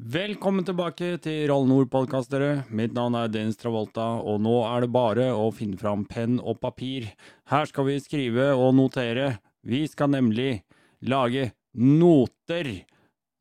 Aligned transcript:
Velkommen 0.00 0.64
tilbake 0.64 1.18
til 1.20 1.42
Roll 1.50 1.66
Nord-podkast, 1.68 2.30
dere. 2.32 2.62
Mitt 2.72 2.94
navn 2.96 3.12
er 3.18 3.28
Dennis 3.28 3.58
Travolta, 3.60 4.16
og 4.24 4.40
nå 4.40 4.64
er 4.64 4.80
det 4.86 4.94
bare 4.94 5.26
å 5.36 5.50
finne 5.52 5.76
fram 5.76 6.06
penn 6.08 6.38
og 6.40 6.56
papir. 6.62 7.10
Her 7.52 7.66
skal 7.68 7.84
vi 7.84 7.98
skrive 8.00 8.56
og 8.56 8.72
notere. 8.78 9.44
Vi 9.60 9.84
skal 9.90 10.08
nemlig 10.14 10.62
lage 11.04 11.52
noter. 11.76 12.86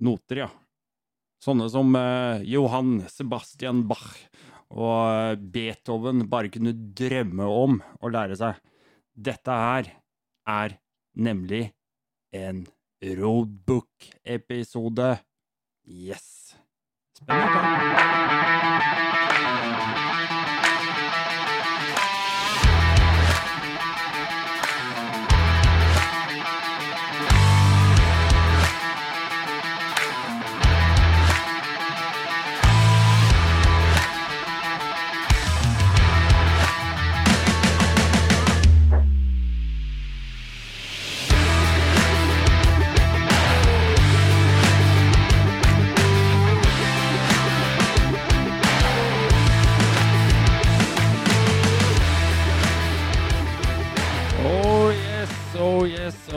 Noter, 0.03 0.37
ja. 0.43 0.51
Sånne 1.39 1.69
som 1.71 1.95
eh, 1.95 2.43
Johan 2.51 3.07
Sebastian 3.07 3.87
Bach 3.87 4.19
og 4.73 5.15
eh, 5.15 5.39
Beethoven 5.39 6.27
bare 6.27 6.51
kunne 6.51 6.75
drømme 6.75 7.47
om 7.47 7.79
å 8.03 8.11
lære 8.11 8.35
seg. 8.41 8.59
Dette 9.15 9.51
her 9.63 9.95
er 10.43 10.75
nemlig 11.15 11.71
en 12.35 12.67
roadbook-episode. 12.99 15.23
Yes. 15.91 16.55
Spennende. 17.17 18.58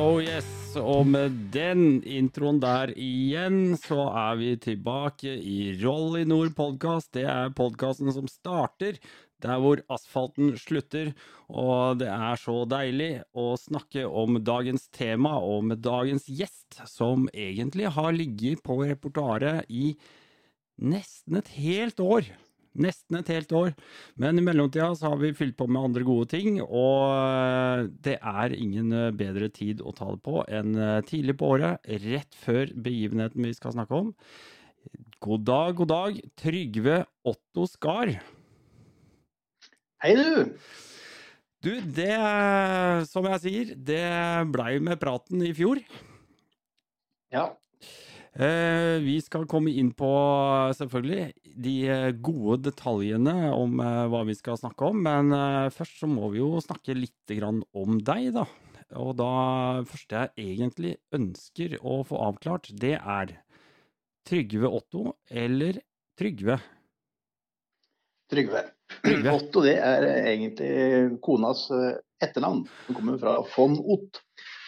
Oh 0.03 0.19
yes. 0.22 0.47
Og 0.78 1.05
med 1.06 1.34
den 1.53 2.00
introen 2.08 2.58
der 2.62 2.91
igjen, 2.98 3.77
så 3.78 4.08
er 4.08 4.39
vi 4.41 4.55
tilbake 4.58 5.31
i 5.31 5.75
Roll 5.83 6.22
i 6.22 6.25
Nord 6.27 6.55
podkast. 6.56 7.12
Det 7.14 7.27
er 7.28 7.53
podkasten 7.55 8.11
som 8.14 8.27
starter 8.30 8.98
der 9.42 9.61
hvor 9.62 9.83
asfalten 9.92 10.56
slutter. 10.58 11.12
Og 11.50 12.00
det 12.03 12.08
er 12.11 12.41
så 12.41 12.62
deilig 12.70 13.11
å 13.36 13.53
snakke 13.61 14.06
om 14.08 14.41
dagens 14.42 14.89
tema 14.95 15.36
og 15.39 15.69
med 15.70 15.84
dagens 15.84 16.27
gjest, 16.30 16.80
som 16.89 17.28
egentlig 17.30 17.92
har 17.95 18.14
ligget 18.17 18.64
på 18.67 18.80
repertoaret 18.83 19.69
i 19.70 19.92
nesten 20.83 21.39
et 21.39 21.53
helt 21.61 22.03
år. 22.03 22.33
Nesten 22.72 23.18
et 23.18 23.30
helt 23.34 23.52
år. 23.52 23.72
Men 24.20 24.38
i 24.40 24.44
mellomtida 24.44 24.88
så 24.96 25.10
har 25.12 25.18
vi 25.20 25.34
fylt 25.36 25.58
på 25.58 25.66
med 25.68 25.90
andre 25.90 26.04
gode 26.08 26.30
ting, 26.32 26.56
og 26.62 27.12
eh, 27.12 27.84
det 28.06 28.16
er 28.16 28.56
ingen 28.56 28.92
eh, 28.96 29.10
bedre 29.16 29.50
tid 29.52 29.82
å 29.84 29.92
ta 29.96 30.08
det 30.14 30.22
på 30.24 30.40
enn 30.48 30.76
eh, 30.80 31.00
tidlig 31.08 31.36
på 31.40 31.52
året, 31.56 31.84
rett 32.06 32.38
før 32.38 32.72
begivenheten 32.72 33.44
vi 33.44 33.52
skal 33.56 33.76
snakke 33.76 34.00
om. 34.04 34.14
God 35.22 35.44
dag, 35.46 35.74
god 35.78 35.92
dag, 35.92 36.22
Trygve 36.40 37.02
Otto 37.28 37.68
Skar. 37.70 38.16
Hei, 40.02 40.16
du! 40.18 40.56
Du, 41.62 41.76
det, 41.94 42.16
som 43.06 43.28
jeg 43.30 43.42
sier, 43.44 43.68
det 43.78 44.02
blei 44.50 44.80
med 44.82 44.98
praten 44.98 45.44
i 45.46 45.52
fjor. 45.54 45.78
Ja, 47.30 47.52
vi 48.33 49.19
skal 49.20 49.44
komme 49.50 49.75
inn 49.77 49.91
på, 49.92 50.08
selvfølgelig, 50.78 51.27
de 51.64 51.75
eh, 51.92 52.11
gode 52.25 52.62
detaljene 52.70 53.52
om 53.52 53.80
eh, 53.84 54.05
hva 54.08 54.22
vi 54.24 54.36
skal 54.39 54.56
snakke 54.56 54.89
om, 54.89 55.02
men 55.05 55.34
eh, 55.36 55.68
først 55.74 56.01
så 56.01 56.08
må 56.08 56.30
vi 56.33 56.40
jo 56.40 56.62
snakke 56.64 56.96
litt 56.96 57.34
grann 57.36 57.61
om 57.77 58.01
deg, 58.01 58.30
da. 58.39 58.46
Og 59.01 59.14
da 59.17 59.33
første 59.89 60.27
jeg 60.27 60.52
egentlig 60.52 60.96
ønsker 61.17 61.79
å 61.80 62.02
få 62.08 62.20
avklart, 62.29 62.70
det 62.73 62.98
er 62.98 63.36
Trygve 64.29 64.68
Otto 64.68 65.17
eller 65.29 65.80
Trygve? 66.18 66.58
Trygve. 68.30 68.62
Trygve. 69.02 69.33
Otto 69.33 69.62
det 69.64 69.77
er 69.80 70.06
egentlig 70.23 71.20
konas 71.24 71.67
eh, 71.74 71.96
etternavn. 72.23 72.64
Hun 72.86 72.96
kommer 72.96 73.20
fra 73.20 73.39
von 73.56 73.77
Ott. 73.80 74.23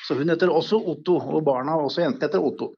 Så 0.04 0.16
hun 0.18 0.28
heter 0.28 0.52
også 0.52 0.80
Otto, 0.92 1.16
og 1.16 1.44
barna 1.46 1.78
og 1.78 1.88
også 1.88 2.02
jentene 2.04 2.28
heter 2.28 2.44
Otto. 2.44 2.74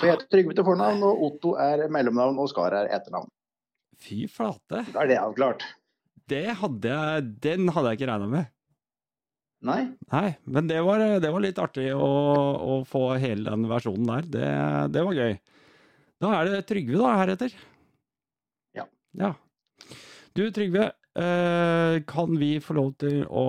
Så 0.00 0.08
jeg 0.08 0.16
heter 0.16 0.30
Trygve 0.32 0.54
til 0.56 0.64
fornavn, 0.64 1.02
og 1.04 1.24
Otto 1.26 1.50
er 1.60 1.82
mellomnavn, 1.92 2.38
og 2.40 2.48
Skar 2.48 2.72
er 2.72 2.88
etternavn. 2.96 3.28
Fy 4.00 4.22
flate. 4.32 4.86
Da 4.94 5.02
er 5.02 5.10
det 5.10 5.18
avklart. 5.20 5.66
Det 6.30 6.46
hadde 6.56 6.94
jeg, 6.94 7.26
den 7.44 7.68
hadde 7.74 7.92
jeg 7.92 8.00
ikke 8.00 8.08
regna 8.08 8.28
med. 8.32 8.48
Nei? 9.68 9.80
Nei, 10.08 10.28
men 10.48 10.70
det 10.70 10.78
var, 10.86 11.02
det 11.20 11.32
var 11.34 11.44
litt 11.44 11.60
artig 11.60 11.90
å, 11.92 12.06
å 12.64 12.78
få 12.88 13.10
hele 13.20 13.44
den 13.44 13.68
versjonen 13.68 14.08
der. 14.08 14.30
Det, 14.38 14.46
det 14.94 15.02
var 15.04 15.18
gøy. 15.18 15.36
Da 16.24 16.32
er 16.38 16.48
det 16.48 16.62
Trygve, 16.70 16.96
da, 16.96 17.10
heretter. 17.20 17.58
Ja. 18.78 18.86
Ja. 19.20 19.34
Du, 20.32 20.46
Trygve, 20.56 20.86
kan 22.08 22.32
vi 22.40 22.52
få 22.62 22.74
lov 22.76 22.92
til 23.02 23.24
å 23.26 23.44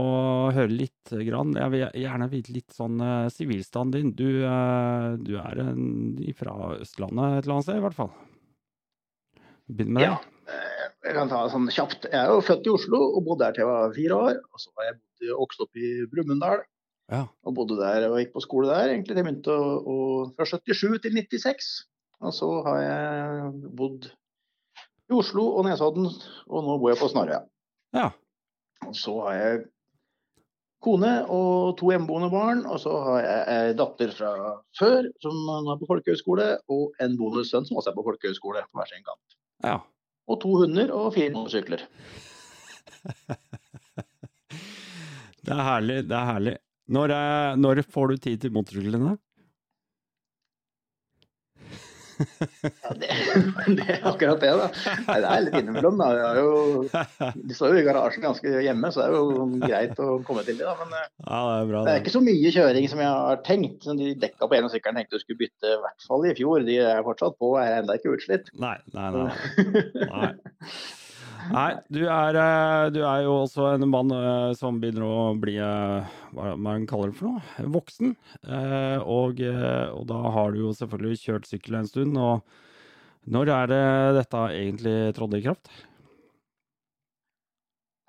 høre 0.56 0.72
litt 0.74 1.12
grann? 1.28 1.54
Jeg 1.58 1.72
vil 1.74 1.84
gjerne 2.04 2.28
vite 2.32 2.54
litt 2.56 2.74
sånn 2.76 2.98
eh, 3.04 3.30
sivilstanden 3.34 3.94
din. 3.96 4.12
Du, 4.18 4.44
eh, 4.48 5.08
du 5.22 5.36
er 5.40 5.62
fra 6.40 6.56
Østlandet 6.80 7.38
et 7.40 7.46
eller 7.46 7.56
annet 7.58 7.68
sted, 7.68 7.80
i 7.80 7.86
hvert 7.86 7.98
fall. 7.98 8.12
Begynn 9.72 9.94
med 9.96 10.04
det. 10.04 10.10
Ja. 10.10 10.18
eh, 10.52 10.88
Jeg 11.08 11.16
kan 11.18 11.32
ta 11.32 11.44
det 11.46 11.54
sånn 11.56 11.70
kjapt. 11.74 12.10
Jeg 12.12 12.20
er 12.20 12.34
jo 12.34 12.44
født 12.46 12.68
i 12.70 12.74
Oslo 12.76 13.02
og 13.18 13.24
bodde 13.28 13.46
der 13.48 13.56
til 13.58 13.64
jeg 13.66 13.72
var 13.72 13.96
fire 13.96 14.20
år. 14.28 14.42
Og 14.52 14.64
så 14.64 14.74
har 14.78 14.90
jeg 14.92 15.36
vokst 15.40 15.64
opp 15.66 15.80
i 15.80 15.92
Brumunddal 16.12 16.64
Ja. 17.12 17.26
og 17.44 17.56
bodde 17.58 17.78
der 17.82 18.08
og 18.10 18.18
gikk 18.22 18.34
på 18.36 18.44
skole 18.46 18.70
der 18.72 18.94
egentlig 18.94 19.14
til 19.16 19.22
jeg 19.22 19.28
begynte 19.28 19.52
å, 19.56 19.70
å, 19.84 19.96
fra 20.38 20.46
77 20.48 21.00
til 21.04 21.16
96. 21.18 21.72
Og 22.22 22.36
så 22.38 22.50
har 22.68 22.82
jeg 22.86 23.54
bodd 23.80 24.12
i 25.12 25.16
Oslo 25.18 25.44
og 25.58 25.66
Nesodden, 25.68 26.06
og 26.48 26.64
nå 26.64 26.78
bor 26.80 26.92
jeg 26.94 27.00
på 27.02 27.10
Snarøya. 27.12 27.42
Ja. 27.98 28.10
Og 28.88 28.96
så 28.98 29.14
har 29.28 29.38
jeg 29.38 29.62
kone 30.82 31.12
og 31.30 31.78
to 31.78 31.92
hjemmeboende 31.94 32.32
barn, 32.34 32.64
og 32.66 32.80
så 32.82 32.96
har 33.06 33.20
jeg 33.22 33.42
ei 33.56 33.76
datter 33.78 34.14
fra 34.18 34.32
før 34.80 35.10
som 35.22 35.36
er 35.62 35.78
på 35.82 35.90
folkehøyskole, 35.92 36.48
og 36.74 37.04
en 37.04 37.18
bonussønn 37.20 37.68
som 37.68 37.78
også 37.78 37.94
er 37.94 38.00
på 38.00 38.08
folkehøyskole 38.10 38.64
på 38.66 38.82
hver 38.82 38.92
sin 38.94 39.06
kant. 39.06 39.40
ja. 39.68 39.80
Og 40.30 40.38
to 40.40 40.52
hunder 40.62 40.92
og 40.96 41.14
fire 41.16 41.34
motorsykler. 41.34 41.82
Det 45.42 45.54
er 45.56 45.64
herlig. 45.66 45.96
Det 46.08 46.16
er 46.16 46.28
herlig. 46.30 46.54
Når, 46.92 47.14
eh, 47.16 47.56
når 47.58 47.82
får 47.90 48.12
du 48.12 48.18
tid 48.22 48.42
til 48.44 48.54
motorsyklene? 48.54 49.16
Ja, 52.22 52.94
det, 53.02 53.10
det 53.78 53.86
er 53.96 54.06
akkurat 54.12 54.42
det, 54.44 54.52
da. 54.60 54.68
Nei, 55.08 55.18
det 55.24 55.32
er 55.32 55.44
litt 55.46 55.58
innimellom. 55.62 56.00
Da. 56.02 57.32
De 57.36 57.58
står 57.58 57.76
jo 57.76 57.82
i 57.82 57.86
garasjen 57.88 58.26
ganske 58.26 58.54
hjemme, 58.66 58.92
så 58.94 59.02
det 59.02 59.08
er 59.10 59.18
jo 59.18 59.48
greit 59.66 60.02
å 60.04 60.08
komme 60.28 60.46
til 60.48 60.60
det. 60.62 60.68
da. 60.68 60.76
Men 60.84 60.96
eh, 61.00 61.10
Ja, 61.26 61.42
det 61.48 61.58
er 61.58 61.70
bra. 61.74 61.84
det 61.88 61.96
er 61.96 62.02
ikke 62.04 62.16
så 62.16 62.24
mye 62.26 62.54
kjøring 62.56 62.90
som 62.92 63.04
jeg 63.04 63.12
har 63.18 63.44
tenkt. 63.48 63.90
De 64.02 64.14
dekka 64.22 64.48
på 64.52 64.58
ene 64.60 64.72
sykkelen 64.74 65.02
tenkte 65.02 65.18
du 65.20 65.26
skulle 65.26 65.42
bytte 65.44 65.76
i 65.76 65.82
hvert 65.84 66.08
fall 66.08 66.30
i 66.30 66.36
fjor. 66.38 66.66
De 66.68 66.80
er 66.86 67.04
fortsatt 67.08 67.38
på, 67.42 67.54
er 67.62 67.80
enda 67.82 67.98
ikke 68.00 68.16
utslitt. 68.18 68.52
Nei, 68.62 68.78
nei, 68.96 69.10
nei. 69.18 69.30
Nei. 70.08 70.34
Nei, 71.50 71.72
du 71.90 72.02
er, 72.06 72.38
eh, 72.38 72.88
du 72.94 73.00
er 73.02 73.24
jo 73.26 73.34
også 73.42 73.72
en 73.74 73.86
mann 73.90 74.12
eh, 74.14 74.52
som 74.58 74.78
begynner 74.82 75.06
å 75.08 75.32
bli 75.40 75.56
eh, 75.62 76.12
hva 76.36 76.54
man 76.60 76.86
kaller 76.90 77.12
det 77.12 77.18
for 77.18 77.32
noe, 77.32 77.68
voksen. 77.74 78.14
Og, 79.02 79.42
og 79.42 80.04
da 80.12 80.20
har 80.36 80.54
du 80.54 80.62
jo 80.62 80.74
selvfølgelig 80.78 81.22
kjørt 81.24 81.50
sykkel 81.50 81.80
en 81.80 81.90
stund. 81.90 82.20
Og 82.20 83.32
når 83.32 83.54
er 83.56 83.72
det 83.72 83.82
dette 84.20 84.44
egentlig 84.60 84.96
trådde 85.18 85.42
i 85.42 85.46
kraft? 85.48 85.74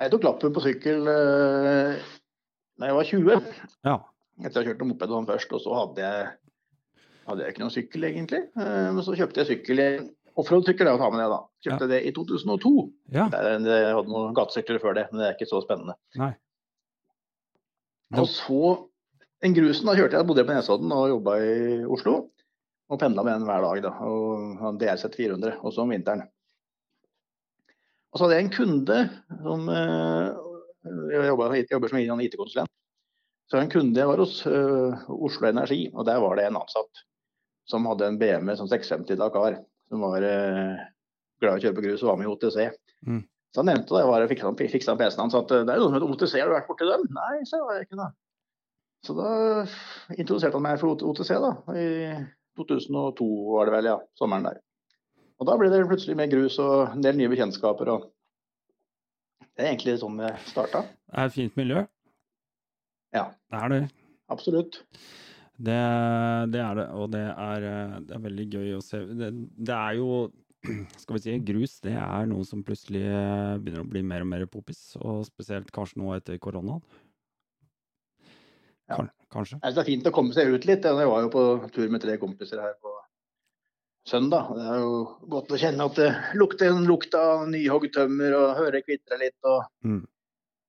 Jeg 0.02 0.12
tok 0.12 0.26
lappen 0.26 0.54
på 0.54 0.64
sykkel 0.64 1.04
da 1.06 2.88
jeg 2.88 2.96
var 2.98 3.10
20. 3.10 3.50
Ja. 3.86 3.98
Etter 4.42 4.58
å 4.58 4.62
ha 4.62 4.70
kjørt 4.70 4.88
moped 4.88 5.18
først, 5.28 5.52
og 5.54 5.62
så 5.62 5.76
hadde 5.76 6.06
jeg, 6.06 6.32
hadde 7.28 7.44
jeg 7.44 7.54
ikke 7.54 7.62
noen 7.62 7.76
sykkel 7.76 8.08
egentlig. 8.08 8.42
Men 8.56 9.02
så 9.06 9.14
kjøpte 9.18 9.42
jeg 9.42 9.52
sykkel 9.52 9.82
i 9.82 9.90
Offroad-sykkel, 10.40 10.88
er 10.88 10.96
å 10.96 11.00
ta 11.00 11.10
med 11.12 11.20
ned, 11.20 11.32
da. 11.32 11.40
Kjøpte 11.64 11.88
det 11.90 11.98
i 12.08 12.12
2002. 12.16 12.72
Ja. 13.12 13.26
Det 13.32 13.42
Jeg 13.68 13.96
hadde 13.98 14.12
noen 14.12 14.36
gatesykler 14.36 14.80
før 14.82 14.96
det, 14.96 15.06
men 15.10 15.20
det 15.20 15.28
er 15.28 15.36
ikke 15.36 15.50
så 15.50 15.60
spennende. 15.64 15.96
Nei. 16.20 16.32
Og 18.16 18.28
så 18.28 18.60
en 19.42 19.56
grusen, 19.56 19.88
da 19.88 19.96
kjørte 19.98 20.18
jeg, 20.18 20.28
bodde 20.28 20.42
jeg 20.42 20.48
på 20.48 20.54
Nesodden 20.54 20.92
og 20.94 21.08
jobba 21.10 21.34
i 21.42 21.54
Oslo. 21.90 22.14
Og 22.92 23.00
pendla 23.00 23.24
med 23.24 23.40
den 23.40 23.48
hver 23.48 23.64
dag, 23.64 23.80
da. 23.86 23.92
Og 24.06 24.60
hadde 24.60 24.84
DRZ 24.84 25.08
400, 25.16 25.56
også 25.66 25.82
om 25.82 25.92
vinteren. 25.94 26.26
Og 28.12 28.20
så 28.20 28.26
hadde 28.26 28.36
jeg 28.36 28.46
en 28.46 28.52
kunde 28.52 28.98
som 29.40 29.68
eh, 29.72 30.40
Jeg 31.12 31.30
jobber, 31.30 31.54
jeg 31.56 31.70
jobber 31.72 31.92
som 31.92 32.20
IT-konsulent. 32.20 32.72
Så 33.50 33.60
en 33.60 33.72
kunde 33.72 34.00
jeg 34.00 34.08
var 34.08 34.20
hos 34.22 34.38
eh, 34.48 35.08
Oslo 35.12 35.48
Energi, 35.48 35.86
og 35.92 36.06
der 36.08 36.20
var 36.22 36.38
det 36.38 36.46
en 36.48 36.60
ansatt 36.60 37.02
som 37.68 37.86
hadde 37.86 38.08
en 38.08 38.18
BMW 38.20 38.56
som 38.58 38.68
650 38.68 39.18
Dakar. 39.20 39.58
Som 39.92 40.00
var 40.00 40.24
eh, 40.24 40.80
glad 41.42 41.58
i 41.58 41.60
å 41.60 41.62
kjøre 41.66 41.76
på 41.76 41.84
grus 41.84 42.02
og 42.02 42.08
var 42.08 42.20
med 42.20 42.30
i 42.30 42.32
OTC. 42.32 42.58
Mm. 43.04 43.20
Så 43.52 43.60
han 43.60 43.68
nevnte 43.68 43.92
det, 43.92 44.04
var 44.08 44.24
fiksa 44.30 44.48
han 44.48 44.56
PC-en 44.56 45.20
hans, 45.20 45.36
at 45.36 45.50
det 45.52 45.68
er 45.68 45.76
jo 45.76 45.84
noe 45.84 45.90
som 45.90 45.96
heter 45.98 46.12
OTC, 46.14 46.36
har 46.40 46.48
du 46.48 46.54
vært 46.54 46.70
borti 46.70 46.88
dem? 46.88 47.04
Nei, 47.12 47.42
så 47.44 47.60
var 47.60 47.76
jeg 47.76 47.84
ikke 47.90 47.98
da. 48.00 48.06
Så 49.04 49.16
da 49.18 49.32
introduserte 50.16 50.56
han 50.56 50.64
meg 50.64 50.80
for 50.80 51.04
OTC, 51.10 51.34
da. 51.42 51.50
I 51.76 51.88
2002 52.56 53.28
var 53.50 53.68
det 53.68 53.74
vel, 53.76 53.90
ja. 53.90 53.98
Sommeren 54.16 54.48
der. 54.48 54.62
Og 55.42 55.48
da 55.50 55.58
ble 55.60 55.68
det 55.72 55.82
plutselig 55.90 56.16
mer 56.16 56.30
grus 56.32 56.56
og 56.62 56.94
en 56.94 57.04
del 57.04 57.18
nye 57.18 57.28
bekjentskaper. 57.32 57.92
og 57.92 58.08
Det 59.50 59.66
er 59.66 59.72
egentlig 59.74 59.98
sånn 60.00 60.20
det 60.22 60.32
starta. 60.48 60.86
Det 60.88 61.18
er 61.18 61.28
et 61.28 61.36
fint 61.36 61.58
miljø. 61.60 61.82
Ja. 63.12 63.26
Det 63.52 63.60
er 63.60 63.74
det. 63.74 63.82
Absolutt. 64.32 64.80
Det, 65.62 65.80
det 66.50 66.62
er 66.62 66.78
det, 66.80 66.86
og 66.98 67.10
det 67.12 67.22
er, 67.30 67.66
det 68.02 68.16
er 68.16 68.22
veldig 68.24 68.46
gøy 68.50 68.72
å 68.78 68.82
se. 68.82 69.02
Det, 69.06 69.28
det, 69.54 69.76
er 69.76 69.98
jo 70.00 70.08
skal 71.02 71.16
vi 71.16 71.22
si, 71.22 71.36
grus 71.52 71.76
det 71.84 71.94
er 71.98 72.26
noe 72.30 72.46
som 72.46 72.64
plutselig 72.66 73.04
begynner 73.62 73.84
å 73.84 73.90
bli 73.92 74.02
mer 74.06 74.26
og 74.26 74.30
mer 74.32 74.46
popis, 74.50 74.82
og 74.98 75.22
spesielt 75.28 75.70
kanskje 75.74 76.02
nå 76.02 76.12
etter 76.16 76.40
koronaen. 76.42 76.82
Ja. 78.90 79.04
Kanskje. 79.32 79.60
Det 79.62 79.80
er 79.80 79.88
fint 79.88 80.08
å 80.08 80.12
komme 80.12 80.34
seg 80.36 80.50
ut 80.52 80.66
litt. 80.68 80.84
Jeg 80.84 81.08
var 81.08 81.22
jo 81.24 81.30
på 81.32 81.42
tur 81.72 81.88
med 81.92 82.02
tre 82.02 82.18
kompiser 82.20 82.60
her 82.60 82.74
på 82.82 82.90
søndag. 84.08 84.50
Det 84.58 84.64
er 84.68 84.82
jo 84.82 84.96
godt 85.32 85.54
å 85.54 85.60
kjenne 85.60 85.86
at 85.88 85.98
det 85.98 86.10
lukter 86.36 86.72
en 86.72 86.88
lukt 86.88 87.14
av 87.16 87.46
nyhogd 87.48 87.94
tømmer 87.94 88.36
og 88.36 88.56
høre 88.58 88.82
kvitre 88.84 89.20
litt. 89.22 89.38
Og, 89.48 89.62
mm. 89.86 90.02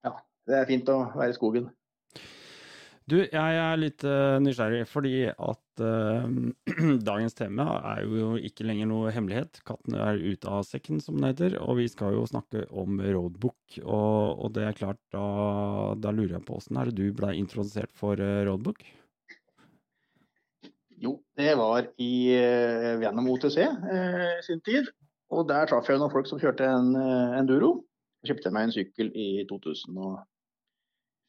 Ja, 0.07 0.13
det 0.47 0.59
er 0.59 0.69
fint 0.69 0.91
å 0.93 0.99
være 1.11 1.33
i 1.33 1.37
skogen. 1.37 1.67
Du, 3.03 3.17
jeg 3.19 3.55
er 3.59 3.79
litt 3.81 4.03
uh, 4.07 4.39
nysgjerrig 4.39 4.85
fordi 4.87 5.25
at 5.27 5.81
uh, 5.83 6.23
dagens 7.09 7.35
tema 7.35 7.65
er 7.91 8.05
jo 8.07 8.37
ikke 8.39 8.63
lenger 8.67 8.87
noe 8.87 9.11
hemmelighet. 9.11 9.59
Katten 9.67 9.97
er 9.99 10.21
ute 10.21 10.47
av 10.47 10.63
sekken, 10.67 11.01
som 11.03 11.19
det 11.19 11.33
heter. 11.33 11.57
Og 11.65 11.81
vi 11.81 11.89
skal 11.91 12.15
jo 12.15 12.23
snakke 12.29 12.63
om 12.71 13.01
roadbook. 13.03 13.79
Og, 13.83 14.39
og 14.45 14.55
det 14.55 14.69
er 14.69 14.79
klart, 14.79 15.01
da, 15.11 15.25
da, 15.99 16.15
lurer 16.15 16.37
jeg 16.37 16.47
på 16.47 16.61
åssen 16.61 16.79
du 16.95 17.05
blei 17.15 17.35
introdusert 17.41 17.91
for 17.97 18.19
uh, 18.23 18.43
roadbook? 18.47 18.85
Jo, 21.03 21.17
det 21.35 21.51
var 21.59 21.89
i, 21.99 22.13
gjennom 22.31 23.25
OTC 23.33 23.57
sin 24.45 24.61
tid. 24.63 24.87
Og 25.35 25.49
der 25.49 25.67
traff 25.67 25.89
jeg 25.91 25.99
noen 25.99 26.13
folk 26.13 26.29
som 26.29 26.39
kjørte 26.39 26.63
en 26.63 26.93
enduro. 27.35 27.81
Jeg 28.23 28.31
kjøpte 28.31 28.53
meg 28.55 28.69
en 28.69 28.75
sykkel 28.77 29.09
i 29.11 29.43
2000 29.49 29.99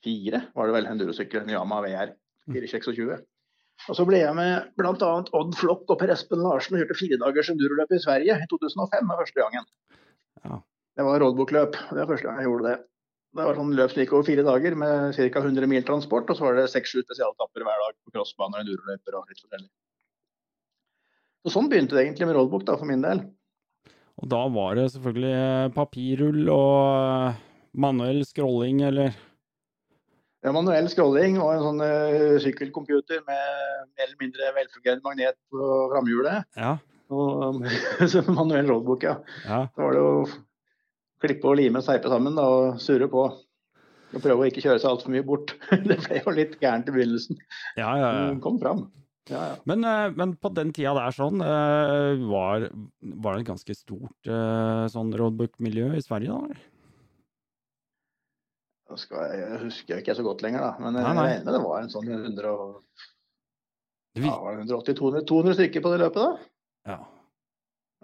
fire, 0.05 0.43
var 0.55 0.69
det 0.69 0.77
vel, 0.77 0.91
endurosykkel, 0.93 1.45
en 1.45 1.55
Yama 1.56 1.81
VR 1.85 2.15
426. 2.53 3.25
Og 3.91 3.99
så 3.99 4.06
ble 4.09 4.21
jeg 4.21 4.37
med 4.39 4.71
bl.a. 4.79 5.11
Odd 5.37 5.56
Flokk 5.59 5.91
og 5.91 5.99
Per 6.01 6.12
Espen 6.15 6.45
Larsen 6.45 6.77
og 6.77 6.83
kjørte 6.83 6.97
firedagers 6.99 7.51
enduroløp 7.53 7.93
i 7.93 8.01
Sverige 8.01 8.37
i 8.39 8.49
2005. 8.51 9.09
var 9.11 9.21
første 9.21 9.41
gangen. 9.43 9.71
Ja. 10.45 10.61
Det 10.95 11.06
var 11.09 11.25
roadbook-løp. 11.25 11.79
Det 11.91 11.99
var 11.99 12.11
første 12.12 12.29
gang 12.29 12.39
jeg 12.41 12.49
gjorde 12.49 12.69
det. 12.71 12.77
Det 13.35 13.47
var 13.49 13.56
sånn 13.59 13.73
løp 13.75 13.91
som 13.91 13.99
gikk 13.99 14.12
over 14.15 14.27
fire 14.29 14.45
dager 14.47 14.77
med 14.79 15.17
ca. 15.17 15.41
100 15.41 15.67
mil 15.71 15.87
transport, 15.87 16.29
og 16.31 16.39
så 16.39 16.47
var 16.47 16.61
det 16.61 16.69
seks-sju 16.71 17.01
spesialtapper 17.03 17.65
hver 17.67 17.81
dag 17.83 17.97
på 17.99 18.15
crossbaner 18.15 18.61
og 18.61 18.62
enduroløyper 18.62 19.17
og 19.19 19.33
litt 19.33 19.41
forskjellig. 19.43 19.71
Og 21.45 21.53
sånn 21.53 21.67
begynte 21.73 21.99
det 21.99 22.05
egentlig 22.05 22.29
med 22.31 22.39
roadbook 22.39 22.62
da, 22.69 22.79
for 22.79 22.89
min 22.89 23.03
del. 23.05 23.25
Og 24.23 24.31
da 24.31 24.45
var 24.55 24.79
det 24.79 24.87
selvfølgelig 24.95 25.75
papirrull 25.75 26.47
og 26.55 27.43
manuell 27.75 28.23
scrolling, 28.29 28.85
eller? 28.87 29.19
Det 30.44 30.50
er 30.50 30.56
manuell 30.58 30.91
scrolling 30.93 31.38
og 31.41 31.55
en 31.55 31.62
sånn 31.64 31.79
uh, 31.81 32.35
sykkelcomputer 32.44 33.23
med 33.25 33.44
mer 33.96 34.02
eller 34.05 34.19
mindre 34.20 34.50
velfungerende 34.52 35.06
magnet 35.06 35.38
på 35.49 35.69
framhjulet. 35.88 36.44
Ja. 36.61 36.75
Og 37.17 37.62
manuell 38.43 38.69
roadbook, 38.69 39.06
ja. 39.08 39.14
ja. 39.46 39.62
Da 39.73 39.87
var 39.87 39.96
det 39.96 40.02
å 40.05 40.19
klippe 41.25 41.49
og 41.49 41.56
lime 41.62 41.81
og 41.81 41.87
seipe 41.87 42.12
sammen 42.12 42.37
da, 42.37 42.44
og 42.44 42.76
surre 42.85 43.08
på. 43.08 43.23
Og 44.12 44.20
prøve 44.20 44.44
å 44.44 44.50
ikke 44.50 44.67
kjøre 44.67 44.82
seg 44.82 44.91
altfor 44.91 45.14
mye 45.14 45.25
bort. 45.25 45.55
det 45.88 45.96
ble 46.05 46.20
jo 46.20 46.37
litt 46.37 46.61
gærent 46.61 46.93
i 46.93 46.96
begynnelsen. 46.99 47.41
Ja, 47.81 47.94
ja, 48.02 48.12
ja. 48.12 48.29
kom 48.44 48.61
fram. 48.61 48.85
Ja, 49.32 49.46
ja. 49.49 49.56
Men, 49.64 49.88
uh, 49.88 50.12
men, 50.12 50.37
på 50.37 50.52
den 50.52 50.76
tida 50.76 50.93
der 51.00 51.17
sånn, 51.17 51.41
uh, 51.41 52.20
var, 52.29 52.69
var, 53.00 53.32
det 53.32 53.46
et 53.46 53.50
ganske 53.55 53.81
stort 53.81 54.32
sånn 54.93 55.17
roadbook-miljø 55.17 55.94
i 55.96 56.05
Sverige 56.05 56.37
da? 56.37 56.69
Eller? 58.94 59.02
skal 59.02 59.25
jeg, 59.26 59.41
jeg 59.43 59.62
husker 59.64 60.02
ikke 60.02 60.17
så 60.17 60.26
godt 60.26 60.44
lenger, 60.46 60.64
da. 60.64 60.73
Men 60.82 61.00
jeg 61.00 61.08
regner 61.08 61.43
med 61.44 61.56
det 61.58 61.64
var 61.64 61.82
en 61.82 61.91
sånn 61.93 62.12
100, 62.14 62.55
ja, 64.23 64.37
180-200 64.55 65.26
200 65.26 65.58
stykker 65.58 65.82
på 65.85 65.93
det 65.93 66.05
løpet, 66.05 66.23
da. 66.23 66.94
Ja. 66.94 67.00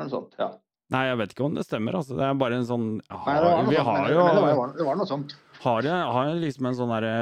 Noe 0.01 0.13
sånt, 0.13 0.35
ja. 0.41 0.51
Nei, 0.91 1.05
jeg 1.07 1.21
vet 1.21 1.33
ikke 1.35 1.47
om 1.47 1.55
det 1.55 1.65
stemmer. 1.69 2.01
altså. 2.01 2.17
Det 2.19 2.27
er 2.27 2.37
bare 2.41 2.59
en 2.59 2.67
sånn 2.67 2.91
har, 3.07 3.29
Nei, 3.31 3.39
det 3.39 3.71
Vi 3.71 3.87
har 3.87 4.11
jo 4.11 4.27
det, 4.27 4.43
var, 4.59 4.75
det, 4.75 4.87
var, 4.89 4.99
noe 4.99 5.07
sånt. 5.07 5.37
Har 5.63 5.87
jeg, 5.87 6.13
har 6.17 6.31
jeg 6.33 6.45
liksom 6.49 6.71
en 6.71 6.79
sånn 6.83 6.95
derre 6.97 7.17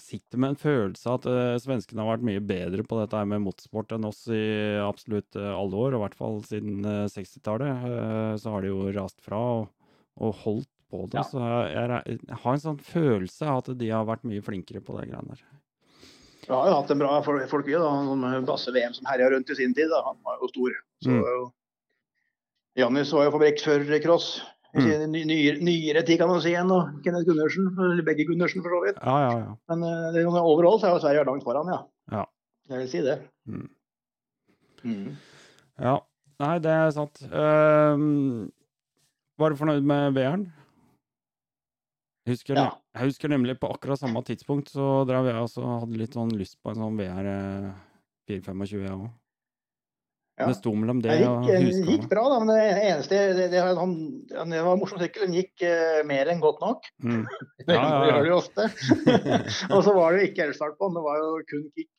Sitter 0.00 0.40
med 0.42 0.52
en 0.52 0.58
følelse 0.58 1.06
av 1.06 1.20
at 1.20 1.26
uh, 1.30 1.60
svenskene 1.62 2.02
har 2.02 2.16
vært 2.16 2.24
mye 2.26 2.40
bedre 2.42 2.82
på 2.82 2.96
dette 2.98 3.14
her 3.14 3.28
med 3.30 3.44
motorsport 3.44 3.92
enn 3.94 4.08
oss 4.08 4.24
i 4.26 4.42
absolutt 4.82 5.38
uh, 5.38 5.52
alle 5.54 5.78
år, 5.78 5.94
og 5.94 6.00
i 6.00 6.02
hvert 6.02 6.16
fall 6.18 6.40
siden 6.48 6.82
uh, 6.82 7.04
60-tallet. 7.12 7.84
så 8.42 8.54
har 8.56 8.64
de 8.64 8.72
jo 8.72 8.88
rast 8.96 9.22
fra 9.22 9.38
og, 9.38 9.68
og 10.18 10.34
holdt 10.40 10.73
på 10.94 11.02
det. 11.10 11.18
Ja. 11.18 11.26
Så 11.26 11.42
jeg, 11.42 12.14
jeg, 12.14 12.38
har 12.44 12.54
en 12.54 12.62
sånn 12.62 12.80
følelse 12.86 13.50
av 13.50 13.62
at 13.64 13.74
de 13.80 13.90
har 13.90 14.06
vært 14.08 14.24
mye 14.28 14.44
flinkere 14.44 14.82
på 14.84 14.96
det 15.00 15.10
greiene 15.10 15.34
der. 15.34 15.44
Vi 16.44 16.52
har 16.52 16.68
jo 16.68 16.76
hatt 16.76 16.90
en 16.92 17.00
bra 17.00 17.18
folk, 17.24 17.68
da. 17.68 17.92
Sånn 18.06 18.48
Basse-VM 18.48 18.96
som 18.96 19.06
herja 19.08 19.30
rundt 19.32 19.50
i 19.50 19.58
sin 19.58 19.74
tid. 19.76 19.88
Da. 19.92 20.02
Han 20.06 20.18
var 20.26 20.40
jo 20.42 20.50
stor. 20.52 20.74
Så, 21.04 21.14
mm. 21.14 21.52
Jannis 22.82 23.12
var 23.16 23.28
jo 23.28 23.34
fabrikkfører 23.38 23.96
i 23.96 24.02
cross. 24.04 24.34
Mm. 24.74 25.12
Nyere, 25.14 25.58
nyere 25.62 26.02
tid, 26.02 26.18
kan 26.18 26.28
man 26.28 26.42
si, 26.42 26.52
enn 26.58 26.72
Kenneth 27.04 27.28
Gundersen. 27.28 27.70
Begge 28.06 28.26
Gundersen, 28.28 28.64
for 28.64 28.74
så 28.74 28.80
vidt. 28.84 28.98
Ja, 29.00 29.14
ja, 29.22 29.36
ja. 29.44 29.54
Men 29.70 29.86
uh, 29.86 30.08
det, 30.14 30.26
overall 30.26 30.80
så 30.82 30.90
er 30.90 30.96
jo 30.96 31.04
Sverige 31.04 31.28
langt 31.30 31.46
foran, 31.46 31.70
ja. 31.70 31.80
ja. 32.12 32.24
Jeg 32.72 32.82
vil 32.82 32.90
si 32.90 33.04
det. 33.06 33.20
Mm. 33.48 33.70
Mm. 34.84 35.14
Ja. 35.80 35.96
Nei, 36.42 36.58
det 36.60 36.74
er 36.74 36.92
sant. 36.92 37.22
Uh, 37.30 38.50
var 39.40 39.50
du 39.54 39.58
fornøyd 39.58 39.86
med 39.86 40.18
VR-en? 40.18 40.48
Jeg 42.24 42.38
husker, 42.38 42.56
ja. 42.56 42.70
jeg 42.96 43.10
husker, 43.10 43.28
nemlig 43.28 43.58
på 43.60 43.68
akkurat 43.68 44.00
samme 44.00 44.22
tidspunkt 44.24 44.70
så 44.72 45.02
drev 45.08 45.28
jeg 45.28 45.42
også 45.42 45.64
hadde 45.82 45.98
litt 46.00 46.16
sånn 46.16 46.32
lyst 46.38 46.56
på 46.64 46.72
en 46.72 46.80
sånn 46.80 46.96
VR 46.96 47.28
425, 48.30 48.80
jeg 48.80 48.94
òg. 48.94 49.10
Ja. 50.34 50.48
Det 50.50 50.56
sto 50.58 50.72
mellom 50.74 50.98
det, 50.98 51.12
det 51.20 51.26
og 51.30 51.44
Husqvarna. 51.44 51.74
Det 51.86 51.92
gikk 51.92 52.06
bra, 52.10 52.22
da, 52.32 52.38
men 52.42 52.48
det 52.50 52.62
eneste 52.88 53.18
Det, 53.38 53.44
det, 53.52 53.60
han, 53.78 53.92
det 54.50 54.62
var 54.66 54.72
en 54.72 54.80
morsom 54.80 54.98
sykkel. 54.98 55.28
Den 55.28 55.36
gikk 55.38 55.62
uh, 55.62 56.00
mer 56.08 56.30
enn 56.32 56.40
godt 56.42 56.64
nok. 56.64 56.88
Mm. 57.04 57.20
det 57.68 57.76
ja, 57.76 57.84
ja, 57.84 58.00
gjør 58.08 58.18
det 58.18 58.32
jo 58.32 58.38
ofte. 58.40 58.66
og 59.74 59.84
så 59.86 59.94
var 59.94 60.10
det 60.10 60.24
jo 60.24 60.30
ikke 60.32 60.48
elstart 60.48 60.74
på 60.80 60.88
den, 60.88 60.98
det 60.98 61.04
var 61.04 61.20
jo 61.22 61.30
kun 61.52 61.68
kick. 61.70 61.90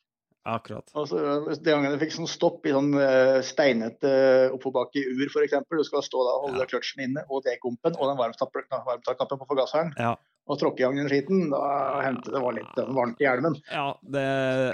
Akkurat. 0.46 0.86
Og 0.94 1.08
så 1.10 1.18
De 1.50 1.72
gangene 1.72 1.96
jeg 1.96 2.04
fikk 2.04 2.14
sånn 2.20 2.30
stopp 2.30 2.66
i 2.68 2.74
sånn 2.74 2.92
uh, 2.94 3.40
steinete 3.44 4.12
uh, 4.12 4.54
oppoverbakke 4.54 5.02
i 5.02 5.16
ur 5.16 5.26
f.eks. 5.26 5.58
Du 5.66 5.82
skal 5.88 6.04
stå 6.06 6.22
da 6.22 6.36
og 6.38 6.46
holde 6.48 6.62
ja. 6.62 6.70
kløtsjen 6.70 7.04
inne 7.08 7.26
og 7.26 7.42
dekompen 7.48 7.98
og 7.98 8.12
den 8.12 8.20
varmtaknappen 8.20 9.42
på 9.42 9.48
forgasseren. 9.50 9.92
Ja. 9.98 10.14
Og 10.46 10.60
tråkke 10.60 10.84
i 10.84 10.86
gang 10.86 11.00
den 11.00 11.10
skiten. 11.10 11.48
Da 11.50 11.62
hendte 12.04 12.30
det 12.30 12.42
var 12.44 12.54
litt 12.54 12.78
uh, 12.78 12.92
varmt 12.94 13.22
i 13.22 13.26
hjelmen. 13.26 13.58
Ja, 13.72 13.88
det, 14.06 14.26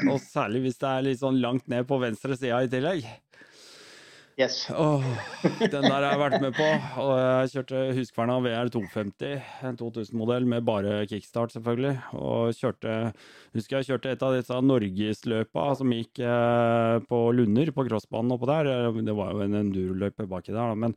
og 0.05 0.21
særlig 0.26 0.67
hvis 0.67 0.81
det 0.83 0.91
er 0.93 1.07
litt 1.09 1.23
sånn 1.25 1.41
langt 1.41 1.69
ned 1.73 1.88
på 1.88 2.00
venstre 2.02 2.37
sida 2.37 2.61
i 2.67 2.73
tillegg. 2.73 3.09
Yes. 4.40 4.70
Oh, 4.70 5.04
den 5.60 5.84
der 5.84 5.92
har 5.92 6.06
jeg 6.06 6.20
vært 6.22 6.40
med 6.40 6.54
på. 6.56 6.66
Og 7.02 7.10
jeg 7.20 7.50
kjørte 7.52 7.82
Huskverna 7.98 8.38
VR 8.40 8.70
250, 8.72 9.50
en 9.68 9.76
2000-modell 9.76 10.48
med 10.48 10.64
bare 10.64 11.02
kickstart, 11.10 11.52
selvfølgelig. 11.52 11.98
Og 12.16 12.56
kjørte 12.56 12.94
Husker 13.52 13.78
jeg 13.78 13.90
kjørte 13.90 14.14
et 14.14 14.24
av 14.24 14.32
disse 14.38 14.62
norgesløpa 14.64 15.66
som 15.76 15.92
gikk 15.92 16.22
eh, 16.24 16.96
på 17.10 17.20
Lunder, 17.36 17.74
på 17.76 17.84
crossbanen 17.90 18.32
oppå 18.38 18.48
der. 18.48 18.72
Det 19.04 19.18
var 19.18 19.36
jo 19.36 19.44
en 19.44 19.60
enduroløype 19.60 20.28
baki 20.30 20.54
der, 20.54 20.72
da, 20.72 20.80
men 20.86 20.96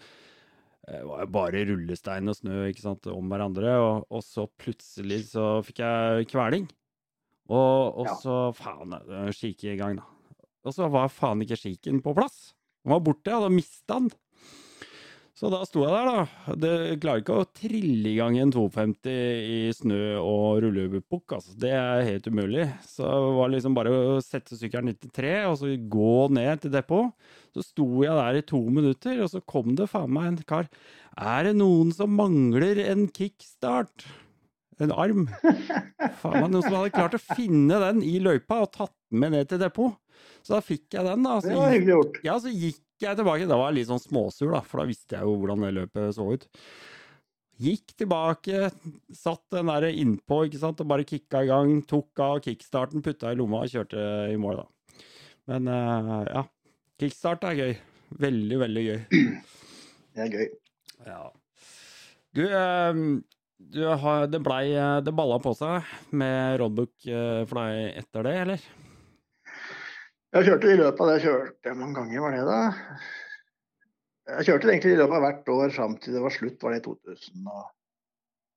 det 0.86 1.04
var 1.10 1.24
jo 1.26 1.30
bare 1.34 1.68
rullestein 1.68 2.30
og 2.30 2.38
snø 2.38 2.66
ikke 2.70 2.86
sant, 2.86 3.08
om 3.12 3.32
hverandre. 3.32 3.78
Og, 3.84 4.08
og 4.16 4.24
så 4.24 4.48
plutselig 4.48 5.26
så 5.34 5.58
fikk 5.66 5.84
jeg 5.84 6.32
kveling. 6.32 6.70
Og, 7.52 8.00
og 8.00 8.08
ja. 8.08 8.20
så 8.24 8.36
faen, 8.56 8.96
skikke 9.36 9.74
i 9.76 9.80
gang, 9.82 10.00
da. 10.00 10.12
Og 10.66 10.74
så 10.74 10.88
var 10.90 11.12
faen 11.14 11.44
ikke 11.44 11.60
skiken 11.60 12.00
på 12.02 12.16
plass. 12.16 12.56
Den 12.86 12.94
var 12.94 13.02
borte, 13.02 13.34
ja, 13.34 13.42
da 13.42 13.50
mista 13.50 13.98
han. 13.98 14.12
Så 15.36 15.50
da 15.52 15.66
sto 15.68 15.82
jeg 15.84 15.92
der, 15.92 16.08
da. 16.08 16.54
Det 16.56 17.00
klarer 17.04 17.20
ikke 17.20 17.38
å 17.42 17.48
trille 17.58 18.08
i 18.08 18.16
gang 18.16 18.38
en 18.40 18.54
250 18.54 19.10
i 19.12 19.58
snø 19.76 19.98
og 20.22 20.62
rullebukk, 20.64 21.34
altså. 21.36 21.58
Det 21.60 21.74
er 21.76 22.06
helt 22.08 22.30
umulig. 22.32 22.70
Så 22.88 23.04
det 23.04 23.34
var 23.36 23.52
liksom 23.52 23.76
bare 23.76 23.92
å 23.92 24.22
sette 24.24 24.56
sykkelen 24.56 24.94
93 24.94 25.34
og 25.50 25.58
så 25.60 25.74
gå 25.98 26.14
ned 26.38 26.64
til 26.64 26.72
depot. 26.78 27.12
Så 27.52 27.66
sto 27.66 27.90
jeg 28.06 28.16
der 28.16 28.40
i 28.40 28.46
to 28.48 28.62
minutter, 28.70 29.20
og 29.26 29.34
så 29.34 29.44
kom 29.44 29.74
det 29.76 29.90
faen 29.92 30.14
meg 30.16 30.30
en 30.30 30.40
kar. 30.48 30.70
Er 31.20 31.50
det 31.50 31.58
noen 31.60 31.92
som 31.96 32.16
mangler 32.16 32.80
en 32.86 33.10
kickstart? 33.12 34.08
En 34.80 34.92
arm? 34.96 35.28
Faen 36.22 36.46
meg 36.46 36.50
noen 36.52 36.64
som 36.64 36.78
hadde 36.78 36.96
klart 36.96 37.16
å 37.16 37.24
finne 37.24 37.82
den 37.84 38.02
i 38.08 38.18
løypa 38.24 38.62
og 38.64 38.74
tatt 38.76 38.96
den 39.12 39.24
med 39.24 39.36
ned 39.36 39.52
til 39.52 39.60
depot. 39.60 40.00
Så 40.46 40.54
da 40.54 40.62
fikk 40.62 40.94
jeg 40.94 41.06
den, 41.08 41.24
da. 41.26 41.40
Så 41.42 41.50
det 41.50 41.58
var 41.58 41.72
hyggelig 41.74 41.96
gjort. 41.96 42.18
Ja, 42.26 42.36
så 42.42 42.52
gikk 42.54 43.02
jeg 43.02 43.18
tilbake. 43.18 43.48
Da 43.50 43.58
var 43.58 43.72
jeg 43.72 43.80
litt 43.80 43.90
sånn 43.90 44.04
småsur, 44.04 44.52
da, 44.54 44.62
for 44.62 44.82
da 44.84 44.90
visste 44.92 45.18
jeg 45.18 45.26
jo 45.26 45.40
hvordan 45.42 45.66
det 45.66 45.72
løpet 45.80 46.18
så 46.18 46.28
ut. 46.36 46.46
Gikk 47.66 47.96
tilbake, 47.98 48.70
satt 49.16 49.44
den 49.56 49.72
der 49.72 49.88
innpå 49.90 50.42
ikke 50.46 50.60
sant, 50.62 50.84
og 50.84 50.90
bare 50.92 51.08
kicka 51.08 51.42
i 51.46 51.50
gang. 51.50 51.80
Tok 51.88 52.22
av 52.22 52.42
kickstarten, 52.46 53.02
putta 53.06 53.32
i 53.32 53.40
lomma 53.40 53.64
og 53.64 53.72
kjørte 53.72 54.06
i 54.34 54.38
mål, 54.40 54.62
da. 54.62 54.98
Men 55.50 55.70
uh, 55.72 56.22
ja, 56.28 56.46
kickstart 57.02 57.46
er 57.50 57.60
gøy. 57.62 57.74
Veldig, 58.22 58.60
veldig 58.62 58.86
gøy. 58.86 59.00
Det 60.16 60.26
er 60.28 60.36
gøy. 60.36 60.46
Ja. 61.08 61.22
Du, 62.36 62.44
uh, 62.46 63.02
du 63.76 63.82
har, 64.04 64.28
det 64.30 64.40
blei 64.46 64.66
Det 65.04 65.14
balla 65.16 65.40
på 65.42 65.56
seg 65.58 65.90
med 66.14 66.60
roadbook 66.62 66.94
uh, 67.10 67.46
for 67.50 67.64
deg 67.64 68.02
etter 68.04 68.30
det, 68.30 68.40
eller? 68.46 68.68
Jeg 70.36 70.50
kjørte 70.50 70.68
i 70.68 70.80
løpet 70.80 71.00
av 71.00 71.10
det 71.10 71.20
kjørte 71.24 71.72
Hvor 71.72 71.78
mange 71.80 71.96
ganger 71.96 72.24
var 72.26 72.34
det, 72.36 72.42
da? 72.50 72.58
Jeg 74.36 74.48
kjørte 74.50 74.72
egentlig 74.72 74.96
i 74.96 75.00
løpet 75.00 75.16
av 75.16 75.24
hvert 75.24 75.52
år 75.54 75.74
fram 75.76 75.94
til 76.02 76.18
det 76.18 76.24
var 76.24 76.34
slutt, 76.34 76.58
var 76.64 76.74
det 76.74 76.82
i 76.82 76.86
2000 76.90 77.46
og 77.54 77.62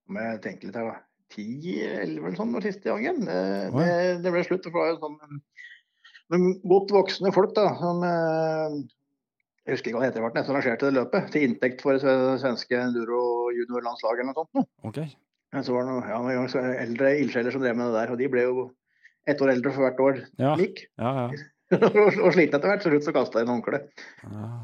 Om 0.08 0.18
jeg 0.22 0.40
tenker 0.46 0.70
litt 0.70 0.78
her, 0.80 0.88
da. 0.88 1.04
10-11 1.28 1.98
eller 2.02 2.36
sånn 2.38 2.54
var 2.56 2.64
siste 2.64 2.88
gangen. 2.88 3.18
Det, 3.28 3.40
det, 3.74 3.88
det, 4.24 4.30
ble 4.32 4.42
slutt. 4.46 4.64
For 4.64 4.72
det 4.72 4.80
var 4.80 4.94
jo 4.94 5.00
sånn 5.02 5.18
noen 6.32 6.54
godt 6.72 6.94
voksne 6.96 7.32
folk 7.36 7.52
da, 7.56 7.66
som 7.76 8.00
eh, 8.08 8.78
Jeg 9.66 9.76
husker 9.76 9.90
ikke 9.90 9.98
hva 9.98 10.06
det 10.06 10.08
heter, 10.08 10.24
det, 10.32 10.44
som 10.46 10.56
arrangerte 10.56 10.88
det 10.88 10.96
løpet. 10.96 11.28
Til 11.34 11.44
inntekt 11.50 11.84
for 11.84 12.00
det 12.00 12.16
svenske 12.40 12.80
enduro 12.80 13.20
juniorlandslaget 13.52 14.24
eller 14.24 14.32
noe 14.32 14.48
sånt. 14.48 14.72
Okay. 14.88 15.12
Så 15.60 15.76
var 15.76 15.84
det 15.84 15.92
noen 15.92 16.32
ja, 16.32 16.64
eldre 16.80 17.12
ildsjeler 17.20 17.52
som 17.52 17.62
drev 17.64 17.76
med 17.76 17.92
det 17.92 18.00
der, 18.00 18.16
og 18.16 18.20
de 18.20 18.32
ble 18.32 18.48
jo 18.48 18.66
ett 19.28 19.44
år 19.44 19.52
eldre 19.52 19.76
for 19.76 19.84
hvert 19.84 20.02
år 20.04 20.20
ja. 20.40 20.56
lik. 20.56 20.86
Ja, 20.96 21.12
ja. 21.28 21.46
Og 21.76 22.32
sliten 22.32 22.56
etter 22.56 22.70
hvert, 22.70 22.84
så 22.84 22.92
slutt 22.92 23.06
så 23.06 23.14
kasta 23.16 23.40
jeg 23.40 23.46
inn 23.46 23.52
håndkleet. 23.52 24.04
Ah. 24.28 24.60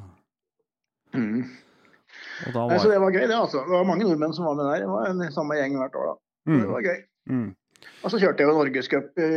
Mm. 1.15 1.43
Var... 2.55 2.71
Nei, 2.71 2.79
så 2.81 2.91
det 2.91 3.01
var 3.03 3.15
gøy, 3.15 3.27
det. 3.27 3.37
altså. 3.37 3.63
Det 3.67 3.75
var 3.75 3.89
mange 3.89 4.07
nordmenn 4.07 4.35
som 4.37 4.49
var 4.49 4.57
med 4.59 4.71
der. 4.71 4.85
Det 4.85 4.91
var 4.91 5.11
en 5.11 5.35
samme 5.35 5.59
gjeng 5.59 5.77
hvert 5.79 5.99
år. 6.01 6.11
da. 6.11 6.17
Mm. 6.51 6.59
Det 6.61 6.71
var 6.71 6.89
gøy. 6.89 7.03
Mm. 7.31 7.49
Og 8.05 8.13
så 8.13 8.21
kjørte 8.21 8.43
jeg 8.43 8.51
jo 8.51 8.57
norgescup 8.57 9.21
i 9.21 9.31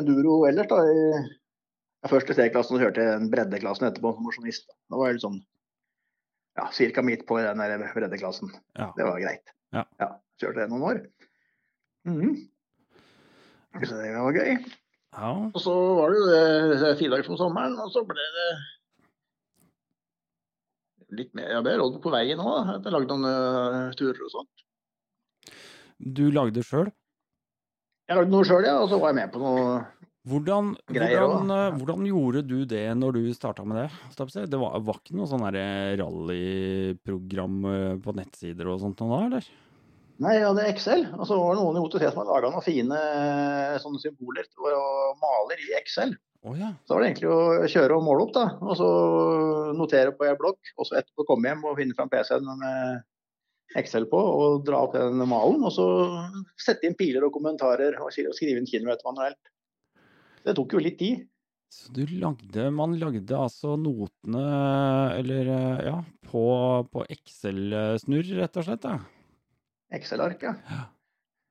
enduro 0.00 0.36
ellers. 0.48 0.68
da. 0.70 0.80
I, 0.84 2.10
først 2.10 2.32
i 2.32 2.36
C-klassen 2.36 2.76
og 2.76 2.84
kjørte 2.84 3.06
jeg 3.06 3.30
breddeklassen 3.32 3.88
etterpå 3.88 4.14
som 4.16 4.28
mosjonist. 4.28 4.70
Da 4.88 5.00
var 5.00 5.10
jeg 5.10 5.18
litt 5.18 5.26
sånn 5.26 5.40
ja, 6.58 6.68
ca. 6.68 7.04
midt 7.06 7.26
på 7.28 7.40
i 7.40 7.46
den 7.46 7.62
der 7.62 7.86
breddeklassen. 7.96 8.52
Ja. 8.78 8.90
Det 8.96 9.08
var 9.08 9.20
greit. 9.22 9.54
Ja. 9.76 9.84
ja 10.02 10.12
kjørte 10.40 10.62
det 10.62 10.70
noen 10.72 10.86
år. 10.88 11.02
Mm. 12.08 12.36
Så 13.84 13.96
det 14.00 14.14
var 14.16 14.36
gøy. 14.36 14.56
Ja. 15.10 15.32
Og 15.50 15.58
så 15.58 15.72
var 15.98 16.12
det 16.12 16.20
jo 16.20 16.26
det 16.30 16.92
fire 17.00 17.16
dager 17.16 17.26
som 17.26 17.38
sommeren, 17.40 17.74
og 17.82 17.90
så 17.90 18.04
ble 18.06 18.26
det 18.36 18.50
litt 21.18 21.32
mer 21.34 21.50
Jeg 21.50 21.64
ble 21.66 21.72
råd 21.80 21.96
på 22.02 22.12
veien 22.14 22.40
òg. 22.42 22.68
Jeg 22.76 22.92
lagde 22.94 23.16
noen 23.16 23.26
uh, 23.26 23.94
turer 23.98 24.20
og 24.26 24.32
sånt. 24.34 24.54
Du 25.98 26.30
lagde 26.30 26.62
sjøl? 26.62 26.88
Jeg 28.06 28.16
lagde 28.18 28.32
noe 28.32 28.44
sjøl, 28.46 28.64
ja. 28.66 28.78
Og 28.78 28.88
så 28.92 28.98
var 29.02 29.08
jeg 29.10 29.18
med 29.22 29.32
på 29.34 29.40
noe 29.42 29.64
hvordan, 30.28 30.76
greier 30.92 31.24
hvordan, 31.24 31.50
uh, 31.50 31.76
hvordan, 31.80 32.06
gjorde 32.10 32.40
du 32.44 32.58
det 32.68 32.94
når 33.00 33.10
du 33.16 33.22
starta 33.34 33.64
med 33.66 33.76
det? 33.80 33.88
Det 34.52 34.58
var, 34.60 34.70
var 34.84 34.96
ikke 35.00 35.16
noe 35.16 35.28
sånn 35.30 35.46
rallyprogram 35.48 37.56
eh, 37.72 37.96
på 38.04 38.10
nettsider 38.18 38.68
og 38.68 38.80
sånt 38.84 39.00
noe 39.00 39.16
da, 39.16 39.20
eller? 39.30 39.44
Nei, 40.20 40.34
jeg 40.36 40.44
hadde 40.44 40.64
Excel. 40.68 41.06
Og 41.16 41.24
så 41.28 41.36
var 41.38 41.54
det 41.54 41.62
noen 41.62 41.78
i 41.78 41.82
OTC 41.84 42.02
som 42.10 42.20
hadde 42.20 42.32
laga 42.34 42.50
noen 42.52 42.64
fine 42.64 42.98
sånne 43.80 44.00
symboler 44.02 44.48
og 44.60 45.20
maler 45.22 45.62
i 45.64 45.72
Excel. 45.78 46.12
Oh, 46.44 46.56
ja. 46.56 46.70
Så 46.84 46.94
var 46.94 47.02
det 47.02 47.10
egentlig 47.10 47.30
å 47.32 47.68
kjøre 47.68 47.96
og 47.96 48.04
måle 48.04 48.26
opp, 48.26 48.34
da. 48.36 48.44
Og 48.64 48.76
så 48.76 48.88
notere 49.76 50.12
på 50.16 50.26
en 50.28 50.36
blokk. 50.40 50.72
Og 50.76 50.88
så 50.88 50.98
etterpå 51.00 51.24
komme 51.28 51.48
hjem 51.48 51.64
og 51.68 51.78
finne 51.80 51.96
fram 51.96 52.12
PC-en 52.12 52.48
med 52.60 53.06
Excel 53.80 54.06
på 54.10 54.18
og 54.18 54.64
dra 54.66 54.82
opp 54.86 54.96
den 54.96 55.20
malen. 55.30 55.64
Og 55.64 55.72
så 55.72 55.86
sette 56.60 56.88
inn 56.88 56.96
piler 56.98 57.24
og 57.24 57.32
kommentarer 57.36 57.96
og 58.00 58.12
skrive 58.12 58.60
inn 58.60 58.68
kilometer 58.68 59.06
manuelt. 59.08 59.52
Det 60.44 60.56
tok 60.56 60.76
jo 60.76 60.82
litt 60.84 60.98
tid. 61.00 61.24
Så 61.70 61.92
du 61.94 62.02
lagde, 62.18 62.64
man 62.74 62.96
lagde 62.98 63.36
altså 63.38 63.76
notene, 63.78 64.42
eller 65.14 65.50
ja, 65.86 65.96
på, 66.26 66.42
på 66.90 67.04
Excel-snurr, 67.14 68.32
rett 68.40 68.58
og 68.58 68.66
slett? 68.66 68.82
da? 68.82 69.19
Excel-ark, 69.94 70.42
ja. 70.46 70.54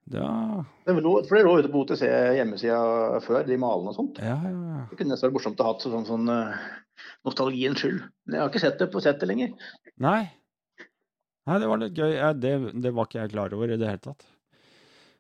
Ja. 0.10 0.66
Det 0.86 0.94
lå, 0.94 1.12
for 1.28 1.38
det 1.38 1.44
lå 1.46 1.60
ute 1.60 1.70
på 1.70 1.84
OTC 1.84 2.02
hjemmesida 2.38 3.20
før, 3.22 3.44
de 3.46 3.58
malene 3.62 3.92
og 3.92 3.98
sånt. 3.98 4.22
Ja, 4.24 4.38
ja, 4.42 4.62
ja. 4.72 4.80
Det 4.90 4.98
kunne 4.98 5.14
nesten 5.14 5.30
vært 5.30 5.38
morsomt 5.38 5.62
å 5.62 5.68
ha 5.68 5.74
sånn, 5.84 6.08
sånn 6.08 6.32
uh, 6.34 6.56
nostalgiens 7.28 7.84
skyld. 7.84 8.02
Men 8.26 8.38
jeg 8.38 8.44
har 8.44 8.52
ikke 8.52 8.64
sett 8.64 8.82
det 8.82 8.90
på 8.94 9.04
settet 9.06 9.30
lenger. 9.30 9.54
Nei. 10.02 10.24
Nei, 11.50 11.60
det 11.62 11.70
var 11.70 11.82
litt 11.82 11.98
gøy. 11.98 12.16
Det, 12.42 12.54
det, 12.82 12.94
var 12.96 13.10
ikke 13.10 13.22
jeg 13.22 13.34
klar 13.36 13.58
over 13.58 13.74
i 13.74 13.80
det 13.82 13.92
hele 13.92 14.06
tatt. 14.08 14.26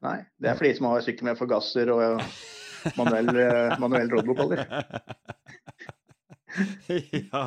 Nei. 0.05 0.17
Det 0.39 0.49
er 0.49 0.57
for 0.57 0.69
de 0.69 0.73
som 0.79 0.89
har 0.89 1.05
sykkel 1.05 1.29
med 1.29 1.37
forgasser 1.37 1.93
og 1.93 2.17
uh, 2.17 2.41
manuell, 2.97 3.29
uh, 3.35 3.77
manuell 3.83 4.09
rådbokholder. 4.15 4.65
ja. 6.89 7.45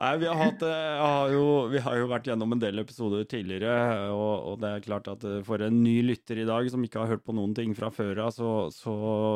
Nei, 0.00 0.14
vi 0.16 0.26
har, 0.26 0.36
hatt, 0.38 0.62
eh, 0.64 0.96
har 0.96 1.28
jo, 1.28 1.46
vi 1.68 1.80
har 1.84 1.98
jo 2.00 2.06
vært 2.08 2.30
gjennom 2.30 2.54
en 2.54 2.60
del 2.62 2.80
episoder 2.80 3.26
tidligere, 3.28 4.08
og, 4.08 4.46
og, 4.48 4.54
det 4.62 4.68
er 4.72 4.84
klart 4.86 5.08
at 5.12 5.24
eh, 5.28 5.42
for 5.44 5.60
en 5.60 5.74
ny 5.84 5.98
lytter 6.06 6.38
i 6.40 6.46
dag 6.48 6.68
som 6.72 6.86
ikke 6.86 7.02
har 7.02 7.10
hørt 7.10 7.24
på 7.26 7.34
noen 7.36 7.52
ting 7.56 7.74
fra 7.76 7.90
før 7.92 8.22
av, 8.24 8.30
så, 8.32 8.70
så, 8.72 8.94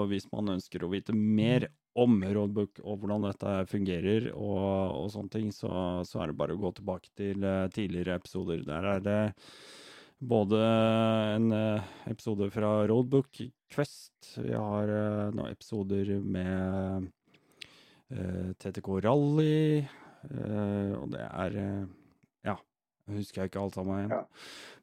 hvis 0.09 0.25
man 0.30 0.54
ønsker 0.54 0.80
å 0.80 0.88
vite 0.88 1.12
mer 1.12 1.66
om 2.00 2.16
Roadbook 2.25 2.80
og 2.80 3.02
hvordan 3.02 3.26
dette 3.26 3.52
fungerer 3.68 4.30
og, 4.33 5.02
og 5.02 5.11
sånne 5.12 5.35
ting, 5.35 5.50
så, 5.52 5.68
så, 6.09 6.23
er 6.23 6.33
det 6.33 6.38
bare 6.38 6.56
å 6.56 6.62
gå 6.62 6.71
tilbake 6.78 7.12
til 7.12 7.44
tidligere 7.75 8.16
episoder. 8.23 8.62
Der 8.64 8.88
er 8.94 9.04
det 9.04 9.18
både 10.25 10.62
en 11.35 11.52
episode 12.09 12.49
fra 12.54 12.71
Roadbook 12.88 13.42
Quest, 13.75 14.16
vi 14.40 14.56
har 14.56 14.88
noen 15.37 15.52
episoder 15.52 16.14
med 16.25 17.12
TTK 18.64 18.90
Rally. 19.04 19.85
Uh, 20.30 20.94
og 21.02 21.10
det 21.12 21.24
er 21.24 21.56
uh, 21.58 21.82
Ja, 22.46 22.54
jeg 23.08 23.20
husker 23.20 23.42
jeg 23.42 23.50
ikke 23.50 23.64
alt 23.64 23.76
sammen 23.76 23.98
igjen. 23.98 24.14
Ja. 24.14 24.22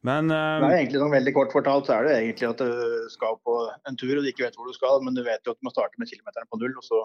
Men 0.06 0.30
uh, 0.30 0.62
Det 0.62 0.68
er 0.68 0.76
egentlig 0.82 1.02
noe 1.02 1.14
veldig 1.14 1.34
kort 1.36 1.54
fortalt 1.54 1.88
så 1.88 1.96
er 1.98 2.08
det 2.08 2.18
egentlig 2.20 2.50
at 2.50 2.62
du 2.62 3.08
skal 3.12 3.40
på 3.46 3.56
en 3.88 3.98
tur 3.98 4.14
og 4.14 4.22
du 4.22 4.30
ikke 4.30 4.46
vet 4.46 4.58
hvor 4.58 4.70
du 4.70 4.76
skal, 4.76 5.02
men 5.06 5.18
du 5.18 5.24
vet 5.26 5.42
jo 5.42 5.54
at 5.54 5.60
du 5.60 5.66
må 5.66 5.74
starte 5.74 5.98
med 6.02 6.10
kilometeren 6.10 6.50
på 6.50 6.60
null, 6.62 6.76
og 6.78 6.86
så 6.86 7.02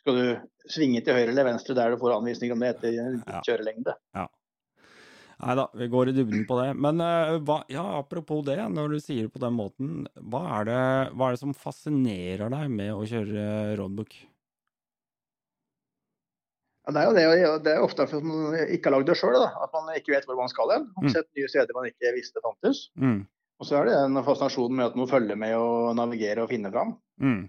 skal 0.00 0.16
du 0.16 0.68
svinge 0.72 1.02
til 1.04 1.16
høyre 1.16 1.32
eller 1.32 1.48
venstre 1.50 1.76
der 1.76 1.92
du 1.92 2.00
får 2.00 2.18
anvisning 2.18 2.52
om 2.54 2.62
det 2.62 2.74
etter 2.74 2.94
ja. 2.96 3.40
kjørelengde. 3.44 3.96
Ja. 4.16 4.28
Nei 5.40 5.54
da, 5.56 5.66
vi 5.72 5.86
går 5.88 6.10
i 6.10 6.14
dybden 6.16 6.42
på 6.48 6.56
det. 6.58 6.70
Men 6.76 7.00
hva, 7.48 7.62
ja, 7.72 7.84
apropos 7.96 8.42
det, 8.44 8.58
når 8.72 8.92
du 8.92 8.98
sier 9.00 9.24
det 9.24 9.32
på 9.32 9.40
den 9.40 9.54
måten, 9.56 10.02
hva 10.20 10.42
er, 10.58 10.66
det, 10.68 10.80
hva 11.16 11.28
er 11.28 11.36
det 11.36 11.40
som 11.40 11.56
fascinerer 11.56 12.52
deg 12.52 12.72
med 12.72 12.92
å 12.92 13.06
kjøre 13.08 13.46
roadbook? 13.80 14.18
Ja, 16.88 16.94
det 16.96 17.02
er 17.22 17.26
jo 17.28 17.34
det, 17.36 17.50
det 17.66 17.72
er 17.74 17.84
ofte 17.84 18.06
fordi 18.08 18.26
man 18.30 18.56
ikke 18.72 18.88
har 18.88 18.96
lagd 18.96 19.10
det 19.10 19.18
sjøl, 19.20 19.36
at 19.36 19.74
man 19.76 19.92
ikke 19.98 20.14
vet 20.14 20.26
hvor 20.28 20.38
man 20.38 20.50
skal 20.50 20.72
hen. 20.72 20.88
Mm. 20.96 21.10
sett 21.12 21.28
nye 21.36 21.50
steder 21.52 21.76
man 21.76 21.88
ikke 21.90 22.14
visste 22.16 22.42
fantes. 22.44 22.86
Mm. 22.96 23.20
Og 23.60 23.68
så 23.68 23.76
er 23.76 23.88
det 23.90 23.96
den 24.00 24.24
fascinasjonen 24.24 24.76
med 24.78 24.86
at 24.88 24.96
man 24.96 25.10
følger 25.10 25.36
med 25.36 25.52
og 25.60 25.96
navigerer 25.98 26.40
og 26.42 26.52
finner 26.52 26.72
fram. 26.72 26.94
Mm. 27.20 27.42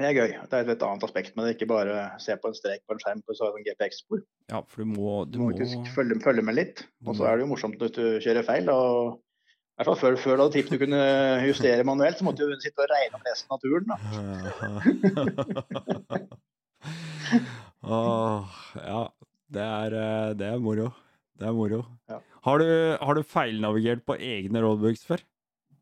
Det 0.00 0.06
er 0.08 0.16
gøy. 0.16 0.30
Det 0.48 0.56
er 0.56 0.70
et 0.72 0.84
annet 0.86 1.04
aspekt 1.04 1.34
med 1.36 1.44
det, 1.44 1.52
ikke 1.58 1.68
bare 1.68 1.94
se 2.24 2.32
på 2.40 2.48
en 2.48 2.56
strek 2.56 2.80
på 2.88 2.96
en 2.96 3.02
skjerm 3.02 3.20
på 3.26 3.36
en 3.50 3.66
GPX-spor. 3.66 4.22
Ja, 4.48 4.62
for 4.64 4.80
du 4.80 4.86
må, 4.94 5.24
du 5.28 5.36
må, 5.42 5.50
faktisk 5.52 5.92
følge, 5.92 6.16
følge, 6.24 6.44
med 6.46 6.56
litt. 6.56 6.86
Og 7.04 7.18
så 7.18 7.28
er 7.28 7.36
det 7.36 7.44
jo 7.44 7.50
morsomt 7.52 7.82
hvis 7.82 7.96
du 7.98 8.04
kjører 8.24 8.46
feil. 8.46 8.72
og 8.72 9.20
i 9.20 9.80
hvert 9.80 9.88
fall 9.90 10.00
før, 10.00 10.16
før 10.20 10.34
du 10.36 10.42
hadde 10.44 10.54
tipp 10.56 10.68
du 10.72 10.80
kunne 10.80 11.04
justere 11.48 11.84
manuelt, 11.88 12.18
så 12.20 12.24
måtte 12.24 12.48
du 12.48 12.52
sitte 12.60 12.80
og 12.84 12.90
regne 12.90 13.16
om 13.16 13.24
resten 13.28 13.50
av 13.52 13.58
turen. 13.60 13.86
Da. 13.92 13.96
Åh, 17.82 18.56
ja. 18.76 19.00
Det 19.50 19.62
er, 19.66 19.94
eh, 19.98 20.34
det 20.38 20.46
er 20.46 20.60
moro. 20.62 20.90
Det 21.40 21.48
er 21.48 21.56
moro. 21.56 21.80
Ja. 22.10 22.20
Har, 22.46 22.58
du, 22.62 22.68
har 23.00 23.14
du 23.18 23.22
feilnavigert 23.26 24.04
på 24.06 24.16
egne 24.20 24.62
roadbooks 24.62 25.04
før? 25.08 25.24
Mm, 25.72 25.78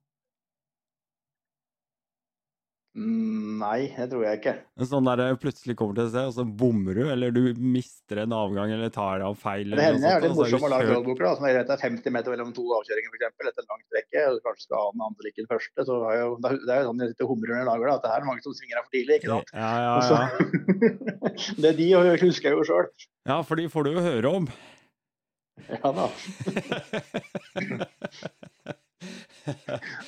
nei, 2.97 3.93
det 3.95 4.07
tror 4.11 4.25
jeg 4.25 4.39
ikke. 4.41 4.55
Sånn 4.89 5.07
der 5.07 5.21
eh, 5.23 5.35
plutselig 5.39 5.77
kommer 5.79 5.95
til 5.99 6.07
et 6.07 6.11
sted, 6.11 6.27
og 6.31 6.35
så 6.35 6.45
bommer 6.61 6.95
du, 6.97 7.03
eller 7.13 7.29
du 7.35 7.43
mister 7.61 8.17
en 8.25 8.33
avgang 8.35 8.71
eller 8.75 8.91
tar 8.95 9.21
av 9.27 9.35
feil. 9.39 9.71
Det 9.77 9.85
hender 9.85 10.09
jeg 10.09 10.17
er 10.17 10.23
litt 10.25 10.39
morsom 10.39 10.65
å 10.67 10.69
lage 10.73 10.89
roadbooker. 10.95 11.25
Som 11.39 11.47
er 11.51 11.57
50 11.69 12.11
meter 12.15 12.29
mellom 12.35 12.51
to 12.57 12.65
avkjøringer 12.79 13.11
f.eks. 13.13 13.27
etter 13.51 13.63
en 13.63 13.71
lang 13.75 13.83
strekke, 13.85 14.21
og 14.25 14.33
du 14.39 14.43
kanskje 14.47 14.65
skal 14.67 14.79
ha 14.81 14.87
den 14.97 15.05
andre 15.09 15.23
like 15.29 15.41
den 15.43 15.53
første. 15.53 15.81
så 15.91 15.95
er 16.09 16.15
jo, 16.23 16.29
Det 16.41 16.73
er 16.75 16.79
jo 16.81 16.87
sånn 16.89 17.01
jeg 17.05 17.11
sitter 17.13 17.25
og 17.29 17.33
humrer 17.35 17.51
når 17.53 17.61
jeg 17.61 17.69
lager 17.71 17.85
det, 17.85 17.95
at 17.95 18.03
det 18.07 18.13
her 18.15 18.23
er 18.25 18.31
mange 18.31 18.43
som 18.47 18.53
svinger 18.59 18.77
her 18.81 18.87
for 18.89 18.95
tidlig. 18.97 19.15
ikke 19.21 19.33
sant? 19.35 19.49
Ja, 19.53 19.57
ja, 19.77 19.83
ja. 19.93 19.97
Så, 20.09 20.17
det 21.63 21.69
er 21.75 21.79
de 21.79 21.89
husker 22.25 22.47
jeg 22.51 22.57
jo 22.57 22.65
sjøl. 22.73 22.87
Ja, 23.29 23.37
for 23.45 23.55
de 23.61 23.65
får 23.71 23.83
du 23.85 23.91
jo 23.95 24.01
høre 24.09 24.29
om. 24.41 24.45
Ja 25.69 25.91
da. 25.93 26.07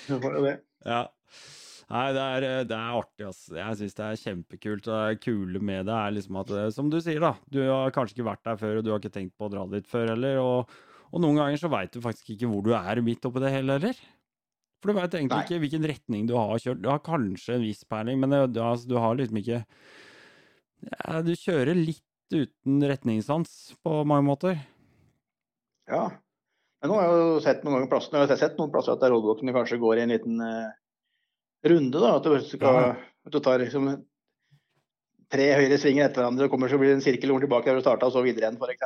du 0.08 0.20
får 0.22 0.32
jo 0.38 0.42
det. 0.46 0.56
Ja. 0.86 1.02
Nei, 1.90 2.04
det 2.14 2.22
er, 2.22 2.44
det 2.70 2.76
er 2.76 2.98
artig, 3.00 3.24
ass. 3.26 3.40
Jeg 3.50 3.78
syns 3.80 3.96
det 3.98 4.04
er 4.06 4.20
kjempekult. 4.20 4.86
Det 4.86 5.22
kule 5.24 5.62
med 5.64 5.88
det 5.88 5.96
er 5.96 6.14
liksom 6.14 6.38
at, 6.38 6.52
som 6.76 6.92
du 6.92 7.00
sier, 7.02 7.18
da, 7.24 7.32
du 7.50 7.64
har 7.66 7.90
kanskje 7.94 8.18
ikke 8.18 8.28
vært 8.28 8.44
der 8.46 8.60
før, 8.60 8.78
og 8.78 8.86
du 8.86 8.92
har 8.92 9.02
ikke 9.02 9.16
tenkt 9.16 9.34
på 9.34 9.48
å 9.48 9.50
dra 9.50 9.64
dit 9.72 9.90
før 9.90 10.12
heller. 10.12 10.38
Og, 10.38 10.76
og 11.10 11.24
noen 11.24 11.40
ganger 11.40 11.58
så 11.58 11.70
veit 11.72 11.90
du 11.96 11.98
faktisk 12.04 12.30
ikke 12.36 12.50
hvor 12.52 12.62
du 12.66 12.70
er 12.78 13.02
midt 13.02 13.26
oppi 13.26 13.42
det 13.42 13.50
hele 13.56 13.78
heller. 13.80 13.98
For 14.80 14.92
du 14.92 14.96
veit 14.96 15.16
egentlig 15.18 15.36
Nei. 15.36 15.46
ikke 15.48 15.60
hvilken 15.64 15.88
retning 15.90 16.28
du 16.30 16.36
har 16.38 16.62
kjørt. 16.62 16.80
Du 16.84 16.88
har 16.92 17.02
kanskje 17.04 17.58
en 17.58 17.66
viss 17.66 17.82
peiling, 17.90 18.22
men 18.22 18.32
det, 18.32 18.44
du, 18.54 18.62
altså, 18.64 18.88
du 18.88 18.96
har 19.02 19.18
liksom 19.18 19.40
ikke 19.42 19.58
ja, 19.60 21.20
Du 21.26 21.34
kjører 21.36 21.76
litt 21.76 22.06
uten 22.30 22.84
retningssans 22.86 23.74
på 23.82 24.00
mange 24.06 24.28
måter. 24.30 24.60
Ja. 25.90 26.06
Men 26.80 26.92
nå 26.92 26.96
har 26.96 27.10
jeg 27.10 27.18
jo 27.18 27.40
sett 27.44 27.64
noen 27.66 27.76
ganger 27.76 27.90
plasser, 27.90 28.14
jeg 28.14 28.30
har 28.30 28.40
sett 28.40 28.56
noen 28.56 28.70
plasser 28.72 28.94
at 28.94 29.02
der 29.02 29.12
roadwalkene 29.12 29.52
kanskje 29.52 29.80
går 29.82 29.98
i 29.98 30.04
en 30.06 30.14
liten 30.14 30.38
eh, 30.46 30.70
runde. 31.64 31.98
da, 32.00 32.16
At 32.16 32.24
du, 32.24 32.38
skal, 32.44 32.74
Ja. 32.80 32.96
at 33.26 33.32
du 33.32 33.40
tar 33.40 33.58
liksom 33.62 33.90
tre 35.30 35.46
høyre 35.54 35.78
svinger 35.78 36.08
etter 36.08 36.22
hverandre 36.22 36.48
og 36.48 36.50
kommer 36.50 36.68
så 36.68 36.78
blir 36.78 36.90
det 36.90 36.98
en 36.98 37.04
sirkel 37.06 37.30
over 37.30 37.46
tilbake 37.46 37.70
der 37.70 37.78
du 37.78 37.84
starta, 37.84 38.06
og 38.06 38.12
så 38.12 38.22
videre 38.24 38.48
igjen, 38.48 38.58
f.eks. 38.58 38.80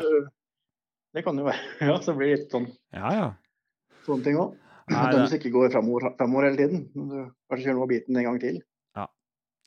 Ja. 0.00 0.22
Det 1.12 1.24
kan 1.26 1.36
jo 1.36 1.44
være 1.44 1.60
Ja, 1.90 1.98
så 2.00 2.14
blir 2.16 2.30
det 2.32 2.38
litt 2.44 2.54
sånn, 2.54 2.70
Ja, 2.94 3.12
ja. 3.12 3.28
sånne 4.06 4.24
ting 4.24 4.36
òg. 4.40 4.56
At 4.90 5.14
de 5.14 5.38
ikke 5.38 5.52
går 5.54 5.70
framover, 5.70 6.10
framover 6.18 6.48
hele 6.48 6.58
tiden. 6.58 6.88
Du 6.94 7.30
kanskje 7.50 7.68
kjører 7.68 7.76
noe 7.78 7.86
av 7.86 7.92
biten 7.92 8.16
en 8.18 8.26
gang 8.26 8.40
til. 8.42 8.56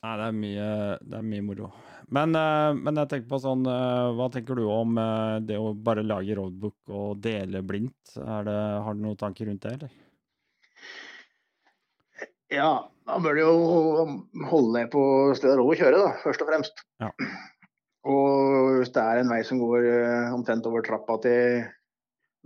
Nei, 0.03 0.13
det 0.19 0.23
er 0.27 0.33
mye, 0.35 0.63
det 0.99 1.15
er 1.15 1.23
mye 1.23 1.43
moro. 1.47 1.69
Men, 2.11 2.35
eh, 2.35 2.73
men 2.75 2.99
jeg 2.99 3.07
tenker 3.13 3.29
på 3.31 3.37
sånn 3.39 3.61
eh, 3.71 4.09
Hva 4.17 4.25
tenker 4.33 4.59
du 4.59 4.65
om 4.67 4.97
eh, 4.99 5.37
det 5.47 5.55
å 5.55 5.69
bare 5.79 6.03
lage 6.03 6.35
roadbook 6.35 6.91
og 6.91 7.21
dele 7.23 7.61
blindt? 7.63 8.11
Det, 8.17 8.57
har 8.83 8.97
du 8.97 8.99
noen 8.99 9.15
tanker 9.19 9.47
rundt 9.47 9.63
det, 9.63 9.71
eller? 9.77 9.93
Ja, 12.53 12.71
da 13.09 13.19
bør 13.23 13.37
du 13.37 13.41
jo 13.41 13.53
holde 14.51 14.83
på 14.93 15.03
stedet 15.37 15.57
råd 15.59 15.71
å 15.73 15.77
kjøre, 15.79 16.01
da, 16.01 16.11
først 16.23 16.43
og 16.43 16.51
fremst. 16.51 16.83
Ja. 17.01 17.09
Og 18.09 18.81
hvis 18.81 18.91
det 18.93 19.03
er 19.03 19.21
en 19.21 19.31
vei 19.31 19.39
som 19.47 19.61
går 19.61 19.87
eh, 19.87 20.35
omtrent 20.35 20.67
over 20.69 20.83
trappa 20.85 21.17
til 21.23 21.63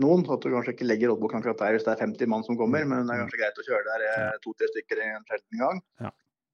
noen, 0.04 0.24
så 0.26 0.38
at 0.38 0.46
du 0.46 0.54
kanskje 0.54 0.76
ikke 0.76 0.88
legger 0.88 1.12
rådboken 1.12 1.42
akkurat 1.42 1.64
der 1.64 1.76
hvis 1.78 1.88
det 1.88 1.96
er 1.96 2.04
50 2.06 2.30
mann 2.30 2.46
som 2.46 2.60
kommer, 2.60 2.86
men 2.86 3.10
det 3.10 3.16
er 3.16 3.24
kanskje 3.24 3.42
greit 3.42 3.60
å 3.60 3.66
kjøre 3.66 3.88
der 3.90 4.06
eh, 4.12 4.38
to-tre 4.44 4.70
stykker 4.72 5.02
en 5.08 5.28
sjelden 5.28 5.66
gang. 5.66 5.84
Ja. 6.06 6.14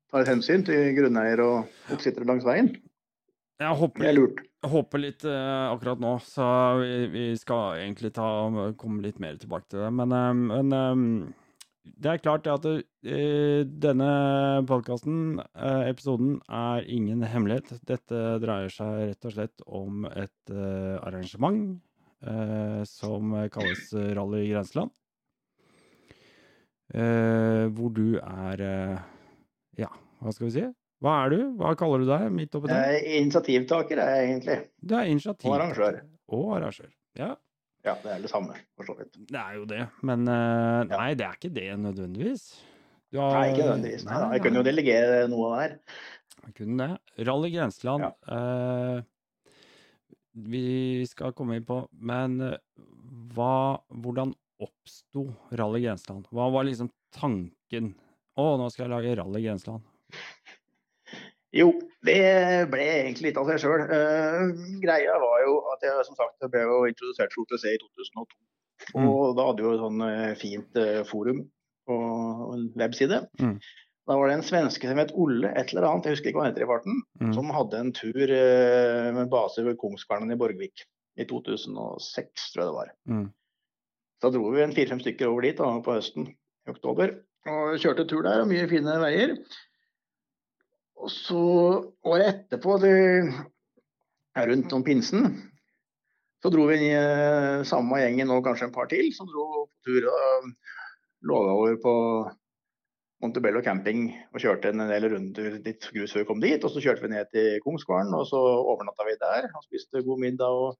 Ta 0.09 0.21
litt 0.21 0.31
hensyn 0.31 0.65
til 0.67 0.91
grunneier 0.97 1.41
og 1.43 1.93
oppsittere 1.93 2.27
langs 2.29 2.47
veien. 2.47 2.71
Jeg 3.61 3.77
håper, 3.79 4.05
er 4.05 4.15
lurt. 4.17 4.41
håper 4.65 5.01
litt 5.01 5.23
uh, 5.27 5.71
akkurat 5.71 6.01
nå, 6.01 6.15
så 6.25 6.45
vi, 6.81 6.93
vi 7.13 7.25
skal 7.39 7.79
egentlig 7.83 8.11
ta, 8.15 8.27
komme 8.79 9.03
litt 9.05 9.21
mer 9.23 9.37
tilbake 9.41 9.69
til 9.71 9.83
det. 9.83 9.91
Men, 9.93 10.15
eh, 10.17 10.31
men 10.49 10.75
eh, 10.77 11.42
det 11.83 12.09
er 12.11 12.21
klart 12.23 12.47
at 12.47 12.65
eh, 12.67 13.63
denne 13.67 14.09
podkasten, 14.69 15.41
episoden, 15.53 16.37
er 16.47 16.85
ingen 16.87 17.23
hemmelighet. 17.27 17.73
Dette 17.87 18.21
dreier 18.43 18.71
seg 18.71 19.09
rett 19.09 19.27
og 19.27 19.35
slett 19.35 19.65
om 19.67 20.05
et 20.07 20.53
eh, 20.53 20.95
arrangement 21.03 21.75
eh, 22.23 22.81
som 22.87 23.35
kalles 23.51 23.91
Rally 24.15 24.45
Grenseland. 24.51 24.93
Eh, 26.93 27.65
hvor 27.73 27.89
du 27.95 28.19
er 28.21 28.61
eh, 28.61 28.97
Ja, 29.81 29.89
hva 30.21 30.33
skal 30.35 30.49
vi 30.49 30.55
si? 30.59 30.65
Hva 31.03 31.13
er 31.25 31.33
du? 31.33 31.39
Hva 31.59 31.71
kaller 31.79 32.03
du 32.03 32.07
deg 32.07 32.27
midt 32.31 32.53
oppi 32.55 32.69
det? 32.69 32.75
Jeg 32.79 32.99
er 32.99 33.15
initiativtaker, 33.23 33.99
er 33.99 34.11
jeg 34.13 34.27
egentlig. 34.29 34.57
Du 34.79 34.93
er 34.95 35.09
initiativtaker. 35.09 35.49
Og 35.51 35.57
arrangør. 35.57 35.97
Og 36.37 36.51
arrangør. 36.59 36.91
Ja, 37.19 37.33
Ja, 37.83 37.93
det 37.99 38.11
er 38.13 38.21
det 38.23 38.29
samme, 38.31 38.55
for 38.77 38.87
så 38.87 38.93
vidt. 38.97 39.17
det 39.27 39.39
er 39.39 39.55
jo 39.57 39.65
det. 39.67 39.81
Men 40.07 40.21
uh, 40.27 40.83
nei, 40.87 41.09
det 41.19 41.25
er 41.27 41.33
ikke 41.35 41.53
det 41.53 41.67
nødvendigvis. 41.83 42.45
Du 43.11 43.19
har- 43.19 43.33
Nei, 43.35 43.49
ikke 43.51 43.65
nødvendigvis. 43.67 44.05
Nei, 44.07 44.19
da. 44.21 44.29
Jeg 44.33 44.41
kunne 44.45 44.61
jo 44.61 44.63
delegere 44.69 45.17
noe 45.29 45.49
der. 45.59 45.75
jeg 46.45 46.53
kunne 46.61 46.77
det. 46.87 47.27
Rally 47.27 47.51
Grenseland. 47.53 48.07
eh, 48.31 49.01
vi 50.33 51.05
skal 51.05 51.33
komme 51.37 51.59
inn 51.59 51.65
på, 51.67 51.81
men 52.01 52.39
eh, 52.41 52.55
hva, 53.35 53.77
hvordan 53.93 54.33
oppsto 54.63 55.27
Rally 55.53 55.83
Grenseland? 55.83 56.25
Hva 56.33 56.47
var 56.55 56.65
liksom 56.65 56.89
tanken? 57.13 57.93
Å, 58.39 58.47
nå 58.57 58.71
skal 58.73 58.87
jeg 58.87 58.93
lage 58.95 59.17
Rally 59.19 59.43
Grenseland. 59.45 59.83
Jo, 61.53 61.67
det 62.05 62.19
ble 62.71 62.85
egentlig 62.89 63.29
litt 63.29 63.37
av 63.37 63.49
seg 63.51 63.61
sjøl. 63.61 63.83
greia 64.81 65.17
var 65.21 65.43
jo 65.45 65.59
at 65.73 65.85
jeg 65.85 66.07
som 66.07 66.17
sagt 66.17 66.47
ble 66.49 66.63
jo 66.65 66.79
introdusert 66.89 67.35
for 67.35 67.45
OTC 67.45 67.67
i 67.75 67.79
2002. 67.81 68.25
Mm. 68.97 69.05
Og 69.07 69.35
da 69.37 69.45
hadde 69.47 69.63
vi 69.63 69.71
et 69.71 69.81
sånn 69.83 70.01
eh, 70.07 70.33
fint 70.39 70.79
eh, 70.81 71.03
forum 71.07 71.43
på 71.87 71.97
en 72.55 72.65
webside. 72.79 73.21
Mm. 73.41 73.57
Da 74.09 74.17
var 74.19 74.27
det 74.27 74.35
en 74.39 74.45
svenske 74.45 74.89
som 74.89 74.99
het 74.99 75.13
Olle 75.15 75.51
et 75.55 75.71
eller 75.71 75.87
annet, 75.87 76.09
jeg 76.09 76.17
husker 76.17 76.31
ikke 76.31 76.39
hva 76.41 76.47
han 76.47 76.51
heter 76.51 76.65
i 76.65 76.71
farten, 76.71 77.01
Mm. 77.23 77.29
som 77.37 77.51
hadde 77.55 77.79
en 77.79 77.91
tur 77.95 78.17
uh, 78.19 79.09
med 79.15 79.29
base 79.31 79.63
ved 79.63 79.77
Kongskvernen 79.79 80.33
i 80.33 80.35
Borgvik 80.35 80.81
i 81.15 81.23
2006, 81.29 82.49
tror 82.51 82.63
jeg 82.63 82.67
det 82.67 82.75
var. 82.75 82.89
Mm. 83.07 83.27
Da 84.23 84.31
dro 84.33 84.49
vi 84.51 84.63
en 84.63 84.73
fire-fem 84.75 84.99
stykker 84.99 85.29
over 85.29 85.45
dit 85.45 85.55
da, 85.55 85.69
på 85.85 85.95
høsten 85.95 86.27
i 86.33 86.73
oktober. 86.73 87.13
Og 87.47 87.77
kjørte 87.79 88.03
tur 88.09 88.25
der, 88.25 88.41
og 88.43 88.49
mye 88.51 88.67
fine 88.71 88.97
veier. 88.99 89.37
Og 91.01 91.09
så 91.11 91.41
året 92.05 92.27
etterpå, 92.29 92.77
det, 92.83 92.93
rundt 94.37 94.75
om 94.75 94.85
pinsen, 94.85 95.33
så 96.43 96.51
dro 96.51 96.67
vi 96.67 96.77
inn 96.77 96.85
i 96.89 96.93
eh, 96.97 97.65
samme 97.67 98.01
gjengen 98.01 98.31
og 98.35 98.43
kanskje 98.45 98.67
en 98.67 98.75
par 98.75 98.89
til, 98.91 99.09
som 99.15 99.29
dro 99.31 99.65
på 99.65 99.87
tur 99.87 100.07
og 100.11 100.49
låga 101.23 101.53
over 101.55 101.77
på 101.79 101.93
Montebello 103.23 103.61
camping 103.63 104.09
og 104.33 104.41
kjørte 104.43 104.73
en 104.73 104.83
del 104.89 105.07
runder 105.13 105.59
dit 105.63 105.85
grus 105.95 106.11
før 106.11 106.25
vi 106.25 106.27
kom 106.27 106.41
dit. 106.43 106.63
Og 106.63 106.73
så 106.73 106.83
kjørte 106.83 107.05
vi 107.05 107.13
ned 107.13 107.29
til 107.31 107.61
Kongsgården, 107.63 108.11
og 108.17 108.27
så 108.27 108.41
overnatta 108.41 109.07
vi 109.07 109.15
der. 109.21 109.47
Og 109.55 109.63
spiste 109.63 110.03
god 110.03 110.19
middag 110.19 110.57
og 110.65 110.73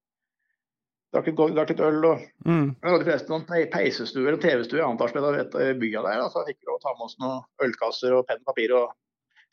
drakk 1.15 1.29
litt, 1.29 1.39
drakk 1.55 1.71
litt 1.71 1.85
øl. 1.87 2.01
og 2.11 2.25
Mm. 2.43 2.75
vi 2.75 2.89
hadde 2.89 3.07
forresten 3.07 3.31
noen 3.31 3.69
peisestue 3.71 4.33
og 4.33 4.41
TV-stuer 4.43 4.81
i 4.81 4.83
annet 4.83 4.99
etasje 4.99 5.55
ved 5.55 5.79
bygda 5.79 6.03
der. 6.09 6.25
Så 6.33 6.43
fikk 6.43 6.59
fikk 6.59 6.67
lov 6.67 6.81
å 6.81 6.83
ta 6.83 6.95
med 6.97 7.07
oss 7.07 7.17
noen 7.23 7.39
ølkasser 7.63 8.17
og 8.17 8.27
penn 8.27 8.43
og 8.43 8.51
papir 8.51 8.75
og 8.75 8.91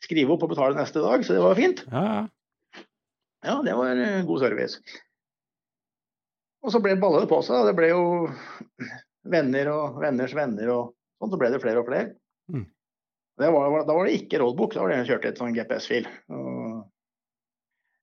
skrive 0.01 0.35
opp 0.35 0.45
og 0.45 0.53
betale 0.53 0.77
neste 0.77 1.03
dag, 1.03 1.23
så 1.25 1.37
det 1.37 1.43
var 1.43 1.57
fint. 1.59 1.83
Ja, 1.91 2.03
ja. 3.45 3.55
Det 3.65 3.73
var 3.77 3.97
eh, 3.97 4.19
god 4.27 4.43
service. 4.43 4.81
Og 6.61 6.73
så 6.73 6.81
ble 6.83 6.97
ballet 7.01 7.29
på 7.29 7.39
seg. 7.45 7.65
Det 7.69 7.73
ble 7.77 7.89
jo 7.89 8.03
venner 9.31 9.71
og 9.73 10.01
venners 10.01 10.35
venner 10.37 10.69
og 10.73 10.91
sånn. 11.17 11.31
Så 11.33 11.39
ble 11.41 11.49
det 11.53 11.61
flere 11.63 11.81
og 11.81 11.87
flere. 11.89 12.13
Mm. 12.53 12.67
Det 13.41 13.49
var, 13.55 13.79
da 13.87 13.95
var 13.97 14.05
det 14.05 14.19
ikke 14.19 14.41
roadbook, 14.41 14.75
da 14.75 14.83
var 14.83 14.91
det 14.91 14.99
jeg 14.99 15.09
kjørte 15.13 15.31
et 15.31 15.41
sånn 15.41 15.55
GPS-fil. 15.55 16.05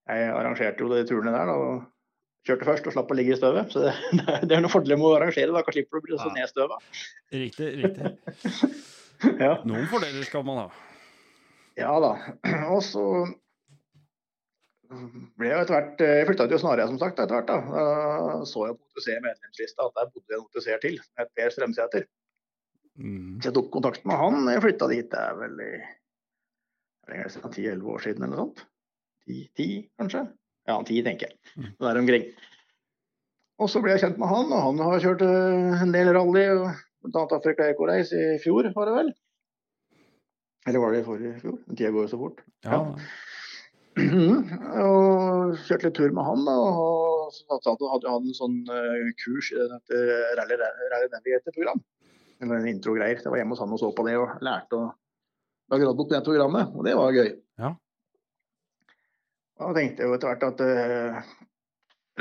Jeg 0.08 0.32
arrangerte 0.32 0.82
jo 0.82 0.90
de 0.90 1.04
turene 1.06 1.34
der. 1.34 1.52
og 1.52 1.87
Kjørte 2.48 2.64
først 2.64 2.87
og 2.88 2.94
slapp 2.94 3.11
å 3.12 3.16
ligge 3.18 3.34
i 3.34 3.38
støvet. 3.38 3.74
Så 3.74 3.82
det, 3.84 3.94
det 4.48 4.56
er 4.56 4.62
noen 4.62 4.72
fordeler 4.72 4.98
med 4.98 5.11
å 5.11 5.16
arrangere, 5.18 5.54
da 5.54 5.62
kan 5.66 5.76
slipper 5.76 5.98
du 5.98 6.00
å 6.00 6.06
bli 6.06 6.20
så 6.20 6.30
nedstøva. 6.34 6.80
Riktig, 7.34 7.72
riktig. 7.82 8.14
Ja. 9.18 9.56
Noen 9.66 9.88
fordeler 9.90 10.22
skal 10.22 10.44
man 10.46 10.61
ha. 10.61 10.66
Ja 11.78 11.92
da. 12.02 12.14
Og 12.74 12.80
så 12.84 13.04
ble 14.88 15.50
jeg 15.50 15.60
etter 15.60 15.74
hvert 15.74 16.00
Jeg 16.00 16.26
flytta 16.30 16.46
til 16.48 16.60
Snarøya 16.62 16.88
som 16.88 16.98
sagt 17.00 17.20
etter 17.20 17.36
hvert. 17.36 17.50
Da. 17.50 18.44
så 18.48 18.68
jeg 18.68 18.78
på 18.78 18.88
OTC 18.88 19.10
medlemslista 19.24 19.86
at 19.86 20.00
der 20.00 20.10
bodde 20.14 20.38
en 20.38 20.46
OTC-er 20.46 20.82
til, 20.84 20.98
het 21.20 21.30
Per 21.36 21.54
Strømsæter. 21.54 22.08
Mm. 22.98 23.38
Så 23.38 23.50
jeg 23.50 23.56
tok 23.58 23.70
kontakt 23.74 24.06
med 24.08 24.18
han. 24.18 24.42
Jeg 24.50 24.64
flytta 24.64 24.90
dit 24.90 25.10
det 25.12 25.22
er 25.22 25.38
vel 25.38 25.62
i 25.64 25.72
ti-elleve 27.54 27.94
år 27.94 28.04
siden 28.04 28.26
eller 28.26 28.34
noe 28.34 28.46
sånt. 28.48 28.64
Ti, 29.24 29.42
ti 29.56 29.68
kanskje? 30.00 30.24
Ja, 30.68 30.76
ti 30.84 30.98
tenker 31.04 31.30
jeg. 31.30 31.38
Mm. 31.56 31.70
Der 31.84 32.00
omkring. 32.02 32.26
Og 33.58 33.70
så 33.70 33.80
ble 33.82 33.94
jeg 33.94 34.04
kjent 34.04 34.20
med 34.20 34.30
han, 34.30 34.52
og 34.54 34.66
han 34.68 34.82
har 34.84 35.00
kjørt 35.02 35.24
eh, 35.26 35.80
en 35.82 35.94
del 35.94 36.12
rally. 36.14 36.44
Blant 37.02 37.16
annet 37.16 37.38
Afrika 37.38 37.66
Eco 37.70 37.88
Race 37.88 38.14
i 38.14 38.36
fjor, 38.42 38.68
var 38.74 38.90
det 38.90 38.94
vel? 38.98 39.08
Eller 40.66 40.82
var 40.82 40.92
det 40.92 41.02
i 41.02 41.06
forrige 41.06 41.40
fjor? 41.42 41.58
Tida 41.70 41.90
går 41.94 42.06
jo 42.06 42.12
så 42.12 42.20
fort. 42.20 42.40
Ja. 42.66 42.80
og 43.98 45.58
kjørte 45.66 45.88
litt 45.88 45.96
tur 45.98 46.14
med 46.14 46.26
han. 46.26 46.44
da, 46.46 46.54
og 46.58 47.34
så 47.34 47.58
hadde 47.58 48.12
han 48.12 48.28
en 48.28 48.36
sånn 48.36 48.58
eh, 48.72 49.10
kurs 49.22 49.52
i 49.54 49.58
dette 49.60 50.00
Rally 50.38 50.58
Rally 50.60 51.10
Navigator-program. 51.14 51.82
Eller 52.42 52.60
en 52.60 52.70
intro-greier. 52.70 53.18
Jeg 53.18 53.32
var 53.32 53.40
hjemme 53.40 53.56
hos 53.56 53.62
han 53.64 53.74
og 53.74 53.82
så 53.82 53.90
på 53.94 54.06
det 54.06 54.16
og 54.20 54.38
lærte 54.44 54.78
å 54.78 54.86
lage 55.72 55.88
roadbook 55.88 56.10
på 56.10 56.16
det 56.16 56.24
programmet. 56.26 56.72
Og 56.74 56.86
det 56.86 56.94
var 56.98 57.16
gøy. 57.16 57.30
Ja. 57.60 57.74
Og 59.66 59.74
tenkte 59.74 60.06
jo 60.06 60.14
etter 60.14 60.30
hvert 60.30 60.46
at 60.46 60.60
uh, 60.62 61.32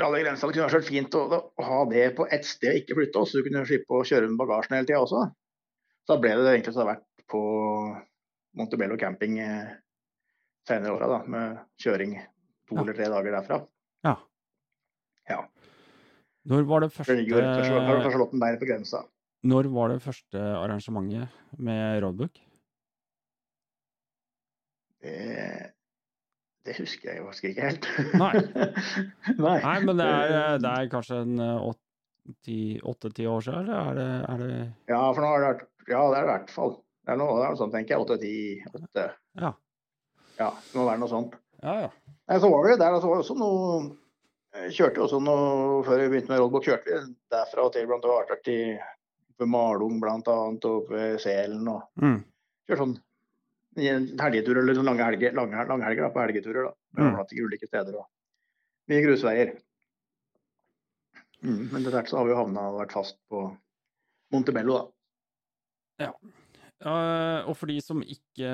Rally 0.02 0.24
Grensa 0.24 0.50
kunne 0.50 0.66
vært 0.66 0.88
fint 0.88 1.14
å, 1.14 1.22
å 1.30 1.68
ha 1.68 1.82
det 1.90 2.08
på 2.18 2.26
ett 2.34 2.46
sted, 2.46 2.80
ikke 2.80 2.98
flytte 2.98 3.22
oss. 3.22 3.36
Du 3.36 3.44
kunne 3.46 3.66
slippe 3.68 3.94
å 3.94 4.06
kjøre 4.06 4.30
med 4.30 4.40
bagasjen 4.40 4.78
hele 4.78 4.88
tida 4.88 5.04
også. 5.04 5.28
Så 6.02 6.16
da 6.16 6.22
ble 6.22 6.34
det 6.38 6.52
egentlig 6.56 6.74
så 6.74 6.80
det 6.80 6.86
har 6.86 6.94
vært 6.96 7.26
på 7.30 7.42
Montebello 8.58 8.96
camping 9.00 9.38
eh, 9.42 9.70
senere 10.68 10.92
åra, 10.96 11.20
med 11.30 11.58
kjøring 11.80 12.16
to 12.68 12.74
Ja. 12.76 12.82
eller 12.82 12.96
tre 12.98 13.06
dager 13.14 13.32
derfra. 13.38 13.60
ja. 14.04 14.16
Ja. 15.28 15.42
Når 16.48 16.62
var 16.64 16.80
det 16.80 16.92
første 16.94 17.12
Det 17.12 17.18
ligger 17.22 17.34
jo 17.36 17.40
rett 17.44 17.58
ved 17.58 17.66
Charl- 17.68 18.02
fra 18.02 18.10
Charlottenberg 18.10 18.58
på 18.60 18.68
grensa. 18.70 19.00
Når 19.44 19.66
var 19.74 19.88
det 19.92 19.98
første 20.02 20.40
arrangementet 20.40 21.28
med 21.60 21.98
roadbook? 22.02 22.38
Det, 25.02 25.72
det 26.66 26.76
husker 26.80 27.12
jeg 27.12 27.24
faktisk 27.26 27.50
ikke 27.50 27.66
helt. 27.68 27.88
Nei. 28.18 28.32
Nei. 29.44 29.58
Nei, 29.62 29.76
men 29.86 30.00
det 30.00 30.08
er, 30.08 30.58
det 30.64 30.72
er 30.72 30.90
kanskje 30.92 31.20
en 31.26 31.38
åtte-ti 31.44 33.28
år 33.30 33.44
siden, 33.46 33.68
eller 33.68 33.78
er 33.92 34.00
det, 34.00 34.08
er 34.32 34.42
det 34.42 34.58
Ja, 34.90 35.02
for 35.12 35.22
nå 35.22 35.30
har 35.34 35.44
det 35.44 35.50
vært 35.52 35.66
Ja, 35.92 36.02
det 36.10 36.18
er 36.18 36.24
det 36.24 36.24
i 36.26 36.32
hvert 36.32 36.50
fall. 36.56 36.74
Det 37.08 37.14
er 37.14 37.20
noe, 37.22 37.38
det 37.40 37.44
er 37.46 37.54
noe 37.54 37.56
sånt, 37.62 37.72
tenker 37.72 37.94
jeg. 37.94 38.02
Åtte-ti 38.04 38.32
åtte. 38.68 39.04
Ja. 39.40 39.54
Ja, 40.38 40.48
det 40.52 40.76
må 40.76 40.84
være 40.84 41.00
noe 41.00 41.08
sånt. 41.08 41.38
Ja, 41.62 41.72
ja. 41.86 41.88
Nei, 42.28 42.36
så 42.42 42.50
var 42.52 42.68
jo 42.68 42.76
der, 42.78 42.92
og 42.98 43.00
så 43.00 43.08
var 43.08 43.16
det 43.18 43.24
også 43.24 43.36
noe 43.40 43.96
Kjørte 44.72 44.96
jo 45.00 45.04
også 45.06 45.18
noe 45.22 45.80
Før 45.86 46.00
vi 46.02 46.06
begynte 46.12 46.30
med 46.32 46.40
rollbok, 46.42 46.64
kjørte 46.68 46.88
vi 46.88 47.14
derfra 47.32 47.64
og 47.66 47.72
til 47.74 47.86
blant 47.88 48.04
annet 48.08 48.30
vært 48.32 48.50
i 48.52 48.58
ved 49.38 49.50
Malung 49.52 50.00
annet, 50.02 50.64
og 50.68 50.88
ved 50.92 51.18
Selen 51.22 51.68
og 51.72 51.82
Mm. 52.02 52.20
kjørt 52.68 52.80
sånn 52.82 52.94
helgeturer 53.78 54.60
eller 54.62 54.74
sånn 54.74 54.88
lange 54.88 55.04
helger, 55.06 55.32
lange, 55.36 55.64
lange 55.68 55.84
helger 55.86 56.02
da, 56.02 56.10
på 56.10 56.22
helgeturer. 56.24 56.64
da. 56.68 57.02
Mm. 57.02 57.18
Til 57.30 57.44
ulike 57.46 57.68
steder 57.70 57.96
og 58.00 58.06
mye 58.90 59.02
grusveier. 59.04 59.52
Mm, 61.44 61.68
men 61.70 61.80
etter 61.82 61.94
hvert 61.94 62.10
så 62.10 62.18
har 62.18 62.26
vi 62.26 62.32
jo 62.34 62.40
havna 62.40 62.64
og 62.72 62.80
vært 62.80 62.92
fast 62.96 63.18
på 63.30 63.44
Montebello, 64.34 64.78
da. 64.78 66.06
Eh, 66.08 66.12
og 66.86 67.56
for 67.58 67.66
de 67.66 67.80
som 67.82 67.98
ikke 68.06 68.48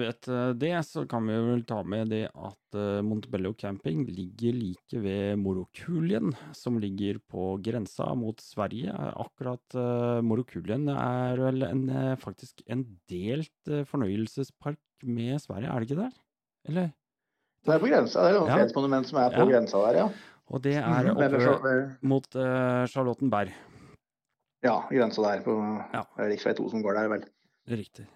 vet 0.00 0.28
eh, 0.32 0.52
det, 0.56 0.70
så 0.88 1.02
kan 1.08 1.26
vi 1.28 1.34
vel 1.44 1.64
ta 1.68 1.82
med 1.84 2.08
det 2.08 2.22
at 2.32 2.76
eh, 2.78 3.00
Montebello 3.04 3.52
camping 3.60 4.06
ligger 4.08 4.56
like 4.56 4.96
ved 5.04 5.36
Morokulien, 5.42 6.32
som 6.56 6.78
ligger 6.80 7.18
på 7.28 7.58
grensa 7.60 8.14
mot 8.16 8.40
Sverige. 8.40 8.94
Akkurat 9.12 9.76
Morokulien 10.24 10.88
er 10.94 11.36
vel 11.42 11.66
en, 11.68 11.82
eh, 11.92 12.14
faktisk 12.16 12.62
en 12.66 12.86
delt 13.12 13.52
eh, 13.68 13.84
fornøyelsespark 13.84 14.80
med 15.04 15.36
Sverige, 15.44 15.68
er 15.68 15.80
det 15.84 15.90
ikke 15.90 16.00
det? 16.00 16.10
Eller? 16.68 16.88
Det 17.64 17.74
er 17.74 17.82
på 17.82 17.90
grensa. 17.92 18.22
Det 18.24 18.30
er 18.30 18.38
jo 18.38 18.44
et 18.46 18.48
Ja. 18.54 18.56
fredsmonument 18.62 19.06
som 19.10 19.18
er 19.20 19.34
på 19.36 19.44
Ja. 19.44 19.50
grensa 19.52 19.82
der, 19.84 19.98
ja. 19.98 20.08
Og 20.50 20.62
det 20.62 20.74
er 20.80 21.12
Mhm, 21.12 21.20
oppe 21.20 21.98
mot 22.02 22.26
uh, 22.34 22.86
Charlottenberg. 22.88 23.52
Ja, 24.64 24.80
grensa 24.90 25.22
der 25.22 25.44
på 25.44 25.52
Ja. 25.92 26.02
rv. 26.18 26.54
2 26.56 26.70
som 26.70 26.82
går 26.82 26.94
der, 26.96 27.08
vel. 27.08 27.24
Riktig. 27.68 28.06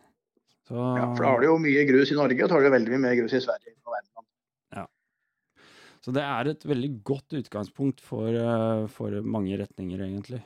Så, 0.65 0.75
Ja, 0.75 1.11
for 1.13 1.25
da 1.25 1.35
har 1.35 1.41
du 1.43 1.47
jo 1.51 1.59
mye 1.61 1.85
grus 1.85 2.13
i 2.13 2.17
Norge, 2.17 2.41
og 2.41 2.49
så 2.49 2.57
har 2.57 2.65
du 2.65 2.73
veldig 2.73 2.95
mye 2.95 3.05
mer 3.11 3.19
grus 3.21 3.37
i 3.37 3.43
Sverige. 3.45 3.77
og 3.85 3.93
Värmland. 3.93 4.29
Så 6.05 6.13
det 6.13 6.21
er 6.21 6.51
et 6.51 6.65
veldig 6.69 6.91
godt 7.03 7.33
utgangspunkt 7.33 8.03
for, 8.05 8.29
eh, 8.29 8.87
for 8.93 9.23
mange 9.25 9.57
retninger, 9.57 10.03
egentlig. 10.05 10.43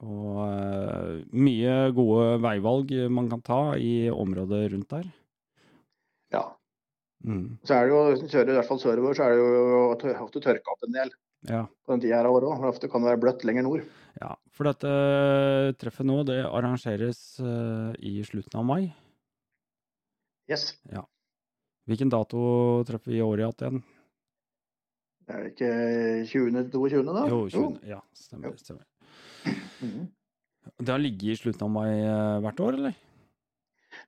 Og 0.00 0.36
uh, 0.46 1.18
mye 1.36 1.72
gode 1.92 2.38
veivalg 2.40 2.92
man 3.12 3.26
kan 3.28 3.42
ta 3.44 3.58
i 3.76 4.08
området 4.08 4.62
rundt 4.72 4.88
der. 4.94 5.10
Ja. 6.32 6.44
Mm. 7.26 7.58
Så 7.68 7.74
er 7.74 7.84
det 7.84 7.92
jo, 7.92 7.98
hvis 8.14 8.32
du 8.32 8.38
i 8.38 8.54
hvert 8.54 8.68
fall 8.70 8.80
sørover, 8.80 9.18
så 9.18 9.26
er 9.26 9.34
det 9.34 9.42
jo 9.42 10.14
ofte 10.24 10.40
tørka 10.40 10.72
opp 10.72 10.86
en 10.86 10.94
del 10.94 11.12
Ja, 11.50 11.66
på 11.68 11.92
den 11.92 12.00
tida 12.00 12.16
her 12.16 12.30
av 12.30 12.38
året 12.38 12.48
òg. 12.48 12.64
Ofte 12.70 12.88
kan 12.88 13.04
det 13.04 13.10
være 13.10 13.22
bløtt 13.26 13.44
lenger 13.44 13.66
nord. 13.66 13.84
Ja. 14.20 14.34
For 14.56 14.68
dette 14.68 14.90
treffet 15.80 16.06
nå, 16.08 16.20
det 16.28 16.40
arrangeres 16.48 17.20
eh, 17.40 17.92
i 18.10 18.18
slutten 18.26 18.60
av 18.60 18.66
mai. 18.66 18.82
Yes. 20.50 20.72
Hvilken 21.86 22.10
dato 22.12 22.40
treffer 22.88 23.14
vi 23.14 23.20
i 23.20 23.24
året 23.24 23.62
igjen? 23.62 23.82
Det 25.26 25.36
er 25.36 25.44
ikke 25.52 25.70
20.-22., 26.26 27.04
da? 27.06 27.26
Jo, 27.30 27.44
20. 27.50 27.76
Ja, 27.86 28.00
stemmer. 28.18 28.50
Jo. 28.50 28.56
stemmer. 28.58 28.86
-hmm. 29.44 30.08
Det 30.78 30.92
har 30.92 30.98
ligget 30.98 31.32
i 31.34 31.36
slutten 31.36 31.64
av 31.68 31.70
mai 31.70 31.90
eh, 32.00 32.40
hvert 32.44 32.60
år, 32.60 32.78
eller? 32.78 32.96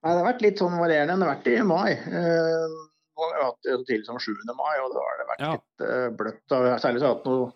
Nei, 0.03 0.11
det 0.11 0.19
har 0.19 0.27
vært 0.27 0.43
litt 0.45 0.59
sånn 0.59 0.79
varierende. 0.81 1.17
Det 1.19 1.27
har 1.27 1.35
vært 1.37 1.49
i 1.53 1.63
mai. 1.67 1.93
Eh, 1.93 2.75
nå 3.13 3.25
har 3.27 3.33
vi 3.37 3.45
hatt 3.47 3.63
det 3.67 3.77
så 3.79 3.87
tidlig 3.89 4.07
som 4.09 4.19
7. 4.19 4.35
mai, 4.59 4.75
og 4.83 4.93
da 4.95 5.07
har 5.07 5.17
det 5.21 5.29
vært 5.31 5.45
Ja. 5.47 5.53
litt 5.57 5.87
eh, 5.89 6.09
bløtt. 6.21 6.43
Særlig 6.49 7.03
så 7.03 7.07
har 7.07 7.13
jeg 7.13 7.17
hatt 7.17 7.27
noe 7.27 7.53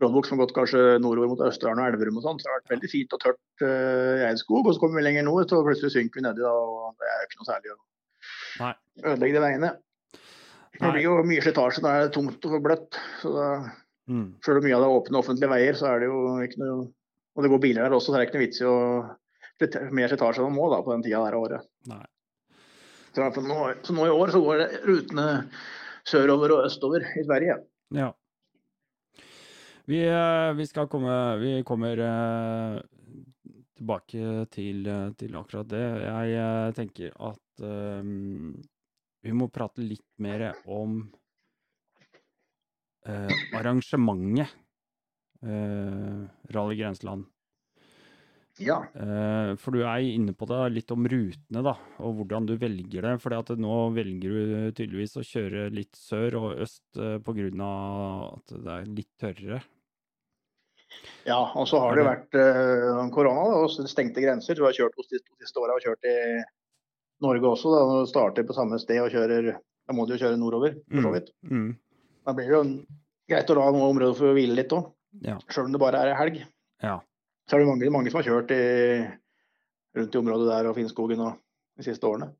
rollbok 0.00 0.26
som 0.26 0.38
har 0.38 0.46
gått 0.46 0.54
kanskje 0.56 0.80
nordover 1.02 1.28
mot 1.32 1.42
Østerdalen 1.44 1.82
og 1.84 1.90
Elverum 1.92 2.18
og 2.20 2.24
sånn. 2.24 2.38
Så 2.40 2.46
det 2.46 2.52
har 2.52 2.60
vært 2.62 2.72
veldig 2.74 2.90
fint 2.92 3.14
og 3.16 3.20
tørt 3.24 3.40
uh, 3.64 4.16
i 4.20 4.24
Eidskog. 4.30 4.64
Og 4.66 4.74
så 4.76 4.80
kommer 4.82 5.00
vi 5.00 5.06
lenger 5.08 5.26
nord, 5.26 5.46
så 5.50 5.60
plutselig 5.66 5.92
synker 5.96 6.20
vi 6.20 6.26
nedi, 6.26 6.44
da, 6.46 6.52
og 6.54 6.96
det 7.00 7.10
er 7.10 7.20
jo 7.22 7.28
ikke 7.28 7.40
noe 7.42 7.50
særlig 7.50 7.74
å 7.74 7.78
Nei. 8.60 8.72
ødelegge 9.04 9.36
de 9.36 9.44
veiene. 9.44 9.70
Det 10.80 10.88
blir 10.94 11.04
jo 11.04 11.18
mye 11.28 11.42
slitasje 11.44 11.82
når 11.84 11.92
det 11.98 12.06
er 12.08 12.12
tungt 12.16 12.46
og 12.48 12.60
bløtt. 12.64 13.00
Så 13.22 13.34
da, 13.36 13.48
Mm. 14.10 14.32
selv 14.42 14.58
om 14.58 14.64
mye 14.66 14.74
av 14.74 14.80
det 14.82 14.86
er 14.88 14.96
åpne 14.98 15.18
offentlige 15.20 15.50
veier, 15.52 15.76
så 15.78 15.86
er 15.86 16.00
det 16.02 16.06
jo 16.08 16.20
ikke 16.42 16.58
noe 16.58 16.88
Og 17.38 17.44
det 17.44 17.50
går 17.52 17.60
biler 17.62 17.84
der 17.86 17.92
også, 17.94 18.10
så 18.10 18.16
det 18.16 18.18
er 18.18 18.24
ikke 18.26 18.38
noe 18.40 18.42
vits 18.42 18.60
i 18.60 18.64
å 18.66 19.92
mer 19.94 20.08
slitasje 20.10 20.40
enn 20.42 20.48
man 20.48 20.56
må 20.56 20.64
da, 20.72 20.80
på 20.82 20.90
den 20.90 21.04
tida 21.04 21.20
der 21.22 21.36
av 21.36 21.44
året. 21.44 21.68
Nei. 21.86 22.00
Så, 23.14 23.28
nå, 23.44 23.58
så 23.86 23.94
nå 23.94 24.06
i 24.08 24.14
år 24.14 24.32
så 24.34 24.40
går 24.42 24.58
det 24.64 24.80
rutene 24.88 25.26
sørover 26.10 26.56
og 26.56 26.64
østover 26.66 27.06
i 27.06 27.22
Sverige. 27.22 27.60
Ja. 27.94 28.08
Vi, 29.90 30.04
eh, 30.06 30.52
vi 30.54 30.66
skal 30.66 30.86
komme 30.88 31.36
Vi 31.36 31.62
kommer 31.66 31.98
eh, 31.98 32.80
tilbake 33.74 34.44
til, 34.54 34.84
eh, 34.86 35.08
til 35.18 35.34
akkurat 35.34 35.66
det. 35.66 35.86
Jeg 36.04 36.74
tenker 36.76 37.16
at 37.18 37.64
um, 37.64 38.52
vi 39.24 39.34
må 39.34 39.48
prate 39.50 39.82
litt 39.82 40.06
mer 40.22 40.52
om 40.70 41.00
uh, 43.08 43.34
arrangementet 43.58 44.52
uh, 45.42 46.22
Rally 46.54 46.78
Grenseland. 46.78 47.26
Ja. 48.60 48.78
Uh, 48.94 49.56
for 49.60 49.74
du 49.74 49.82
er 49.82 50.06
inne 50.06 50.36
på 50.36 50.46
det 50.48 50.60
litt 50.76 50.94
om 50.94 51.04
rutene, 51.08 51.64
da, 51.66 51.74
og 51.98 52.20
hvordan 52.20 52.46
du 52.46 52.54
velger 52.60 53.08
det. 53.08 53.16
For 53.24 53.58
nå 53.58 53.74
velger 53.96 54.38
du 54.38 54.70
tydeligvis 54.70 55.18
å 55.18 55.26
kjøre 55.26 55.68
litt 55.74 55.98
sør 55.98 56.38
og 56.44 56.64
øst 56.64 57.00
uh, 57.00 57.18
av 57.18 58.24
at 58.38 58.56
det 58.56 58.78
er 58.78 58.90
litt 59.00 59.12
tørrere. 59.20 59.62
Ja, 61.28 61.38
og 61.54 61.68
så 61.68 61.80
har 61.82 61.98
det 61.98 62.06
vært 62.06 62.38
eh, 62.38 63.02
korona 63.14 63.60
og 63.60 63.72
stengte 63.90 64.22
grenser. 64.24 64.56
Du 64.58 64.64
har 64.66 64.76
kjørt 64.76 64.96
hos 64.98 65.10
de 65.10 65.20
to 65.20 65.36
siste 65.40 65.60
åra 65.62 65.76
og 65.76 65.84
kjørt 65.84 66.08
i 66.08 66.16
Norge 67.24 67.52
også. 67.52 67.72
Da, 67.74 67.82
når 67.88 68.06
du 68.06 68.10
starter 68.10 68.46
på 68.48 68.56
samme 68.56 68.80
sted 68.82 69.02
og 69.02 69.12
kjører 69.12 69.52
Da 69.90 69.94
må 69.96 70.04
du 70.06 70.14
jo 70.14 70.20
kjøre 70.20 70.38
nordover, 70.38 70.76
for 70.86 71.02
så 71.02 71.10
vidt. 71.16 71.30
Mm. 71.50 71.70
Da 72.28 72.34
blir 72.36 72.46
det 72.46 72.54
jo 72.54 72.64
greit 73.30 73.48
å 73.50 73.56
la 73.58 73.70
noe 73.74 73.88
område 73.90 74.14
for 74.18 74.30
å 74.30 74.34
hvile 74.36 74.54
litt 74.54 74.74
òg. 74.76 74.90
Ja. 75.26 75.34
Sjøl 75.50 75.66
om 75.66 75.74
det 75.74 75.80
bare 75.82 76.02
er 76.04 76.14
helg. 76.14 76.36
Ja. 76.84 77.00
Så 77.50 77.56
er 77.56 77.64
det 77.64 77.70
mange, 77.72 77.90
mange 77.90 78.12
som 78.12 78.20
har 78.20 78.28
kjørt 78.28 78.52
i, 78.54 78.60
rundt 79.98 80.14
i 80.14 80.20
området 80.20 80.46
der 80.46 80.68
og 80.70 80.76
Finnskogen 80.78 81.24
og 81.26 81.40
de 81.80 81.88
siste 81.88 82.06
årene. 82.06 82.30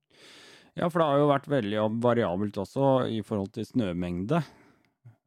ja, 0.79 0.87
for 0.87 1.01
det 1.01 1.09
har 1.09 1.19
jo 1.19 1.31
vært 1.33 1.51
veldig 1.51 1.89
variabelt 2.05 2.61
også 2.63 2.93
i 3.11 3.19
forhold 3.27 3.51
til 3.57 3.67
snømengde. 3.67 4.45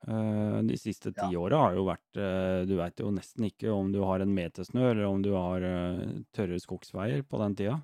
Eh, 0.07 0.61
De 0.67 0.77
siste 0.77 1.13
ti 1.15 1.29
Ja. 1.31 1.39
åra 1.39 1.57
har 1.61 1.75
jo 1.77 1.85
vært 1.87 2.17
eh, 2.19 2.65
Du 2.67 2.75
veit 2.75 2.99
jo 2.99 3.11
nesten 3.15 3.45
ikke 3.47 3.71
om 3.71 3.91
du 3.93 4.01
har 4.03 4.19
en 4.23 4.33
meter 4.35 4.63
snø, 4.67 4.89
eller 4.91 5.05
om 5.07 5.21
du 5.23 5.31
har 5.35 5.61
eh, 5.63 6.21
tørre 6.35 6.59
skogsveier 6.59 7.23
på 7.23 7.39
den 7.43 7.55
tida. 7.55 7.77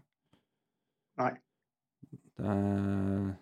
Nei. 1.19 1.33
Det, 2.39 3.35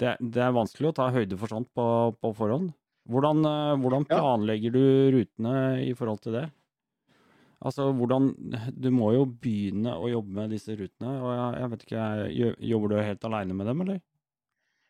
det, 0.00 0.16
det 0.20 0.42
er 0.44 0.52
vanskelig 0.56 0.90
å 0.90 0.96
ta 0.96 1.10
høyde 1.14 1.36
for 1.40 1.52
sånt 1.52 1.70
på, 1.76 1.86
på 2.20 2.32
forhånd. 2.36 2.72
Hvordan, 3.10 3.42
hvordan 3.80 4.04
planlegger 4.06 4.70
Ja. 4.70 4.76
du 4.76 5.16
rutene 5.16 5.54
i 5.82 5.94
forhold 5.96 6.20
til 6.24 6.36
det? 6.36 6.46
Altså, 7.60 7.90
hvordan 7.92 8.30
Du 8.72 8.88
må 8.94 9.10
jo 9.12 9.26
begynne 9.26 9.92
å 9.96 10.08
jobbe 10.08 10.32
med 10.36 10.52
disse 10.54 10.76
rutene, 10.78 11.16
og 11.20 11.32
jeg, 11.34 11.60
jeg 11.60 11.72
vet 11.72 11.82
ikke, 11.86 12.04
Jobber 12.70 12.88
du 12.94 12.96
helt 13.00 13.26
aleine 13.28 13.56
med 13.56 13.68
dem, 13.68 13.82
eller? 13.84 14.00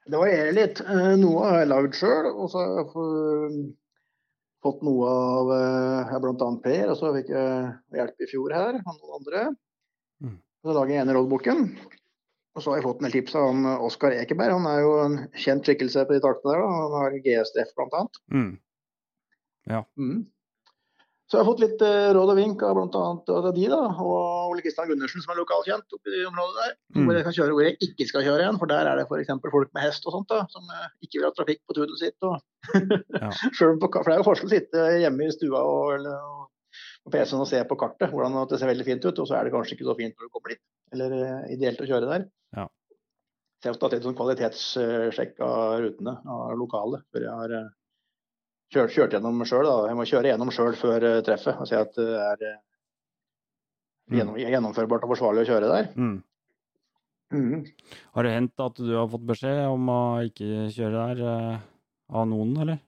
Det 0.07 0.17
varierer 0.17 0.57
litt. 0.57 0.81
Eh, 0.81 1.13
Noe 1.21 1.45
har 1.47 1.61
jeg 1.61 1.71
lagd 1.71 1.97
sjøl, 1.99 2.31
og 2.33 2.51
så 2.53 2.63
har 2.63 2.81
jeg 2.81 2.89
fått 4.65 4.83
noe 4.87 5.13
av 5.13 5.53
eh, 5.57 6.15
bl.a. 6.25 6.51
Per. 6.65 6.93
Og 6.93 6.99
så 6.99 7.13
fikk 7.17 7.33
jeg 7.35 8.01
hjelp 8.01 8.25
i 8.25 8.31
fjor 8.31 8.57
her 8.57 8.81
av 8.81 8.95
noen 8.97 9.17
andre. 9.21 9.45
Mm. 10.25 10.37
Så 10.65 10.77
lager 10.77 10.95
jeg 10.95 11.05
ene 11.05 11.17
rollboken. 11.17 11.65
Og 12.57 12.65
så 12.65 12.73
har 12.73 12.81
jeg 12.81 12.87
fått 12.89 12.99
en 13.01 13.07
del 13.07 13.15
tips 13.15 13.37
av 13.39 13.47
han, 13.51 13.63
eh, 13.71 13.87
Oskar 13.87 14.17
Ekeberg. 14.17 14.57
Han 14.59 14.69
er 14.73 14.83
jo 14.83 14.93
en 15.05 15.17
kjent 15.39 15.69
skikkelse 15.69 16.05
på 16.09 16.17
de 16.17 16.25
taktene 16.25 16.57
der. 16.57 16.65
Da. 16.65 16.83
Han 16.83 16.99
har 16.99 17.17
GSDF 17.27 17.73
bl.a. 17.79 18.05
Mm. 18.35 18.51
Mm. 20.01 20.21
Så 21.31 21.39
jeg 21.39 21.45
har 21.45 21.47
fått 21.47 21.61
litt 21.63 21.83
eh, 21.87 22.09
råd 22.11 22.33
og 22.33 22.39
vink 22.41 22.63
av 22.67 22.75
bl.a. 22.75 23.51
de, 23.55 23.67
da, 23.71 23.79
og 24.03 24.51
Ole 24.51 24.65
Kristian 24.65 24.89
Gundersen, 24.91 25.23
som 25.23 25.31
er 25.31 25.39
lokalkjent 25.39 25.95
oppi 25.95 26.11
de 26.11 26.25
området 26.27 26.57
der. 26.59 26.73
Mm. 26.97 27.05
Hvor 27.05 27.15
jeg 27.15 27.27
kan 27.29 27.37
kjøre 27.37 27.55
hvor 27.55 27.67
jeg 27.69 27.77
ikke 27.87 28.07
skal 28.09 28.25
kjøre 28.27 28.43
igjen, 28.43 28.59
for 28.59 28.73
der 28.73 28.91
er 28.91 28.99
det 28.99 29.05
f.eks. 29.07 29.31
folk 29.55 29.71
med 29.77 29.87
hest 29.87 30.09
og 30.11 30.17
sånt, 30.17 30.27
da, 30.33 30.41
som 30.51 30.67
eh, 30.75 30.89
ikke 31.07 31.21
vil 31.21 31.29
ha 31.29 31.31
trafikk 31.37 31.63
på 31.71 31.79
tunet 31.79 32.03
sitt. 32.03 32.19
Og 32.27 32.35
Ja. 33.21 33.31
Selv 33.57 33.77
om 33.77 33.79
på, 33.81 33.93
for 33.95 34.11
det 34.11 34.17
er 34.17 34.21
jo 34.25 34.27
forskjell 34.27 34.51
å 34.51 34.53
sitte 34.57 34.89
hjemme 35.05 35.31
i 35.31 35.33
stua 35.37 35.63
og, 35.63 35.95
eller, 36.01 36.19
på 37.07 37.15
PC-en 37.15 37.47
og 37.47 37.49
se 37.49 37.63
på 37.71 37.79
kartet, 37.79 38.11
hvordan 38.11 38.37
det 38.51 38.59
ser 38.59 38.73
veldig 38.75 38.91
fint 38.91 39.07
ut, 39.07 39.23
og 39.23 39.31
så 39.31 39.39
er 39.39 39.47
det 39.47 39.55
kanskje 39.55 39.79
ikke 39.79 39.87
så 39.87 39.97
fint 40.03 40.19
når 40.19 40.27
du 40.27 40.35
kommer 40.35 40.57
dit. 40.57 40.63
Eller 40.97 41.19
eh, 41.21 41.51
ideelt 41.55 41.87
å 41.87 41.91
kjøre 41.93 42.11
der. 42.11 42.27
Ja. 42.59 42.67
Så 43.61 43.69
jeg 43.69 43.77
har 43.77 43.83
tatt 43.85 44.01
et 44.01 44.07
sånn 44.09 44.19
kvalitetssjekk 44.19 45.45
av 45.47 45.79
rutene, 45.87 46.19
av 46.27 46.59
lokale, 46.59 47.05
før 47.15 47.29
jeg 47.29 47.39
har 47.45 47.61
kjørt, 48.73 48.95
kjørt 48.95 49.15
gjennom 49.17 49.45
sjøl. 49.47 49.69
Jeg 49.91 49.99
må 49.99 50.07
kjøre 50.09 50.33
gjennom 50.33 50.51
sjøl 50.55 50.75
før 50.79 51.07
eh, 51.11 51.23
treffet 51.27 51.61
og 51.63 51.69
se 51.71 51.79
at 51.81 51.95
det 51.99 52.11
er 52.17 52.45
eh, 52.55 52.59
Mm. 54.11 54.17
gjennom, 54.19 54.37
gjennomførbart 54.43 55.05
og 55.07 55.13
forsvarlig 55.13 55.45
å 55.45 55.49
kjøre 55.53 55.67
der. 55.71 55.85
Mm. 55.95 56.17
Mm. 57.31 57.61
Har 58.17 58.27
det 58.27 58.33
hendt 58.35 58.63
at 58.65 58.81
du 58.83 58.89
har 58.97 59.07
fått 59.13 59.23
beskjed 59.29 59.61
om 59.71 59.85
å 59.95 59.99
ikke 60.27 60.65
kjøre 60.75 61.05
der 61.13 61.21
eh, 61.31 61.61
av 62.19 62.27
noen, 62.27 62.57
eller? 62.65 62.81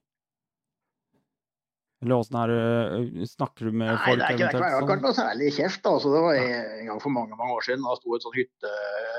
Eller 2.02 2.18
åssen 2.18 2.34
er 2.40 2.50
det 2.50 3.28
Snakker 3.30 3.68
du 3.70 3.76
med 3.78 3.92
Nei, 3.92 3.98
folk 4.02 4.18
det 4.18 4.26
er 4.26 4.34
ikke, 4.34 4.48
det 4.50 4.64
er 4.66 4.82
ikke, 4.82 4.96
noe 5.04 5.14
særlig 5.14 5.52
kjeft. 5.54 5.86
Altså, 5.86 6.10
det 6.10 6.22
var 6.24 6.40
en 6.40 6.88
gang 6.90 7.02
for 7.04 7.14
mange 7.14 7.38
mange 7.38 7.54
år 7.54 7.68
siden. 7.68 7.86
Da 7.86 7.94
sto 8.00 8.16
et 8.16 8.26
sånn 8.26 8.34
hytte, 8.40 8.72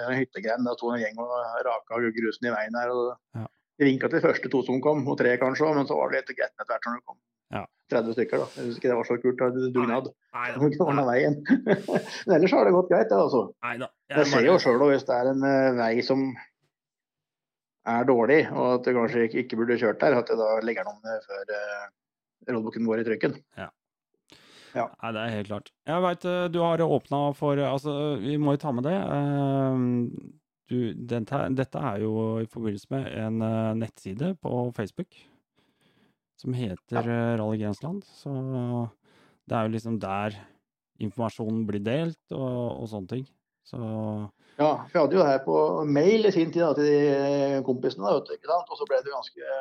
en 0.03 0.17
hyttegren. 0.19 0.67
der 0.67 0.75
sto 0.75 0.91
en 0.91 0.99
gjeng 0.99 1.21
og 1.23 1.31
raka 1.69 2.01
grusen 2.19 2.49
i 2.49 2.55
veien 2.57 2.75
der. 2.75 2.91
og 2.91 3.13
Ja. 3.39 3.47
De 3.79 3.85
vinka 3.87 4.09
til 4.09 4.19
de 4.19 4.25
første 4.27 4.49
to 4.53 4.61
som 4.67 4.81
kom, 4.83 5.01
og 5.09 5.17
tre 5.17 5.33
kanskje 5.41 5.71
men 5.75 5.87
så 5.89 5.95
var 5.97 6.11
det 6.13 6.19
litt 6.21 6.35
greit 6.37 6.51
etter 6.53 6.69
hvert 6.69 6.85
som 6.85 6.97
det 6.99 7.05
kom 7.07 7.17
Ja. 7.53 7.63
30 7.93 8.13
stykker. 8.15 8.41
da. 8.41 8.45
Jeg 8.57 8.69
husker 8.71 8.89
det 8.89 8.95
var 8.97 9.07
så 9.09 9.17
kult. 9.21 9.37
da, 9.37 9.67
Dugnad. 9.73 10.07
Ordne 10.81 11.03
veien. 11.05 11.35
men 12.25 12.35
ellers 12.37 12.53
har 12.55 12.65
det 12.65 12.73
gått 12.73 12.89
greit, 12.89 13.09
det. 13.11 13.17
altså. 13.19 13.43
Nei 13.65 13.75
da. 13.81 13.89
Jeg 14.09 14.29
ser 14.31 14.47
jo 14.47 14.55
sjøl 14.61 14.85
hvis 14.89 15.05
det 15.09 15.17
er 15.19 15.29
en 15.33 15.45
uh, 15.45 15.75
vei 15.77 15.91
som 16.05 16.23
er 17.93 18.07
dårlig, 18.07 18.39
og 18.53 18.79
at 18.79 18.85
du 18.87 18.93
kanskje 18.95 19.25
ikke, 19.27 19.43
ikke 19.43 19.59
burde 19.59 19.77
kjørt 19.81 19.99
der, 20.01 20.15
at 20.21 20.29
jeg 20.31 20.39
da 20.39 20.49
legger 20.63 20.87
den 20.87 20.93
om 20.95 21.09
eh, 21.11 21.25
før 21.27 21.51
uh, 21.51 21.87
rådboken 22.55 22.87
går 22.89 23.01
i 23.03 23.07
trykken. 23.09 23.35
Ja. 23.59 23.69
Nei, 24.73 25.09
det 25.13 25.21
er 25.21 25.33
helt 25.35 25.49
klart. 25.51 25.67
Jeg 25.85 26.01
veit 26.01 26.23
du 26.49 26.57
har 26.63 26.81
åpna 26.81 27.19
for 27.37 27.59
Altså, 27.61 28.15
vi 28.23 28.39
må 28.41 28.55
jo 28.55 28.61
ta 28.63 28.71
med 28.73 28.87
det. 28.87 28.95
eh, 28.97 29.83
Du, 30.73 30.79
dette, 30.97 31.43
dette 31.53 31.85
er 31.91 32.01
jo 32.01 32.13
i 32.41 32.49
forbindelse 32.49 32.89
med 32.93 33.07
en 33.21 33.43
uh, 33.45 33.75
nettside 33.77 34.33
på 34.41 34.65
Facebook 34.77 35.13
som 36.41 36.55
heter 36.57 37.05
ja. 37.07 37.37
Rally 37.39 37.61
Grensland. 37.61 38.01
Så 38.09 38.33
det 39.45 39.57
er 39.57 39.67
jo 39.67 39.73
liksom 39.75 39.99
der 40.01 40.35
informasjonen 41.03 41.63
blir 41.67 41.83
delt 41.83 42.35
og, 42.35 42.81
og 42.81 42.89
sånne 42.91 43.11
ting. 43.15 43.27
Så 43.67 43.79
Ja, 44.59 44.71
vi 44.91 44.99
hadde 44.99 45.15
jo 45.15 45.21
det 45.21 45.29
her 45.29 45.43
på 45.45 45.57
mail 45.87 46.27
i 46.27 46.33
sin 46.35 46.51
tid 46.51 46.65
da, 46.65 46.73
til 46.77 46.89
de 46.89 47.61
kompisene, 47.65 48.09
da, 48.09 48.59
og 48.59 48.77
så 48.77 48.87
ble 48.89 48.99
det 49.01 49.09
jo 49.09 49.15
ganske 49.15 49.53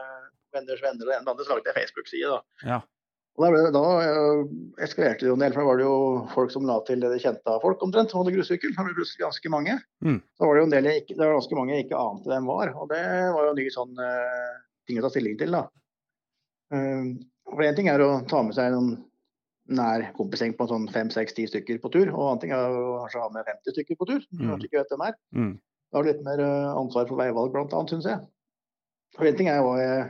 venners 0.52 0.82
venner 0.84 1.06
og 1.06 1.14
en 1.14 1.22
eller 1.22 1.32
annen 1.32 1.48
slag 1.48 1.62
til 1.64 1.76
Facebook-side. 1.78 2.34
da. 2.34 2.72
Ja. 2.74 2.80
Og 3.32 3.44
Da, 3.46 3.48
ble, 3.48 3.60
da 3.72 3.82
uh, 3.82 4.40
eskalerte 4.84 5.24
det 5.24 5.30
jo 5.30 5.36
en 5.38 5.42
del, 5.42 5.54
for 5.54 5.62
da 5.62 5.68
var 5.70 5.78
det 5.80 5.86
jo 5.86 6.00
folk 6.34 6.50
som 6.52 6.66
la 6.68 6.76
til 6.84 7.00
det 7.00 7.14
de 7.14 7.20
kjente 7.22 7.48
av 7.48 7.62
folk 7.64 7.80
omtrent, 7.84 8.12
som 8.12 8.20
hadde 8.20 8.34
grussykkel. 8.34 8.74
Da 8.76 8.84
ble 8.84 8.92
det 8.92 8.98
plutselig 8.98 9.24
ganske 9.24 9.52
mange. 9.54 9.76
Mm. 10.04 10.18
Da 10.20 10.48
var 10.48 10.58
det 10.58 10.62
jo 10.62 10.66
en 10.68 10.74
del 10.74 10.88
jeg 10.90 11.02
ikke, 11.02 11.16
det 11.16 11.24
var 11.24 11.38
ganske 11.38 11.58
mange 11.58 11.78
jeg 11.78 11.86
ikke 11.86 12.02
ante 12.02 12.32
hvem 12.32 12.50
var. 12.52 12.74
Og 12.76 12.90
det 12.92 13.00
var 13.32 13.48
jo 13.48 13.54
en 13.54 13.58
ny 13.62 13.64
sånn 13.72 14.02
uh, 14.02 14.60
ting 14.88 15.00
å 15.00 15.06
ta 15.06 15.12
stilling 15.14 15.40
til, 15.40 15.56
da. 15.56 15.64
Uh, 16.76 17.08
for 17.48 17.64
én 17.64 17.78
ting 17.78 17.88
er 17.92 18.04
å 18.04 18.12
ta 18.28 18.44
med 18.44 18.56
seg 18.58 18.76
noen 18.76 18.94
nær 19.72 20.08
kompisgjeng 20.16 20.52
på 20.58 20.66
sånn 20.68 20.88
fem-seks-ti 20.92 21.46
stykker 21.48 21.78
på 21.80 21.90
tur, 21.94 22.08
og 22.12 22.18
en 22.18 22.28
annen 22.32 22.40
ting 22.42 22.52
er 22.52 22.76
å 22.76 22.96
kanskje 23.04 23.22
ha 23.22 23.28
med 23.32 23.48
50 23.48 23.76
stykker 23.78 23.98
på 24.00 24.08
tur. 24.10 24.24
Mm. 24.34 24.48
kanskje 24.50 24.68
ikke 24.68 24.82
vet 24.82 24.92
hvem 24.92 25.04
er. 25.08 25.20
Mm. 25.38 25.52
Da 25.92 25.98
har 25.98 26.04
du 26.04 26.10
litt 26.12 26.24
mer 26.26 26.40
uh, 26.44 26.72
ansvar 26.80 27.08
for 27.08 27.20
veivalg, 27.20 27.52
blant 27.54 27.72
annet, 27.76 27.94
syns 27.94 28.08
jeg. 28.08 28.20
For 29.16 29.28
en 29.28 29.38
ting 29.38 29.48
er 29.52 29.64
hva 29.64 29.78
jeg 29.80 30.04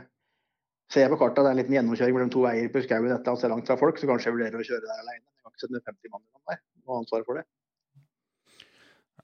ser 0.91 1.05
jeg 1.07 1.09
på 1.13 1.17
kartet, 1.21 1.39
at 1.39 1.45
det 1.45 1.49
er 1.49 1.55
en 1.55 1.61
liten 1.61 1.75
gjennomkjøring 1.77 2.13
mellom 2.17 2.31
to 2.33 2.43
veier 2.45 2.69
på 2.73 2.83
skauen 2.85 3.07
etter 3.11 3.31
at 3.33 3.39
det 3.41 3.47
er 3.47 3.53
langt 3.55 3.67
fra 3.67 3.77
folk, 3.79 3.97
så 3.97 4.07
kanskje 4.09 4.29
jeg 4.29 4.35
vurderer 4.37 4.59
å 4.61 4.67
kjøre 4.67 4.85
der 4.89 4.99
alene. 5.03 5.23
Jeg 5.23 5.43
har 5.45 5.51
ikke 5.55 5.65
sende 5.65 5.81
50 5.87 6.13
mann 6.13 6.21
der 6.51 6.59
og 6.83 6.93
ha 6.93 6.99
ansvar 6.99 7.23
for 7.25 7.39
det. 7.39 7.45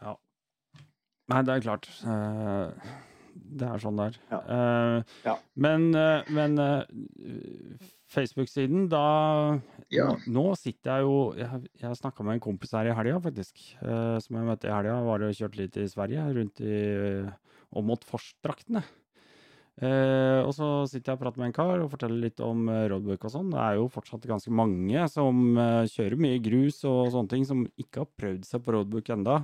Ja. 0.02 0.16
Nei, 1.30 1.42
det 1.46 1.56
er 1.58 1.66
klart. 1.68 1.90
Eh, 2.08 2.96
Det 3.50 3.66
er 3.66 3.80
sånn 3.82 3.96
det 3.98 4.06
er. 4.10 4.16
Ja. 4.32 4.40
Eh, 4.56 5.04
Ja. 5.26 5.36
Men, 5.56 5.94
eh, 5.96 6.24
men 6.30 6.58
Facebook-siden, 8.10 8.88
da 8.90 9.60
Ja. 9.90 10.06
nå, 10.08 10.18
nå 10.28 10.58
sitter 10.58 10.98
jeg 10.98 11.02
jo 11.06 11.34
Jeg, 11.38 11.70
jeg 11.82 11.96
snakka 11.98 12.24
med 12.24 12.34
en 12.36 12.40
kompis 12.40 12.72
her 12.72 12.88
i 12.90 12.94
helga, 12.96 13.20
faktisk. 13.20 13.58
som 13.80 14.36
jeg 14.36 14.46
møtte 14.46 14.66
i 14.68 14.74
helga. 14.74 15.02
Var 15.04 15.24
og 15.24 15.34
kjørte 15.36 15.58
litt 15.58 15.78
i 15.78 15.88
Sverige, 15.88 16.34
rundt 16.36 16.62
i 16.62 17.32
og 17.72 17.84
mot 17.86 18.04
Forsdraktene. 18.04 18.84
Eh, 19.80 20.42
og 20.44 20.52
så 20.52 20.68
sitter 20.92 21.14
jeg 21.14 21.20
og 21.20 21.22
prater 21.22 21.40
med 21.40 21.50
en 21.50 21.56
kar 21.56 21.80
og 21.80 21.92
forteller 21.94 22.26
litt 22.26 22.42
om 22.44 22.66
eh, 22.68 22.88
roadbook 22.92 23.24
og 23.30 23.32
sånn. 23.32 23.52
Det 23.54 23.60
er 23.64 23.78
jo 23.78 23.86
fortsatt 23.94 24.26
ganske 24.28 24.52
mange 24.52 25.06
som 25.12 25.40
eh, 25.56 25.86
kjører 25.88 26.20
mye 26.20 26.42
grus 26.44 26.82
og 26.90 27.14
sånne 27.14 27.32
ting, 27.32 27.46
som 27.48 27.64
ikke 27.80 28.04
har 28.04 28.10
prøvd 28.20 28.50
seg 28.50 28.66
på 28.66 28.76
roadbook 28.76 29.12
enda. 29.16 29.38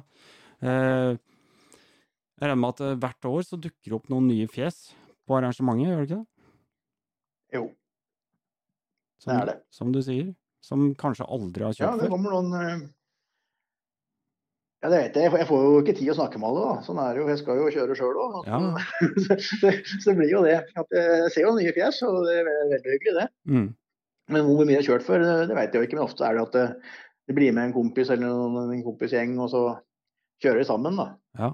Eh, 0.59 1.13
jeg 2.35 2.43
regner 2.43 2.59
med 2.59 2.75
at 2.75 2.83
eh, 2.83 2.97
hvert 3.05 3.29
år 3.31 3.47
så 3.47 3.61
dukker 3.63 3.93
det 3.93 3.95
opp 3.95 4.11
noen 4.11 4.27
nye 4.27 4.49
fjes 4.51 4.89
på 5.25 5.37
arrangementet, 5.39 5.87
gjør 5.87 6.01
det 6.01 6.09
ikke 6.09 6.19
det? 6.19 6.49
Jo, 7.55 7.63
Som, 9.21 9.29
det 9.29 9.39
er 9.39 9.49
det. 9.53 9.57
Som 9.71 9.95
du 9.95 10.01
sier. 10.03 10.35
Som 10.65 10.89
kanskje 10.99 11.29
aldri 11.31 11.63
har 11.63 11.79
Ja, 11.79 11.93
det 11.95 12.09
kommer 12.11 12.35
noen 12.35 12.89
Ja, 14.83 14.89
det 14.91 14.97
vet 15.01 15.15
jeg. 15.17 15.31
Jeg 15.31 15.47
får- 15.49 15.63
jo 15.65 15.77
ikke 15.81 15.95
tid 15.97 16.09
å 16.11 16.15
snakke 16.17 16.37
med 16.41 16.49
alle, 16.49 16.65
da. 16.67 16.81
Sånn 16.85 16.99
er 17.01 17.13
det 17.15 17.21
jo. 17.23 17.27
Jeg 17.31 17.39
skal 17.41 17.57
jo 17.57 17.69
kjøre 17.73 17.95
sjøl 17.97 18.19
òg. 18.21 18.35
Ja. 18.45 18.59
så, 19.25 19.71
så 20.03 20.11
det 20.11 20.15
blir 20.19 20.29
jo 20.29 20.43
det. 20.45 20.59
Jeg 20.93 21.31
ser 21.33 21.41
jo 21.47 21.55
nye 21.57 21.73
fjes, 21.73 22.01
og 22.05 22.19
det 22.27 22.35
er 22.43 22.49
veldig 22.75 22.93
hyggelig, 22.93 23.15
det. 23.21 23.27
Mm. 23.49 23.65
Men 24.35 24.45
hvor 24.49 24.65
mye 24.65 24.75
jeg 24.75 24.83
har 24.83 24.89
kjørt 24.91 25.07
før, 25.07 25.23
det- 25.25 25.47
det 25.49 25.55
vet 25.57 25.73
jeg 25.73 25.81
jo 25.81 25.87
ikke. 25.89 25.97
Men 25.99 26.05
ofte 26.09 26.25
er 26.27 26.33
det 26.37 26.45
at 26.45 26.57
det, 26.59 26.65
det 27.29 27.35
blir 27.39 27.53
med 27.55 27.69
en 27.69 27.73
kompis 27.79 28.09
eller 28.13 28.27
noen, 28.29 28.73
en 28.75 28.83
kompisgjeng, 28.85 29.37
og 29.41 29.49
så 29.53 29.63
kjører 30.43 30.61
de 30.61 30.67
sammen, 30.69 30.97
da. 31.01 31.07
Ja. 31.39 31.53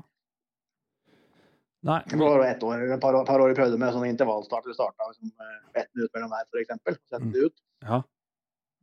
Nei, 1.84 2.00
Det 2.12 2.18
var 2.20 2.44
et 2.46 2.62
år, 2.62 2.84
et 2.94 3.02
par, 3.02 3.16
par 3.26 3.40
år 3.42 3.50
vi 3.54 3.58
prøvde 3.58 3.78
med 3.82 3.94
sånn 3.96 4.06
intervallstart. 4.06 4.68
Vi 4.70 4.74
starta 4.76 5.08
liksom, 5.10 5.32
ett 5.74 5.88
minutt 5.96 6.12
mellom 6.14 6.30
hver, 6.30 6.46
f.eks. 6.52 7.00
Sendte 7.10 7.32
det 7.38 7.48
ut. 7.50 7.62
ja. 7.88 8.02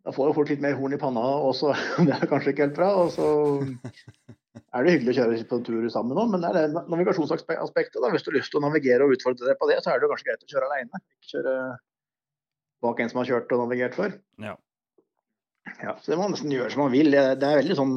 Da 0.07 0.12
får 0.14 0.29
jo 0.31 0.35
fort 0.38 0.48
litt 0.48 0.61
mer 0.62 0.77
horn 0.79 0.94
i 0.94 0.96
panna 0.96 1.20
også. 1.20 1.74
Det 2.07 2.14
er 2.14 2.29
kanskje 2.31 2.53
ikke 2.55 2.64
helt 2.64 2.77
bra. 2.79 2.88
Og 3.03 3.11
så 3.12 3.27
er 4.79 4.87
det 4.87 4.93
hyggelig 4.97 5.12
å 5.14 5.19
kjøre 5.19 5.43
på 5.51 5.59
tur 5.67 5.88
sammen 5.93 6.19
òg, 6.23 6.31
men 6.33 6.43
det 6.45 6.49
er 6.51 6.57
det 6.69 6.85
navigasjonsaspektet. 6.93 7.99
da. 8.03 8.11
Hvis 8.14 8.25
du 8.27 8.31
har 8.31 8.38
lyst 8.38 8.51
til 8.55 8.61
å 8.61 8.64
navigere 8.67 9.05
og 9.07 9.14
utfordre 9.17 9.49
deg 9.51 9.59
på 9.61 9.69
det, 9.71 9.77
så 9.85 9.93
er 9.93 9.99
det 10.01 10.09
jo 10.09 10.12
kanskje 10.14 10.29
greit 10.31 10.47
å 10.47 10.51
kjøre 10.55 10.71
alene. 10.71 11.03
Ikke 11.19 11.33
kjøre 11.35 11.55
bak 12.87 13.01
en 13.03 13.11
som 13.12 13.21
har 13.23 13.29
kjørt 13.33 13.53
og 13.57 13.62
navigert 13.64 13.95
før. 13.99 14.17
Ja. 14.45 14.55
Ja, 15.83 15.93
så 16.01 16.11
det 16.12 16.17
må 16.17 16.25
man 16.29 16.33
nesten 16.37 16.53
gjøre 16.55 16.71
som 16.73 16.81
man 16.87 16.93
vil. 16.95 17.11
Det 17.12 17.45
er 17.45 17.61
veldig 17.61 17.77
sånn 17.77 17.95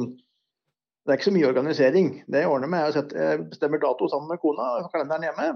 Det 1.02 1.10
er 1.10 1.16
ikke 1.18 1.26
så 1.30 1.34
mye 1.34 1.48
organisering. 1.50 2.08
Det 2.30 2.42
jeg 2.44 2.46
ordner 2.52 2.70
med, 2.70 2.78
er 2.84 2.90
å 2.92 2.94
sette- 2.94 3.18
jeg 3.18 3.38
bestemmer 3.50 3.80
dato 3.82 4.06
sammen 4.06 4.28
med 4.30 4.38
kona 4.38 4.66
kalenderen 4.92 5.24
hjemme. 5.26 5.46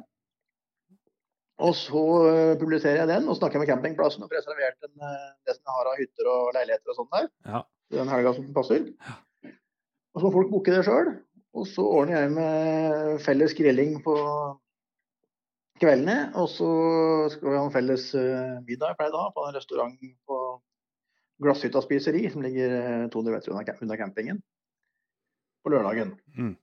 Og 1.63 1.71
så 1.79 2.01
eh, 2.29 2.57
publiserer 2.61 2.99
jeg 3.05 3.09
den 3.13 3.29
og 3.31 3.37
snakker 3.39 3.63
med 3.63 3.69
campingplassen 3.71 4.25
og 4.25 4.29
får 4.33 4.41
reservert 4.41 4.89
en, 4.89 4.97
eh, 5.07 5.29
det 5.47 5.55
som 5.55 5.63
jeg 5.71 5.77
har 5.77 5.91
av 5.93 6.01
hytter 6.01 6.29
og 6.33 6.51
leiligheter 6.57 6.91
og 6.93 6.99
sånn 6.99 7.13
der. 7.15 7.29
Ja. 7.47 7.63
Den 7.95 8.11
helga 8.11 8.33
som 8.35 8.49
passer. 8.57 8.83
Og 10.17 10.23
så 10.23 10.27
må 10.27 10.33
folk 10.33 10.49
booke 10.49 10.73
det 10.73 10.85
sjøl. 10.87 11.11
Og 11.57 11.67
så 11.69 11.85
ordner 11.85 12.23
jeg 12.23 12.33
med 12.33 13.19
felles 13.25 13.53
grilling 13.57 13.99
på 14.05 14.15
kveldene. 15.81 16.31
Og 16.41 16.49
så 16.49 16.69
skal 17.35 17.51
vi 17.51 17.59
ha 17.59 17.65
en 17.67 17.75
felles 17.75 18.09
eh, 18.17 18.55
middag 18.65 18.97
jeg 18.97 19.13
da, 19.13 19.27
på 19.35 19.45
en 19.45 19.57
restaurant 19.57 19.99
på 20.01 20.39
Glasshytta 21.45 21.83
spiseri, 21.85 22.25
som 22.33 22.45
ligger 22.45 22.77
eh, 22.79 23.09
200 23.13 23.37
meter 23.37 23.53
unna, 23.85 23.99
campingen, 24.01 24.41
på 25.61 25.73
lørdagen. 25.73 26.15
Mm. 26.39 26.55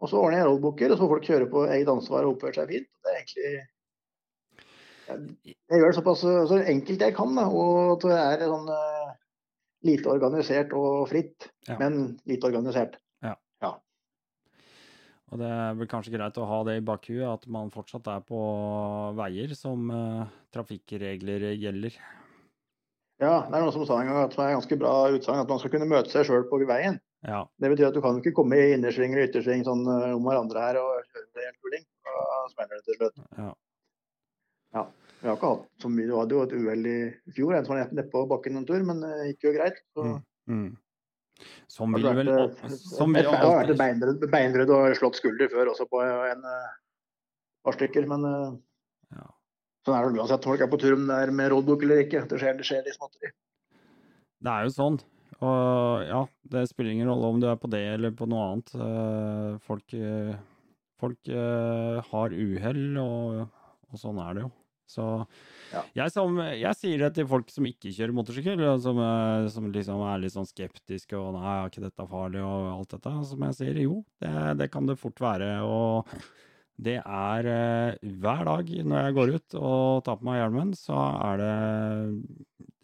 Og 0.00 0.08
så 0.08 0.20
ordner 0.20 0.40
jeg 0.40 0.48
rollbooker, 0.48 0.92
og 0.92 0.96
så 0.96 1.04
får 1.04 1.12
folk 1.12 1.28
kjøre 1.28 1.50
på 1.52 1.64
eget 1.68 1.92
ansvar 1.92 2.24
og 2.24 2.36
oppføre 2.36 2.56
seg 2.56 2.72
fint. 2.72 2.92
Det 3.04 3.12
er 3.12 3.18
egentlig 3.20 3.50
Jeg, 5.06 5.52
jeg 5.70 5.78
gjør 5.78 5.92
det 5.92 5.96
såpass 6.00 6.22
så 6.24 6.56
enkelt 6.72 7.04
jeg 7.04 7.14
kan, 7.14 7.36
da, 7.36 7.44
og 7.46 7.92
at 7.92 8.06
det 8.08 8.16
er 8.18 8.48
sånn 8.48 8.72
eh, 8.74 9.05
lite 9.84 10.08
organisert 10.08 10.72
og 10.76 11.08
fritt, 11.10 11.50
Ja. 11.68 11.76
men 11.78 12.18
lite 12.24 12.48
organisert. 12.48 12.96
Og 15.32 15.40
det 15.40 15.48
er 15.50 15.74
vel 15.74 15.88
kanskje 15.90 16.12
greit 16.14 16.36
å 16.38 16.46
ha 16.46 16.60
det 16.68 16.76
i 16.78 16.84
bakhuet, 16.86 17.26
at 17.26 17.48
man 17.50 17.72
fortsatt 17.74 18.06
er 18.12 18.22
på 18.28 18.38
veier 19.18 19.54
som 19.58 19.88
uh, 19.90 20.28
trafikkregler 20.54 21.48
gjelder. 21.58 21.96
Ja, 23.18 23.40
det 23.48 23.56
er 23.56 23.64
noen 23.64 23.74
som 23.74 23.86
sa 23.88 23.98
en 23.98 24.10
gang 24.10 24.20
at 24.20 24.36
det 24.36 24.44
er 24.44 24.54
ganske 24.54 24.78
bra 24.78 24.92
utsagn 25.16 25.40
at 25.40 25.50
man 25.50 25.58
skal 25.58 25.72
kunne 25.72 25.88
møte 25.90 26.12
seg 26.12 26.28
sjøl 26.28 26.46
på 26.50 26.60
veien. 26.68 27.00
Ja. 27.26 27.42
Det 27.58 27.72
betyr 27.72 27.88
at 27.88 27.96
du 27.96 28.02
kan 28.04 28.20
ikke 28.20 28.34
komme 28.36 28.58
i 28.60 28.74
innersving 28.76 29.16
eller 29.16 29.26
yttersving 29.26 29.64
sånn 29.66 29.82
eh, 29.88 30.12
om 30.14 30.22
hverandre 30.28 30.62
her 30.62 30.78
og 30.78 31.00
kjøre 31.08 31.46
helt 31.48 31.62
tulling. 31.64 31.86
Da 32.06 32.42
smeller 32.52 32.76
det 32.76 32.84
til 32.86 33.00
slutt. 33.00 33.22
ja. 33.40 33.50
Vi 35.26 35.30
har 35.32 35.38
ikke 35.40 35.48
hatt 35.56 35.82
så 35.82 35.88
mye. 35.90 36.06
Du 36.06 36.12
hadde 36.14 36.36
jo 36.36 36.42
et 36.44 36.52
uhell 36.54 36.84
i 36.86 36.98
fjor, 37.34 37.56
en 37.56 37.64
som 37.66 37.74
var 37.74 37.88
nedpå 37.98 38.20
bakken 38.30 38.60
en 38.60 38.66
tur, 38.68 38.78
men 38.86 39.00
det 39.02 39.32
gikk 39.32 39.48
jo 39.48 39.54
greit. 39.56 39.80
Så 39.90 40.04
Mm. 40.06 40.20
Mm. 40.46 40.76
Som 41.68 41.96
vil 41.96 42.04
vel 42.06 42.28
eh, 42.30 42.68
Som 42.96 43.10
vil 43.16 43.26
Jeg 43.26 43.34
har 43.34 43.56
vært 43.58 43.72
et 43.74 43.80
beinbrudd, 43.80 44.22
beinbrudd 44.30 44.70
og 44.70 44.94
slått 44.94 45.18
skulder 45.18 45.50
før 45.50 45.72
også 45.72 45.88
på 45.90 46.04
en 46.06 46.46
eh, 46.46 46.76
par 47.66 47.74
stykker, 47.74 48.06
men 48.06 48.22
eh, 48.28 48.54
ja. 49.18 49.26
sånn 49.82 49.98
er 49.98 50.06
det 50.06 50.22
uansett. 50.22 50.46
Folk 50.46 50.62
er 50.62 50.70
på 50.70 50.78
tur 50.78 50.94
om 50.94 51.10
det 51.10 51.18
er 51.24 51.34
med 51.34 51.50
roadbook 51.50 51.82
eller 51.82 52.04
ikke. 52.04 52.22
Det 52.30 52.38
skjer, 52.38 52.54
det 52.60 52.68
skjer 52.68 52.86
i 52.86 52.94
småtteri. 52.94 53.32
Det 54.46 54.52
er 54.54 54.68
jo 54.68 54.74
sånn. 54.76 55.00
Og 55.42 56.06
ja, 56.06 56.20
det 56.54 56.68
spiller 56.70 56.94
ingen 56.94 57.10
rolle 57.10 57.32
om 57.34 57.42
du 57.42 57.48
er 57.50 57.58
på 57.60 57.68
det 57.74 57.82
eller 57.96 58.14
på 58.16 58.30
noe 58.30 58.46
annet. 58.52 58.76
Eh, 58.78 59.58
Folk, 59.66 59.98
eh, 59.98 60.36
folk 61.02 61.34
eh, 61.34 61.98
har 62.12 62.38
uhell, 62.38 62.86
og, 63.02 63.42
og 63.90 64.00
sånn 64.00 64.22
er 64.22 64.38
det 64.38 64.46
jo. 64.46 64.52
Så 64.86 65.04
ja. 65.72 65.82
jeg, 65.98 66.12
som, 66.14 66.38
jeg, 66.38 66.78
sier 66.78 67.02
det 67.02 67.12
til 67.16 67.28
folk 67.30 67.50
som 67.50 67.66
ikke 67.66 67.90
kjører 67.90 68.14
motorsykkel, 68.14 68.64
som, 68.82 69.00
eh, 69.02 69.48
som 69.52 69.68
liksom 69.74 70.02
er 70.06 70.22
litt 70.22 70.36
sånn 70.36 70.48
skeptiske 70.48 71.18
og 71.18 71.34
'nei, 71.34 71.54
er 71.56 71.70
ikke 71.72 71.86
dette 71.88 72.08
farlig?' 72.10 72.44
og 72.46 72.72
alt 72.72 72.94
dette. 72.94 73.14
Som 73.32 73.46
jeg 73.48 73.58
sier, 73.60 73.80
jo, 73.82 74.02
det, 74.22 74.34
det 74.62 74.70
kan 74.70 74.86
det 74.86 74.98
fort 75.00 75.22
være. 75.22 75.50
Og 75.66 76.12
det 76.76 76.98
er 77.00 77.50
eh, 77.50 78.12
hver 78.20 78.44
dag 78.46 78.70
når 78.84 79.02
jeg 79.02 79.16
går 79.18 79.34
ut 79.34 79.58
og 79.58 80.04
tar 80.06 80.20
på 80.20 80.28
meg 80.28 80.42
hjelmen, 80.42 80.72
så 80.76 81.00
er 81.32 81.42
det 81.42 81.54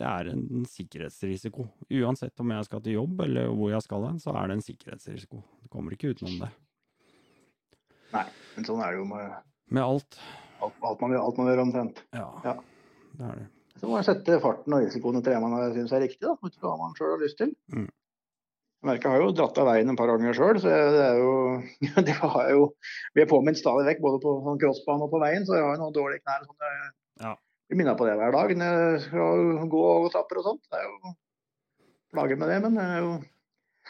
det 0.03 0.09
er 0.09 0.33
en 0.33 0.67
sikkerhetsrisiko. 0.67 1.69
Uansett 2.01 2.41
om 2.43 2.51
jeg 2.51 2.67
skal 2.67 2.83
til 2.83 2.97
jobb 2.97 3.21
eller 3.29 3.53
hvor 3.55 3.71
jeg 3.71 3.85
skal 3.85 4.09
hen, 4.09 4.19
så 4.23 4.35
er 4.35 4.49
det 4.49 4.59
en 4.59 4.65
sikkerhetsrisiko. 4.67 5.43
Du 5.63 5.71
kommer 5.71 5.95
ikke 5.95 6.11
utenom 6.17 6.41
det. 6.43 6.51
Nei, 8.13 8.25
men 8.57 8.67
sånn 8.67 8.83
er 8.83 8.93
det 8.93 8.99
jo 8.99 9.05
med, 9.09 9.37
med 9.73 9.85
alt. 9.85 10.19
Alt, 10.63 10.77
alt, 10.87 11.01
man, 11.03 11.17
alt 11.19 11.41
man 11.41 11.51
gjør 11.51 11.65
omtrent. 11.65 12.05
Ja, 12.15 12.29
ja, 12.47 12.55
det 13.19 13.27
er 13.29 13.41
det. 13.41 13.49
Så 13.81 13.89
må 13.89 13.97
man 13.97 14.07
sette 14.07 14.39
farten 14.39 14.77
og 14.77 14.85
risikoen 14.85 15.19
etter 15.19 15.35
det 15.35 15.43
man 15.43 15.57
syns 15.75 15.95
er 15.97 16.05
riktig, 16.05 16.23
da, 16.23 16.37
ut 16.39 16.59
fra 16.61 16.71
hva 16.71 16.79
man 16.85 16.95
sjøl 16.95 17.17
har 17.17 17.23
lyst 17.25 17.41
til. 17.41 17.51
Mm. 17.75 17.89
Merket 18.87 19.11
har 19.11 19.23
jo 19.23 19.33
dratt 19.35 19.59
av 19.63 19.69
veien 19.71 19.91
en 19.91 19.99
par 19.99 20.11
ganger 20.11 20.35
sjøl, 20.35 20.59
så 20.63 20.71
det 20.71 21.03
er 21.07 21.19
jo, 21.19 21.33
det 22.09 22.15
har 22.19 22.47
jo 22.51 22.69
Vi 23.15 23.23
er 23.23 23.31
påminnet 23.31 23.61
stadig 23.61 23.87
vekk 23.89 24.05
både 24.05 24.21
på 24.23 24.37
sånn 24.47 24.61
crossbane 24.63 25.07
og 25.07 25.11
på 25.13 25.23
veien, 25.23 25.47
så 25.47 25.59
jeg 25.59 25.67
har 25.67 25.77
jo 25.77 25.83
noen 25.83 25.97
dårlige 25.97 26.23
knær. 26.23 26.47
Sånn, 26.47 26.63
jeg 26.67 27.27
ja. 27.27 27.35
blir 27.71 27.83
minnet 27.83 27.99
på 27.99 28.09
det 28.09 28.17
hver 28.19 28.35
dag 28.39 28.55
når 28.63 28.81
jeg 28.81 29.03
skal 29.09 29.45
gå 29.75 29.85
og 29.91 30.09
trapper 30.15 30.43
og 30.43 30.49
sånt. 30.49 30.65
Det 30.71 30.79
er 30.79 30.89
jo 30.89 31.15
plager 32.13 32.39
med 32.39 32.53
det, 32.53 32.59
men 32.67 32.79
det, 32.79 32.87
jo, 33.03 33.13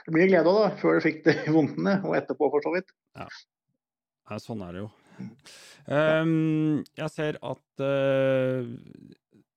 det 0.06 0.16
blir 0.16 0.30
glede 0.30 0.52
òg, 0.52 0.60
da. 0.60 0.72
Før 0.80 0.98
du 0.98 1.04
fikk 1.04 1.22
det 1.28 1.38
vondtene, 1.56 1.98
og 2.06 2.16
etterpå, 2.20 2.52
for 2.52 2.64
så 2.64 2.74
vidt. 2.76 2.92
Ja. 3.18 3.28
Nei, 4.30 4.40
sånn 4.40 4.64
er 4.64 4.76
det 4.76 4.84
jo. 4.84 4.90
Um, 5.90 6.82
jeg 6.94 7.10
ser 7.10 7.38
at 7.42 7.82
uh, 7.82 8.62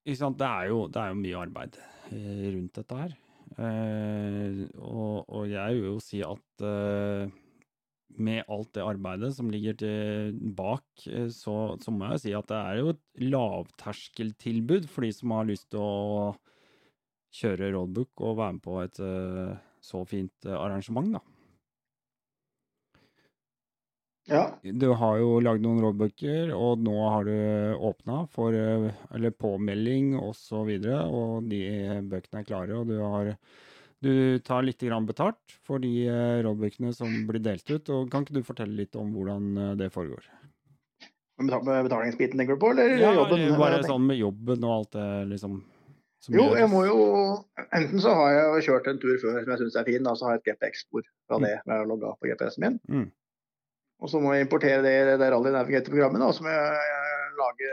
det, 0.06 0.48
er 0.48 0.68
jo, 0.72 0.86
det 0.90 1.02
er 1.02 1.12
jo 1.12 1.20
mye 1.20 1.42
arbeid 1.42 1.78
eh, 2.12 2.46
rundt 2.56 2.78
dette 2.80 3.00
her. 3.00 3.16
Uh, 3.56 4.66
og, 4.82 5.18
og, 5.30 5.44
jeg 5.50 5.76
vil 5.78 5.86
jo 5.86 6.00
si 6.04 6.22
at 6.26 6.66
uh, 6.66 7.30
med 8.16 8.50
alt 8.52 8.72
det 8.76 8.86
arbeidet 8.86 9.32
som 9.36 9.52
ligger 9.52 9.78
til 9.80 10.40
bak, 10.58 10.88
så, 11.34 11.76
så, 11.82 11.92
må 11.92 12.10
jeg 12.14 12.24
si 12.24 12.34
at 12.38 12.50
det 12.50 12.58
er 12.58 12.80
jo 12.80 12.94
et 12.94 13.24
lavterskeltilbud 13.28 14.90
for 14.90 15.06
de 15.06 15.12
som 15.14 15.36
har 15.36 15.50
lyst 15.50 15.70
til 15.74 15.84
å 15.84 16.34
kjøre 17.36 17.74
roadbook 17.76 18.24
og 18.24 18.38
være 18.40 18.56
med 18.56 18.64
på 18.64 18.78
et 18.86 19.02
så 19.84 20.06
fint 20.08 20.48
arrangement, 20.48 21.18
da. 21.18 21.35
Ja. 24.26 24.48
Du 24.64 24.88
har 24.98 25.20
jo 25.22 25.38
lagd 25.44 25.62
noen 25.62 25.84
rådbøker, 25.84 26.50
og 26.58 26.82
nå 26.82 26.96
har 27.14 27.28
du 27.28 27.36
åpna 27.90 28.24
for 28.34 28.56
eller 28.56 29.36
påmelding 29.38 30.16
osv., 30.18 30.26
og, 30.26 30.36
så 30.40 30.64
videre, 30.66 31.04
og 31.06 31.46
de 31.52 31.62
bøkene 32.10 32.42
er 32.42 32.48
klare, 32.48 32.80
og 32.80 32.90
du 32.90 32.98
har 33.04 33.36
du 34.06 34.40
tar 34.46 34.66
litt 34.66 34.84
betalt 35.08 35.54
for 35.66 35.80
de 35.80 36.10
rådbøkene 36.46 36.94
som 36.94 37.10
blir 37.28 37.42
delt 37.42 37.70
ut. 37.70 37.90
og 37.90 38.12
Kan 38.12 38.26
ikke 38.26 38.36
du 38.38 38.44
fortelle 38.44 38.76
litt 38.76 38.96
om 38.96 39.14
hvordan 39.16 39.58
eh, 39.58 39.72
det 39.80 39.90
foregår? 39.94 40.28
Med 41.42 41.66
betalingsbiten 41.88 42.40
tenker 42.40 42.56
du 42.56 42.62
på, 42.62 42.72
eller 42.72 42.96
ja, 43.02 43.14
jobben? 43.16 43.42
Ja, 43.42 43.56
bare 43.60 43.82
sånn 43.84 44.06
med 44.08 44.20
jobben 44.20 44.64
og 44.64 44.76
alt 44.76 44.94
det, 44.96 45.08
liksom. 45.34 45.64
Jo, 46.32 46.46
jeg 46.58 46.70
må 46.72 46.80
jo 46.88 47.02
Enten 47.76 48.02
så 48.02 48.16
har 48.18 48.32
jeg 48.34 48.64
kjørt 48.66 48.88
en 48.90 48.98
tur 49.02 49.18
før 49.22 49.36
som 49.44 49.52
jeg 49.52 49.60
syns 49.60 49.76
er 49.78 49.86
fin, 49.90 50.06
da, 50.06 50.14
så 50.18 50.26
har 50.26 50.38
jeg 50.38 50.42
et 50.42 50.48
GPX-spor 50.54 51.04
fra 51.28 51.38
mm. 51.38 51.46
det 51.46 51.56
med 51.68 51.84
å 51.84 51.90
logge 51.92 52.10
av 52.10 52.16
på 52.22 52.30
GPS-en 52.32 52.64
min. 52.64 52.78
Mm. 52.90 53.10
Og 54.04 54.12
så 54.12 54.20
må 54.22 54.34
jeg 54.36 54.46
importere 54.46 54.84
det 54.84 54.94
i 54.96 55.18
det 55.20 55.30
Rally 55.32 55.54
Navigator-programmet. 55.56 56.24
Og 56.26 56.36
så 56.36 56.46
må 56.46 56.54
jeg, 56.54 56.92
lage 57.36 57.72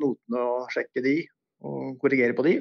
notene 0.00 0.44
og 0.44 0.72
sjekke 0.74 1.02
de, 1.04 1.16
og 1.64 1.96
korrigere 2.02 2.36
på 2.36 2.44
de. 2.44 2.54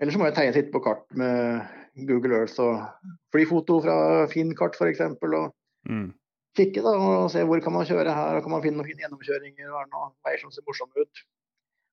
Eller 0.00 0.12
så 0.12 0.20
må 0.20 0.28
jeg 0.28 0.36
tegne 0.36 0.56
sitt 0.56 0.70
på 0.72 0.80
kart 0.84 1.04
med 1.16 1.60
Google 2.08 2.38
Earth 2.40 2.60
og 2.64 3.10
flyfoto 3.34 3.80
fra 3.84 3.96
Finn-kart 4.32 4.78
f.eks. 4.78 5.02
Og 5.16 5.50
mm. 5.88 6.06
kikke 6.56 6.84
da, 6.84 6.94
og 6.96 7.28
se 7.32 7.44
hvor 7.48 7.60
kan 7.64 7.76
man 7.76 7.88
kjøre 7.88 8.14
her, 8.16 8.38
og 8.38 8.46
kan 8.46 8.54
man 8.54 8.64
finne 8.64 8.80
noen 8.80 8.88
fine 8.88 9.04
gjennomkjøringer. 9.04 9.68
og 9.68 9.92
noen 9.92 10.16
veier 10.28 10.40
som 10.40 10.54
ser 10.54 10.64
morsomme 10.68 11.04
ut. 11.04 11.22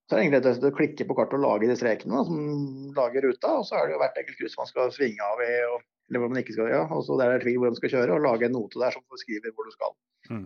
Så 0.08 0.16
er 0.16 0.22
det 0.22 0.24
egentlig 0.24 0.44
rett 0.46 0.70
å 0.70 0.76
klikke 0.76 1.08
på 1.08 1.16
kartet 1.18 1.36
og 1.36 1.44
lage 1.44 1.68
de 1.68 1.76
strekene 1.76 2.16
da, 2.16 2.24
som 2.30 2.94
lager 2.96 3.28
ruta. 3.28 3.58
Og 3.60 3.68
så 3.68 3.76
er 3.76 3.88
det 3.88 3.98
jo 3.98 4.02
hvert 4.04 4.20
enkelt 4.22 4.40
kryss 4.40 4.60
man 4.60 4.70
skal 4.70 4.94
svinge 4.96 5.32
av 5.34 5.44
i. 5.44 5.54
og 5.74 5.84
eller 6.08 6.24
hvor 6.24 6.32
man 6.32 6.40
ikke 6.42 6.56
skal, 6.56 6.70
ja, 6.72 6.84
og 6.88 7.04
så 7.04 7.18
der 7.20 7.32
er 7.32 7.38
det 7.38 7.46
tvil 7.46 7.60
hvor 7.62 7.74
man 7.74 7.80
skal 7.80 7.94
kjøre, 7.94 8.16
og 8.16 8.24
lage 8.24 8.48
en 8.48 8.56
note 8.56 8.80
der 8.80 8.96
som 8.96 9.04
beskriver 9.12 9.54
hvor 9.54 9.68
du 9.68 9.76
skal. 9.76 9.94
Mm. 10.32 10.46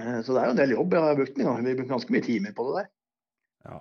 Eh, 0.00 0.18
så 0.26 0.34
det 0.34 0.42
er 0.42 0.50
jo 0.50 0.56
en 0.56 0.60
del 0.62 0.74
jobb. 0.76 0.96
Jeg 0.96 1.06
har 1.06 1.20
brukt, 1.20 1.38
vi 1.38 1.46
har 1.46 1.62
brukt 1.80 1.94
ganske 1.94 2.16
mye 2.16 2.26
timer 2.26 2.56
på 2.56 2.66
det 2.68 2.76
der. 2.80 2.90
Ja. 3.66 3.80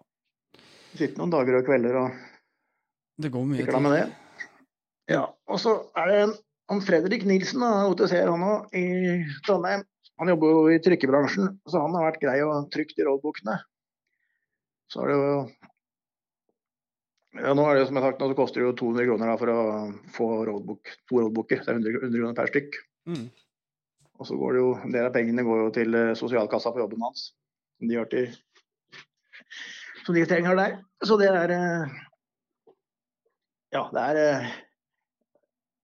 Sitter 0.96 1.20
noen 1.20 1.34
dager 1.34 1.60
og 1.60 1.68
kvelder 1.68 2.00
og 2.04 2.24
det 3.24 3.32
går 3.32 3.46
mye 3.48 3.64
tid. 3.64 3.80
med 3.84 3.96
det. 3.96 4.06
Ja, 5.12 5.24
og 5.48 5.60
så 5.62 5.78
er 5.96 6.12
det 6.12 6.20
en 6.24 6.36
han 6.72 6.82
Fredrik 6.82 7.26
Nilsen, 7.30 7.62
OTC-er 7.62 8.32
han 8.32 8.42
òg, 8.42 8.72
i 8.74 9.22
Trondheim. 9.46 9.84
Han 10.18 10.32
jobber 10.32 10.50
jo 10.54 10.62
i 10.74 10.80
trykkebransjen, 10.82 11.52
så 11.70 11.82
han 11.84 11.94
har 11.94 12.08
vært 12.08 12.22
grei 12.24 12.40
og 12.42 12.72
trykt 12.74 12.98
i 12.98 13.06
rådbokene. 13.06 13.60
Så 14.90 15.04
har 15.04 15.12
det 15.12 15.18
jo 15.20 15.36
ja, 17.40 17.54
nå 17.58 17.66
er 17.68 17.80
det 17.80 17.88
som 17.88 17.98
jeg 17.98 18.04
har 18.04 18.14
sagt, 18.14 18.22
nå 18.22 18.32
så 18.32 18.38
koster 18.38 18.62
det 18.62 18.68
jo 18.70 18.76
200 18.80 19.08
kroner 19.10 19.32
da, 19.32 19.38
for 19.42 19.54
å 19.54 19.62
få 20.16 20.30
roadbook, 20.50 20.94
to 21.10 21.22
roadbooker. 21.24 21.64
Det 21.64 21.74
er 21.74 21.80
100, 21.82 21.98
100 22.08 22.22
kroner 22.22 22.38
per 22.38 22.52
stykk. 22.54 22.80
Mm. 23.12 23.26
Og 24.16 24.30
så 24.30 24.38
går 24.40 24.56
det 24.56 24.62
jo, 24.62 24.70
En 24.86 24.94
del 24.96 25.08
av 25.10 25.16
pengene 25.16 25.44
går 25.44 25.64
jo 25.66 25.72
til 25.76 25.98
eh, 26.00 26.14
sosialkassa 26.16 26.72
på 26.72 26.82
jobben 26.84 27.04
hans. 27.04 27.30
Som 27.76 27.90
de 27.92 27.98
gjør 27.98 28.12
til 28.14 28.30
som 30.06 30.16
de 30.16 30.26
trenger 30.30 30.58
der. 30.58 30.78
Så 31.06 31.18
det 31.18 31.32
er 31.34 31.54
eh, 31.56 31.96
Ja, 33.74 33.88
det 33.92 34.04
er 34.12 34.22
eh, 34.22 34.52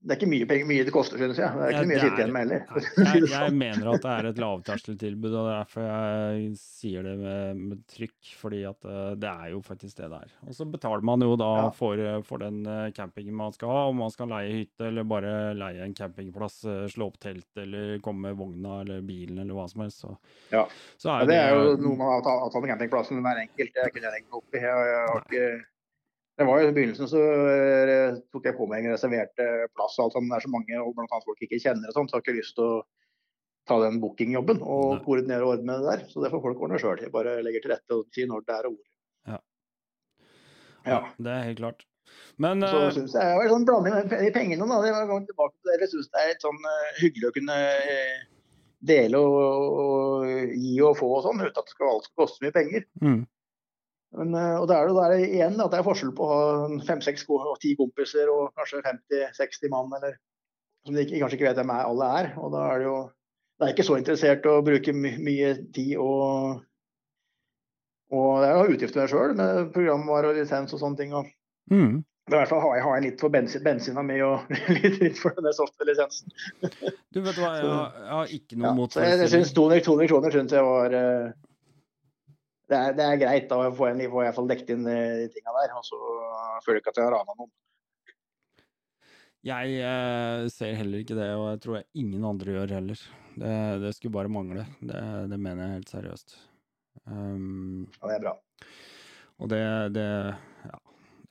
det 0.02 0.16
er 0.16 0.18
ikke 0.18 0.32
mye 0.32 0.46
penger, 0.50 0.66
mye 0.66 0.86
det 0.88 0.94
koster, 0.96 1.20
synes 1.22 1.38
jeg. 1.38 1.54
Det 1.54 1.62
er 1.62 1.76
ikke 1.76 1.82
ja, 1.84 1.88
mye 1.92 1.98
å 2.00 2.02
sitte 2.02 2.22
igjen 2.24 2.32
med 2.34 2.42
heller. 2.42 2.62
Jeg, 2.72 3.20
jeg, 3.22 3.28
sånn. 3.30 3.58
mener 3.62 3.90
at 3.92 4.02
det 4.02 4.14
er 4.16 4.28
et 4.32 4.40
lavterskeltilbud, 4.42 5.28
og 5.30 5.36
det 5.46 5.52
er 5.52 5.60
derfor 5.60 5.86
jeg 5.86 6.48
sier 6.58 7.06
det 7.06 7.14
med, 7.20 7.60
med, 7.60 7.84
trykk. 7.92 8.32
Fordi 8.40 8.62
at 8.66 8.88
eh, 8.90 9.12
det 9.22 9.30
er 9.30 9.52
jo 9.54 9.60
faktisk 9.68 10.00
det 10.00 10.10
det 10.10 10.22
er. 10.26 10.34
Og 10.48 10.58
så 10.58 10.66
betaler 10.74 11.06
man 11.06 11.22
jo 11.22 11.36
da 11.38 11.52
ja. 11.60 11.68
for, 11.78 12.02
for, 12.26 12.42
den 12.42 12.66
eh, 12.66 12.88
campingen 12.98 13.38
man 13.38 13.54
skal 13.54 13.76
ha, 13.76 13.84
om 13.92 14.02
man 14.02 14.14
skal 14.14 14.34
leie 14.34 14.56
hytte 14.64 14.90
eller 14.90 15.06
bare 15.12 15.36
leie 15.60 15.86
en 15.86 15.94
campingplass, 15.98 16.64
eh, 16.66 16.84
slå 16.90 17.12
opp 17.12 17.22
telt 17.22 17.62
eller 17.62 18.00
komme 18.02 18.32
med 18.32 18.40
vogna 18.42 18.80
eller 18.82 19.06
bilen 19.06 19.44
eller 19.44 19.54
hva 19.60 19.68
som 19.70 19.86
helst. 19.86 20.02
Så, 20.02 20.16
ja. 20.50 20.66
så 20.98 21.14
er 21.14 21.28
det, 21.28 21.36
det, 21.36 21.44
er 21.44 21.54
jo 21.60 21.78
noe 21.86 22.00
man 22.02 22.16
har 22.16 22.26
tatt 22.26 22.58
med 22.58 22.74
campingplassen 22.74 23.22
hver 23.22 23.44
enkelt. 23.46 23.78
Det 23.78 23.94
kunne 23.94 24.10
jeg 24.10 24.18
tenkt 24.18 24.32
meg 24.32 24.42
opp 24.42 24.58
i. 24.58 24.66
Jeg, 24.66 24.90
jeg 24.96 25.06
har 25.12 25.28
ikke 25.28 25.46
det 26.42 26.48
var 26.50 26.62
jo 26.62 26.72
I 26.72 26.74
begynnelsen 26.76 27.10
så 27.12 27.22
uh, 27.22 28.18
tok 28.34 28.50
jeg 28.50 28.58
på 28.58 28.68
meg 28.70 28.88
en 28.88 28.96
reservert 28.96 29.36
plass. 29.76 30.00
og 30.00 30.08
alt 30.08 30.18
sånt. 30.18 30.32
Det 30.32 30.40
er 30.40 30.48
så 30.48 30.56
mange 30.56 30.82
og 30.82 30.96
blant 30.98 31.14
annet 31.14 31.30
folk 31.30 31.46
ikke 31.46 31.62
kjenner 31.62 31.92
og 31.92 31.98
sånt, 31.98 32.12
så 32.12 32.18
har 32.18 32.26
ikke 32.26 32.40
lyst 32.40 32.58
til 32.58 32.66
å 32.66 32.82
ta 33.70 33.78
den 33.84 34.00
bookingjobben 34.02 34.62
og 34.66 34.88
Nei. 34.96 35.04
koordinere 35.06 35.46
og 35.46 35.56
ordne 35.56 35.78
det 35.78 35.88
der. 35.88 36.04
Så 36.10 36.24
det 36.24 36.32
får 36.34 36.44
folk 36.48 36.66
ordne 36.66 36.82
sjøl. 36.82 37.04
Jeg 37.04 37.14
bare 37.14 37.38
legger 37.46 37.64
til 37.64 37.74
rette 37.76 37.98
og 37.98 38.10
sier 38.16 38.30
når 38.32 38.44
det 38.48 38.58
er 38.58 38.68
og 38.70 38.76
hvor. 38.76 38.90
Ja. 39.32 39.40
ja. 40.90 41.00
Det 41.22 41.34
er 41.36 41.48
helt 41.52 41.62
klart. 41.62 41.86
Men 42.42 42.66
Så 42.66 42.80
uh, 42.88 42.92
syns 42.96 43.14
jeg 43.16 43.28
det 43.30 43.40
var 43.40 43.52
sånn 43.54 43.68
blanding 43.70 43.98
med 44.12 44.34
pengene. 44.36 44.68
da, 44.68 44.80
det 44.84 44.94
var 44.98 45.26
tilbake 45.30 45.56
til 45.56 45.72
det. 45.72 45.80
Jeg 45.86 45.94
syns 45.94 46.12
det 46.12 46.22
er 46.22 46.32
litt 46.32 46.48
sånn 46.48 46.62
uh, 46.66 46.94
hyggelig 47.00 47.30
å 47.30 47.36
kunne 47.38 47.58
dele 48.92 49.20
og, 49.22 49.78
og, 49.84 50.32
gi 50.58 50.74
og 50.82 50.98
få 50.98 51.12
og 51.20 51.28
sånn, 51.28 51.44
uten 51.44 51.54
at 51.62 51.68
det 51.70 51.76
skal 51.76 51.92
alt 51.92 52.08
skal 52.08 52.24
koste 52.24 52.46
mye 52.46 52.56
penger. 52.56 52.88
Mm. 53.04 53.22
Men, 54.20 54.34
eh, 54.36 54.58
og 54.60 54.68
det 54.68 54.76
er 54.76 54.90
det 54.90 54.98
der 54.98 55.16
igjen 55.24 55.62
at 55.64 55.72
det 55.72 55.80
er 55.80 55.88
forskjell 55.88 56.12
på 56.18 56.28
å 56.28 56.36
ha 56.36 56.82
fem-seks 56.88 57.24
og 57.32 57.56
ti 57.64 57.76
kompiser 57.80 58.32
og 58.32 58.52
kanskje 58.60 58.84
50-60 58.84 59.72
mann, 59.72 59.94
eller 60.00 60.18
som 60.86 60.98
de 60.98 61.06
kanskje 61.08 61.38
ikke 61.40 61.48
vet 61.48 61.62
hvem 61.62 61.74
alle 61.78 62.12
er. 62.20 62.34
Og 62.42 62.52
da 62.56 62.66
er 62.74 62.82
det 62.82 62.90
jo 62.90 63.00
det 63.62 63.68
er 63.68 63.76
ikke 63.76 63.86
så 63.86 63.96
interessert 64.00 64.48
å 64.50 64.64
bruke 64.66 64.94
my 64.98 65.12
mye 65.22 65.50
tid 65.76 65.94
og 66.02 66.64
og 68.12 68.42
det 68.42 68.48
er 68.50 68.58
jo 68.58 68.74
utgifter 68.76 69.08
sjøl 69.08 69.36
med 69.40 69.70
programvare 69.72 70.32
og 70.32 70.40
lisens 70.40 70.74
og 70.76 70.82
sånne 70.82 71.00
ting. 71.00 71.14
Og 71.16 71.30
mm. 71.72 71.94
I 72.28 72.34
hvert 72.34 72.50
fall 72.50 72.60
har 72.66 72.74
jeg, 72.76 72.84
har 72.84 72.98
jeg 72.98 73.06
litt 73.06 73.24
for 73.24 73.32
bensin, 73.32 73.64
bensina 73.64 74.04
mi 74.04 74.18
og 74.26 74.52
litt, 74.82 74.98
litt 75.00 75.22
for 75.22 75.38
denne 75.38 75.54
software-lisensen. 75.56 76.34
du 76.60 77.22
vet 77.22 77.40
hva, 77.40 77.54
jeg 77.56 77.70
har, 77.70 77.96
jeg 78.02 78.12
har 78.18 78.34
ikke 78.36 78.58
noe 78.58 78.68
ja, 78.68 78.74
mot 78.82 78.98
Jeg, 79.00 79.22
jeg 79.24 79.32
syns 79.36 79.54
200 79.56 80.12
kroner 80.12 80.36
synes 80.36 80.58
jeg 80.58 80.68
var 80.68 80.98
uh, 80.98 81.32
det 82.72 82.78
er, 82.78 82.94
det 82.96 83.08
er, 83.08 83.18
greit. 83.20 83.50
Da 83.50 83.72
får 83.76 83.92
jeg, 83.92 84.12
får 84.12 84.24
jeg 84.24 84.30
iallfall 84.30 84.52
dekket 84.52 84.72
inn 84.76 84.86
de 84.88 85.00
tinga 85.34 85.56
der. 85.58 85.74
Og 85.76 85.88
så 85.88 86.00
føler 86.66 86.80
jeg 86.80 86.86
ikke 86.86 86.94
at 86.94 87.02
jeg 87.02 87.08
har 87.08 87.16
rana 87.18 87.36
noen. 87.36 87.52
Jeg 89.42 89.74
eh, 89.82 90.44
ser 90.54 90.76
heller 90.78 91.02
ikke 91.02 91.18
det, 91.18 91.32
og 91.34 91.48
jeg 91.50 91.62
tror 91.64 91.76
jeg 91.80 92.04
ingen 92.04 92.26
andre 92.30 92.56
gjør 92.56 92.76
heller. 92.78 93.04
Det, 93.32 93.56
det 93.82 93.92
skulle 93.98 94.14
bare 94.14 94.30
mangle. 94.32 94.68
Det, 94.80 95.02
det, 95.32 95.40
mener 95.42 95.66
jeg 95.66 95.80
helt 95.80 95.94
seriøst. 95.96 96.38
Um, 97.10 97.88
ja, 97.98 98.12
det 98.12 98.16
er 98.20 98.24
bra. 98.28 98.36
Og 99.42 99.52
det, 99.52 99.64
det 99.98 100.08
Ja. 100.70 100.78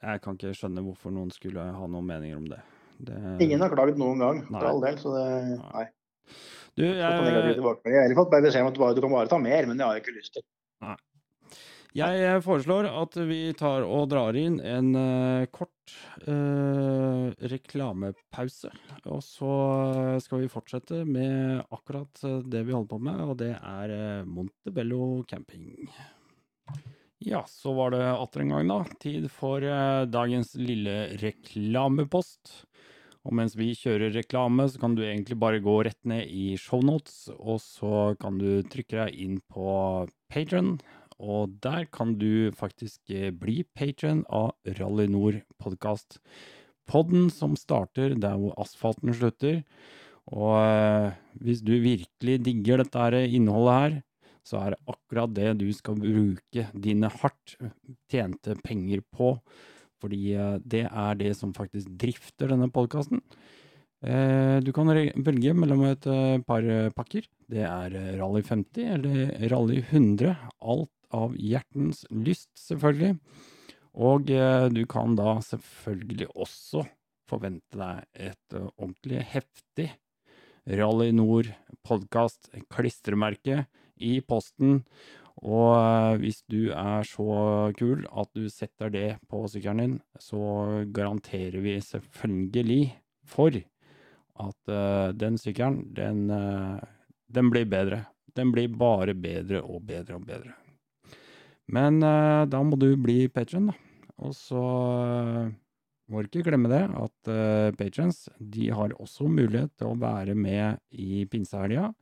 Jeg 0.01 0.23
kan 0.25 0.37
ikke 0.39 0.55
skjønne 0.57 0.83
hvorfor 0.83 1.13
noen 1.13 1.29
skulle 1.31 1.61
ha 1.61 1.87
noen 1.93 2.07
meninger 2.09 2.39
om 2.39 2.47
det. 2.49 2.59
det 3.05 3.19
ingen 3.45 3.61
har 3.61 3.69
klaget 3.69 3.99
noen 4.01 4.23
gang, 4.25 4.39
for 4.49 4.65
all 4.65 4.81
del, 4.81 4.97
så 4.99 5.13
det 5.13 5.27
Nei. 5.61 5.85
Du, 6.79 6.87
jeg, 6.87 6.97
jeg 6.97 7.05
har 7.05 7.27
heller 7.29 8.17
fått 8.17 8.33
beskjed 8.33 8.65
om 8.65 8.71
at 8.71 8.97
du 8.97 9.03
kan 9.05 9.13
bare 9.13 9.29
ta 9.29 9.39
mer, 9.43 9.69
men 9.69 9.77
det 9.77 9.85
har 9.85 9.99
jeg 9.99 10.07
ikke 10.07 10.17
lyst 10.17 10.39
til. 10.39 10.47
Nei. 10.81 10.97
Jeg 11.97 12.43
foreslår 12.45 12.87
at 12.87 13.17
vi 13.27 13.51
tar 13.59 13.83
og 13.83 14.13
drar 14.13 14.37
inn 14.39 14.61
en 14.63 14.93
uh, 14.95 15.49
kort 15.51 15.95
uh, 16.29 17.35
reklamepause. 17.51 18.71
Og 19.11 19.19
så 19.27 19.55
skal 20.23 20.45
vi 20.45 20.53
fortsette 20.53 21.03
med 21.09 21.65
akkurat 21.67 22.23
det 22.47 22.63
vi 22.69 22.77
holder 22.77 22.93
på 22.93 23.01
med, 23.03 23.25
og 23.27 23.35
det 23.43 23.57
er 23.59 23.95
uh, 24.23 24.29
Montebello 24.29 25.25
camping. 25.27 25.67
Ja, 27.27 27.43
så 27.51 27.75
var 27.77 27.91
det 27.93 28.05
atter 28.07 28.45
en 28.45 28.55
gang, 28.55 28.71
da. 28.71 28.79
Tid 29.03 29.27
for 29.35 29.67
dagens 30.09 30.55
lille 30.57 31.19
reklamepost. 31.21 32.55
Og 33.29 33.35
mens 33.37 33.53
vi 33.59 33.75
kjører 33.77 34.15
reklame, 34.15 34.65
så 34.71 34.81
kan 34.81 34.95
du 34.97 35.03
egentlig 35.05 35.37
bare 35.43 35.61
gå 35.61 35.75
rett 35.85 35.99
ned 36.09 36.31
i 36.33 36.55
shownotes, 36.57 37.27
og 37.35 37.61
så 37.61 38.15
kan 38.23 38.39
du 38.41 38.63
trykke 38.65 39.03
deg 39.03 39.19
inn 39.27 39.37
på 39.53 39.75
Patron 40.33 40.79
og 41.21 41.53
der 41.61 41.85
kan 41.93 42.15
du 42.19 42.51
faktisk 42.57 43.13
eh, 43.13 43.31
bli 43.31 43.61
patron 43.77 44.25
av 44.33 44.55
Rally 44.79 45.07
Nord 45.13 45.43
podkast. 45.61 46.19
Podden 46.89 47.29
som 47.31 47.59
starter 47.61 48.17
der 48.19 48.39
hvor 48.41 48.57
asfalten 48.61 49.13
slutter. 49.15 49.61
Og 50.33 50.55
eh, 50.57 51.19
hvis 51.45 51.61
du 51.61 51.75
virkelig 51.77 52.39
digger 52.47 52.81
dette 52.81 53.27
innholdet 53.29 53.77
her, 53.77 53.99
så 54.49 54.63
er 54.63 54.73
det 54.73 54.95
akkurat 54.95 55.35
det 55.37 55.51
du 55.61 55.69
skal 55.77 56.01
bruke 56.01 56.67
dine 56.73 57.11
hardt 57.21 57.59
tjente 58.11 58.57
penger 58.65 59.05
på. 59.13 59.35
Fordi 60.01 60.23
eh, 60.33 60.57
det 60.65 60.87
er 60.89 61.21
det 61.21 61.35
som 61.37 61.53
faktisk 61.57 61.93
drifter 62.01 62.55
denne 62.55 62.71
podkasten. 62.73 63.21
Du 64.01 64.71
kan 64.73 64.89
velge 64.89 65.53
mellom 65.53 65.83
et 65.91 66.07
par 66.49 66.65
pakker. 66.97 67.27
Det 67.53 67.67
er 67.69 67.97
Rally 68.17 68.41
50 68.41 68.87
eller 68.95 69.51
Rally 69.53 69.83
100. 69.83 70.33
Alt 70.65 70.89
av 71.17 71.35
hjertens 71.39 72.05
lyst, 72.11 72.51
selvfølgelig. 72.59 73.17
Og 73.99 74.31
eh, 74.31 74.67
du 74.71 74.85
kan 74.91 75.17
da 75.19 75.39
selvfølgelig 75.45 76.31
også 76.35 76.85
forvente 77.31 77.79
deg 77.79 78.29
et 78.31 78.57
uh, 78.57 78.71
ordentlig 78.75 79.23
heftig 79.31 79.91
Rally 80.67 81.11
Nord-podkast, 81.15 82.51
klistremerke, 82.71 83.65
i 84.01 84.17
posten. 84.25 84.81
Og 85.41 85.75
uh, 85.77 86.19
hvis 86.19 86.41
du 86.51 86.73
er 86.75 87.07
så 87.07 87.71
kul 87.79 88.03
at 88.09 88.31
du 88.35 88.49
setter 88.51 88.91
det 88.91 89.09
på 89.31 89.45
sykkelen 89.51 89.83
din, 89.83 89.99
så 90.19 90.83
garanterer 90.91 91.63
vi 91.63 91.77
selvfølgelig 91.85 92.87
for 93.31 93.61
at 94.41 94.73
den 95.21 95.37
sykkelen, 95.37 95.83
den, 95.93 96.23
den 97.29 97.51
blir 97.53 97.67
bedre. 97.69 98.01
Den 98.33 98.55
blir 98.55 98.73
bare 98.73 99.13
bedre 99.13 99.61
og 99.61 99.85
bedre 99.85 100.17
og 100.17 100.25
bedre. 100.25 100.55
Men 101.71 102.01
uh, 102.03 102.47
da 102.51 102.63
må 102.67 102.79
du 102.81 102.93
bli 103.01 103.25
patron, 103.33 103.71
da. 103.71 103.77
Og 104.21 104.35
så 104.37 104.61
uh, 104.61 105.51
må 106.11 106.23
du 106.23 106.31
ikke 106.31 106.51
glemme 106.51 106.71
det, 106.73 106.83
at 106.89 107.31
uh, 107.31 107.71
patrons 107.79 108.27
de 108.39 108.71
har 108.75 108.97
også 108.99 109.31
mulighet 109.31 109.73
til 109.79 109.93
å 109.93 110.01
være 110.01 110.37
med 110.39 110.81
i 110.91 111.25
pinsehelga. 111.31 111.93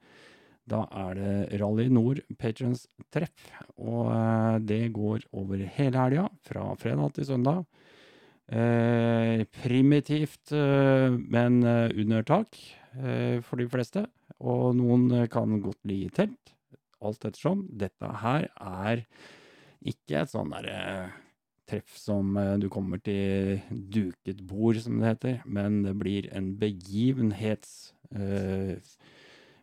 Da 0.68 0.82
er 1.06 1.14
det 1.16 1.60
Rally 1.62 1.88
Nord 1.92 2.20
patrons 2.40 2.86
treff, 3.14 3.52
og 3.76 4.10
uh, 4.12 4.56
det 4.60 4.88
går 4.96 5.28
over 5.36 5.62
hele 5.76 6.02
helga, 6.08 6.28
fra 6.48 6.72
fredag 6.80 7.16
til 7.16 7.30
søndag. 7.32 7.64
Eh, 8.48 9.44
primitivt, 9.44 10.52
eh, 10.52 11.10
men 11.10 11.60
under 11.64 12.22
tak 12.22 12.56
eh, 12.96 13.42
for 13.44 13.60
de 13.60 13.68
fleste. 13.68 14.06
Og 14.40 14.72
noen 14.78 15.26
kan 15.28 15.58
godt 15.60 15.82
bli 15.84 16.06
telt, 16.14 16.54
alt 17.04 17.26
ettersom. 17.28 17.66
Dette 17.68 18.08
her 18.22 18.48
er 18.56 19.04
ikke 19.86 20.22
et 20.22 20.32
sånn 20.32 20.52
derre 20.54 20.78
treff 21.68 21.96
som 22.00 22.36
eh, 22.40 22.54
du 22.60 22.68
kommer 22.72 23.00
til 23.04 23.60
duket 23.70 24.40
bord, 24.48 24.78
som 24.82 24.98
det 25.00 25.12
heter, 25.12 25.42
men 25.44 25.82
det 25.84 25.94
blir 26.00 26.30
en 26.36 26.54
begivenhets 26.60 27.92
eh, 28.14 28.78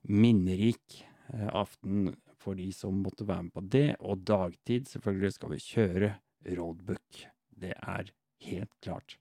minnerik 0.06 1.02
eh, 1.34 1.50
aften 1.50 2.14
for 2.42 2.58
de 2.60 2.70
som 2.76 3.02
måtte 3.02 3.26
være 3.28 3.48
med 3.48 3.56
på 3.56 3.66
det. 3.74 3.88
Og 4.06 4.22
dagtid, 4.28 4.90
selvfølgelig, 4.92 5.34
skal 5.34 5.56
vi 5.56 5.64
kjøre 5.66 6.14
roadbook. 6.60 7.26
Det 7.50 7.74
er 7.74 8.14
helt 8.46 8.74
klart. 8.86 9.18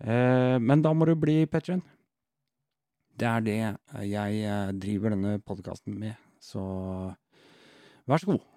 Eh, 0.00 0.56
men 0.62 0.84
da 0.84 0.94
må 0.94 1.08
du 1.08 1.16
bli 1.18 1.42
patron. 1.50 1.82
Det 3.16 3.26
er 3.26 3.46
det 3.46 3.60
jeg 4.06 4.42
eh, 4.44 4.74
driver 4.76 5.14
denne 5.16 5.38
podkasten 5.40 5.96
med, 5.98 6.20
så 6.42 6.62
vær 8.06 8.20
så 8.22 8.36
god. 8.36 8.55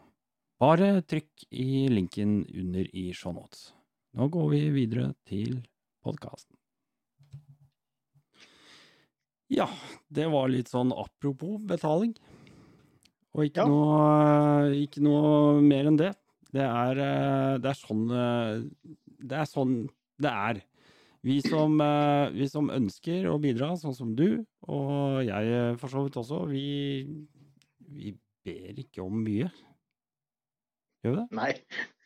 Bare 0.60 1.00
trykk 1.08 1.46
i 1.56 1.88
linken 1.88 2.42
under 2.44 2.88
i 2.92 3.10
shownotes. 3.16 3.70
Nå 4.20 4.26
går 4.28 4.50
vi 4.52 4.58
videre 4.76 5.14
til 5.30 5.62
podkasten. 6.04 6.58
Ja, 9.50 9.70
det 10.12 10.28
var 10.30 10.52
litt 10.52 10.68
sånn 10.68 10.92
apropos 10.92 11.62
betaling. 11.64 12.12
Og 13.38 13.48
ikke, 13.48 13.64
ja. 13.64 13.70
noe, 13.72 14.74
ikke 14.84 15.06
noe 15.06 15.62
mer 15.64 15.88
enn 15.88 16.02
det. 16.02 16.12
Det 16.52 16.66
er, 16.66 17.02
eh, 17.06 17.56
det 17.62 17.72
er 17.72 17.78
sånn 17.78 18.04
eh, 18.10 18.94
Det 19.20 19.38
er 19.38 19.48
sånn 19.48 19.74
det 20.20 20.34
er. 20.34 20.62
Vi 21.24 21.38
som, 21.46 21.80
eh, 21.84 22.34
vi 22.36 22.50
som, 22.52 22.68
ønsker 22.74 23.30
å 23.32 23.40
bidra, 23.40 23.72
sånn 23.80 23.96
som 23.96 24.12
du, 24.18 24.44
og 24.68 25.24
jeg 25.24 25.80
for 25.80 25.92
så 25.94 26.04
vidt 26.04 26.20
også, 26.20 26.44
vi, 26.52 27.08
vi 27.88 28.12
ber 28.44 28.84
ikke 28.84 29.08
om 29.08 29.24
mye. 29.24 29.48
Gjør 31.04 31.14
vi 31.14 31.22
det? 31.22 31.28
Nei. 31.40 31.52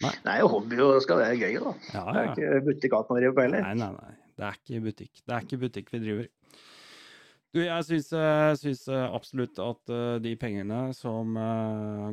nei. 0.05 0.13
Nei, 0.27 0.37
hobby 0.45 0.77
og 0.85 0.99
skal 1.05 1.23
være 1.23 1.39
gøy, 1.39 1.57
da. 1.63 1.73
Ja, 1.93 2.03
ja. 2.03 2.13
Det 2.13 2.21
er 2.21 2.33
ikke 2.33 2.61
butikk 2.67 2.99
alt 2.99 3.09
man 3.09 3.21
driver 3.21 3.39
på 3.39 3.47
heller. 3.47 3.65
Nei, 3.65 3.73
nei, 3.79 3.91
nei. 3.97 4.13
Det 4.33 4.47
er 4.47 4.59
ikke 4.59 4.85
butikk. 4.87 5.13
Det 5.21 5.33
er 5.33 5.47
ikke 5.47 5.61
butikk 5.63 5.93
vi 5.93 6.03
driver. 6.03 6.29
Du, 7.53 7.59
jeg 7.61 7.85
syns, 7.85 8.07
eh, 8.17 8.51
syns 8.57 8.79
eh, 8.89 9.03
absolutt 9.13 9.59
at 9.61 9.91
uh, 9.93 10.15
de 10.17 10.31
pengene 10.41 10.87
som 10.97 11.35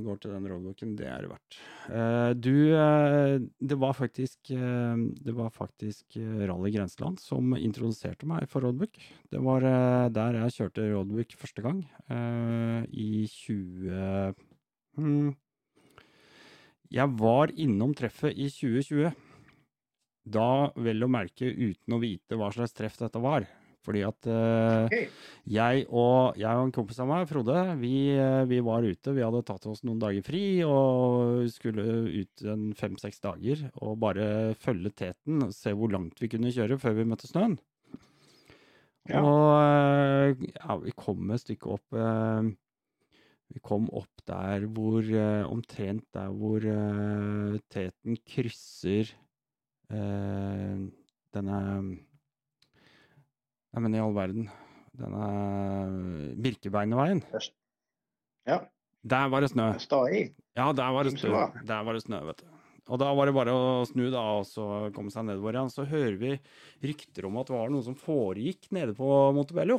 går 0.05 0.19
til 0.21 0.35
den 0.35 0.49
roadbooken, 0.51 0.91
det 0.99 1.07
er 1.09 1.25
det 1.25 1.31
verdt. 1.31 1.57
Du, 2.45 2.53
det 3.59 3.77
var 3.81 3.95
faktisk 3.97 4.53
Det 4.53 5.33
var 5.35 5.49
faktisk 5.51 6.19
Rally 6.21 6.71
Grenseland 6.75 7.19
som 7.19 7.57
introduserte 7.57 8.29
meg 8.29 8.45
for 8.53 8.63
roadbook. 8.63 9.01
Det 9.33 9.41
var 9.43 9.65
der 10.13 10.39
jeg 10.43 10.55
kjørte 10.59 10.91
roadbook 10.93 11.35
første 11.41 11.65
gang, 11.65 11.81
i 12.93 13.25
20... 13.33 15.33
Jeg 16.91 17.07
var 17.21 17.53
innom 17.55 17.93
treffet 17.95 18.35
i 18.35 18.49
2020. 18.51 19.15
Da 20.31 20.51
vel 20.75 21.07
å 21.07 21.11
merke 21.11 21.47
uten 21.47 21.95
å 21.95 22.01
vite 22.03 22.39
hva 22.39 22.51
slags 22.55 22.75
treff 22.75 22.99
dette 22.99 23.23
var. 23.23 23.47
Fordi 23.81 24.03
at 24.05 24.27
uh, 24.29 24.85
okay. 24.85 25.07
jeg, 25.49 25.87
og, 25.89 26.37
jeg, 26.37 26.51
og, 26.51 26.67
en 26.67 26.75
kompis 26.75 26.99
av 27.01 27.09
meg, 27.09 27.25
Frode, 27.31 27.57
vi, 27.81 27.95
uh, 28.13 28.43
vi, 28.51 28.59
var 28.65 28.85
ute. 28.85 29.15
Vi 29.17 29.25
hadde 29.25 29.41
tatt 29.49 29.65
oss 29.71 29.81
noen 29.87 30.03
dager 30.03 30.25
fri 30.27 30.43
og 30.67 31.47
skulle 31.55 31.87
ut 32.11 32.45
en 32.45 32.67
fem-seks 32.77 33.23
dager 33.25 33.65
og 33.81 33.97
bare 34.03 34.27
følge 34.61 34.93
teten 34.93 35.47
og 35.47 35.55
se 35.57 35.73
hvor 35.73 35.95
langt 35.95 36.21
vi 36.21 36.29
kunne 36.33 36.53
kjøre 36.53 36.77
før 36.83 36.99
vi 36.99 37.07
møtte 37.09 37.31
snøen. 37.31 37.57
Ja. 39.09 39.23
Og 39.23 39.47
uh, 39.57 40.51
ja, 40.51 40.77
vi 40.83 40.93
kom 40.99 41.33
et 41.33 41.47
stykke 41.47 41.79
opp 41.79 42.01
vi 43.51 43.63
kom 43.65 43.89
opp 43.97 44.23
der 44.29 44.67
hvor 44.71 45.03
uh, 45.03 45.49
Omtrent 45.51 46.07
der 46.15 46.31
hvor 46.35 46.65
uh, 46.65 47.59
Teten 47.73 48.21
krysser 48.27 49.11
denne 49.91 51.59
denne 53.75 53.89
Neimen, 53.89 53.95
i 53.95 54.03
all 54.03 54.15
verden. 54.15 54.47
Denne 54.99 56.35
Birkebeinerveien. 56.43 57.23
Ja. 58.47 58.61
Der 59.07 59.29
var 59.31 59.45
det 59.45 59.53
snø. 59.53 59.69
Stai. 59.79 60.31
Ja, 60.59 60.73
der 60.77 60.91
var 60.95 61.07
det 61.07 61.15
snø. 61.15 61.31
Der 61.67 61.85
var 61.87 61.97
det 61.97 62.03
snø, 62.03 62.19
vet 62.27 62.43
du. 62.43 62.49
Og 62.91 62.99
da 62.99 63.13
var 63.15 63.29
det 63.29 63.37
bare 63.37 63.55
å 63.55 63.85
snu 63.87 64.09
da, 64.11 64.23
og 64.41 64.49
så 64.49 64.67
komme 64.97 65.13
seg 65.15 65.29
nedover 65.29 65.55
igjen. 65.55 65.71
Så 65.71 65.87
hører 65.87 66.17
vi 66.19 66.33
rykter 66.83 67.29
om 67.29 67.39
at 67.39 67.51
det 67.51 67.55
var 67.55 67.71
noe 67.71 67.87
som 67.87 67.99
foregikk 67.99 68.71
nede 68.75 68.97
på 68.99 69.07
Montebello. 69.37 69.79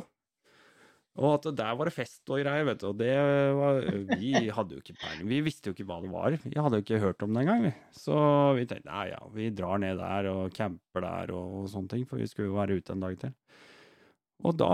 Og 1.20 1.34
at 1.34 1.48
der 1.58 1.74
var 1.76 1.88
det 1.88 1.92
fest 1.92 2.30
og 2.32 2.40
greier, 2.40 2.64
vet 2.64 2.80
du. 2.80 2.86
Og 2.88 2.96
det 2.96 3.12
var 3.58 3.82
Vi 4.16 4.32
hadde 4.48 4.78
jo 4.78 4.80
ikke 4.80 4.96
peiling. 4.96 5.26
Vi 5.28 5.42
visste 5.44 5.68
jo 5.68 5.76
ikke 5.76 5.84
hva 5.90 5.98
det 6.00 6.12
var. 6.12 6.38
Vi 6.40 6.56
hadde 6.56 6.78
jo 6.78 6.84
ikke 6.86 7.02
hørt 7.02 7.24
om 7.26 7.34
det 7.34 7.42
engang. 7.42 7.66
Så 7.92 8.16
vi 8.56 8.64
tenkte 8.68 8.88
nei 8.88 9.10
ja, 9.10 9.20
vi 9.34 9.50
drar 9.52 9.82
ned 9.82 10.00
der 10.00 10.30
og 10.32 10.56
camper 10.56 11.04
der 11.04 11.34
og 11.36 11.68
sånne 11.72 11.92
ting, 11.92 12.06
for 12.08 12.22
vi 12.22 12.30
skulle 12.30 12.48
jo 12.48 12.56
være 12.56 12.80
ute 12.80 12.96
en 12.96 13.04
dag 13.04 13.18
til. 13.20 13.36
Og 14.42 14.56
da, 14.58 14.70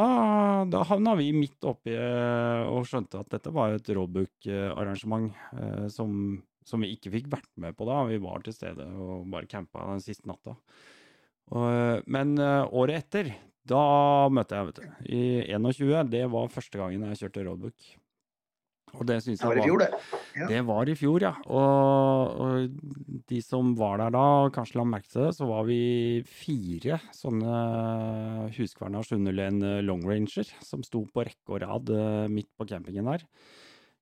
da 0.70 0.84
havna 0.88 1.12
vi 1.18 1.32
midt 1.36 1.66
oppi 1.68 1.92
eh, 1.92 2.68
og 2.70 2.86
skjønte 2.88 3.20
at 3.20 3.34
dette 3.34 3.52
var 3.52 3.74
et 3.74 3.90
roadbook-arrangement 3.92 5.28
eh, 5.58 5.88
som, 5.92 6.38
som, 6.64 6.84
vi 6.84 6.94
ikke 6.94 7.12
fikk 7.12 7.28
vært 7.34 7.50
med 7.60 7.76
på 7.76 7.88
da. 7.88 7.98
Vi 8.08 8.20
var 8.22 8.46
til 8.46 8.56
stede 8.56 8.86
og 8.88 9.26
bare 9.32 9.50
campa 9.50 9.84
den 9.90 10.00
siste 10.04 10.30
natta. 10.30 10.56
Og, 11.52 12.06
men 12.08 12.38
eh, 12.40 12.64
året 12.80 13.02
etter, 13.02 13.34
da 13.70 13.84
møtte 14.32 14.58
jeg, 14.58 14.68
vet 14.72 14.82
du. 14.82 14.90
I 15.14 15.22
21. 15.54 16.10
Det 16.12 16.24
var 16.32 16.52
første 16.52 16.80
gangen 16.80 17.04
jeg 17.10 17.20
kjørte 17.24 17.44
roadbook. 17.46 17.88
Og 18.96 19.02
det 19.04 19.18
syns 19.20 19.42
Det 19.42 19.44
var 19.50 19.58
i 19.60 19.64
fjor, 19.66 19.82
det. 19.82 19.88
Ja. 20.38 20.46
Det 20.48 20.60
var 20.64 20.88
i 20.88 20.94
fjor, 20.96 21.20
ja. 21.20 21.34
Og, 21.52 22.38
og 22.40 23.24
de 23.28 23.40
som 23.44 23.74
var 23.76 23.98
der 24.00 24.14
da, 24.14 24.22
kanskje 24.54 24.78
la 24.80 24.86
merke 24.88 25.10
til 25.12 25.26
det, 25.26 25.34
så 25.36 25.44
var 25.50 25.66
vi 25.68 25.76
fire 26.24 26.96
sånne 27.12 28.48
Huskverna 28.56 29.02
Sunderlen 29.04 29.60
long 29.84 30.00
ranger 30.08 30.48
som 30.64 30.80
sto 30.86 31.02
på 31.12 31.26
rekke 31.28 31.52
og 31.58 31.60
rad 31.66 31.92
eh, 31.92 32.24
midt 32.32 32.48
på 32.56 32.64
campingen 32.70 33.12
der. 33.12 33.26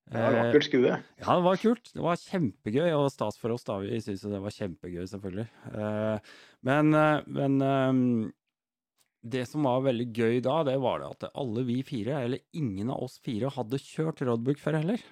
Det 0.07 0.23
var 0.23 0.31
Eh, 0.31 0.39
vakkert 0.45 0.69
skue. 0.69 0.95
ja, 0.95 1.27
det 1.35 1.43
var 1.49 1.59
kult. 1.59 1.91
Det 1.91 2.03
var 2.07 2.23
kjempegøy, 2.23 2.87
og 2.95 3.09
stas 3.11 3.35
for 3.43 3.51
oss 3.57 3.67
da. 3.67 3.75
Vi 3.83 3.99
syntes 3.99 4.23
jo 4.23 4.31
det 4.31 4.39
var 4.47 4.55
kjempegøy, 4.55 5.03
selvfølgelig. 5.11 5.49
Eh, 5.75 6.35
men 6.63 6.95
eh, 6.95 7.27
men 7.27 7.59
det 9.31 9.43
som 9.49 9.65
var 9.67 9.85
veldig 9.85 10.07
gøy 10.15 10.41
da, 10.45 10.61
det 10.67 10.77
var 10.83 11.01
det 11.01 11.11
at 11.13 11.27
alle 11.37 11.63
vi 11.67 11.81
fire, 11.85 12.21
eller 12.25 12.43
ingen 12.57 12.91
av 12.93 13.03
oss 13.07 13.17
fire, 13.25 13.51
hadde 13.53 13.81
kjørt 13.81 14.23
roadbook 14.25 14.61
før 14.61 14.79
heller. 14.79 15.03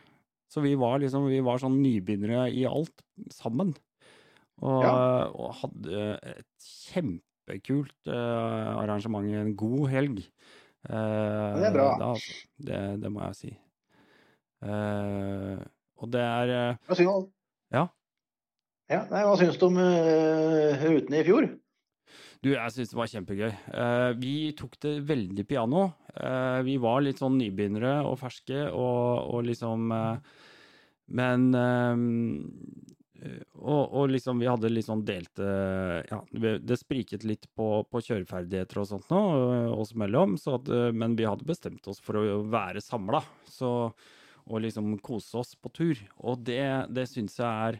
Så 0.51 0.61
vi 0.63 0.75
var 0.79 0.99
liksom, 1.01 1.27
vi 1.31 1.41
var 1.43 1.59
sånn 1.61 1.79
nybegynnere 1.81 2.47
i 2.53 2.65
alt 2.69 3.03
sammen. 3.33 3.73
Og, 4.63 4.85
og 4.85 5.55
hadde 5.59 6.11
et 6.31 6.67
kjempekult 6.93 8.07
uh, 8.07 8.77
arrangement, 8.79 9.27
en 9.35 9.55
god 9.59 9.89
helg. 9.91 10.21
Uh, 10.87 11.57
det 11.57 11.69
er 11.71 11.75
bra. 11.75 11.89
Da, 11.99 12.11
altså. 12.13 12.37
det, 12.69 12.81
det 13.03 13.11
må 13.11 13.25
jeg 13.25 13.39
si. 13.41 13.51
Uh, 14.65 15.59
og 15.99 16.09
det 16.11 16.21
er 16.23 16.51
eh, 16.51 16.79
Hva 16.87 16.95
syns, 16.97 17.27
Ja. 17.71 17.85
ja 18.91 19.03
nei, 19.11 19.21
hva 19.23 19.35
syns 19.39 19.59
du 19.59 19.67
om 19.69 19.77
rutene 19.79 21.21
i 21.21 21.27
fjor? 21.27 21.47
Du, 22.43 22.51
jeg 22.53 22.73
syns 22.73 22.91
det 22.91 22.99
var 22.99 23.11
kjempegøy. 23.11 23.51
Eh, 23.51 24.09
vi 24.21 24.35
tok 24.57 24.75
det 24.83 24.95
veldig 25.07 25.45
piano. 25.49 25.85
Eh, 26.15 26.59
vi 26.67 26.75
var 26.81 27.03
litt 27.05 27.21
sånn 27.21 27.37
nybegynnere 27.39 27.99
og 28.07 28.19
ferske 28.21 28.67
og, 28.71 29.31
og 29.35 29.47
liksom 29.47 29.91
eh, 29.95 30.35
Men 31.15 31.51
og, 33.55 33.93
og 33.95 34.11
liksom 34.11 34.41
vi 34.41 34.49
hadde 34.49 34.69
litt 34.69 34.87
sånn 34.87 35.03
delte 35.05 35.45
Ja, 36.09 36.19
det 36.33 36.77
spriket 36.77 37.25
litt 37.25 37.47
på, 37.57 37.69
på 37.89 38.01
kjøreferdigheter 38.03 38.81
og 38.81 38.89
sånt 38.89 39.09
nå, 39.13 39.21
oss 39.73 39.95
eh, 39.95 40.91
men 40.93 41.15
vi 41.17 41.27
hadde 41.27 41.47
bestemt 41.47 41.87
oss 41.87 42.01
for 42.03 42.19
å 42.19 42.43
være 42.51 42.83
samla. 42.83 43.23
Og 44.45 44.61
liksom 44.61 44.91
kose 45.01 45.39
oss 45.41 45.55
på 45.57 45.71
tur. 45.73 46.01
Og 46.21 46.43
det, 46.45 46.85
det 46.93 47.07
syns 47.09 47.39
jeg 47.39 47.47
er 47.49 47.79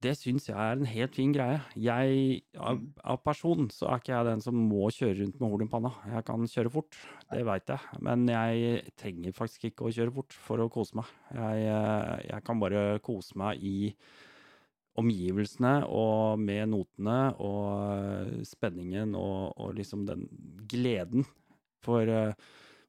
det 0.00 0.14
syns 0.16 0.48
jeg 0.48 0.56
er 0.56 0.78
en 0.78 0.88
helt 0.88 1.16
fin 1.16 1.32
greie. 1.34 1.58
Jeg, 1.76 2.38
av, 2.56 3.18
person, 3.24 3.68
så 3.72 3.90
er 3.90 4.00
ikke 4.00 4.14
jeg 4.14 4.28
den 4.30 4.42
som 4.44 4.56
må 4.56 4.88
kjøre 4.96 5.18
rundt 5.18 5.36
med 5.36 5.52
horn 5.52 5.64
i 5.66 5.68
panna. 5.74 5.90
Jeg 6.08 6.24
kan 6.28 6.46
kjøre 6.48 6.72
fort, 6.72 6.96
det 7.28 7.42
veit 7.48 7.68
jeg. 7.68 8.00
Men 8.06 8.24
jeg 8.30 8.80
trenger 9.00 9.36
faktisk 9.36 9.68
ikke 9.68 9.88
å 9.88 9.92
kjøre 9.92 10.14
fort 10.16 10.36
for 10.46 10.64
å 10.64 10.70
kose 10.72 10.96
meg. 10.96 11.10
Jeg, 11.36 11.66
eh, 11.74 12.14
jeg 12.30 12.46
kan 12.46 12.62
bare 12.62 12.84
kose 13.04 13.36
meg 13.40 13.60
i 13.60 13.92
omgivelsene 15.00 15.74
og 15.86 16.40
med 16.40 16.72
notene 16.72 17.18
og 17.36 17.68
eh, 17.92 18.40
spenningen 18.48 19.12
og, 19.20 19.52
og 19.60 19.76
liksom 19.76 20.08
den 20.08 20.24
gleden. 20.70 21.28
For, 21.84 22.08
eh, 22.08 22.32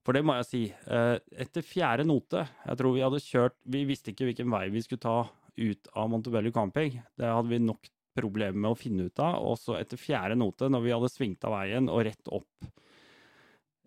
for 0.08 0.16
det 0.16 0.24
må 0.24 0.40
jeg 0.40 0.48
si. 0.48 0.64
Etter 0.88 1.68
fjerde 1.68 2.08
note, 2.08 2.48
jeg 2.64 2.80
tror 2.80 2.96
vi 2.96 3.04
hadde 3.04 3.20
kjørt 3.22 3.60
Vi 3.70 3.84
visste 3.86 4.16
ikke 4.16 4.32
hvilken 4.32 4.50
vei 4.52 4.70
vi 4.72 4.82
skulle 4.88 5.04
ta 5.04 5.20
ut 5.60 5.90
av 5.98 6.12
Montebello 6.12 6.52
camping. 6.56 7.00
Det 7.18 7.28
hadde 7.28 7.52
vi 7.52 7.60
nok 7.64 7.90
problemer 8.18 8.60
med 8.60 8.74
å 8.74 8.80
finne 8.80 9.08
ut 9.08 9.24
av. 9.24 9.40
Og 9.48 9.60
så 9.60 9.78
etter 9.80 10.00
fjerde 10.00 10.38
note, 10.40 10.70
når 10.72 10.86
vi 10.86 10.94
hadde 10.96 11.12
svingt 11.12 11.48
av 11.48 11.56
veien 11.56 11.90
og 11.92 12.04
rett 12.08 12.32
opp 12.32 12.68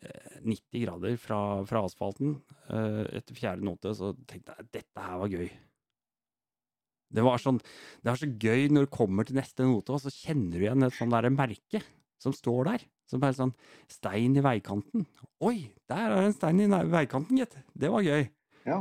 eh, 0.04 0.40
90 0.44 0.84
grader 0.86 1.18
fra, 1.20 1.40
fra 1.68 1.84
asfalten, 1.88 2.38
eh, 2.68 3.02
etter 3.20 3.38
fjerde 3.38 3.66
note, 3.66 3.94
så 3.96 4.14
tenkte 4.28 4.56
jeg 4.58 4.72
dette 4.80 5.06
her 5.06 5.20
var 5.22 5.32
gøy. 5.32 5.48
Det 7.14 7.22
var 7.22 7.38
sånn, 7.38 7.60
det 8.02 8.10
er 8.10 8.18
så 8.18 8.26
gøy 8.26 8.72
når 8.72 8.88
du 8.88 8.94
kommer 8.96 9.26
til 9.26 9.38
neste 9.38 9.66
note, 9.68 9.94
og 9.94 10.02
så 10.02 10.10
kjenner 10.10 10.58
du 10.58 10.64
igjen 10.64 10.86
et 10.86 10.96
sånt 10.96 11.14
der 11.14 11.30
merke 11.30 11.84
som 12.22 12.34
står 12.34 12.70
der. 12.72 12.84
Som 13.04 13.20
bare 13.20 13.36
sånn 13.36 13.52
stein 13.92 14.32
i 14.32 14.42
veikanten. 14.42 15.04
Oi, 15.44 15.68
der 15.92 16.08
er 16.08 16.24
en 16.24 16.34
stein 16.34 16.62
i 16.64 16.68
veikanten, 16.68 17.36
gitt. 17.36 17.58
Det 17.76 17.90
var 17.92 18.04
gøy. 18.06 18.24
Ja. 18.64 18.80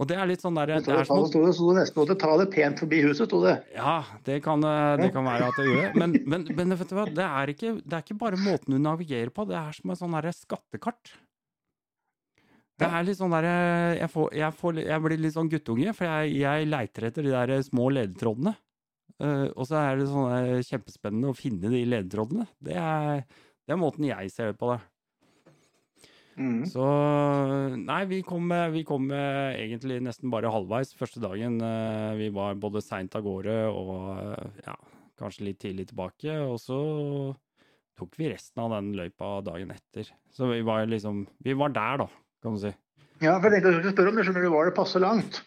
Og 0.00 0.08
det 0.08 0.16
er 0.16 0.28
litt 0.30 0.40
sånn 0.40 0.56
der, 0.56 0.70
Det 0.80 0.86
det 0.88 1.02
sto, 1.04 1.16
sto, 1.28 1.40
det, 1.44 1.52
sto 1.58 1.66
det 1.70 1.82
nesten 1.82 1.98
måtte 2.00 2.14
'ta 2.16 2.30
det 2.40 2.46
pent 2.54 2.78
forbi 2.80 3.02
huset', 3.04 3.28
sto 3.28 3.42
det. 3.44 3.56
Ja, 3.76 3.98
det 4.24 4.38
kan, 4.42 4.62
eh, 4.64 4.96
det 4.96 5.10
kan 5.12 5.26
være 5.28 5.48
at 5.50 5.58
det 5.60 5.66
gjorde. 5.68 5.90
Men, 6.00 6.14
men, 6.24 6.46
men 6.56 6.72
vet 6.80 6.88
du 6.88 6.94
hva, 6.96 7.04
det 7.04 7.26
er, 7.26 7.52
ikke, 7.52 7.74
det 7.84 7.92
er 7.98 8.04
ikke 8.06 8.16
bare 8.22 8.40
måten 8.40 8.72
du 8.72 8.78
navigerer 8.80 9.28
på, 9.28 9.44
det 9.50 9.58
er 9.60 9.76
som 9.76 9.92
et 9.92 10.00
sånn 10.00 10.16
skattekart. 10.32 11.12
Det 12.80 12.88
er 12.88 13.04
litt 13.04 13.18
sånn 13.20 13.34
der, 13.34 13.44
jeg, 14.00 14.08
får- 14.08 14.32
jeg, 14.40 14.52
får 14.56 14.78
jeg 14.80 15.02
blir 15.04 15.20
litt 15.20 15.34
sånn 15.36 15.50
guttunge, 15.52 15.92
for 15.92 16.08
jeg, 16.08 16.32
jeg 16.40 16.68
leiter 16.70 17.04
etter 17.10 17.22
de 17.28 17.34
der 17.36 17.60
små 17.66 17.90
ledetrådene. 17.92 18.54
Eh, 19.20 19.48
og 19.52 19.66
så 19.68 19.76
er 19.82 19.98
det 20.00 20.06
sånn 20.08 20.32
eh, 20.32 20.62
kjempespennende 20.64 21.28
å 21.28 21.36
finne 21.36 21.68
de 21.68 21.82
ledetrådene. 21.84 22.46
Det 22.56 22.72
er, 22.80 23.20
det 23.68 23.74
er 23.76 23.80
måten 23.82 24.08
jeg 24.08 24.32
ser 24.32 24.54
på 24.56 24.72
det. 24.72 24.80
Mm. 26.38 26.62
Så 26.70 26.84
Nei, 27.80 28.00
vi 28.08 28.20
kom, 28.26 28.48
vi 28.72 28.84
kom 28.86 29.10
egentlig 29.12 29.98
nesten 30.04 30.30
bare 30.32 30.52
halvveis 30.52 30.94
første 30.96 31.20
dagen. 31.22 31.58
Eh, 31.60 32.14
Vi 32.20 32.30
var 32.34 32.58
både 32.60 32.82
seint 32.84 33.14
av 33.18 33.24
gårde 33.26 33.56
og 33.68 33.92
eh, 34.14 34.62
ja, 34.66 34.76
kanskje 35.20 35.48
litt 35.48 35.60
tidlig 35.62 35.90
tilbake. 35.90 36.38
Og 36.46 36.56
så 36.62 36.80
tok 38.00 38.16
vi 38.16 38.30
resten 38.32 38.62
av 38.64 38.74
den 38.76 38.94
løypa 38.96 39.40
dagen 39.44 39.74
etter. 39.74 40.08
Så 40.32 40.48
vi 40.52 40.62
var 40.66 40.86
liksom 40.88 41.26
Vi 41.44 41.56
var 41.58 41.74
der, 41.76 42.04
da, 42.04 42.08
kan 42.42 42.56
du 42.56 42.62
si. 42.62 42.72
Ja, 43.20 43.36
for 43.36 43.50
jeg 43.50 43.60
tenkte 43.60 43.74
jeg 43.74 43.80
skulle 43.82 43.96
spørre 43.96 44.12
om 44.12 44.18
det, 44.18 44.26
skjønner 44.28 44.44
du, 44.46 44.52
var 44.54 44.68
det 44.70 44.76
passe 44.78 45.02
langt? 45.02 45.42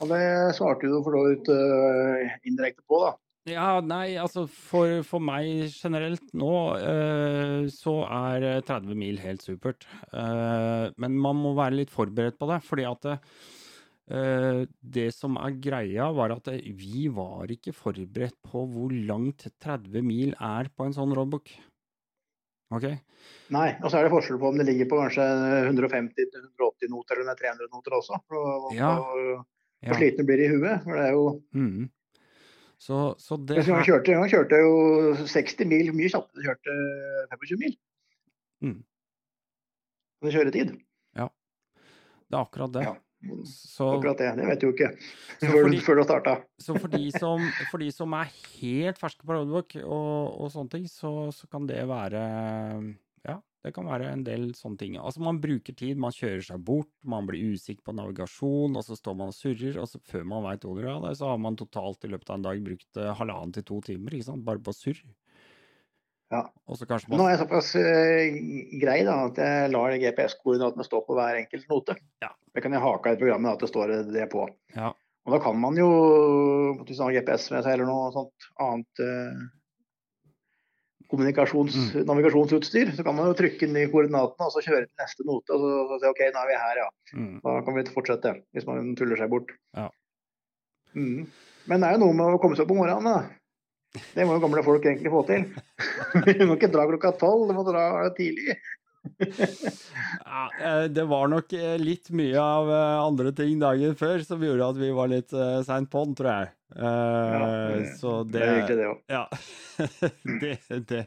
Og 0.00 0.10
det 0.12 0.22
svarte 0.56 0.88
du 0.88 1.00
for 1.02 1.16
så 1.16 1.22
vidt 1.26 1.48
uh, 1.50 2.36
indirekte 2.46 2.84
på, 2.86 3.00
da. 3.02 3.16
Ja, 3.46 3.78
nei, 3.78 4.16
altså 4.18 4.42
for, 4.50 5.04
for 5.06 5.22
meg 5.22 5.68
generelt 5.70 6.32
nå 6.34 6.50
eh, 6.80 7.68
så 7.70 7.92
er 8.10 8.42
eh, 8.56 8.62
30 8.66 8.96
mil 8.98 9.20
helt 9.22 9.44
supert. 9.44 9.86
Uh, 10.10 10.90
men 10.98 11.14
man 11.22 11.38
må 11.38 11.52
være 11.54 11.78
litt 11.78 11.92
forberedt 11.94 12.40
på 12.40 12.48
det, 12.50 12.58
fordi 12.66 12.86
at 12.90 13.06
uh, 13.06 14.64
det 14.82 15.06
som 15.14 15.38
er 15.38 15.54
greia, 15.62 16.08
var 16.16 16.34
at 16.34 16.50
eh, 16.50 16.58
vi 16.74 17.06
var 17.14 17.46
ikke 17.54 17.74
forberedt 17.76 18.34
på 18.50 18.64
hvor 18.72 18.90
langt 19.06 19.46
30 19.62 20.02
mil 20.02 20.34
er 20.42 20.72
på 20.74 20.88
en 20.88 20.96
sånn 20.98 21.14
roadbook. 21.14 21.52
Ok? 22.74 22.88
Nei, 23.54 23.68
og 23.78 23.92
så 23.92 24.00
er 24.00 24.08
det 24.08 24.14
forskjell 24.16 24.40
på 24.42 24.50
om 24.50 24.58
det 24.58 24.66
ligger 24.66 24.88
på 24.90 24.98
kanskje 25.04 25.22
150-180 25.70 26.90
noter 26.90 27.14
eller 27.14 27.28
om 27.28 27.30
det 27.30 27.36
er 27.36 27.44
300 27.44 27.70
noter 27.70 27.94
også. 28.00 28.18
Og, 28.26 28.72
Ja. 28.74 28.96
for, 28.98 29.44
Ja. 29.86 29.94
slitne 30.00 30.26
blir 30.26 30.42
i 30.42 30.50
huet. 30.50 30.82
For 30.82 30.98
det 30.98 31.04
er 31.06 31.14
jo 31.14 31.28
Mhm. 31.54 31.86
Så, 32.78 33.14
så 33.18 33.38
det 33.48 33.62
han 33.64 33.84
kjørte, 33.86 34.14
han 34.18 34.28
kjørte 34.28 34.58
jo 34.60 34.72
60 35.24 35.64
mil 35.70 35.92
mye 35.96 36.10
kjappere 36.12 36.42
enn 36.42 36.48
kjørte 36.50 36.74
25 37.32 37.60
mil. 37.62 37.74
Mm. 38.66 38.76
Med 40.24 40.34
kjøretid. 40.36 40.74
Ja, 41.16 41.28
Det 42.28 42.36
er 42.36 42.42
akkurat 42.42 42.72
det. 42.76 42.84
Ja. 42.88 42.94
Så, 43.48 43.86
Akkurat 43.96 44.20
det. 44.20 44.28
Det 44.36 44.44
vet 44.46 44.60
du 44.60 44.66
jo 44.68 44.74
ikke 44.74 44.90
Så 45.40 45.48
før, 45.50 45.70
du- 45.72 45.80
før 45.82 45.96
du 45.98 46.02
starta. 46.04 46.34
Så 46.62 46.76
for 46.78 46.92
de 46.92 47.08
som, 47.16 47.40
for 47.72 47.80
de 47.82 47.88
som 47.90 48.12
er 48.14 48.28
helt 48.60 49.00
ferske 49.00 49.24
på 49.26 49.32
roadbook 49.34 49.74
og, 49.82 50.36
og 50.44 50.52
sånne 50.52 50.70
ting, 50.76 50.84
så, 50.90 51.32
så 51.34 51.48
kan 51.50 51.66
det 51.66 51.80
være 51.88 52.20
det 53.66 53.72
kan 53.74 53.88
være 53.90 54.12
en 54.14 54.22
del 54.22 54.50
sånne 54.54 54.78
ting. 54.78 54.96
Altså 55.00 55.22
man 55.26 55.40
bruker 55.42 55.74
tid, 55.74 55.98
man 55.98 56.14
kjører 56.14 56.44
seg 56.46 56.62
bort, 56.62 56.90
man 57.02 57.26
blir 57.26 57.56
usikker 57.56 57.82
på 57.88 57.94
navigasjon, 57.98 58.78
og 58.78 58.84
så 58.86 58.94
står 58.94 59.16
man 59.18 59.32
og 59.32 59.34
surrer, 59.34 59.80
og 59.82 59.88
så 59.90 59.98
før 60.06 60.26
man 60.30 60.44
veit 60.46 60.66
ordet 60.70 60.92
av 60.92 61.06
det, 61.08 61.16
så 61.18 61.32
har 61.32 61.40
man 61.42 61.58
totalt 61.58 62.06
i 62.06 62.10
løpet 62.12 62.30
av 62.30 62.38
en 62.38 62.44
dag 62.46 62.62
brukt 62.68 63.00
eh, 63.02 63.14
halvannen 63.18 63.56
til 63.56 63.66
to 63.66 63.80
timer, 63.88 64.14
ikke 64.14 64.28
sant, 64.28 64.44
bare 64.46 64.62
på 64.62 64.74
surr. 64.76 65.02
Ja. 66.30 66.44
Og 66.66 66.78
så 66.78 66.86
Men 67.06 67.20
nå 67.20 67.26
er 67.26 67.34
jeg 67.36 67.42
såpass 67.42 67.72
uh, 67.78 68.38
grei 68.82 68.96
da, 69.06 69.18
at 69.28 69.36
jeg 69.38 69.74
lar 69.74 69.98
GPS-koordinatene 70.02 70.86
stå 70.86 71.02
på 71.06 71.18
hver 71.18 71.38
enkelt 71.42 71.68
note. 71.70 71.98
Ja. 72.22 72.32
Det 72.54 72.64
kan 72.64 72.74
jeg 72.74 72.82
hake 72.82 73.12
i 73.14 73.20
programmet 73.20 73.54
at 73.54 73.62
det 73.62 73.70
står 73.70 73.92
det 74.14 74.30
på. 74.32 74.46
Ja. 74.74 74.94
Og 75.26 75.34
da 75.34 75.42
kan 75.42 75.58
man 75.58 75.78
jo, 75.78 75.90
hvis 76.86 76.98
man 76.98 77.10
har 77.10 77.18
GPS 77.18 77.50
med 77.54 77.66
seg 77.66 77.76
eller 77.76 77.90
noe 77.90 78.10
sånt 78.14 78.50
annet 78.62 79.06
Mm. 79.06 79.46
Navigasjonsutstyr, 81.12 82.92
så 82.96 83.06
kan 83.06 83.16
man 83.16 83.30
jo 83.30 83.38
trykke 83.38 83.66
inn 83.66 83.78
i 83.78 83.86
koordinatene 83.92 84.48
og 84.48 84.54
så 84.54 84.64
kjøre 84.64 84.86
til 84.86 85.02
neste 85.02 85.26
note 85.28 85.54
og 85.56 85.64
så, 85.64 85.72
så 85.90 86.00
si 86.02 86.10
OK, 86.10 86.22
nå 86.34 86.42
er 86.42 86.50
vi 86.50 86.60
her, 86.62 86.82
ja. 86.82 86.88
mm, 87.16 87.34
Da 87.44 87.56
kan 87.66 87.78
vi 87.78 87.86
fortsette, 87.94 88.34
hvis 88.56 88.68
man 88.68 88.94
tuller 88.98 89.20
seg 89.20 89.32
bort. 89.32 89.54
Ja. 89.76 89.88
Mm. 90.96 91.26
Men 91.66 91.82
det 91.82 91.88
er 91.88 91.96
jo 91.96 92.04
noe 92.06 92.16
med 92.16 92.36
å 92.36 92.40
komme 92.42 92.58
seg 92.58 92.66
opp 92.66 92.74
om 92.76 92.82
morgenen, 92.82 93.10
da. 93.10 94.00
Det 94.12 94.26
må 94.26 94.36
jo 94.36 94.42
gamle 94.44 94.64
folk 94.66 94.84
egentlig 94.84 95.12
få 95.12 95.22
til. 95.28 95.46
Vi 96.26 96.44
må 96.44 96.56
ikke 96.58 96.72
dra 96.72 96.84
klokka 96.88 97.14
tolv, 97.20 97.46
du 97.48 97.56
må 97.56 97.64
dra 97.64 97.84
tidlig. 98.16 98.56
ja, 100.26 100.42
eh, 100.60 100.84
Det 100.92 101.04
var 101.08 101.30
nok 101.30 101.52
eh, 101.56 101.76
litt 101.80 102.10
mye 102.16 102.42
av 102.42 102.70
eh, 102.70 103.04
andre 103.06 103.32
ting 103.36 103.58
dagen 103.62 103.96
før 103.98 104.24
som 104.26 104.42
gjorde 104.42 104.70
at 104.72 104.80
vi 104.80 104.90
var 104.94 105.12
litt 105.12 105.34
seint 105.66 105.90
på'n, 105.92 106.14
tror 106.18 106.32
jeg. 106.32 106.52
Eh, 106.76 107.34
Ja, 107.36 107.96
så 107.96 108.14
Det 108.28 108.42
er 108.42 108.54
egentlig 108.60 108.76
det 108.78 108.88
òg. 108.92 108.98
Ja. 109.08 109.24
det, 110.42 110.56
det, 110.90 111.02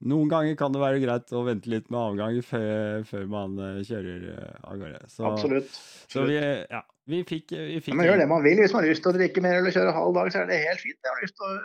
noen 0.00 0.30
ganger 0.32 0.56
kan 0.56 0.72
det 0.72 0.80
være 0.80 1.00
greit 1.02 1.32
å 1.36 1.42
vente 1.44 1.68
litt 1.72 1.90
med 1.92 2.00
avgang 2.00 2.38
før, 2.44 3.02
før 3.08 3.26
man 3.28 3.58
eh, 3.60 3.80
kjører 3.84 4.26
eh, 4.32 4.58
av 4.64 4.78
gårde. 4.80 5.00
Så, 5.12 5.24
Absolutt. 5.28 5.70
så 6.08 6.24
vi, 6.28 6.36
ja, 6.40 6.82
vi 7.10 7.22
fikk, 7.28 7.52
vi 7.52 7.80
fikk 7.84 7.96
Man 8.00 8.06
gjør 8.08 8.20
det 8.22 8.28
man 8.32 8.44
vil. 8.46 8.60
Hvis 8.62 8.72
man 8.76 8.84
har 8.84 8.92
lyst 8.92 9.04
til 9.04 9.12
å 9.12 9.16
drikke 9.18 9.42
mer 9.44 9.58
eller 9.60 9.74
kjøre 9.76 9.96
halv 9.96 10.14
dag, 10.16 10.30
så 10.32 10.42
er 10.44 10.52
det 10.52 10.60
helt 10.66 10.84
fint. 10.84 11.00
Jeg 11.04 11.12
har 11.16 11.24
lyst 11.26 11.36
til 11.40 11.48
å 11.48 11.58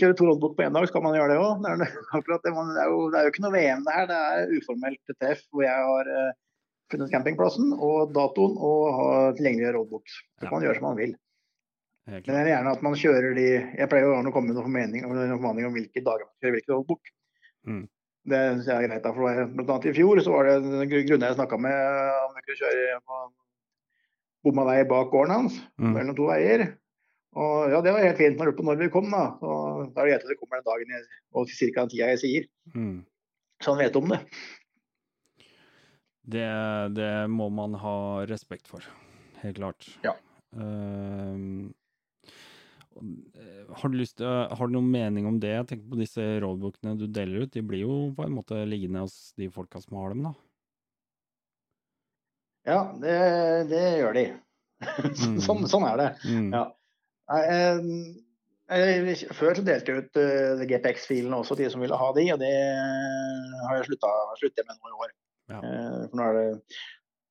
kjøre 0.00 0.16
to 0.18 0.26
rollbok 0.28 0.56
på 0.58 0.64
én 0.66 0.74
dag, 0.76 0.86
så 0.90 0.96
kan 0.96 1.06
man 1.06 1.14
gjøre 1.18 1.34
det 1.34 1.38
òg. 1.42 1.62
Det, 1.66 1.76
det, 1.82 1.90
det, 2.16 2.40
det, 2.46 2.56
er 2.82 2.90
jo- 2.90 3.06
det 3.14 3.20
er 3.20 3.28
jo 3.28 3.34
ikke 3.34 3.44
noe 3.46 3.54
VM 3.58 3.86
det 3.86 3.94
her. 4.00 4.10
Det 4.10 4.18
er 4.32 4.56
uformelt 4.58 5.14
TF 5.22 5.46
hvor 5.50 5.64
jeg 5.66 5.86
har 5.92 6.10
funnet 6.92 7.10
campingplassen 7.10 7.70
og 7.82 8.10
datoen 8.14 8.52
og 8.62 8.82
har 8.94 9.32
tilgjengelige 9.38 9.72
rollbooks. 9.78 10.18
Så 10.38 10.44
Ja. 10.44 10.50
kan 10.50 10.58
man 10.60 10.66
gjøre 10.68 10.78
som 10.80 10.86
man 10.90 10.98
vil. 11.00 11.14
Men 12.06 12.22
det 12.22 12.32
jeg 12.36 12.44
vil 12.46 12.52
gjerne 12.54 12.72
at 12.76 12.82
man 12.86 12.94
kjører 12.94 13.34
de 13.34 13.46
Jeg 13.80 13.88
pleier 13.90 14.06
å 14.06 14.30
komme 14.32 14.46
med 14.52 14.54
noen 14.56 14.66
formening, 14.68 15.02
noen 15.10 15.32
formaning 15.40 15.66
om 15.66 15.72
hvilke 15.74 16.02
dager 16.06 16.26
man 16.28 16.36
kjører 16.42 16.54
hvilken 16.56 16.74
dagbok. 16.76 17.10
Mm. 17.66 17.80
Det 18.26 18.40
synes 18.52 18.66
jeg 18.70 18.76
er 18.76 18.88
greit. 18.88 19.02
da, 19.02 19.12
for 19.14 19.50
Blant 19.56 19.70
annet 19.74 19.88
i 19.90 19.94
fjor 19.96 20.20
så 20.22 20.32
var 20.34 20.44
det 20.46 20.54
en 20.62 20.88
gru- 20.90 21.02
jeg 21.18 21.36
snakka 21.38 21.58
med 21.58 21.74
om 22.26 22.34
vi 22.36 22.42
kunne 22.46 22.60
kjøre 22.62 23.00
på 23.06 23.18
bomma 24.46 24.64
vei 24.68 24.84
bak 24.86 25.10
gården 25.10 25.34
hans 25.34 25.60
Mm. 25.78 25.92
mellom 25.94 26.16
to 26.16 26.26
veier. 26.30 26.64
Og 27.36 27.70
ja, 27.70 27.80
det 27.82 27.92
var 27.92 28.00
helt 28.06 28.16
fint. 28.16 28.38
Man 28.38 28.46
lurte 28.48 28.56
på 28.62 28.64
når 28.64 28.78
vi 28.80 28.88
kom, 28.88 29.10
da. 29.10 29.24
Og 29.42 29.92
da 29.94 30.00
er 30.00 30.06
det 30.06 30.12
greit 30.14 30.22
at 30.24 30.30
det 30.30 30.38
kommer 30.40 30.62
den 30.62 30.68
dagen 30.70 30.94
jeg, 30.94 31.02
og 31.34 31.48
ca. 31.50 31.80
den 31.82 31.88
tida 31.90 32.06
jeg 32.14 32.18
sier. 32.22 32.46
Mm. 32.74 33.04
Så 33.60 33.74
han 33.74 33.82
vet 33.82 33.96
om 33.96 34.08
det. 34.08 34.20
Det, 36.26 36.46
det 36.96 37.10
må 37.30 37.48
man 37.52 37.74
ha 37.74 38.24
respekt 38.26 38.66
for. 38.70 38.82
Helt 39.42 39.56
klart. 39.60 39.86
Ja. 40.02 40.14
Eh, 40.56 41.70
har 42.96 43.90
du 43.92 43.96
lyst 43.98 44.22
Har 44.24 44.68
du 44.68 44.72
noen 44.72 44.88
mening 44.90 45.26
om 45.28 45.38
det? 45.42 45.52
Jeg 45.52 45.68
tenker 45.70 45.92
på 45.92 45.98
disse 46.00 46.24
rådbokene 46.42 46.96
du 47.00 47.06
deler 47.06 47.44
ut. 47.44 47.52
De 47.52 47.62
blir 47.64 47.84
jo 47.84 47.96
på 48.16 48.24
en 48.24 48.34
måte 48.36 48.62
liggende 48.68 49.04
hos 49.04 49.34
de 49.36 49.50
folka 49.52 49.82
som 49.82 49.98
har 50.00 50.14
dem, 50.14 50.28
da. 50.28 50.32
Ja, 52.66 52.80
det, 53.00 53.14
det 53.70 53.84
gjør 54.00 54.20
de. 54.20 54.26
Mm. 54.76 55.38
sånn, 55.40 55.62
sånn 55.70 55.86
er 55.88 55.96
det. 55.96 56.06
Mm. 56.28 56.48
Ja. 56.52 56.64
Jeg, 57.32 57.52
eh, 58.68 59.06
jeg, 59.06 59.30
før 59.34 59.56
så 59.56 59.62
delte 59.64 59.92
jeg 59.92 60.02
ut 60.04 60.18
uh, 60.20 60.64
GPX-filene 60.68 61.38
også 61.38 61.56
til 61.56 61.64
de 61.64 61.70
som 61.72 61.80
ville 61.80 61.96
ha 61.96 62.08
de, 62.12 62.26
og 62.34 62.42
det 62.42 62.50
har 62.50 63.78
jeg 63.78 63.86
slutta 63.88 64.66
med 64.66 64.74
nå 64.76 64.90
i 64.90 64.98
år. 65.06 65.14
Ja. 65.54 65.62
Uh, 65.62 66.02
for 66.10 66.18
nå 66.18 66.26
er 66.26 66.36
det, 66.36 66.76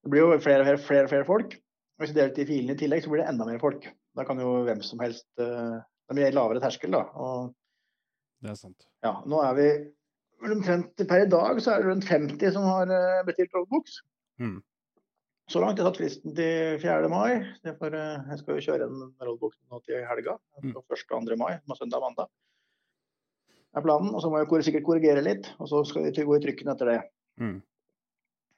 det 0.01 0.13
blir 0.13 0.23
jo 0.23 0.39
flere 0.41 0.63
og 0.63 0.67
flere, 0.71 0.81
flere, 0.87 1.11
flere 1.11 1.27
folk. 1.27 1.53
Hvis 2.01 2.11
du 2.11 2.17
deler 2.17 2.33
ut 2.33 2.39
de 2.39 2.47
filene 2.49 2.75
i 2.75 2.81
tillegg, 2.81 3.03
så 3.03 3.13
blir 3.13 3.23
det 3.23 3.29
enda 3.29 3.47
mer 3.47 3.61
folk. 3.61 3.85
Da 4.15 4.25
kan 4.27 4.39
jo 4.39 4.61
hvem 4.67 4.81
som 4.85 5.01
helst 5.03 5.27
eh, 5.41 5.75
Det 6.07 6.15
blir 6.17 6.35
lavere 6.35 6.61
terskel, 6.63 6.93
da. 6.95 7.03
Og 7.19 7.53
Det 8.43 8.51
er 8.53 8.59
sant. 8.59 8.87
ja, 9.03 9.17
nå 9.25 9.41
er 9.43 9.53
vi 9.57 9.67
omtrent 10.45 11.01
per 11.09 11.23
i 11.23 11.29
dag 11.31 11.59
så 11.63 11.73
er 11.73 11.81
det 11.81 11.89
rundt 11.89 12.07
50 12.09 12.53
som 12.53 12.65
har 12.67 12.91
eh, 12.91 13.25
bestilt 13.27 13.53
rollbooks. 13.55 13.99
Mm. 14.39 14.57
Så 15.51 15.61
langt. 15.61 15.77
Jeg 15.77 15.85
har 15.85 15.91
tatt 15.91 16.01
fristen 16.01 16.33
til 16.37 16.79
4. 16.81 17.09
mai. 17.11 17.45
Derfor, 17.65 17.93
er 17.93 18.17
eh, 18.19 18.33
jeg 18.33 18.41
skal 18.41 18.57
jo 18.57 18.65
kjøre 18.67 18.89
en 18.89 19.05
rollboks 19.21 19.59
nå 19.71 19.81
til 19.85 20.01
helga. 20.09 20.37
Mm. 20.61 20.73
1. 20.73 20.81
og 20.81 21.29
2. 21.29 21.39
mai, 21.41 21.53
er 21.57 21.79
søndag 21.79 22.01
og 22.01 22.07
mandag. 22.09 22.31
Er 23.75 23.85
planen. 23.85 24.13
Og 24.15 24.23
så 24.23 24.31
må 24.31 24.41
jeg 24.41 24.67
sikkert 24.67 24.87
korrigere 24.87 25.23
litt. 25.25 25.51
Og 25.59 25.69
så 25.71 25.83
skal 25.87 26.07
vi 26.07 26.27
gå 26.29 26.37
i 26.37 26.43
trykken 26.43 26.71
etter 26.73 26.91
det. 26.91 26.99
Mm. 27.41 27.57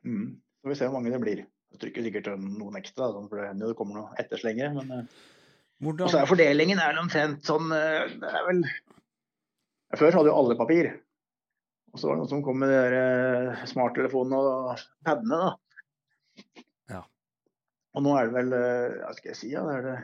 Mm. 0.08 0.28
Så 0.62 0.72
vi 0.72 0.78
se 0.80 0.90
hvor 0.90 1.00
mange 1.00 1.14
det 1.14 1.24
blir. 1.24 1.46
Jeg 1.74 1.82
trykker 1.82 2.06
sikkert 2.06 2.30
noen 2.40 2.78
ekstra, 2.80 3.10
sånn, 3.12 3.28
for 3.28 3.42
det 3.42 3.50
hender 3.50 3.68
jo 3.68 3.74
det 3.74 3.80
kommer 3.80 4.00
noe 4.00 4.22
etterslengere. 4.22 4.72
Men 4.78 5.10
eh, 5.82 5.90
og 6.04 6.10
så 6.10 6.22
er 6.22 6.30
fordelingen 6.30 6.80
er 6.82 7.00
omtrent 7.02 7.46
sånn 7.46 7.72
eh, 7.76 8.14
Det 8.18 8.30
er 8.32 8.46
vel 8.48 8.64
Før 9.98 10.18
hadde 10.18 10.32
jo 10.32 10.36
alle 10.36 10.58
papir. 10.60 10.90
Og 11.94 12.00
så 12.00 12.10
var 12.10 12.18
det 12.18 12.24
noen 12.24 12.32
som 12.34 12.42
kom 12.44 12.58
med 12.60 12.74
de 12.74 12.98
eh, 12.98 13.66
smarttelefonene 13.72 14.40
og 14.42 14.82
padene, 15.08 15.38
da. 15.40 15.52
Ja. 16.92 17.02
Og 17.96 18.04
nå 18.04 18.16
er 18.18 18.28
det 18.28 18.36
vel 18.36 18.56
eh, 18.58 18.98
Hva 19.06 19.14
skal 19.16 19.32
jeg 19.32 19.40
si, 19.40 19.52
ja, 19.54 19.64
det 19.68 19.78
er 19.78 19.88
det 19.88 19.98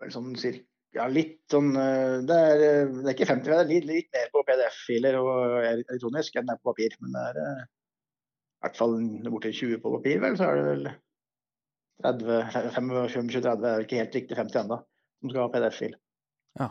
vel 0.00 0.12
sånn 0.14 0.34
cirka 0.40 0.66
ja, 0.96 1.04
litt 1.06 1.44
sånn 1.52 1.68
Det 1.70 2.34
er, 2.34 2.60
det 2.90 3.04
er 3.04 3.12
ikke 3.12 3.28
50, 3.28 3.46
det 3.46 3.58
er 3.60 3.68
litt, 3.68 3.84
litt 3.86 4.08
mer 4.16 4.30
på 4.32 4.40
PDF-filer 4.48 5.18
og 5.20 5.60
elektronisk 5.60 6.34
enn 6.40 6.48
det 6.48 6.56
er 6.56 6.62
på 6.64 6.72
papir. 6.72 6.96
Men 6.98 7.12
det 7.14 7.26
er 7.28 7.36
i 7.44 8.64
hvert 8.64 8.80
fall 8.80 8.96
borti 9.28 9.52
20 9.54 9.78
på 9.84 9.92
papir, 9.94 10.18
vel, 10.24 10.34
så 10.40 10.48
er 10.48 10.58
det 10.58 10.64
vel 10.66 10.88
30, 12.02 12.42
25-30, 12.76 13.40
det 13.40 13.50
er 13.54 13.74
vel 13.80 13.86
ikke 13.88 14.00
helt 14.02 14.14
riktig 14.20 14.36
50 14.38 14.62
ennå, 14.64 14.78
som 15.22 15.32
skal 15.32 15.42
ha 15.46 15.50
PDF-fil. 15.56 15.96
Ja. 16.60 16.70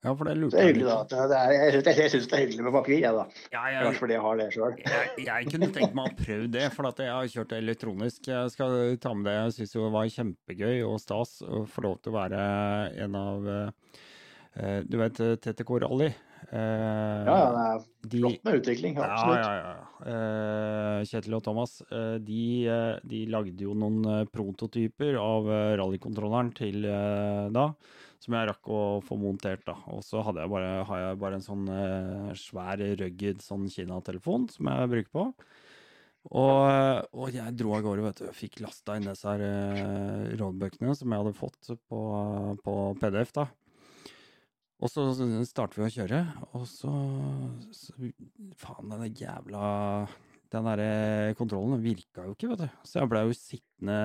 Ja, 0.00 0.14
for 0.16 0.24
det 0.24 0.32
lurte 0.40 0.56
det 0.56 0.62
er 0.62 0.68
jeg 0.70 0.76
hyggelig, 0.78 0.86
da. 1.12 1.24
Det 1.28 1.36
er, 1.36 1.50
jeg 1.52 1.72
syns 1.74 2.14
jeg 2.14 2.28
det 2.30 2.36
er 2.38 2.42
hyggelig 2.46 2.62
med 2.64 2.72
papir, 2.72 2.94
jeg, 3.02 3.12
da. 3.18 3.24
Ja, 3.52 3.64
Kanskje 3.84 4.00
fordi 4.00 4.14
jeg 4.16 4.22
har 4.24 4.38
det 4.40 4.46
sjøl. 4.54 4.78
jeg, 4.80 5.10
jeg 5.26 5.50
kunne 5.52 5.68
tenkt 5.76 5.98
meg 5.98 6.06
å 6.08 6.14
prøve 6.22 6.46
det, 6.54 6.62
for 6.72 6.88
at 6.88 7.02
jeg 7.04 7.12
har 7.12 7.28
kjørt 7.34 7.52
elektronisk. 7.58 8.30
Jeg 8.32 8.54
skal 8.54 8.78
ta 9.04 9.12
med 9.12 9.28
det. 9.28 9.34
Jeg 9.42 9.56
syns 9.58 9.74
det 9.76 9.90
var 9.98 10.08
kjempegøy 10.16 10.80
og 10.88 10.96
stas 11.04 11.34
å 11.44 11.60
få 11.68 11.84
lov 11.84 11.98
til 12.00 12.14
å 12.14 12.16
være 12.16 12.40
en 13.04 13.18
av 13.20 13.50
eh, 13.52 14.80
Du 14.88 14.96
vet 15.02 15.20
TTK 15.44 15.74
Rally? 15.84 16.08
Eh, 16.48 17.28
Ja, 17.28 17.36
ja, 17.36 17.76
det 18.00 18.16
er 18.16 18.24
flott 18.24 18.44
med 18.48 18.60
utvikling. 18.62 18.96
ja, 18.96 19.04
Absolutt. 19.04 19.44
ja, 19.44 19.52
ja. 19.60 19.70
Eh, 19.76 19.89
Kjetil 21.06 21.36
og 21.36 21.42
Thomas, 21.44 21.80
eh, 21.92 22.16
de, 22.24 22.42
eh, 22.70 22.98
de 23.06 23.24
lagde 23.30 23.66
jo 23.66 23.74
noen 23.76 24.00
eh, 24.08 24.28
prototyper 24.32 25.18
av 25.20 25.48
eh, 25.50 25.72
rallykontrolleren 25.80 26.52
til 26.56 26.86
eh, 26.88 27.48
da, 27.52 27.66
som 28.20 28.36
jeg 28.36 28.50
rakk 28.50 28.70
å 28.72 28.82
få 29.04 29.18
montert. 29.20 29.64
da. 29.68 29.76
Og 29.94 30.04
så 30.06 30.22
har 30.24 30.40
jeg 30.40 30.52
bare 31.20 31.38
en 31.38 31.44
sånn 31.44 31.66
eh, 31.74 32.30
svær, 32.38 32.82
rugged 33.02 33.44
sånn 33.44 33.68
Kina-telefon 33.72 34.48
som 34.52 34.72
jeg 34.72 34.92
bruker 34.94 35.12
på. 35.16 35.26
Og, 36.30 36.56
eh, 36.68 36.98
og 37.16 37.32
jeg 37.32 37.56
dro 37.56 37.72
av 37.76 37.84
gårde, 37.86 38.04
vet 38.04 38.20
du. 38.24 38.28
Fikk 38.36 38.60
lasta 38.64 38.98
inn 38.98 39.08
disse 39.08 39.28
her 39.28 39.44
eh, 39.46 40.36
rådbøkene 40.40 40.96
som 40.98 41.08
jeg 41.12 41.24
hadde 41.24 41.36
fått 41.38 41.72
på, 41.88 42.02
på 42.64 42.76
PDF. 43.00 43.32
da. 43.40 43.48
Og 44.80 44.88
så 44.88 45.04
starter 45.44 45.82
vi 45.82 45.86
å 45.88 45.92
kjøre, 45.92 46.20
og 46.56 46.62
så, 46.68 46.90
så 47.76 47.92
Faen, 48.56 48.88
den 48.94 49.12
jævla 49.18 50.06
Den 50.50 50.64
derre 50.70 51.34
kontrollen 51.38 51.82
virka 51.84 52.24
jo 52.24 52.32
ikke, 52.34 52.48
vet 52.54 52.62
du. 52.64 52.78
Så 52.88 53.02
jeg 53.02 53.10
blei 53.12 53.26
jo 53.28 53.36
sittende 53.36 53.98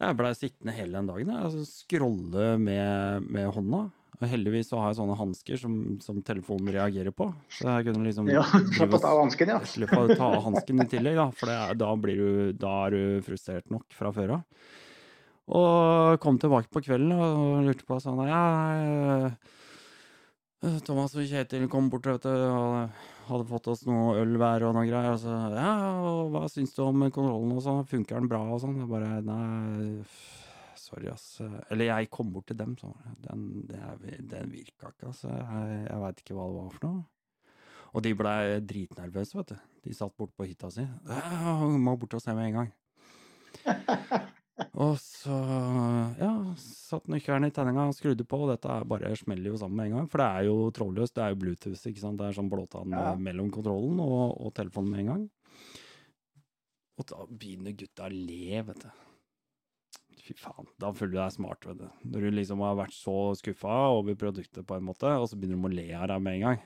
Jeg 0.00 0.16
blei 0.16 0.32
sittende 0.38 0.72
hele 0.78 0.96
den 0.98 1.10
dagen. 1.12 1.32
Jeg, 1.34 1.48
altså, 1.50 1.66
scrolle 1.68 2.54
med, 2.64 3.28
med 3.28 3.50
hånda. 3.52 3.82
Og 4.20 4.26
heldigvis 4.28 4.68
så 4.72 4.76
har 4.80 4.90
jeg 4.90 4.98
sånne 4.98 5.14
hansker 5.16 5.60
som, 5.60 5.74
som 6.04 6.18
telefonen 6.24 6.72
reagerer 6.74 7.12
på. 7.16 7.28
Så 7.56 7.68
jeg 7.68 7.86
kunne 7.90 8.04
liksom 8.08 8.28
Ja, 8.32 8.42
drive 8.72 8.96
å 8.98 9.00
ta 9.04 9.12
av 9.14 9.20
hansken, 9.22 9.52
ja. 9.54 9.60
Slipp 9.68 9.94
å 9.96 10.02
ta 10.10 10.26
av 10.34 10.42
hansken 10.48 10.82
i 10.84 10.88
tillegg, 10.92 11.16
da, 11.20 11.28
for 11.36 11.48
det, 11.52 11.56
er- 11.60 11.78
da, 11.80 11.92
blir 12.02 12.20
du, 12.20 12.52
da 12.60 12.72
er 12.88 12.96
du 12.96 13.02
frustrert 13.24 13.68
nok 13.72 13.86
fra 13.96 14.12
før 14.16 14.34
av. 14.40 14.66
Og 15.50 16.20
kom 16.22 16.38
tilbake 16.38 16.70
på 16.70 16.82
kvelden 16.84 17.14
og 17.16 17.64
lurte 17.66 17.86
på 17.88 17.98
sånn 18.02 18.20
Ja, 18.28 18.42
eh, 18.78 20.76
Thomas 20.86 21.16
og 21.16 21.24
Kjetil 21.26 21.64
kom 21.72 21.88
bort 21.90 22.06
vet 22.06 22.26
du, 22.26 22.30
og 22.30 22.90
hadde 23.30 23.48
fått 23.48 23.70
oss 23.72 23.86
noe 23.88 24.18
øl 24.20 24.36
hver 24.38 24.66
og 24.68 24.76
noe 24.76 24.86
greier. 24.86 25.14
Og 25.16 25.22
så 25.22 25.36
Ja, 25.56 25.72
og 26.04 26.30
hva 26.34 26.44
syns 26.52 26.74
du 26.76 26.82
om 26.84 27.06
kontrollen 27.08 27.56
og 27.56 27.64
sånn? 27.64 27.86
Funker 27.88 28.20
den 28.20 28.30
bra 28.30 28.42
og 28.44 28.60
sånn? 28.62 28.78
Jeg 28.78 28.90
bare 28.90 29.22
Nei, 29.26 30.02
sorry, 30.78 31.08
ass. 31.10 31.40
Eller 31.72 31.90
jeg 31.90 32.10
kom 32.14 32.34
bort 32.34 32.50
til 32.50 32.60
dem, 32.60 32.76
så 32.78 32.92
den, 33.24 33.64
den 33.66 34.52
virka 34.52 34.92
ikke, 34.92 35.10
altså. 35.10 35.32
Jeg, 35.32 35.80
jeg 35.88 36.04
veit 36.04 36.22
ikke 36.22 36.36
hva 36.36 36.50
det 36.50 36.60
var 36.60 36.74
for 36.76 36.86
noe. 36.90 37.06
Og 37.90 38.04
de 38.06 38.12
blei 38.14 38.42
dritnervøse, 38.62 39.34
vet 39.40 39.54
du. 39.54 39.70
De 39.88 39.96
satt 39.96 40.14
borte 40.14 40.36
på 40.38 40.46
hytta 40.46 40.70
si. 40.70 40.84
Ja, 40.84 41.56
må 41.74 41.96
bort 41.98 42.14
og 42.14 42.22
se 42.22 42.36
med 42.36 42.52
en 42.52 42.60
gang. 42.60 44.30
og 44.74 44.94
så, 45.00 45.36
ja, 46.20 46.30
satt 46.60 47.08
nøkkelen 47.10 47.48
i 47.48 47.52
tenninga 47.54 47.88
og 47.90 47.96
skrudde 47.96 48.24
på, 48.28 48.40
og 48.44 48.50
dette 48.52 48.70
er 48.70 48.86
bare 48.88 49.12
smeller 49.18 49.52
jo 49.52 49.60
sammen 49.60 49.76
med 49.80 49.90
en 49.90 49.96
gang. 49.98 50.08
For 50.12 50.22
det 50.22 50.28
er 50.30 50.48
jo 50.48 50.56
trådløst, 50.76 51.14
det 51.16 51.24
er 51.24 51.34
jo 51.34 51.40
Bluetooth, 51.42 51.84
ikke 51.90 52.02
sant. 52.02 52.18
Det 52.20 52.28
er 52.28 52.38
sånn 52.38 52.50
blåtann 52.52 52.96
Ja. 52.96 53.14
mellom 53.18 53.50
kontrollen 53.54 54.00
og, 54.04 54.34
og 54.40 54.54
telefonen 54.56 54.90
med 54.94 55.04
en 55.04 55.12
gang. 55.12 55.28
Og 57.00 57.06
da 57.08 57.22
begynner 57.30 57.72
gutta 57.80 58.08
å 58.08 58.12
le, 58.12 58.62
vet 58.68 58.82
du. 58.84 58.90
Fy 60.20 60.34
faen, 60.36 60.66
da 60.78 60.90
føler 60.92 61.14
du 61.14 61.18
deg 61.22 61.32
smart, 61.32 61.64
vet 61.66 61.78
du. 61.80 61.86
Når 62.12 62.26
du 62.26 62.30
liksom 62.36 62.60
har 62.62 62.76
vært 62.76 62.92
så 62.94 63.14
skuffa 63.40 63.78
over 63.96 64.18
produktet 64.20 64.66
på 64.68 64.76
en 64.76 64.84
måte, 64.84 65.08
og 65.16 65.30
så 65.30 65.38
begynner 65.40 65.56
de 65.56 65.70
å 65.70 65.76
le 65.80 65.86
av 65.96 66.10
deg 66.12 66.22
med 66.26 66.36
en 66.38 66.44
gang. 66.50 66.60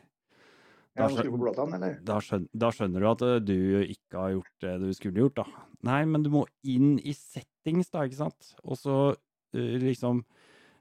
Ja, 0.94 1.08
Da 1.08 1.10
skjønner, 1.10 1.30
på 1.34 1.38
blåtann, 1.42 1.72
eller? 1.74 1.94
da, 2.06 2.16
skjønner, 2.22 2.48
da 2.54 2.68
skjønner 2.70 3.02
du 3.02 3.08
at 3.10 3.22
eh, 3.26 3.38
du 3.42 3.56
ikke 3.82 4.20
har 4.20 4.34
gjort 4.36 4.62
det 4.62 4.74
du 4.84 4.90
skulle 4.94 5.24
gjort, 5.24 5.40
da. 5.40 5.64
Nei, 5.88 6.04
men 6.06 6.22
du 6.22 6.30
må 6.30 6.44
inn 6.70 7.00
i 7.02 7.14
settings, 7.18 7.90
da, 7.90 8.04
ikke 8.06 8.20
sant? 8.20 8.52
Og 8.62 8.78
så 8.78 8.98
eh, 9.56 9.74
liksom 9.82 10.22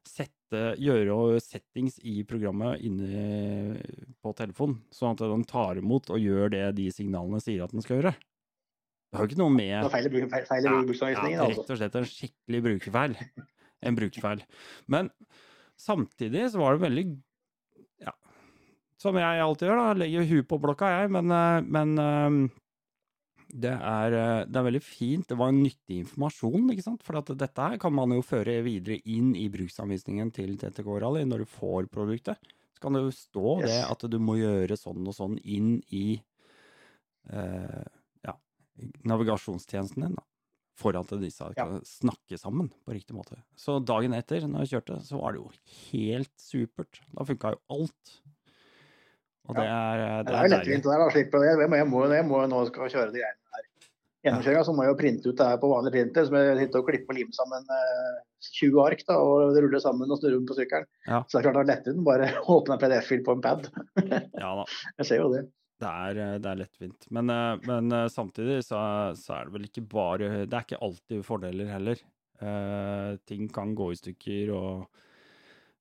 sette, 0.05 0.61
gjøre 0.77 1.39
settings 1.41 1.97
i 2.05 2.19
programmet 2.29 2.83
inne 2.85 3.79
på 4.21 4.35
telefonen, 4.37 4.83
sånn 4.93 5.15
at 5.15 5.25
den 5.25 5.47
tar 5.49 5.81
imot 5.81 6.11
og 6.13 6.21
gjør 6.21 6.53
det 6.53 6.67
de 6.77 6.89
signalene 6.93 7.41
sier 7.41 7.65
at 7.65 7.73
den 7.73 7.81
skal 7.81 8.01
gjøre. 8.01 8.13
Det 8.13 9.17
har 9.17 9.25
jo 9.25 9.31
ikke 9.33 9.41
noe 9.43 9.53
med 9.53 9.73
Det 9.85 9.91
feil, 9.93 10.07
feil, 10.29 10.45
feil 10.49 10.65
i 10.65 10.69
ja, 10.69 11.41
altså. 11.45 11.49
rett 11.53 11.73
og 11.73 11.79
slett 11.79 11.97
en 11.99 12.07
skikkelig 12.09 12.61
brukerfeil. 12.67 13.17
En 13.85 13.97
brukerfeil. 13.97 14.45
Men 14.89 15.09
samtidig 15.79 16.47
så 16.53 16.61
var 16.61 16.77
det 16.77 16.85
veldig 16.85 17.03
som 19.03 19.17
jeg 19.19 19.43
alltid 19.43 19.67
gjør, 19.69 19.79
da. 19.83 19.93
Legger 19.99 20.27
huet 20.31 20.47
på 20.49 20.59
blokka, 20.63 20.89
jeg. 21.01 21.11
Men, 21.13 21.31
eh, 21.35 21.61
men 21.75 21.93
eh, 21.99 22.37
det, 23.53 23.73
er, 23.75 24.15
eh, 24.17 24.45
det 24.49 24.57
er 24.61 24.65
veldig 24.69 24.81
fint. 24.81 25.27
Det 25.29 25.37
var 25.37 25.51
en 25.53 25.59
nyttig 25.61 25.99
informasjon, 26.05 26.71
ikke 26.73 26.85
sant. 26.87 27.03
For 27.05 27.19
at 27.19 27.29
dette 27.37 27.67
her 27.69 27.77
kan 27.83 27.93
man 27.93 28.15
jo 28.15 28.23
føre 28.25 28.55
videre 28.65 28.97
inn 29.05 29.33
i 29.37 29.45
bruksanvisningen 29.53 30.31
til 30.33 30.55
TTK 30.61 30.87
Rally 31.03 31.25
når 31.29 31.43
du 31.43 31.51
får 31.59 31.91
produktet. 31.93 32.39
Så 32.73 32.81
kan 32.87 32.95
det 32.97 33.03
jo 33.05 33.13
stå 33.15 33.47
Yes. 33.61 33.69
det 33.69 33.81
at 33.93 34.07
du 34.11 34.17
må 34.19 34.39
gjøre 34.39 34.75
sånn 34.79 35.05
og 35.07 35.13
sånn 35.19 35.37
inn 35.45 35.75
i 35.93 36.17
eh, 37.29 37.83
ja, 38.25 38.33
navigasjonstjenesten 39.07 40.07
din. 40.07 40.15
da. 40.17 40.23
For 40.75 40.95
at 40.97 41.11
disse 41.21 41.45
Ja. 41.55 41.67
snakke 41.85 42.33
sammen 42.41 42.71
på 42.83 42.95
riktig 42.95 43.13
måte. 43.13 43.37
Så 43.55 43.77
dagen 43.85 44.11
etter, 44.17 44.41
når 44.41 44.65
jeg 44.65 44.81
kjørte, 44.81 44.95
så 45.05 45.19
var 45.21 45.33
det 45.33 45.43
jo 45.43 45.51
helt 45.91 46.31
supert. 46.41 46.99
Da 47.13 47.23
funka 47.23 47.51
jo 47.53 47.59
alt. 47.69 48.21
Og 49.49 49.57
det 49.57 49.63
er, 49.67 50.01
Det 50.01 50.27
det 50.27 50.35
er 50.39 50.45
jo 50.45 50.51
lettvint 50.55 50.85
der, 50.87 51.01
da. 51.01 51.07
Slipper 51.13 51.43
det. 51.43 51.47
Jeg 51.51 51.69
må, 51.69 51.79
jeg 51.79 51.87
må, 51.91 52.03
jeg 52.11 52.27
må 52.27 52.43
jo 52.43 52.51
nå 52.51 52.59
skal 52.69 52.91
kjøre 52.93 53.13
de 53.13 53.23
greiene 53.23 53.57
der. 53.57 53.65
Gjennomkjøringa 54.23 54.67
så 54.67 54.75
må 54.75 54.85
jeg 54.85 54.93
jo 54.93 54.99
printe 55.01 55.31
ut 55.31 55.39
det 55.39 55.47
her 55.49 55.57
på 55.59 55.71
vanlig 55.71 55.91
printer, 55.95 56.23
så 56.23 56.31
må 56.31 56.43
jeg 56.43 56.59
sitte 56.61 56.79
og 56.79 56.87
klippe 56.87 57.11
og 57.11 57.17
lime 57.17 57.35
sammen 57.35 57.73
eh, 57.75 58.21
20 58.61 58.79
ark 58.85 59.03
da, 59.09 59.17
og 59.19 59.57
rulle 59.57 59.81
sammen 59.83 60.13
og 60.13 60.21
snurre 60.21 60.37
rundt 60.37 60.53
på 60.53 60.55
sykkelen. 60.61 60.87
Ja. 61.09 61.19
Så 61.27 61.35
det 61.35 61.41
er 61.41 61.47
klart 61.49 61.59
det 61.59 61.63
er 61.65 61.71
lettvint 61.73 62.07
bare 62.07 62.29
åpne 62.55 62.77
en 62.77 62.85
PDF-fil 62.85 63.25
på 63.27 63.35
en 63.35 63.43
pad. 63.43 63.67
Ja 64.05 64.53
da. 64.61 64.63
Jeg 65.01 65.09
ser 65.09 65.21
jo 65.25 65.27
det. 65.35 65.43
Det 65.83 65.91
er, 65.91 66.23
eh, 66.23 66.39
det 66.39 66.51
er 66.53 66.61
lettvint. 66.61 67.11
Men, 67.11 67.35
eh, 67.35 67.67
men 67.67 67.99
eh, 67.99 68.09
samtidig 68.15 68.61
så, 68.63 68.79
så 69.19 69.35
er 69.41 69.49
det 69.49 69.57
vel 69.57 69.67
ikke 69.67 69.83
bare 69.91 70.31
Det 70.47 70.55
er 70.55 70.67
ikke 70.69 70.83
alltid 70.87 71.27
fordeler 71.27 71.75
heller. 71.75 72.07
Uh, 72.43 73.15
ting 73.29 73.47
kan 73.53 73.71
gå 73.77 73.91
i 73.93 73.97
stykker, 73.97 74.51
og 74.55 74.83
eh, 74.83 75.02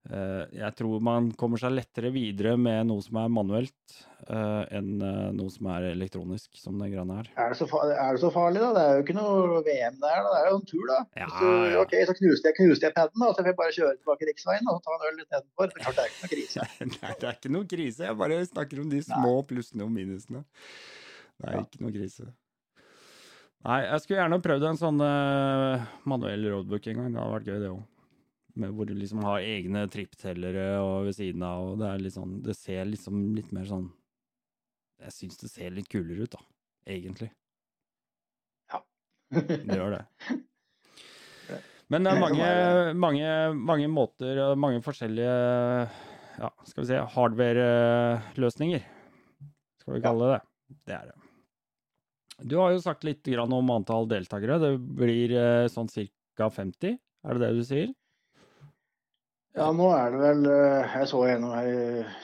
jeg 0.03 0.75
tror 0.75 1.01
man 1.05 1.29
kommer 1.39 1.61
seg 1.63 1.71
lettere 1.77 2.09
videre 2.11 2.57
med 2.59 2.89
noe 2.89 3.03
som 3.05 3.21
er 3.23 3.29
manuelt, 3.31 3.93
eh, 4.27 4.65
enn 4.75 4.97
eh, 4.99 5.29
noe 5.39 5.53
som 5.55 5.69
er 5.71 5.87
elektronisk, 5.93 6.57
som 6.59 6.75
den 6.83 6.91
greiene 6.91 7.21
her. 7.21 7.29
Er 7.39 7.53
det, 7.55 7.59
så 7.61 7.69
farlig, 7.71 7.95
er 8.03 8.17
det 8.17 8.23
så 8.25 8.31
farlig, 8.35 8.59
da? 8.65 8.71
Det 8.75 8.83
er 8.83 8.97
jo 8.99 9.05
ikke 9.07 9.17
noe 9.21 9.61
VM 9.69 10.01
der, 10.03 10.19
da. 10.27 10.33
Det 10.35 10.41
er 10.41 10.49
jo 10.51 10.57
en 10.59 10.67
tur, 10.73 10.85
da. 10.91 10.99
Ja, 11.23 11.29
så. 11.39 11.53
OK, 11.85 11.95
så 12.11 12.17
knuste 12.19 12.51
jeg, 12.51 12.59
knuste 12.59 12.89
jeg 12.89 12.97
paden, 12.99 13.23
da. 13.23 13.31
Så 13.31 13.45
får 13.45 13.53
jeg 13.53 13.59
bare 13.63 13.77
kjøre 13.79 13.95
tilbake 14.01 14.29
riksveien 14.33 14.73
og 14.75 14.83
ta 14.89 14.97
en 14.99 15.07
øl 15.13 15.23
istedenfor. 15.23 15.71
Det 15.71 15.87
er 15.87 15.97
det 15.97 16.03
er 16.03 16.11
ikke 16.11 16.27
noe 16.27 16.35
krise. 16.35 16.67
Nei, 16.99 17.15
det 17.23 17.31
er 17.31 17.39
ikke 17.39 17.55
noe 17.55 17.71
krise. 17.77 18.07
Jeg 18.11 18.21
bare 18.25 18.41
snakker 18.51 18.83
om 18.83 18.91
de 18.97 19.03
små 19.07 19.33
plussene 19.53 19.87
og 19.87 19.95
minusene. 19.95 20.43
Det 21.39 21.47
er 21.47 21.57
Ja. 21.61 21.63
ikke 21.63 21.83
noe 21.87 21.95
krise. 21.95 22.27
Nei, 23.63 23.79
jeg 23.87 24.03
skulle 24.03 24.19
gjerne 24.19 24.43
prøvd 24.43 24.65
en 24.73 24.79
sånn 24.83 24.99
uh, 25.07 25.87
manuell 26.11 26.49
roadbook 26.51 26.91
en 26.91 26.99
gang. 27.05 27.13
Det 27.15 27.23
hadde 27.23 27.35
vært 27.39 27.51
gøy, 27.53 27.59
det 27.63 27.71
òg. 27.71 27.83
Hvor 28.53 28.89
du 28.89 28.93
liksom 28.95 29.23
har 29.25 29.41
egne 29.41 29.87
tripptellere 29.89 30.67
og 30.83 31.07
ved 31.09 31.17
siden 31.17 31.45
av, 31.47 31.71
og 31.73 31.79
det 31.81 31.89
er 31.89 32.03
litt 32.05 32.17
sånn 32.17 32.35
Det 32.45 32.53
ser 32.59 32.85
liksom 32.85 33.23
litt 33.37 33.49
mer 33.57 33.65
sånn 33.65 33.87
Jeg 35.01 35.15
syns 35.17 35.41
det 35.41 35.49
ser 35.49 35.73
litt 35.73 35.89
kulere 35.93 36.27
ut, 36.27 36.35
da. 36.35 36.43
Egentlig. 36.93 37.31
Ja. 38.73 38.83
Det 39.41 39.79
gjør 39.79 39.97
det. 39.97 40.03
Men 41.93 42.07
det 42.07 42.13
er 42.15 42.21
mange, 42.23 42.47
mange, 42.97 43.31
mange 43.69 43.89
måter 43.93 44.39
og 44.47 44.61
mange 44.61 44.81
forskjellige 44.85 45.33
ja, 46.39 46.49
skal 46.65 46.83
vi 46.83 46.89
si, 46.89 47.01
hardware-løsninger, 47.17 48.87
skal 49.83 49.99
vi 49.99 50.01
kalle 50.05 50.31
det 50.31 50.39
det. 50.39 50.79
Det 50.89 50.95
er 50.97 51.11
det. 51.11 51.19
Du 52.49 52.57
har 52.59 52.73
jo 52.73 52.81
sagt 52.83 53.05
litt 53.07 53.29
om 53.39 53.71
antall 53.71 54.09
deltakere. 54.11 54.59
Det 54.63 54.73
blir 54.99 55.35
eh, 55.37 55.69
sånn 55.71 55.91
ca. 55.93 56.49
50, 56.49 56.97
er 56.97 57.37
det 57.37 57.45
det 57.45 57.51
du 57.59 57.65
sier? 57.67 57.93
Ja, 59.53 59.67
nå 59.77 59.87
er 59.93 60.15
det 60.15 60.21
vel 60.23 60.47
eh, 60.49 60.93
Jeg 60.97 61.09
så 61.11 61.19
en 61.29 61.43
her 61.53 61.67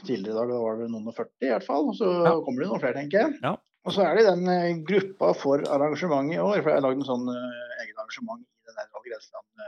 tidligere 0.07 0.33
i 0.33 0.37
dag, 0.39 0.49
da 0.53 0.61
var 0.63 0.79
det 0.81 0.87
noen 0.93 1.11
og 1.11 1.17
40 1.17 1.45
i 1.45 1.51
hvert 1.53 1.67
fall. 1.67 1.91
Så 1.97 2.07
Ja. 2.25 2.35
kommer 2.45 2.63
det 2.65 2.69
noen 2.71 2.81
flere, 2.81 2.97
tenker 2.97 3.21
jeg. 3.27 3.35
Ja. 3.45 3.55
Og 3.89 3.93
så 3.95 4.05
er 4.05 4.17
det 4.19 4.25
den 4.29 4.49
eh, 4.53 4.79
gruppa 4.89 5.35
for 5.37 5.61
arrangementet 5.69 6.39
i 6.39 6.41
år. 6.45 6.63
For 6.63 6.71
jeg 6.73 6.79
har 6.81 6.87
lagd 6.87 7.03
en 7.03 7.09
sånn 7.09 7.29
eh, 7.33 7.75
egen 7.85 8.01
arrangement 8.01 8.43
i 8.45 8.71
den 8.71 8.79
der 8.81 8.89
Grenseland 9.09 9.67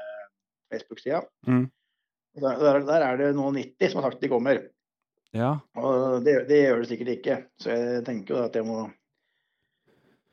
Facebook-sida. 0.70 1.20
Mm. 1.50 1.64
Der, 2.40 2.60
der, 2.62 2.80
der 2.86 3.04
er 3.10 3.16
det 3.18 3.28
noen 3.36 3.56
90 3.58 3.90
som 3.90 4.00
har 4.00 4.10
sagt 4.12 4.20
de 4.22 4.30
kommer. 4.30 4.62
Ja. 5.36 5.52
Og 5.78 6.22
det, 6.26 6.36
det 6.48 6.62
gjør 6.64 6.80
det 6.82 6.88
sikkert 6.90 7.12
ikke. 7.18 7.36
Så 7.60 7.74
jeg 7.74 8.04
tenker 8.06 8.34
jo 8.36 8.44
at 8.46 8.56
jeg 8.58 8.66
må 8.66 8.86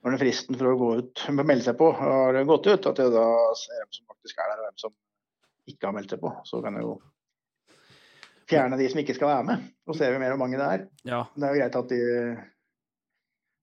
Når 0.06 0.14
den 0.14 0.22
fristen 0.22 0.56
for 0.56 0.70
å 0.72 0.78
gå 0.80 0.90
ut, 1.02 1.22
melde 1.34 1.64
seg 1.66 1.76
på 1.80 1.90
har 1.98 2.38
gått 2.48 2.68
ut, 2.70 2.86
at 2.88 3.00
jeg 3.02 3.12
da 3.12 3.24
ser 3.60 3.80
hvem 3.82 3.92
som 3.98 4.06
faktisk 4.14 4.38
er 4.40 4.52
der, 4.54 4.60
og 4.62 4.68
hvem 4.70 4.78
som 4.86 4.94
ikke 5.68 5.90
har 5.90 5.96
meldt 5.98 6.14
seg 6.14 6.22
på. 6.22 6.32
Så 6.48 6.62
kan 6.64 6.78
jeg 6.78 6.86
jo 6.86 6.94
fjerne 8.50 8.78
de 8.80 8.90
som 8.92 9.00
ikke 9.02 9.16
skal 9.18 9.28
være 9.34 9.48
med. 9.50 9.66
Så 9.88 9.98
ser 10.00 10.14
vi 10.14 10.20
mer 10.22 10.34
hvor 10.36 10.42
mange 10.46 10.60
det 10.60 10.68
er. 10.68 10.86
ja. 11.10 11.24
Det 11.36 11.44
er 11.48 11.54
jo 11.56 11.60
greit 11.62 11.76
at 11.82 11.90
de, 11.92 12.02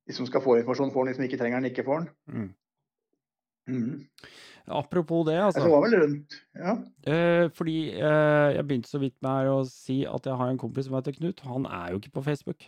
de 0.08 0.16
som 0.16 0.26
skal 0.28 0.42
få 0.44 0.58
informasjon, 0.60 0.92
får 0.92 1.04
den. 1.06 1.12
De 1.14 1.18
som 1.18 1.24
ikke 1.28 1.40
trenger 1.40 1.60
den, 1.62 1.70
ikke 1.72 1.86
får 1.86 2.04
den. 2.04 2.10
Mm. 2.28 2.50
Mm. 3.66 4.04
Apropos 4.66 5.24
det, 5.28 5.34
Altså, 5.40 5.60
altså. 5.60 5.64
det 5.64 5.72
var 5.72 5.84
vel 5.84 5.94
rundt 6.02 6.34
Ja. 6.56 6.72
Eh, 7.12 7.50
fordi 7.52 7.76
eh, 7.96 8.54
jeg 8.56 8.64
begynte 8.66 8.88
så 8.88 9.00
vidt 9.00 9.16
med 9.24 9.48
å 9.52 9.58
si 9.68 10.02
at 10.08 10.24
jeg 10.24 10.36
har 10.40 10.48
en 10.52 10.60
kompis 10.60 10.86
som 10.88 10.96
heter 10.96 11.16
Knut. 11.16 11.40
Han 11.48 11.66
er 11.68 11.92
jo 11.92 12.00
ikke 12.00 12.14
på 12.16 12.24
Facebook. 12.24 12.64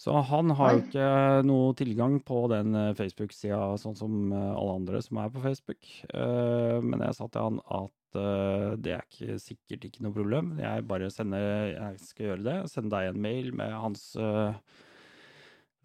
Så 0.00 0.14
han 0.24 0.50
har 0.56 0.72
jo 0.72 0.80
ikke 0.80 1.08
noe 1.44 1.74
tilgang 1.76 2.14
på 2.24 2.46
den 2.50 2.74
eh, 2.74 2.94
Facebook-sida 2.98 3.76
sånn 3.82 3.98
som 3.98 4.32
eh, 4.32 4.50
alle 4.56 4.78
andre 4.80 5.02
som 5.04 5.18
er 5.22 5.30
på 5.34 5.42
Facebook. 5.44 5.90
Eh, 6.08 6.78
men 6.82 7.02
jeg 7.04 7.18
sa 7.18 7.28
til 7.28 7.44
han 7.50 7.60
at 7.68 7.92
eh, 8.18 8.68
det 8.82 8.94
er 8.96 9.02
ikke, 9.06 9.36
sikkert 9.42 9.86
ikke 9.88 10.04
noe 10.04 10.14
problem. 10.14 10.54
Jeg 10.60 10.86
bare 10.88 11.10
sender 11.12 11.44
Jeg 11.72 11.98
skal 12.04 12.30
gjøre 12.30 12.46
det. 12.46 12.56
Sende 12.72 12.92
deg 12.94 13.10
en 13.10 13.20
mail 13.22 13.52
med 13.56 13.74
hans 13.74 14.06
uh, 14.20 14.56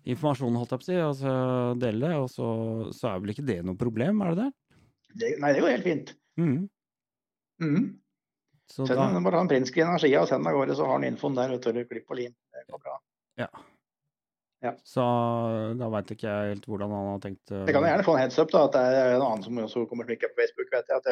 informasjon, 0.05 0.57
holdt 0.59 0.75
jeg 0.75 0.81
på 0.81 0.85
å 0.85 0.89
si, 0.89 0.97
og 1.01 1.13
så 1.19 1.35
dele 1.81 2.09
det. 2.09 2.21
Og 2.21 2.29
så, 2.31 2.47
så 2.95 3.11
er 3.11 3.21
vel 3.23 3.35
ikke 3.35 3.47
det 3.47 3.59
noe 3.65 3.79
problem, 3.79 4.23
er 4.25 4.33
det 4.33 4.47
det? 4.47 4.49
Det, 5.15 5.35
nei, 5.43 5.53
det 5.55 5.61
går 5.63 5.75
helt 5.77 5.87
fint. 5.87 6.15
Mm. 6.41 6.57
Mm. 7.63 7.85
Så 8.71 8.87
Send 8.89 8.97
da, 8.97 9.21
bare 9.21 9.37
ta 9.37 9.45
en 9.45 9.51
printscreen 9.51 9.93
av 9.93 10.01
skia 10.01 10.23
og 10.25 10.29
send 10.31 10.49
av 10.49 10.57
gårde, 10.57 10.75
så 10.77 10.89
har 10.89 10.97
han 10.97 11.07
infoen 11.07 11.37
der. 11.37 11.53
vet 11.53 11.69
du, 11.69 11.85
klipp 11.87 12.11
og 12.11 12.19
lim. 12.19 12.33
Det 12.55 12.65
går 12.73 12.81
bra. 12.81 12.99
Så 14.87 15.03
da 15.77 15.87
veit 15.93 16.11
ikke 16.15 16.25
jeg 16.25 16.53
helt 16.55 16.67
hvordan 16.69 16.93
han 16.95 17.07
har 17.11 17.23
tenkt 17.23 17.51
uh, 17.53 17.63
Jeg 17.67 17.75
kan 17.75 17.85
gjerne 17.85 18.05
få 18.07 18.15
en 18.15 18.23
heads 18.23 18.39
up, 18.41 18.51
da, 18.53 18.63
at 18.65 18.75
det 18.75 18.83
er 19.01 19.15
en 19.17 19.25
annen 19.25 19.45
som 19.45 19.59
også 19.61 19.85
kommer 19.91 20.07
til 20.07 20.17
å 20.17 20.21
på 20.31 20.39
Facebook. 20.39 20.71
vet 20.73 20.89
jeg. 20.89 21.01
At 21.01 21.09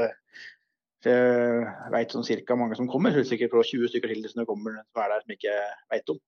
jeg, 1.09 1.63
jeg 1.63 1.93
veit 1.93 2.13
sånn 2.13 2.25
cirka 2.27 2.57
mange 2.59 2.77
som 2.79 2.89
kommer. 2.91 3.15
så 3.15 3.25
Sikkert 3.27 3.53
fra 3.53 3.63
20 3.65 3.91
stykker 3.91 4.13
til 4.13 4.29
som 4.29 4.43
det 4.43 4.49
kommer 4.49 4.79
som 4.79 5.03
er 5.03 5.11
der 5.13 5.25
som 5.25 5.35
ikke 5.35 5.57
veit 5.93 6.13
om. 6.13 6.19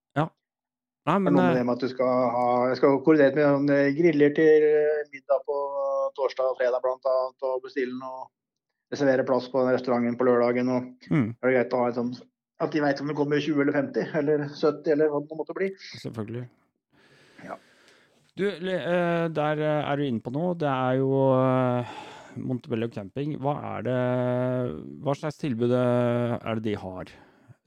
Nei, 1.06 1.20
Det 1.22 1.30
er 1.30 1.36
noe 1.36 1.38
med 1.38 1.52
eh, 1.52 1.58
det 1.60 1.66
med 1.68 1.76
at 1.76 1.84
du 1.86 1.92
skal 1.92 2.14
ha 2.34 2.46
Jeg 2.72 2.78
skal 2.80 2.96
koordinere 3.06 3.36
med 3.38 3.46
noen 3.46 3.74
eh, 3.76 3.92
griller 3.94 4.32
til 4.38 4.64
eh, 4.66 5.04
middag 5.14 5.44
på 5.46 5.58
torsdag 6.18 6.48
og 6.50 6.58
fredag 6.58 6.82
blant 6.82 7.12
annet, 7.12 7.46
og 7.46 7.62
bestille 7.66 7.94
noe 8.00 8.26
Reservere 8.94 9.26
plass 9.26 9.48
på 9.50 9.62
den 9.64 9.74
restauranten 9.74 10.18
på 10.18 10.28
lørdagen. 10.28 10.68
og 10.70 11.10
mm, 11.10 11.30
er 11.42 11.48
det 11.50 11.54
greit 11.56 11.72
å 11.74 11.80
ha 11.82 11.88
en 11.90 11.96
sånn 11.96 12.12
at 12.64 12.72
de 12.72 12.82
veit 12.84 13.00
om 13.02 13.10
det 13.10 13.16
kommer 13.18 13.42
20 13.42 13.64
eller 13.64 13.76
50 13.76 14.14
eller 14.20 14.44
70 14.48 14.92
eller 14.94 15.10
hva 15.12 15.22
det 15.26 15.38
måtte 15.40 15.56
bli. 15.58 15.70
Selvfølgelig. 16.00 16.44
Ja. 17.44 17.58
Du, 18.40 18.46
eh, 18.48 19.26
der 19.36 19.64
eh, 19.64 19.90
er 19.90 20.00
du 20.00 20.06
inne 20.06 20.24
på 20.24 20.32
noe. 20.36 20.54
Det 20.60 20.70
er 20.72 21.02
jo 21.02 21.10
eh, 21.36 21.98
Montebello 22.38 22.90
camping. 22.92 23.38
Hva 23.42 23.56
er 23.76 23.86
det 23.88 24.00
Hva 25.06 25.16
slags 25.18 25.38
tilbud 25.42 25.72
eh, 25.76 26.36
er 26.40 26.60
det 26.60 26.66
de 26.70 26.76
har? 26.82 27.12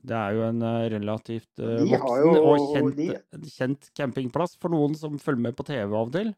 Det 0.09 0.14
er 0.14 0.37
jo 0.37 0.45
en 0.47 0.62
eh, 0.62 0.85
relativt 0.95 1.59
eh, 1.61 1.83
voksen 1.89 2.23
jo- 2.29 2.45
og 2.53 2.69
kjent, 2.77 2.97
de- 3.01 3.51
kjent 3.57 3.91
campingplass 3.99 4.55
for 4.61 4.73
noen 4.73 4.95
som 4.97 5.19
følger 5.21 5.43
med 5.49 5.57
på 5.59 5.66
TV 5.66 5.85
av 5.89 6.07
og 6.07 6.14
til. 6.14 6.35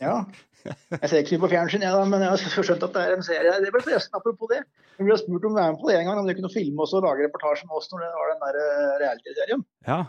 Ja. 0.00 0.14
Jeg 0.64 1.08
ser 1.08 1.22
ikke 1.22 1.30
så 1.30 1.36
mye 1.38 1.42
på 1.46 1.50
fjernsyn, 1.54 1.82
jeg 1.84 1.92
da, 1.96 2.04
men 2.08 2.20
jeg 2.24 2.30
har 2.34 2.64
skjønt 2.68 2.82
at 2.84 2.92
det 2.96 3.02
er 3.06 3.14
en 3.16 3.24
serie. 3.24 3.52
Det 3.64 3.70
ble 3.72 3.80
forresten 3.84 4.16
apropos 4.18 4.50
det. 4.52 4.58
Vi 4.98 5.06
ble 5.08 5.16
spurt 5.16 5.46
om 5.48 5.54
å 5.54 5.60
være 5.60 5.72
med 5.72 5.80
på 5.80 5.88
det 5.88 5.96
en 6.00 6.08
gang, 6.10 6.20
om 6.20 6.28
de 6.28 6.34
kunne 6.36 6.52
filme 6.52 6.84
oss 6.84 6.92
og 6.96 7.04
lage 7.06 7.24
reportasje 7.24 7.64
med 7.68 7.78
oss 7.78 7.88
når 7.92 8.02
det 8.04 8.10
var 8.18 8.32
den 8.34 8.42
der 8.44 8.58
reality-serien. 9.00 9.64
Ja. 9.88 10.00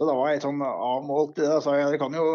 Så 0.00 0.08
da 0.08 0.16
var 0.18 0.32
jeg 0.32 0.42
sånn 0.42 0.62
avmålt. 0.66 1.38
Da 1.38 1.60
sa 1.62 1.76
jeg 1.78 1.92
dere 1.92 2.00
kan 2.02 2.16
jo 2.18 2.26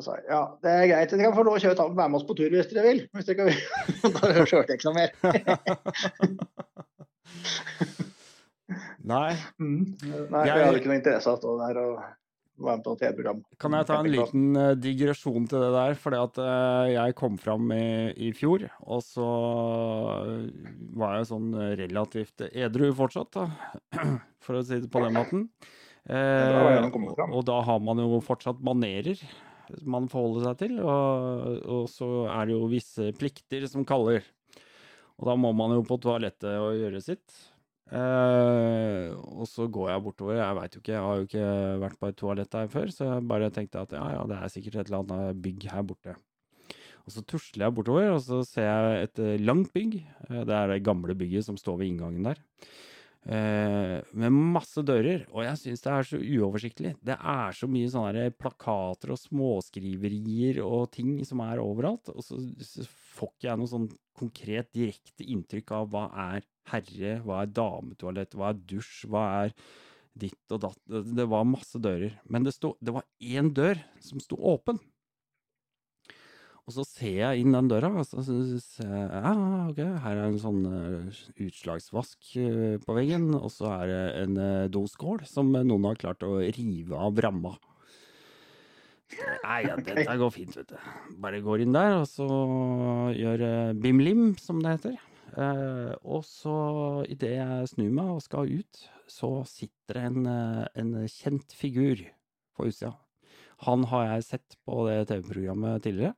sa 0.00 0.14
ja, 0.24 0.38
det 0.64 0.70
er 0.72 0.86
greit. 0.88 1.10
Dere 1.12 1.26
kan 1.28 1.34
få 1.36 1.44
lov 1.44 1.58
å 1.58 1.60
kjøre 1.60 1.76
ta- 1.76 1.88
være 1.92 2.08
med 2.08 2.16
oss 2.16 2.24
på 2.24 2.36
tur 2.38 2.48
hvis 2.54 2.70
dere 2.72 2.86
vil. 2.86 3.00
Hvis 3.12 3.26
dere 3.28 3.36
kan 3.36 3.48
Da 4.16 4.32
hørte 4.38 4.64
jeg 4.72 4.78
ikke 4.80 4.88
noe 4.88 4.96
mer. 4.96 5.10
Nei. 9.02 9.34
Mm. 9.60 9.84
Nei, 10.30 10.46
Jeg- 10.46 10.56
jeg 10.56 10.64
hadde 10.64 10.78
ikke 10.80 10.90
noe 10.92 10.98
interesse 11.00 11.28
av 11.28 11.36
å 11.36 11.40
stå 11.42 11.54
der 11.60 11.76
og 11.82 11.92
være 12.62 12.76
med 12.78 12.84
på 12.86 12.92
et 12.94 13.00
TV-program. 13.02 13.38
Kan 13.58 13.72
jeg 13.74 13.86
ta 13.88 13.96
en 13.98 14.10
liten 14.12 14.56
eh, 14.56 14.74
digresjon 14.78 15.46
til 15.50 15.58
det 15.64 15.70
der? 15.74 15.94
Fordi 15.98 16.18
at 16.22 16.38
eh, 16.38 16.92
jeg 16.94 17.14
kom 17.18 17.36
fram 17.40 17.72
i, 17.74 18.12
i 18.16 18.32
fjor, 18.36 18.64
og 18.86 19.02
så 19.02 19.28
eh, 20.22 20.50
var 20.96 21.16
jeg 21.18 21.26
sånn 21.32 21.48
relativt 21.80 22.44
edru 22.52 22.92
fortsatt, 22.94 23.32
da. 23.34 23.48
For 24.46 24.58
å 24.58 24.62
si 24.66 24.78
det 24.82 24.90
på 24.92 25.02
den 25.04 25.14
måten. 25.18 25.48
Eh, 26.08 26.82
han 26.82 26.90
og 27.30 27.44
da 27.46 27.60
har 27.62 27.78
man 27.82 27.98
jo 28.02 28.18
fortsatt 28.26 28.58
manerer 28.66 29.20
man 29.84 30.08
forholder 30.12 30.50
seg 30.50 30.60
til, 30.64 30.78
og, 30.82 31.62
og 31.64 31.88
så 31.90 32.10
er 32.32 32.48
det 32.48 32.56
jo 32.56 32.70
visse 32.70 33.10
plikter 33.18 33.66
som 33.70 33.86
kaller. 33.88 34.24
Og 35.20 35.28
da 35.28 35.38
må 35.38 35.52
man 35.54 35.76
jo 35.76 35.84
på 35.86 35.98
toalettet 36.02 36.56
og 36.58 36.78
gjøre 36.80 37.02
sitt. 37.04 37.42
Eh, 37.92 39.12
og 39.12 39.44
så 39.50 39.66
går 39.68 39.90
jeg 39.92 40.04
bortover. 40.06 40.38
Jeg 40.38 40.58
veit 40.58 40.76
jo 40.76 40.82
ikke, 40.82 40.94
jeg 40.94 41.06
har 41.06 41.18
jo 41.18 41.26
ikke 41.28 41.48
vært 41.82 41.98
på 42.00 42.10
et 42.10 42.18
toalett 42.22 42.52
der 42.54 42.70
før, 42.72 42.92
så 42.94 43.08
jeg 43.08 43.26
bare 43.28 43.50
tenkte 43.52 43.82
at 43.84 43.92
ja, 43.96 44.04
ja, 44.16 44.22
det 44.30 44.38
er 44.38 44.52
sikkert 44.54 44.78
et 44.80 44.92
eller 44.92 45.02
annet 45.02 45.42
bygg 45.44 45.66
her 45.74 45.84
borte. 45.86 46.16
Og 47.02 47.14
så 47.14 47.24
tusler 47.26 47.66
jeg 47.66 47.76
bortover, 47.76 48.12
og 48.14 48.22
så 48.24 48.40
ser 48.46 48.68
jeg 48.68 49.08
et 49.08 49.22
eh, 49.22 49.42
langt 49.42 49.72
bygg. 49.76 49.98
Eh, 50.30 50.40
det 50.48 50.56
er 50.56 50.72
det 50.72 50.84
gamle 50.86 51.16
bygget 51.18 51.48
som 51.50 51.60
står 51.60 51.82
ved 51.82 51.92
inngangen 51.92 52.30
der. 52.30 52.40
Eh, 53.22 54.00
med 54.18 54.34
masse 54.34 54.82
dører, 54.82 55.28
og 55.30 55.44
jeg 55.46 55.58
syns 55.60 55.84
det 55.84 55.90
er 55.92 56.06
så 56.08 56.18
uoversiktlig. 56.18 56.94
Det 57.06 57.14
er 57.14 57.54
så 57.54 57.68
mye 57.70 57.90
sånne 57.92 58.24
plakater 58.34 59.12
og 59.14 59.20
småskriverier 59.22 60.58
og 60.64 60.88
ting 60.96 61.14
som 61.26 61.44
er 61.44 61.62
overalt, 61.62 62.10
og 62.10 62.26
så, 62.26 62.40
får 63.14 63.30
ikke 63.30 63.48
jeg 63.48 63.60
noe 63.60 63.70
sånn 63.70 63.86
konkret, 64.18 64.72
direkte 64.74 65.26
inntrykk 65.30 65.70
av 65.76 65.92
hva 65.92 66.08
er 66.32 66.48
herre, 66.72 67.14
hva 67.22 67.44
er 67.44 67.54
dametoalett, 67.54 68.34
hva 68.34 68.50
er 68.50 68.60
dusj, 68.72 69.06
hva 69.12 69.24
er 69.44 69.54
ditt 70.18 70.54
og 70.54 70.64
datt. 70.66 70.80
Det 70.90 71.26
var 71.30 71.46
masse 71.48 71.78
dører. 71.80 72.18
Men 72.28 72.44
det, 72.46 72.56
stod, 72.56 72.74
det 72.82 72.96
var 72.96 73.06
én 73.22 73.52
dør 73.54 73.78
som 74.02 74.20
sto 74.22 74.36
åpen. 74.36 74.82
Og 76.62 76.74
så 76.76 76.84
ser 76.86 77.16
jeg 77.16 77.42
inn 77.42 77.56
den 77.56 77.66
døra, 77.70 77.88
og 77.90 78.04
så 78.06 78.22
ser 78.22 78.86
jeg 78.86 79.06
ja, 79.10 79.32
ok, 79.66 79.80
her 80.04 80.14
er 80.20 80.28
en 80.28 80.38
sånn 80.38 80.60
uh, 80.62 81.22
utslagsvask 81.42 82.28
uh, 82.38 82.76
på 82.84 82.94
veggen, 82.94 83.32
og 83.34 83.50
så 83.50 83.72
er 83.80 83.90
det 83.90 84.02
en 84.20 84.38
uh, 84.38 84.70
doskål 84.70 85.24
som 85.26 85.50
noen 85.50 85.88
har 85.90 85.98
klart 85.98 86.22
å 86.22 86.36
rive 86.38 86.94
av 86.94 87.18
ramma. 87.26 87.56
Nei, 89.42 89.58
ja, 89.66 89.74
dette 89.74 90.16
går 90.22 90.32
fint, 90.32 90.54
vet 90.56 90.70
du. 90.70 90.78
Bare 91.20 91.42
går 91.42 91.66
inn 91.66 91.74
der, 91.74 91.98
og 91.98 92.06
så 92.08 92.28
gjør 93.12 93.44
bim-lim, 93.82 94.30
som 94.40 94.62
det 94.62 94.78
heter. 94.78 94.96
og 96.00 96.22
så, 96.24 96.54
idet 97.10 97.34
jeg 97.34 97.68
snur 97.74 97.92
meg 97.98 98.14
og 98.14 98.24
skal 98.24 98.48
ut, 98.48 98.86
så 99.10 99.34
sitter 99.50 99.98
det 99.98 100.06
en, 100.08 100.32
en 100.80 100.96
kjent 101.10 101.52
figur 101.58 102.06
på 102.56 102.70
utsida. 102.70 102.94
Han 103.66 103.84
har 103.90 104.08
jeg 104.14 104.28
sett 104.30 104.56
på 104.64 104.86
det 104.88 105.02
TV-programmet 105.10 105.84
tidligere. 105.84 106.16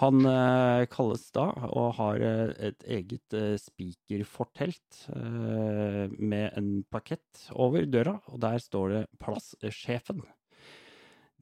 Han 0.00 0.26
eh, 0.26 0.84
kalles 0.90 1.28
da, 1.36 1.44
og 1.70 1.92
har 2.00 2.22
eh, 2.26 2.48
et 2.70 2.86
eget 2.96 3.36
eh, 3.38 3.52
spikerfortelt 3.62 5.04
eh, 5.14 6.08
med 6.18 6.48
en 6.58 6.70
pakett 6.90 7.44
over 7.54 7.86
døra, 7.86 8.16
og 8.26 8.40
der 8.42 8.58
står 8.58 8.88
det 8.90 9.04
'Plasssjefen'. 9.22 10.24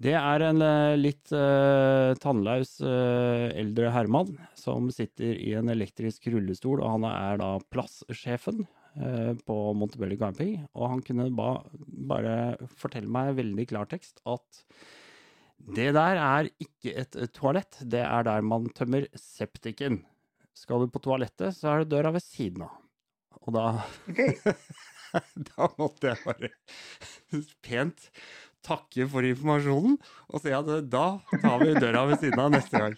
Det 0.02 0.12
er 0.18 0.44
en 0.50 0.60
eh, 0.66 0.98
litt 1.00 1.32
eh, 1.32 2.12
tannlaus 2.20 2.76
eldre 2.84 3.94
herremann 3.94 4.36
som 4.58 4.92
sitter 4.92 5.32
i 5.32 5.54
en 5.56 5.72
elektrisk 5.72 6.28
rullestol, 6.34 6.82
og 6.84 6.98
han 6.98 7.08
er 7.08 7.40
da 7.40 7.54
plasssjefen 7.72 8.66
på 9.48 9.54
Montebello 9.72 10.18
camping, 10.20 10.66
og 10.76 10.90
han 10.92 11.00
kunne 11.00 11.30
ba, 11.32 11.62
bare 12.12 12.34
fortelle 12.76 13.08
meg 13.08 13.38
veldig 13.38 13.64
klartekst 13.70 14.20
at 14.28 14.66
det 15.62 15.92
der 15.94 16.18
er 16.18 16.48
ikke 16.62 16.94
et 17.04 17.18
toalett, 17.36 17.78
det 17.86 18.02
er 18.02 18.26
der 18.26 18.42
man 18.42 18.66
tømmer 18.74 19.06
septiken. 19.18 20.00
Skal 20.56 20.82
du 20.82 20.90
på 20.92 21.00
toalettet, 21.02 21.54
så 21.56 21.70
er 21.72 21.82
det 21.82 21.92
døra 21.94 22.12
ved 22.14 22.24
siden 22.24 22.66
av. 22.66 22.78
Og 23.42 23.54
da 23.56 23.66
okay. 24.10 24.34
Da 25.52 25.66
måtte 25.76 26.08
jeg 26.08 26.22
bare 26.24 26.48
pent 27.60 28.06
takke 28.64 29.04
for 29.12 29.26
informasjonen 29.26 29.98
og 30.30 30.40
si 30.40 30.54
at 30.56 30.70
da 30.88 31.06
tar 31.42 31.58
vi 31.60 31.74
døra 31.76 32.06
ved 32.08 32.22
siden 32.22 32.40
av 32.40 32.54
neste 32.54 32.80
gang. 32.80 32.96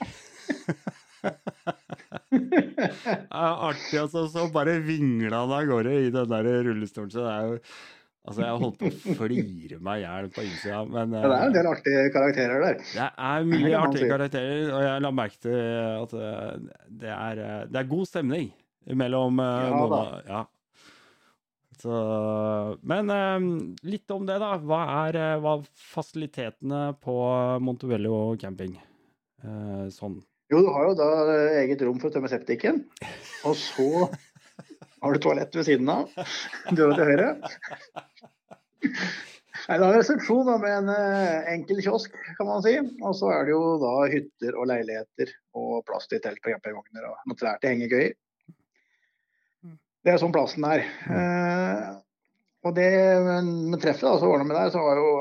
Det 2.30 2.60
er 2.84 3.64
artig, 3.68 3.98
altså. 3.98 4.26
Så 4.30 4.46
bare 4.54 4.78
vingla 4.84 5.42
han 5.42 5.54
av 5.56 5.66
gårde 5.68 5.94
i 6.04 6.12
den 6.14 6.30
der 6.30 6.48
rullestolen. 6.68 7.10
Så 7.10 7.24
det 7.24 7.34
er 7.34 7.48
jo 7.48 7.58
Altså, 8.24 8.40
jeg 8.40 8.56
holdt 8.62 8.78
på 8.80 8.88
å 8.88 9.14
flire 9.18 9.78
meg 9.84 10.00
i 10.00 10.04
hjel 10.06 10.30
på 10.32 10.44
innsida, 10.46 10.78
men 10.88 11.12
ja, 11.12 11.26
Det 11.28 11.36
er 11.36 11.42
en 11.50 11.56
del 11.58 11.66
artige 11.68 12.04
karakterer 12.14 12.62
der. 12.64 12.78
Det 12.80 13.08
er 13.28 13.48
mye 13.50 13.72
artige 13.76 14.08
karakterer, 14.08 14.62
og 14.70 14.84
jeg 14.86 15.02
la 15.04 15.10
merke 15.12 15.40
til 15.44 15.58
at 15.90 16.14
eh, 16.16 16.78
det 17.02 17.10
er, 17.12 17.42
eh, 17.44 17.60
det 17.68 17.82
er 17.82 17.90
god 17.90 18.08
stemning 18.08 18.48
mellom 18.96 19.44
eh, 19.44 19.60
ja, 19.66 19.76
noen 19.76 20.30
ja. 20.30 20.42
Så, 21.84 22.00
men 22.88 23.12
litt 23.84 24.12
om 24.14 24.24
det, 24.24 24.38
da. 24.40 24.54
Hva 24.62 24.80
er 25.02 25.18
hva 25.44 25.58
fasilitetene 25.92 26.94
på 27.04 27.16
Montebello 27.60 28.38
camping? 28.40 28.78
sånn. 29.92 30.14
Jo, 30.48 30.62
du 30.64 30.70
har 30.72 30.86
jo 30.88 30.94
da 30.96 31.08
eget 31.58 31.82
rom 31.84 31.98
for 32.00 32.08
å 32.08 32.14
tømme 32.14 32.30
septiken. 32.32 32.86
Og 33.44 33.58
så 33.60 34.06
har 35.04 35.12
du 35.12 35.20
toalett 35.20 35.56
ved 35.56 35.66
siden 35.68 35.90
av. 35.92 36.08
Døra 36.72 36.96
til 36.96 37.10
høyre. 37.10 37.28
Nei, 39.64 39.76
Det 39.78 39.84
er 39.84 39.86
en 39.86 39.96
resepsjon 39.96 40.48
med 40.60 40.70
en 40.70 40.90
uh, 40.92 41.44
enkel 41.52 41.80
kiosk, 41.84 42.16
kan 42.38 42.48
man 42.48 42.64
si. 42.64 42.74
Og 43.04 43.12
så 43.16 43.30
er 43.32 43.46
det 43.46 43.54
jo 43.54 43.62
da 43.82 43.92
hytter 44.12 44.56
og 44.56 44.68
leiligheter 44.70 45.32
og 45.60 45.84
plass 45.88 46.08
til 46.10 46.22
telt 46.24 46.40
og 46.42 46.54
campingvogner 46.54 47.08
og 47.10 47.28
noe 47.28 47.40
trær 47.40 47.60
til 47.60 47.74
hengekøyer. 47.74 48.16
Det 50.04 50.12
er 50.12 50.20
sånn 50.20 50.34
plassen 50.34 50.66
er. 50.68 50.84
Uh, 51.08 52.00
og 52.64 52.76
det 52.76 52.90
med 53.24 53.80
treffet 53.80 54.08
da, 54.08 54.16
så 54.20 54.28
ordna 54.28 54.48
med 54.48 54.56
der, 54.56 54.72
så 54.72 54.84
var 54.84 55.00
jo 55.00 55.14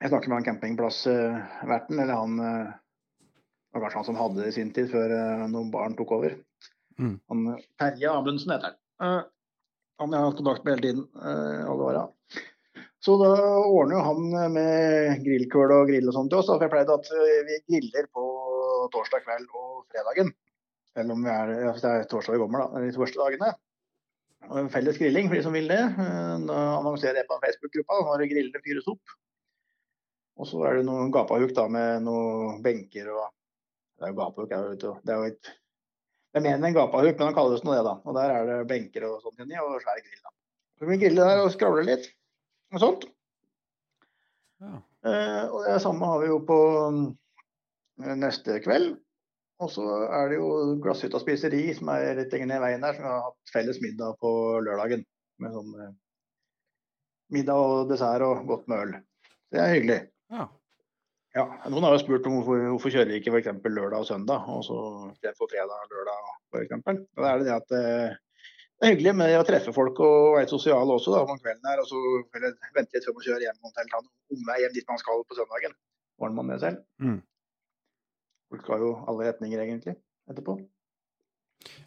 Jeg 0.00 0.08
snakker 0.10 0.30
med 0.30 0.38
han 0.38 0.46
campingplassverten, 0.46 1.98
eller 2.00 2.16
han 2.16 2.38
uh, 2.40 2.76
var 3.74 3.82
kanskje 3.82 3.98
han 4.00 4.06
som 4.12 4.18
hadde 4.18 4.42
det 4.42 4.52
i 4.54 4.58
sin 4.58 4.70
tid, 4.74 4.90
før 4.90 5.12
noen 5.50 5.70
barn 5.74 5.98
tok 5.98 6.14
over. 6.16 6.38
Mm. 7.00 7.16
Han, 7.32 7.44
Terje 7.80 8.12
Amundsen 8.12 8.52
heter 8.52 8.74
han. 9.00 9.28
han 10.00 10.14
jeg 10.14 10.20
har 10.20 10.26
hatt 10.28 10.40
kontakt 10.40 10.66
med 10.66 10.76
hele 10.76 10.84
tiden. 10.84 11.06
alle 11.16 11.86
åra. 11.90 12.08
Så 13.00 13.16
da 13.16 13.30
ordner 13.64 13.96
jo 13.96 14.02
han 14.04 14.52
med 14.52 15.22
grillkøl 15.24 15.72
og 15.72 15.88
grill 15.88 16.10
og 16.10 16.16
sånt 16.16 16.32
til 16.32 16.42
oss. 16.42 16.50
For 16.50 16.60
jeg 16.66 16.72
pleide 16.72 16.96
at 16.98 17.08
eh, 17.16 17.40
vi 17.48 17.56
griller 17.72 18.08
på 18.12 18.24
torsdag 18.92 19.24
kveld 19.24 19.48
og 19.56 19.86
fredagen. 19.88 20.32
Eller 20.98 21.14
om 21.14 21.24
vi 21.24 21.32
er, 21.32 21.52
ja, 21.64 21.72
det 21.80 21.92
er 21.94 22.06
torsdag 22.10 22.36
vi 22.36 22.42
kommer, 22.42 22.66
da. 22.66 22.82
De 22.84 22.92
første 22.92 23.22
dagene. 23.22 23.54
Og 24.50 24.58
en 24.60 24.70
Felles 24.72 24.98
grilling 25.00 25.30
for 25.30 25.38
de 25.38 25.46
som 25.46 25.56
vil 25.56 25.72
det. 25.72 25.80
Eh, 25.80 26.36
da 26.50 26.60
annonserer 26.76 27.22
jeg 27.22 27.28
på 27.30 27.40
Facebook-gruppa 27.46 28.02
når 28.10 28.26
grillene 28.34 28.62
fyres 28.66 28.92
opp. 28.92 29.16
Og 30.40 30.48
så 30.48 30.60
er 30.68 30.78
det 30.78 30.86
noen 30.88 31.12
gapahuk 31.12 31.56
da 31.56 31.66
med 31.72 32.04
noen 32.04 32.60
benker 32.64 33.08
og 33.12 33.28
Det 34.00 34.06
er 34.06 34.12
jo 34.14 34.16
gapahuk, 34.16 34.52
det 35.04 35.12
er 35.12 35.18
jo 35.20 35.28
et 35.28 35.48
det 36.30 36.38
er 36.38 36.44
mer 36.44 36.58
enn 36.58 36.66
en 36.68 36.76
gapahuk, 36.76 37.16
men 37.16 37.26
han 37.26 37.34
kaller 37.34 37.58
det 37.58 37.66
det, 37.66 37.84
da. 37.86 37.94
Og 38.06 38.14
der 38.14 38.32
er 38.34 38.44
det 38.46 38.58
benker 38.70 39.06
og 39.08 39.24
sånt 39.24 39.40
inni, 39.42 39.58
og 39.58 39.80
svær 39.82 39.98
grill. 39.98 40.20
da. 40.22 40.34
Så 40.78 40.88
vi 40.88 40.98
griller 41.00 41.26
der 41.26 41.42
og 41.42 41.50
skravle 41.54 41.82
litt 41.88 42.06
og 42.70 42.82
sånt. 42.84 43.06
Ja. 44.62 44.76
Eh, 45.10 45.44
og 45.48 45.64
det 45.66 45.80
samme 45.82 46.06
har 46.06 46.20
vi 46.22 46.28
jo 46.30 46.38
på 46.46 46.58
eh, 48.04 48.12
neste 48.20 48.60
kveld. 48.62 48.94
Og 49.60 49.72
så 49.74 49.84
er 50.06 50.30
det 50.30 50.38
jo 50.38 50.76
Glasshytta 50.80 51.20
spiseri 51.20 51.66
som 51.76 51.90
er 51.92 52.14
litt 52.16 52.32
lenger 52.32 52.48
ned 52.48 52.62
veien 52.62 52.86
der, 52.86 52.96
som 52.96 53.08
har 53.10 53.26
hatt 53.26 53.52
felles 53.52 53.80
middag 53.82 54.16
på 54.22 54.30
lørdagen. 54.64 55.02
Med 55.42 55.56
sånn 55.56 55.74
eh, 55.82 55.92
middag 57.34 57.66
og 57.66 57.90
dessert 57.90 58.24
og 58.24 58.46
godt 58.48 58.70
med 58.70 58.86
øl. 58.86 58.96
Det 59.50 59.60
er 59.60 59.74
hyggelig. 59.74 60.00
Ja. 60.30 60.46
Ja. 61.36 61.44
Noen 61.70 61.86
har 61.86 61.94
jo 61.94 62.02
spurt 62.02 62.26
om 62.26 62.38
hvorfor, 62.38 62.64
hvorfor 62.72 62.94
kjører 62.94 63.12
vi 63.12 63.20
ikke 63.20 63.34
f.eks. 63.34 63.52
lørdag 63.66 64.02
og 64.02 64.08
søndag, 64.08 64.48
og 64.50 64.64
så 64.66 64.80
for 65.38 65.52
fredag 65.52 65.76
og 65.76 65.94
lørdag 65.94 66.34
f.eks. 66.50 67.06
Da 67.16 67.30
er 67.30 67.40
det 67.40 67.48
det 67.48 67.56
at 67.56 67.76
eh, 67.78 68.18
det 68.80 68.88
er 68.88 68.94
hyggelig 68.94 69.12
med 69.12 69.34
å 69.36 69.44
treffe 69.44 69.72
folk 69.76 69.98
og 70.00 70.38
være 70.38 70.48
sosial 70.48 70.88
også 70.88 71.12
da, 71.12 71.24
om 71.28 71.40
kvelden 71.42 71.66
her. 71.68 71.82
Og 71.82 71.88
så 71.90 71.98
vente 72.72 72.96
litt 72.96 73.04
før 73.04 73.16
man 73.18 73.26
kjører 73.26 73.42
hjem 73.44 73.66
og 73.68 73.74
ta 73.76 73.84
en 73.84 74.06
omvei 74.32 74.56
hjem 74.62 74.76
dit 74.78 74.86
man 74.88 75.00
skal 75.02 75.20
på 75.28 75.36
søndagen. 75.36 75.74
Ordner 76.16 76.38
man 76.38 76.52
det 76.54 76.60
selv. 76.62 76.78
Mm. 77.04 77.18
Folk 78.48 78.64
skal 78.64 78.86
jo 78.86 78.94
alle 79.04 79.26
retninger 79.28 79.60
egentlig 79.66 79.98
etterpå. 80.32 80.56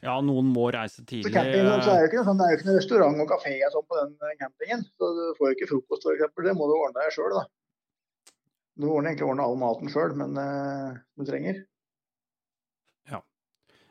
Ja, 0.03 0.19
noen 0.21 0.53
må 0.53 0.67
reise 0.75 1.01
tidlig. 1.01 1.31
Så 1.31 1.33
camping, 1.33 1.65
så 1.81 1.95
er 1.95 2.03
det, 2.03 2.11
ikke, 2.11 2.23
sånn, 2.27 2.37
det 2.37 2.45
er 2.45 2.53
jo 2.53 2.59
ikke 2.59 2.69
noen 2.69 2.77
restaurant 2.77 3.25
og 3.25 3.29
kafé 3.33 3.55
sånn 3.73 3.89
på 3.89 3.99
den 4.03 4.39
campingen. 4.45 4.85
Så 4.93 5.09
du 5.17 5.23
får 5.39 5.49
jo 5.49 5.57
ikke 5.57 5.69
frokost 5.73 6.05
f.eks. 6.05 6.33
Det 6.45 6.55
må 6.59 6.69
du 6.69 6.75
ordne 6.77 6.99
deg 6.99 7.15
sjøl, 7.15 7.33
da. 7.33 7.47
Du 8.73 8.87
må 8.89 8.97
egentlig 9.03 9.27
ordne 9.27 9.45
all 9.45 9.59
maten 9.59 9.91
sjøl, 9.93 10.15
men 10.17 10.33
uh, 10.39 10.95
du 11.19 11.25
trenger. 11.27 11.59
Ja. 13.11 13.19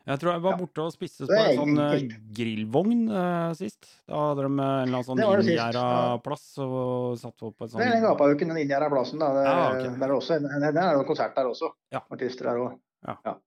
Jeg 0.09 0.19
tror 0.19 0.33
jeg 0.33 0.43
var 0.43 0.57
borte 0.59 0.83
og 0.83 0.91
spiste 0.91 1.27
på 1.29 1.37
en 1.37 1.61
sånn 1.61 1.79
enkelt. 1.85 2.17
grillvogn 2.35 3.05
uh, 3.07 3.53
sist. 3.55 3.87
Da 4.09 4.25
hadde 4.27 4.43
de 4.43 4.51
en 4.51 4.59
eller 4.59 4.99
annen 4.99 5.07
sånn 5.07 5.23
inngjerda 5.23 5.85
plass 6.25 6.45
og 6.63 7.15
satt 7.21 7.39
på 7.39 7.53
en 7.53 7.71
sånn 7.71 7.79
Det 7.79 7.87
er 7.87 7.95
den 7.95 8.05
gapahuken, 8.09 8.51
den 8.51 8.61
inngjerda 8.65 8.91
plassen. 8.91 9.23
Da. 9.23 9.31
Det, 9.37 9.47
ja, 9.47 9.63
okay. 9.71 9.95
der 10.03 10.09
er 10.09 10.17
også, 10.17 10.41
det 10.43 10.73
er 10.73 10.99
jo 10.99 11.07
konsert 11.13 11.39
der 11.39 11.51
også. 11.53 11.71
Ja. 11.95 12.03
Artister 12.03 12.51
der 12.51 12.63
òg. 12.65 12.77
Ja. 13.07 13.17
ja. 13.29 13.37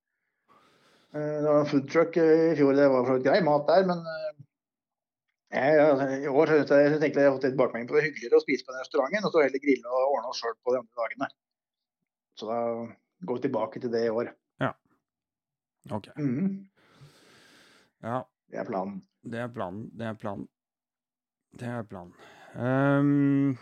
Det 1.16 1.44
var 1.48 1.62
en 1.62 1.68
foodtruck 1.68 2.16
i 2.20 2.30
fjor, 2.58 2.74
det 2.76 2.88
var 2.92 3.06
for 3.08 3.22
grei 3.24 3.38
mat 3.44 3.68
der, 3.68 3.86
men 3.88 4.02
i 5.54 6.30
år 6.30 6.50
jeg, 6.50 6.64
jeg 6.66 7.12
jeg 7.12 7.22
har 7.22 7.36
fått 7.36 7.44
tilbakemelding 7.46 7.86
på 7.90 7.96
det 7.96 8.06
hyggeligere 8.08 8.40
å 8.40 8.42
spise 8.42 8.66
på 8.66 8.74
den 8.74 8.82
restauranten, 8.82 9.28
og 9.28 9.34
så 9.34 9.44
heller 9.44 9.62
grille 9.62 9.92
og 9.92 10.16
ordne 10.16 10.32
oss 10.32 10.40
sjøl 10.42 10.56
på 10.58 10.74
de 10.74 10.80
andre 10.80 11.02
dagene. 11.02 11.28
Så 12.36 12.48
da 12.50 12.58
går 13.28 13.38
vi 13.38 13.44
tilbake 13.46 13.80
til 13.84 13.94
det 13.94 14.02
i 14.08 14.12
år. 14.12 14.32
Ok. 15.92 16.08
Mm. 16.18 16.66
Ja. 18.02 18.26
Det 18.50 18.60
er 18.62 18.66
planen. 18.66 19.00
Det 19.22 19.38
er 19.42 19.48
planen. 19.48 19.88
Det 19.94 20.06
er 20.06 20.18
planen. 20.18 20.48
Det 21.56 21.70
er 21.70 21.86
planen. 21.88 22.12
Um, 22.56 23.56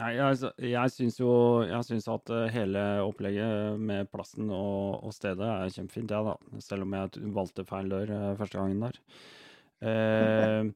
nei, 0.00 0.10
jeg, 0.16 0.38
jeg 0.66 0.90
syns 0.90 1.18
jo 1.20 1.30
Jeg 1.62 1.86
syns 1.86 2.08
at 2.10 2.32
eh, 2.34 2.48
hele 2.50 2.82
opplegget 3.04 3.78
med 3.78 4.08
plassen 4.10 4.50
og, 4.50 5.04
og 5.06 5.14
stedet 5.14 5.46
er 5.46 5.70
kjempefint, 5.74 6.10
jeg, 6.10 6.16
ja, 6.16 6.34
da. 6.34 6.62
Selv 6.64 6.86
om 6.86 6.96
jeg 6.96 7.34
valgte 7.36 7.66
feil 7.68 7.92
dør 7.92 8.14
uh, 8.14 8.32
første 8.40 8.60
gangen 8.60 8.86
der. 8.86 9.00
Uh, 9.80 10.68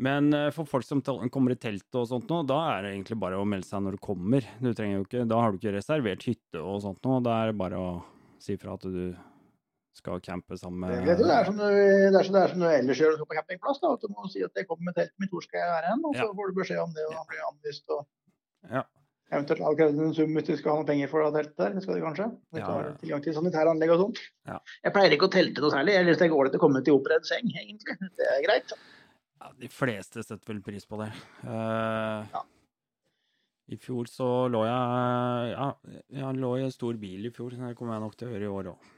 men 0.00 0.32
for 0.56 0.64
folk 0.64 0.86
som 0.86 1.02
kommer 1.04 1.52
i 1.52 1.58
telt 1.60 1.98
og 1.98 2.06
sånt 2.08 2.30
nå, 2.32 2.38
da 2.48 2.60
er 2.72 2.86
det 2.86 2.94
egentlig 2.94 3.18
bare 3.20 3.36
å 3.36 3.44
melde 3.44 3.68
seg 3.68 3.82
når 3.84 3.98
du 3.98 4.04
kommer. 4.06 4.46
Du 4.62 4.70
trenger 4.72 4.96
jo 4.96 5.02
ikke, 5.04 5.26
Da 5.28 5.40
har 5.42 5.52
du 5.52 5.58
ikke 5.58 5.74
reservert 5.74 6.24
hytte 6.24 6.62
og 6.62 6.80
sånt 6.86 7.04
nå. 7.04 7.18
Da 7.26 7.34
er 7.42 7.50
det 7.50 7.58
bare 7.60 7.80
å 7.80 7.90
si 8.40 8.56
fra 8.56 8.78
at 8.78 8.86
du 8.88 9.10
skal 10.00 10.22
campe 10.24 10.56
sammen 10.56 10.80
med 10.80 11.04
Det, 11.04 11.16
er 11.18 11.44
som 11.44 11.58
du, 11.58 11.66
det, 11.66 12.22
som, 12.24 12.34
det 12.34 12.42
er 12.42 12.54
som 12.54 12.62
du 12.62 12.68
ellers 12.70 13.02
gjør 13.02 13.18
på 13.20 13.36
campingplass. 13.36 13.82
Da, 13.82 13.92
du 14.00 14.08
må 14.14 14.30
si 14.32 14.44
at 14.46 14.56
jeg 14.56 14.68
kommer 14.70 14.88
med 14.88 14.96
teltet 14.96 15.16
mitt, 15.20 15.32
hvor 15.34 15.44
skal 15.44 15.60
jeg 15.62 15.72
være 15.74 15.92
hen? 15.92 16.06
Og 16.06 16.16
så 16.16 16.24
ja. 16.24 16.32
får 16.38 16.48
du 16.48 16.58
beskjed 16.60 16.82
om 16.82 16.96
det, 16.96 17.06
og 17.08 17.18
da 17.18 17.26
blir 17.28 17.44
anvist. 17.50 17.84
og 17.92 18.72
ja. 18.78 18.84
Eventuelt 19.30 19.62
avkrevd 19.62 20.00
en 20.02 20.14
sum 20.14 20.32
hvis 20.34 20.46
du 20.48 20.54
skal 20.58 20.72
ha 20.72 20.80
noen 20.80 20.88
penger 20.88 21.10
for 21.10 21.22
det 21.22 21.30
teltet 21.36 21.60
der. 21.62 21.74
Det 21.76 21.82
skal 21.84 21.98
du 21.98 22.02
kanskje. 22.02 22.28
Hvis 22.50 22.62
ja, 22.64 22.70
ja. 22.82 22.94
tilgang 23.02 23.20
til 23.24 23.36
sanitære 23.36 23.74
anlegg 23.74 23.92
og 23.94 24.00
sånt. 24.04 24.22
Ja. 24.50 24.56
Jeg 24.86 24.94
pleier 24.96 25.14
ikke 25.14 25.28
å 25.28 25.34
telte 25.34 25.62
noe 25.62 25.74
særlig. 25.74 25.94
Jeg 25.94 26.08
syns 26.08 26.22
det 26.22 26.26
er 26.26 26.38
ålreit 26.38 26.56
å 26.58 26.62
komme 26.62 26.82
til 26.86 26.96
oppredd 26.98 27.28
seng, 27.28 27.52
egentlig. 27.62 27.98
Det 28.18 28.26
er 28.26 28.40
greit. 28.48 28.74
Ja, 29.40 29.52
de 29.62 29.70
fleste 29.72 30.24
setter 30.26 30.50
vel 30.50 30.64
pris 30.66 30.88
på 30.88 30.98
det. 31.00 31.12
Uh, 31.44 32.26
ja. 32.34 32.42
I 33.70 33.78
fjor 33.78 34.10
så 34.10 34.26
lå 34.50 34.64
jeg 34.66 35.52
Ja, 35.54 35.68
jeg 36.18 36.40
lå 36.42 36.56
i 36.58 36.64
en 36.66 36.74
stor 36.74 36.98
bil 36.98 37.28
i 37.28 37.34
fjor. 37.34 37.54
Det 37.54 37.76
kommer 37.78 37.96
jeg 37.96 38.04
nok 38.08 38.18
til 38.18 38.28
å 38.28 38.34
gjøre 38.34 38.48
i 38.48 38.54
år 38.58 38.72
òg. 38.72 38.88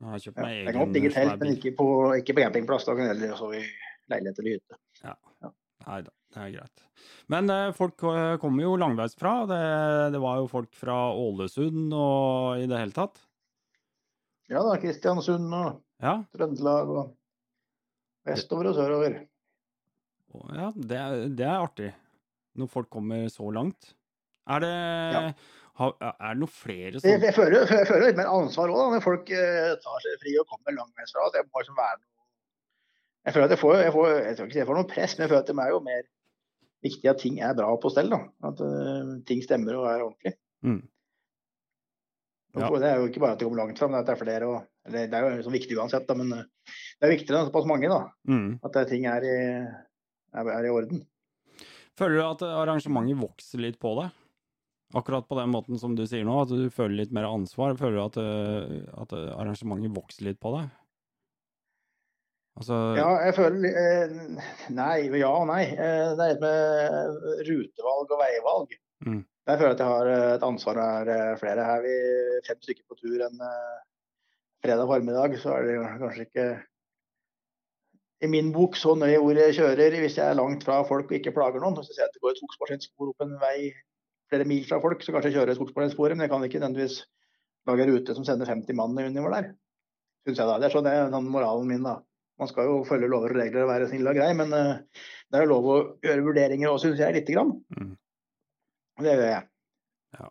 Jeg 0.00 0.10
har 0.10 0.22
kjøpt 0.24 0.40
meg 0.40 0.54
egen. 0.54 0.64
Jeg 0.64 0.74
kan 0.74 0.94
godt 0.94 1.14
telt, 1.18 1.42
men 1.42 1.58
ikke 1.58 1.74
på, 1.76 1.88
ikke 2.22 2.36
på 2.36 2.44
campingplass. 2.46 2.88
Da 2.88 2.96
kan 2.96 3.06
jeg 3.06 3.14
heller 3.14 3.36
sove 3.38 3.60
i 3.60 3.66
leilighet 4.12 4.40
eller 4.40 4.56
hytte. 4.56 4.80
Ja. 5.04 5.14
ja. 5.44 5.52
Nei 5.84 6.00
da, 6.06 6.14
det 6.34 6.42
er 6.42 6.54
greit. 6.56 6.84
Men 7.32 7.50
eh, 7.52 7.70
folk 7.76 8.02
eh, 8.10 8.34
kommer 8.42 8.66
jo 8.66 8.74
langveisfra. 8.80 9.34
Det, 9.50 9.62
det 10.14 10.20
var 10.22 10.42
jo 10.42 10.50
folk 10.50 10.74
fra 10.76 10.98
Ålesund 11.14 11.94
og 11.94 12.62
i 12.62 12.68
det 12.70 12.80
hele 12.80 12.96
tatt. 12.96 13.22
Ja 14.52 14.60
da, 14.66 14.76
Kristiansund 14.80 15.48
og 15.56 15.80
ja. 16.04 16.18
Trøndelag 16.34 16.90
og 16.92 17.14
vestover 18.28 18.70
og 18.70 18.78
sørover. 18.78 19.18
Ja, 20.52 20.70
det, 20.74 21.02
det 21.38 21.46
er 21.46 21.60
artig. 21.62 21.92
Når 22.58 22.70
folk 22.70 22.90
kommer 22.92 23.28
så 23.32 23.48
langt. 23.54 23.94
Er 24.50 24.60
det 24.60 24.72
ja. 24.74 25.20
Er 25.74 26.34
det 26.36 26.38
noen 26.38 26.52
flere 26.54 27.00
som 27.00 27.08
jeg, 27.08 27.18
jeg, 27.24 27.34
føler, 27.34 27.64
jeg, 27.66 27.86
føler, 27.88 28.04
litt 28.06 28.18
mer 28.18 28.28
ansvar 28.30 28.70
òg, 28.70 28.92
når 28.92 29.00
folk 29.02 29.30
uh, 29.34 29.72
tar 29.82 30.04
seg 30.04 30.20
fri 30.22 30.34
og 30.38 30.46
kommer 30.46 30.76
langveisfra. 30.76 31.24
Det 31.34 31.42
må 31.48 31.62
liksom 31.62 31.78
være 31.80 31.98
Jeg 33.24 33.34
føler 33.34 33.48
at 33.48 33.54
jeg 33.56 33.60
får, 33.62 33.74
jeg 33.80 33.94
får, 33.96 34.10
jeg 34.12 34.36
tror 34.36 34.50
ikke 34.50 34.60
jeg 34.60 34.68
får 34.68 34.78
noe 34.78 34.90
press, 34.92 35.16
men 35.16 35.24
jeg 35.24 35.32
føler 35.32 35.42
at 35.42 35.50
det 35.50 35.56
er 35.64 35.72
jo 35.72 35.80
mer 35.88 36.04
viktig 36.84 37.10
at 37.10 37.22
ting 37.22 37.38
er 37.42 37.56
bra 37.56 37.70
på 37.80 37.92
stell. 37.92 38.10
da. 38.12 38.20
At 38.48 38.60
uh, 38.60 39.14
ting 39.28 39.42
stemmer 39.44 39.78
og 39.80 39.88
er 39.90 40.04
ordentlig. 40.04 40.34
Mm. 40.64 40.82
Ja. 42.54 42.68
Det 42.70 42.86
er 42.86 43.00
jo 43.00 43.08
ikke 43.10 43.22
bare 43.24 43.34
at 43.34 43.40
det 43.40 43.48
kommer 43.48 43.64
langt 43.64 43.80
fram, 43.80 43.90
det 43.90 43.98
er 43.98 44.04
at 44.04 44.10
det 44.10 44.14
er 44.14 44.22
flere. 44.22 44.50
Og, 44.50 44.68
eller, 44.86 45.08
det 45.10 45.18
er 45.18 45.26
jo 45.26 45.38
liksom 45.40 45.56
viktig 45.56 45.78
uansett, 45.80 46.06
da, 46.10 46.18
men 46.20 46.30
uh, 46.36 46.44
det 47.00 47.08
er 47.08 47.14
viktigere 47.16 47.42
enn 47.42 47.50
såpass 47.50 47.70
mange. 47.70 47.90
da. 47.90 48.04
Mm. 48.30 48.50
At 48.66 48.78
ting 48.90 49.08
er 49.10 49.26
i, 49.26 49.38
er, 50.34 50.52
er 50.58 50.68
i 50.68 50.74
orden. 50.74 51.02
Føler 51.98 52.20
du 52.20 52.26
at 52.26 52.44
arrangementet 52.50 53.20
vokser 53.20 53.62
litt 53.62 53.80
på 53.82 53.94
deg? 54.00 54.14
Akkurat 54.94 55.26
på 55.26 55.36
den 55.38 55.50
måten 55.50 55.78
som 55.78 55.94
du 55.98 56.04
sier 56.06 56.26
nå, 56.26 56.36
at 56.42 56.50
du 56.54 56.70
føler 56.70 57.00
litt 57.00 57.14
mer 57.14 57.26
ansvar. 57.26 57.74
Føler 57.78 57.98
du 57.98 58.02
at, 58.04 58.18
eh, 58.22 58.74
at 59.02 59.14
arrangementet 59.14 59.94
vokser 59.94 60.28
litt 60.28 60.38
på 60.42 60.52
deg? 60.54 60.68
Altså... 62.54 62.80
Ja, 62.94 63.08
jeg 63.26 63.34
føler 63.34 63.64
eh, 63.66 64.12
Nei, 64.76 64.98
ja 65.18 65.30
og 65.30 65.48
nei. 65.50 65.64
Eh, 65.74 66.10
det 66.14 66.26
er 66.26 66.36
et 66.36 66.44
med 66.44 67.40
rutevalg 67.48 68.12
og 68.14 68.20
veivalg. 68.20 68.76
Mm. 69.06 69.24
Jeg 69.44 69.60
føler 69.60 69.74
at 69.74 69.82
jeg 69.82 69.90
har 69.90 70.12
et 70.36 70.46
ansvar 70.46 70.78
når 70.80 71.10
flere. 71.40 71.66
Her 71.66 71.80
er 71.80 71.82
vi 71.84 71.96
fem 72.46 72.60
stykker 72.62 72.86
på 72.88 72.96
tur 73.00 73.26
en 73.26 73.42
fredag 74.64 74.88
formiddag, 74.88 75.34
så 75.42 75.58
er 75.58 75.66
det 75.68 75.74
kanskje 76.00 76.24
ikke 76.24 76.46
i 78.24 78.30
min 78.30 78.52
bok 78.54 78.78
så 78.80 78.94
nøye 78.96 79.18
hvor 79.20 79.36
jeg 79.36 79.56
kjører 79.58 79.98
hvis 80.00 80.16
jeg 80.16 80.24
er 80.30 80.38
langt 80.38 80.64
fra 80.64 80.78
folk 80.88 81.10
og 81.10 81.18
ikke 81.18 81.34
plager 81.36 81.60
noen. 81.60 81.76
Hvis 81.76 81.90
jeg 81.92 81.98
ser 81.98 82.08
at 82.08 82.14
det 82.14 82.22
går 82.22 82.32
et 82.32 82.40
skogsmaskinspor 82.40 83.10
opp 83.12 83.26
en 83.26 83.36
vei 83.42 83.58
flere 84.32 84.46
mil 84.48 84.64
fra 84.68 84.80
folk, 84.80 85.04
så 85.04 85.12
kanskje 85.12 85.32
jeg 85.32 85.38
kjører 85.38 85.58
skogsmaskinsporet, 85.58 86.16
men 86.16 86.24
jeg 86.24 86.32
kan 86.32 86.46
ikke 86.46 86.62
nødvendigvis 86.62 87.02
lage 87.68 87.84
en 87.84 87.92
rute 87.92 88.16
som 88.16 88.26
sender 88.26 88.48
50 88.48 88.78
mann 88.78 88.96
innover 89.02 89.36
der. 89.36 89.50
Synes 90.24 90.40
jeg 90.40 90.48
da. 90.48 90.56
Det 90.60 90.68
er 90.68 90.74
sånn, 90.74 90.86
det 90.86 90.94
er 90.96 91.12
sånn 91.12 91.28
moralen 91.32 91.68
min, 91.68 91.84
da. 91.84 91.98
Man 92.40 92.50
skal 92.50 92.66
jo 92.66 92.78
følge 92.88 93.08
lover 93.10 93.34
og 93.34 93.38
regler 93.38 93.64
og 93.64 93.70
være 93.70 93.88
snill 93.90 94.10
og 94.10 94.16
grei, 94.18 94.30
men 94.36 94.54
uh, 94.54 94.78
det 95.30 95.38
er 95.38 95.44
jo 95.44 95.52
lov 95.52 95.68
å 95.70 95.76
gjøre 96.04 96.24
vurderinger 96.26 96.70
òg, 96.70 96.80
syns 96.82 97.02
jeg, 97.02 97.14
lite 97.14 97.36
grann. 97.36 97.52
Mm. 97.76 97.92
Det 99.04 99.12
gjør 99.12 99.28
jeg. 99.28 99.44
Ja. 100.18 100.30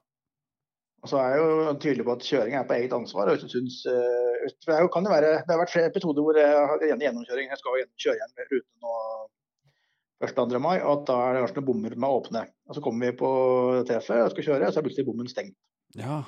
Og 1.04 1.12
så 1.12 1.20
er 1.22 1.34
jeg 1.34 1.44
jo 1.44 1.78
tydelig 1.86 2.08
på 2.08 2.16
at 2.18 2.28
kjøring 2.28 2.58
er 2.60 2.68
på 2.68 2.76
eget 2.78 2.96
ansvar. 2.98 3.32
og 3.32 3.46
synes, 3.56 3.80
uh, 3.88 4.50
det, 4.52 4.80
kan 4.92 5.08
jo 5.08 5.16
være, 5.16 5.32
det 5.40 5.56
har 5.56 5.64
vært 5.64 5.76
flere 5.76 5.92
episoder 5.94 6.28
hvor 6.28 6.40
jeg 6.40 6.68
har 6.74 6.84
gjennomkjøring. 6.92 7.54
Jeg 7.54 7.62
skal 7.64 7.80
kjøre 8.06 8.20
igjen 8.20 8.52
ruten 8.52 8.84
nå 8.84 8.98
1.2. 10.24 10.60
mai, 10.64 10.78
og 10.82 11.02
at 11.02 11.08
da 11.10 11.18
er 11.20 11.36
det 11.36 11.44
kanskje 11.44 11.60
noen 11.60 11.70
bommer 11.70 11.96
med 11.98 12.08
å 12.08 12.20
åpne. 12.22 12.44
Og 12.70 12.78
Så 12.78 12.84
kommer 12.84 13.10
vi 13.10 13.18
på 13.20 13.32
treffet 13.88 14.24
og 14.24 14.32
skal 14.32 14.48
kjøre, 14.48 14.68
og 14.68 14.76
så 14.76 14.80
er 14.80 14.86
plutselig 14.88 15.08
bommen 15.08 15.32
stengt. 15.32 15.58
Ja. 16.00 16.22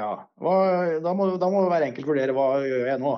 ja. 0.00 0.12
Hva, 0.42 0.56
da, 1.04 1.14
må, 1.16 1.28
da 1.40 1.50
må 1.52 1.62
hver 1.68 1.86
enkelt 1.86 2.08
vurdere 2.08 2.34
hva 2.36 2.48
gjør 2.66 2.90
jeg 2.90 3.02
nå. 3.02 3.14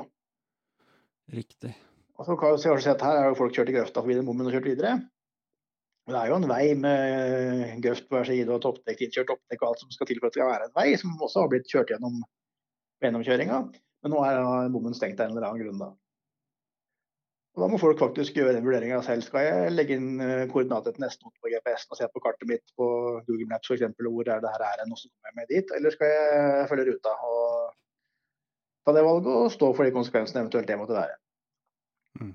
Riktig. 1.33 1.73
Og 2.19 2.27
så 2.29 2.37
kan 2.39 2.55
vi 2.55 2.63
se 2.63 2.93
at 2.93 3.03
Her 3.03 3.19
har 3.19 3.29
jo 3.33 3.39
folk 3.39 3.55
kjørt 3.57 3.73
i 3.73 3.75
grøfta 3.75 4.03
forbi 4.03 4.17
den 4.19 4.27
bommen 4.29 4.47
og 4.47 4.55
kjørt 4.55 4.69
videre. 4.69 4.95
Det 6.05 6.19
er 6.21 6.29
jo 6.29 6.37
en 6.37 6.51
vei 6.51 6.75
med 6.77 7.81
grøft 7.83 8.07
på 8.11 8.19
hver 8.19 8.29
side 8.29 8.53
og 8.53 8.61
toppdekk, 8.61 9.07
innkjørt 9.07 9.31
oppdekk 9.33 9.63
og 9.63 9.71
alt 9.71 9.85
som 9.85 9.93
skal 9.95 10.09
til 10.11 10.21
for 10.21 10.29
at 10.29 10.35
det 10.35 10.41
skal 10.43 10.51
være 10.53 10.69
en 10.69 10.75
vei, 10.77 10.89
som 11.01 11.15
også 11.17 11.45
har 11.45 11.53
blitt 11.53 11.71
kjørt 11.71 11.95
gjennom 11.95 12.19
gjennomkjøringa. 13.01 13.61
Men 14.05 14.13
nå 14.13 14.25
er 14.29 14.73
bommen 14.75 14.97
stengt 14.97 15.23
av 15.23 15.31
en 15.31 15.39
eller 15.39 15.49
annen 15.49 15.65
grunn. 15.65 15.81
da. 15.81 15.89
Og 17.55 17.63
Da 17.63 17.69
må 17.71 17.79
folk 17.79 18.01
faktisk 18.03 18.37
gjøre 18.37 18.53
den 18.57 18.67
vurderinga 18.67 18.99
selv. 19.07 19.25
Skal 19.25 19.47
jeg 19.47 19.73
legge 19.73 19.97
inn 19.97 20.21
eh, 20.21 20.45
koordinater 20.51 20.93
til 20.93 21.07
neste 21.07 21.25
note 21.25 21.39
på 21.41 21.53
GPS-en 21.53 21.95
og 21.95 22.01
se 22.01 22.09
på 22.11 22.23
kartet 22.25 22.51
mitt 22.51 22.75
på 22.77 22.89
Google 23.29 23.49
Maps 23.49 23.71
f.eks. 23.71 23.87
hvor 23.97 24.29
er 24.29 24.43
det 24.43 24.53
her 24.57 24.67
er 24.67 24.85
og 24.85 24.99
så 24.99 25.09
kommer 25.09 25.31
jeg 25.31 25.39
med 25.39 25.53
dit, 25.55 25.75
eller 25.79 25.95
skal 25.95 26.13
jeg 26.13 26.69
følge 26.73 26.87
ruta 26.91 27.15
og 27.31 27.73
ta 28.85 28.95
det 28.97 29.05
valget 29.07 29.31
og 29.33 29.53
stå 29.53 29.71
for 29.75 29.87
de 29.87 29.95
konsekvensene 29.95 30.45
eventuelt 30.45 30.69
det 30.69 30.81
måtte 30.81 30.97
være. 30.97 31.17
Mm. 32.21 32.35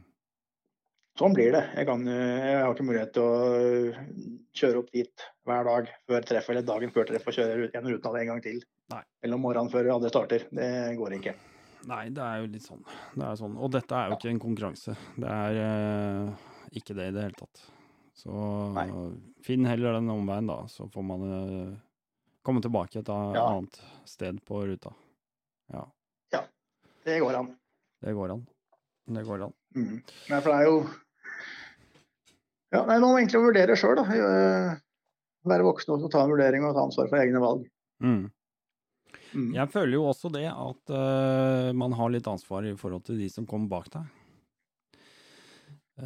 Sånn 1.19 1.35
blir 1.35 1.51
det. 1.51 1.65
Jeg, 1.75 1.87
kan, 1.89 2.05
jeg, 2.07 2.55
har 2.63 2.73
ikke 2.73 2.87
mulighet 2.87 3.13
til 3.17 3.25
å 3.27 4.25
kjøre 4.55 4.81
opp 4.81 4.91
dit 4.95 5.25
hver 5.47 5.67
dag 5.67 5.89
før 6.07 6.27
treff, 6.29 6.49
eller 6.53 6.67
dagen 6.67 6.93
før 6.95 7.09
treff 7.09 7.27
og 7.27 7.35
kjøre 7.35 7.67
gjennom 7.67 7.95
ruta 7.95 8.13
en 8.15 8.31
gang 8.33 8.43
til. 8.45 8.61
Nei. 8.93 9.01
Eller 9.23 9.37
om 9.37 9.43
morgenen 9.43 9.71
før 9.73 9.91
andre 9.97 10.11
starter. 10.11 10.47
Det 10.55 10.69
går 10.99 11.17
ikke. 11.19 11.35
Nei, 11.89 12.05
det 12.15 12.23
er 12.23 12.39
jo 12.41 12.47
litt 12.53 12.65
sånn. 12.65 12.81
Det 13.15 13.25
er 13.25 13.35
sånn. 13.39 13.59
Og 13.59 13.71
dette 13.75 13.95
er 13.99 14.09
jo 14.09 14.17
ikke 14.17 14.31
en 14.31 14.41
konkurranse. 14.43 14.95
Det 15.19 15.35
er 15.35 15.59
eh, 15.65 16.47
ikke 16.79 16.95
det 16.97 17.11
i 17.11 17.13
det 17.15 17.27
hele 17.27 17.39
tatt. 17.39 17.61
Så 18.19 18.39
Nei. 18.75 18.89
finn 19.45 19.67
heller 19.67 19.95
den 19.95 20.11
omveien, 20.11 20.49
da, 20.49 20.65
så 20.71 20.89
får 20.91 21.05
man 21.07 21.23
eh, 21.35 21.77
komme 22.43 22.63
tilbake 22.63 22.99
et 22.99 23.11
ja. 23.11 23.45
annet 23.45 23.79
sted 24.07 24.41
på 24.47 24.63
ruta. 24.67 24.91
Ja. 25.71 25.85
Det 27.05 27.19
går 27.23 27.37
an. 27.39 27.53
Det 28.03 28.13
går 28.15 28.33
an. 28.35 28.43
Det 29.09 29.23
går 29.27 29.45
an. 29.47 29.53
Mm. 29.75 29.95
Nei, 30.29 30.39
for 30.41 30.49
det 30.51 30.57
er 30.57 30.67
jo 30.67 30.75
Ja, 32.69 32.83
nei, 32.85 32.99
man 32.99 33.07
må 33.07 33.15
egentlig 33.17 33.41
vurdere 33.41 33.77
sjøl, 33.79 33.97
da. 33.97 34.05
Være 35.49 35.65
voksen 35.65 35.95
og 35.95 36.11
ta 36.13 36.21
en 36.21 36.33
vurdering 36.33 36.65
og 36.67 36.75
ta 36.75 36.83
ansvar 36.85 37.09
for 37.09 37.21
egne 37.21 37.41
valg. 37.41 37.65
Mm. 38.03 38.27
Mm. 39.33 39.51
Jeg 39.55 39.69
føler 39.73 39.95
jo 39.95 40.05
også 40.09 40.31
det 40.33 40.47
at 40.49 40.93
uh, 40.93 41.69
man 41.77 41.93
har 41.97 42.13
litt 42.13 42.29
ansvar 42.29 42.65
i 42.65 42.75
forhold 42.77 43.05
til 43.07 43.19
de 43.21 43.29
som 43.31 43.47
kommer 43.49 43.69
bak 43.71 43.89
deg. 43.93 44.15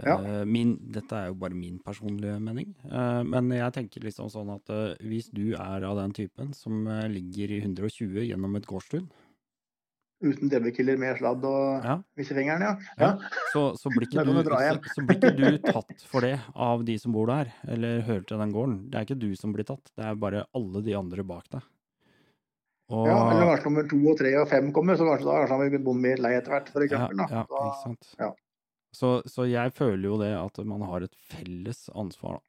Ja. 0.04 0.16
Uh, 0.18 0.44
min, 0.50 0.74
dette 0.92 1.16
er 1.16 1.30
jo 1.30 1.38
bare 1.40 1.56
min 1.58 1.78
personlige 1.84 2.40
mening, 2.44 2.72
uh, 2.90 3.22
men 3.28 3.52
jeg 3.54 3.76
tenker 3.76 4.08
liksom 4.08 4.32
sånn 4.34 4.52
at 4.56 4.72
hvis 5.04 5.30
du 5.36 5.54
er 5.54 5.86
av 5.88 6.00
den 6.00 6.16
typen 6.16 6.56
som 6.58 6.88
ligger 7.12 7.54
i 7.54 7.62
120 7.62 8.24
gjennom 8.26 8.58
et 8.60 8.68
gårdstun 8.70 9.08
Uten 10.24 10.48
DB-killer 10.52 11.00
med 11.02 11.18
sladd 11.20 11.44
og 11.48 11.84
ja. 11.84 11.98
vissefingeren, 12.16 12.64
ja. 12.64 12.74
ja. 13.02 13.10
Så, 13.52 13.66
så, 13.80 13.92
blir 13.92 14.08
du, 14.08 14.16
så, 14.16 14.24
så, 14.96 15.04
blir 15.04 15.20
ikke 15.20 15.34
du 15.36 15.58
tatt 15.66 16.06
for 16.08 16.24
det 16.24 16.38
av 16.56 16.86
de 16.88 16.96
som 17.02 17.16
bor 17.16 17.28
der, 17.28 17.52
eller 17.68 18.06
hører 18.08 18.24
til 18.30 18.40
den 18.40 18.54
gården. 18.56 18.78
Det 18.88 19.00
er 19.00 19.08
ikke 19.08 19.20
du 19.20 19.30
som 19.40 19.56
blir 19.56 19.68
tatt, 19.68 19.92
det 20.00 20.08
er 20.08 20.20
bare 20.20 20.46
alle 20.56 20.84
de 20.86 20.96
andre 20.96 21.28
bak 21.28 21.50
deg. 21.52 21.68
Og... 22.94 23.08
Ja, 23.08 23.18
eller 23.32 23.50
kanskje 23.50 23.70
nummer 23.70 23.90
to 23.90 24.00
og 24.12 24.18
tre 24.20 24.32
og 24.40 24.48
fem 24.52 24.72
kommer, 24.76 25.00
så 25.00 25.08
kanskje 25.08 25.28
da 25.28 25.44
kanskje 25.50 25.74
vi 25.74 25.84
bonden 25.84 26.06
mer 26.06 26.24
lei 26.24 26.34
etter 26.38 26.56
hvert. 26.56 26.72
For 26.76 26.86
eksempel, 26.86 27.24
ja, 27.24 27.30
ja, 27.42 27.44
ikke 27.44 27.82
sant. 27.82 28.10
Ja. 28.20 28.32
Så, 28.94 29.14
så, 29.26 29.48
jeg 29.50 29.74
føler 29.74 30.06
jo 30.06 30.20
det 30.22 30.34
at 30.38 30.60
man 30.70 30.84
har 30.86 31.06
et 31.06 31.16
felles 31.32 31.88
ansvar, 31.98 32.38
da. 32.38 32.46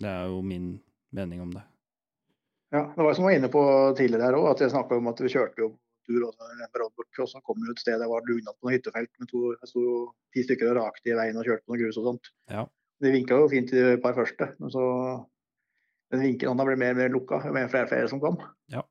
Det 0.00 0.08
er 0.08 0.30
jo 0.32 0.40
min 0.46 0.72
mening 1.12 1.42
om 1.44 1.50
det. 1.52 1.64
Ja, 2.70 2.84
det 2.94 3.02
var 3.02 3.16
som 3.16 3.26
jeg 3.26 3.32
var 3.32 3.38
inne 3.40 3.50
på 3.52 3.62
tidligere 3.98 4.28
her 4.28 4.38
òg, 4.38 4.52
at 4.52 4.62
jeg 4.62 4.72
snakka 4.72 5.00
om 5.00 5.10
at 5.10 5.20
vi 5.20 5.32
kjørte 5.32 5.64
jo 5.64 5.72
tur 6.10 6.26
og 6.26 7.30
så 7.30 7.40
kom 7.46 7.60
vi 7.60 7.70
ut 7.70 7.76
et 7.76 7.82
sted 7.82 7.98
det 8.02 8.08
var 8.10 8.26
dugnad 8.26 8.56
på 8.56 8.66
noe 8.66 8.76
hyttefelt 8.76 9.10
med 9.22 9.30
to, 9.30 9.42
sto 9.68 9.82
ti 10.34 10.44
stykker 10.46 10.72
og 10.72 10.80
rakte 10.80 11.12
i 11.12 11.18
veien 11.18 11.38
og 11.38 11.46
kjørte 11.46 11.66
på 11.66 11.74
noe 11.74 11.82
grus 11.82 11.98
og 12.00 12.08
sånt. 12.10 12.32
Ja. 12.50 12.66
De 13.00 13.12
vinka 13.14 13.38
jo 13.38 13.50
fint 13.52 13.72
i 13.72 13.84
de 13.92 13.98
par 14.02 14.16
første, 14.18 14.50
men 14.60 14.72
så 14.74 14.86
den 16.10 16.24
vinkelhånda 16.26 16.66
ble 16.66 16.78
mer 16.80 16.96
og 16.96 17.00
mer 17.00 17.12
lukka 17.14 17.40
jo 17.46 17.54
flere 17.54 17.88
flere 17.88 18.10
som 18.10 18.20
kom. 18.22 18.40
Ja. 18.72 18.82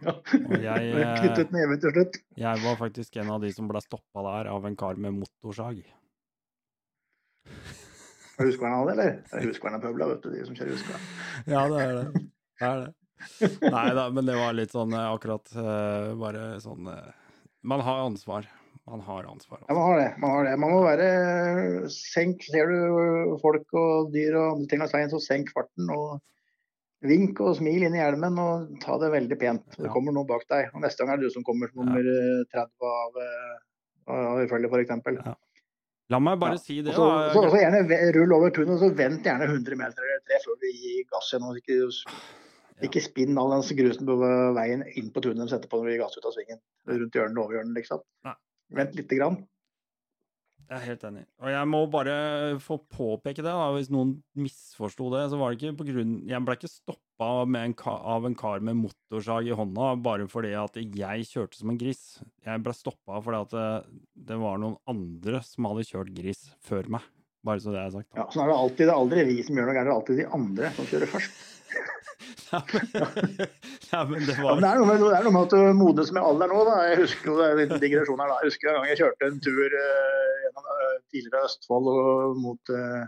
ja. 0.00 0.16
Og 0.16 0.56
jeg, 0.64 1.04
Knyttet 1.20 1.54
neven 1.54 1.82
til 1.82 1.94
slutt. 1.94 2.18
jeg 2.40 2.64
var 2.64 2.80
faktisk 2.80 3.20
en 3.20 3.36
av 3.36 3.44
de 3.44 3.52
som 3.54 3.68
ble 3.70 3.84
stoppa 3.84 4.26
der 4.30 4.50
av 4.54 4.66
en 4.66 4.78
kar 4.80 4.98
med 4.98 5.20
motorsag. 5.20 5.84
Husker 8.36 8.68
han 8.68 8.84
det, 8.88 8.92
eller? 8.96 9.12
Det 9.30 9.38
er 9.38 9.46
Huskverna-pøbla, 9.48 10.10
vet 10.10 10.24
du, 10.24 10.32
de 10.34 10.44
som 10.44 10.56
kjører 10.56 10.74
huskvern. 10.74 11.04
Ja, 11.48 11.62
det 11.72 11.78
er 11.80 11.92
det. 11.96 12.24
Det 12.60 12.66
er 12.68 12.82
det. 12.82 12.90
Nei 13.76 13.88
da, 13.96 14.06
men 14.12 14.26
det 14.28 14.36
var 14.36 14.52
litt 14.56 14.74
sånn 14.74 14.92
eh, 14.94 15.08
akkurat 15.14 15.50
eh, 15.56 16.12
bare 16.20 16.46
sånn 16.62 16.86
eh, 16.92 17.10
Man 17.66 17.80
har 17.86 18.04
ansvar. 18.06 18.46
Man 18.86 19.00
har 19.02 19.26
ansvar. 19.26 19.62
Ja, 19.66 19.74
man 19.74 19.82
har 19.88 19.98
det. 19.98 20.10
Man 20.22 20.30
har 20.30 20.44
det. 20.46 20.56
Man 20.62 20.70
må 20.76 20.82
være 20.84 21.06
Senk, 21.90 22.44
ser 22.46 22.70
du 22.70 23.36
folk 23.42 23.72
og 23.74 24.12
dyr 24.14 24.36
og 24.38 24.52
andre 24.52 24.68
ting 24.70 24.82
langs 24.82 24.94
veien, 24.94 25.10
så 25.10 25.18
senk 25.24 25.50
farten. 25.56 25.88
og 25.90 26.20
Vink 27.06 27.40
og 27.44 27.56
smil 27.58 27.82
inn 27.86 27.96
i 27.96 28.00
hjelmen 28.00 28.38
og 28.40 28.76
ta 28.82 28.94
det 29.02 29.10
veldig 29.12 29.36
pent. 29.40 29.66
Det 29.80 29.90
kommer 29.92 30.14
noe 30.14 30.26
bak 30.28 30.46
deg. 30.52 30.70
og 30.74 30.84
Neste 30.84 31.02
gang 31.02 31.16
er 31.16 31.20
det 31.24 31.28
du 31.32 31.34
som 31.34 31.44
kommer 31.46 31.72
som 31.72 31.82
nummer 31.82 32.06
eh, 32.12 32.44
30 32.54 32.92
av, 32.92 33.18
av 34.14 34.44
ifølge, 34.44 34.70
f.eks. 34.70 34.94
Ja. 35.26 35.34
La 36.14 36.20
meg 36.22 36.38
bare 36.38 36.54
Ja. 36.54 36.62
si 36.62 36.78
det, 36.86 36.92
så, 36.94 37.08
så, 37.34 37.42
da. 37.42 37.50
så 37.50 37.58
gjerne 37.58 38.12
rull 38.14 38.36
over 38.38 38.52
tunet 38.54 38.76
og 38.76 38.84
så 38.84 38.92
vent 38.94 39.26
gjerne 39.26 39.48
100 39.50 39.80
meter 39.82 40.06
eller 40.06 40.22
tre 40.30 40.38
før 40.44 40.60
du 40.62 40.68
gir 40.70 41.02
gass 41.10 41.32
igjen. 41.34 41.48
og 41.50 41.58
Ikke, 41.58 41.80
ikke 42.84 43.00
spinn 43.00 43.38
all 43.40 43.54
den 43.54 43.78
grusen 43.78 44.08
på 44.08 44.16
veien 44.56 44.84
inn 44.98 45.12
på 45.12 45.22
tunet 45.24 45.40
de 45.46 45.50
setter 45.52 45.70
på 45.70 45.80
når 45.80 45.88
de 45.88 45.94
gir 45.94 46.02
gass 46.04 46.18
ut 46.18 46.28
av 46.28 46.34
svingen. 46.36 46.62
Rundt 46.90 47.16
hjørnet 47.16 47.40
over 47.40 47.56
hjørnet, 47.56 47.76
liksom. 47.78 48.02
Nei. 48.26 48.34
Vent 48.76 48.98
lite 48.98 49.16
grann. 49.16 49.38
Jeg 50.66 50.80
er 50.80 50.86
helt 50.88 51.04
enig. 51.06 51.20
Og 51.38 51.50
jeg 51.52 51.66
må 51.70 51.80
bare 51.90 52.14
få 52.58 52.80
påpeke 52.90 53.38
det, 53.38 53.52
da. 53.54 53.68
Hvis 53.76 53.90
noen 53.94 54.16
misforsto 54.34 55.12
det, 55.14 55.28
så 55.30 55.38
var 55.38 55.52
det 55.52 55.60
ikke 55.60 55.78
på 55.78 55.86
grunn 55.92 56.16
Jeg 56.26 56.42
ble 56.42 56.56
ikke 56.58 56.70
stoppa 56.72 57.28
av 57.46 57.56
en 57.60 57.76
kar 57.78 58.64
med 58.66 58.80
motorsag 58.80 59.46
i 59.46 59.54
hånda 59.56 59.92
bare 60.02 60.26
fordi 60.28 60.50
at 60.58 60.74
jeg 60.76 61.28
kjørte 61.30 61.60
som 61.60 61.70
en 61.70 61.78
gris. 61.80 62.02
Jeg 62.44 62.64
ble 62.66 62.74
stoppa 62.74 63.22
fordi 63.22 63.44
at 63.46 63.54
det, 63.54 63.68
det 64.32 64.40
var 64.42 64.58
noen 64.60 64.76
andre 64.90 65.40
som 65.46 65.70
hadde 65.70 65.86
kjørt 65.86 66.10
gris 66.18 66.48
før 66.66 66.90
meg. 66.98 67.06
Bare 67.46 67.62
så 67.62 67.70
det 67.70 67.84
er 67.84 67.92
sagt. 67.94 68.10
Ja, 68.18 68.26
sånn 68.26 68.42
er 68.42 68.50
det 68.50 68.58
alltid. 68.58 68.82
Det 68.82 68.90
er 68.90 68.98
aldri 68.98 69.28
vi 69.30 69.38
som 69.46 69.60
gjør 69.60 69.70
noe 69.70 69.76
gærent, 69.76 69.86
det 69.86 69.94
er 69.94 70.00
alltid 70.00 70.18
de 70.18 70.30
andre 70.40 70.72
som 70.74 70.90
kjører 70.90 71.14
først. 71.14 71.44
Ja, 73.92 74.04
men, 74.08 74.22
det, 74.26 74.36
var... 74.38 74.48
Ja, 74.48 74.54
men 74.54 74.62
det, 74.62 74.70
er 74.70 74.84
med, 74.86 75.02
det 75.02 75.18
er 75.18 75.26
noe 75.26 75.34
med 75.34 75.42
at 75.46 75.52
du 75.54 75.76
modnes 75.78 76.12
med 76.14 76.22
alder 76.24 76.50
nå. 76.52 76.62
Da. 76.68 76.76
Jeg 76.90 77.00
husker 77.02 77.30
jo 77.30 77.36
det 77.38 77.46
er 77.46 77.52
en 77.54 77.60
liten 77.62 77.82
digresjon 77.82 78.22
her 78.22 78.32
da. 78.32 78.38
Jeg 78.42 78.52
husker 78.52 78.70
en 78.70 78.78
gang 78.78 78.88
jeg 78.90 79.00
kjørte 79.02 79.28
en 79.30 79.42
tur 79.44 79.76
eh, 79.82 80.32
gjennom 80.44 80.72
eh, 80.72 80.96
tidligere 81.12 81.44
Østfold 81.50 81.90
og 81.92 82.40
mot, 82.42 82.72
eh, 82.78 83.04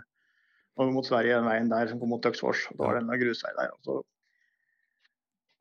og 0.79 0.93
mot 0.95 1.09
Sverige, 1.09 1.39
den 1.41 1.49
veien 1.51 1.73
der 1.73 1.91
som 1.91 2.03
kom 2.03 2.13
mot 2.15 2.23
Tøksfors. 2.25 2.67
Da 2.75 2.85
var 2.85 2.99
det 2.99 3.05
en 3.07 3.23
grusvei 3.25 3.55
der. 3.59 3.73
Og 3.75 3.89
så 3.89 3.99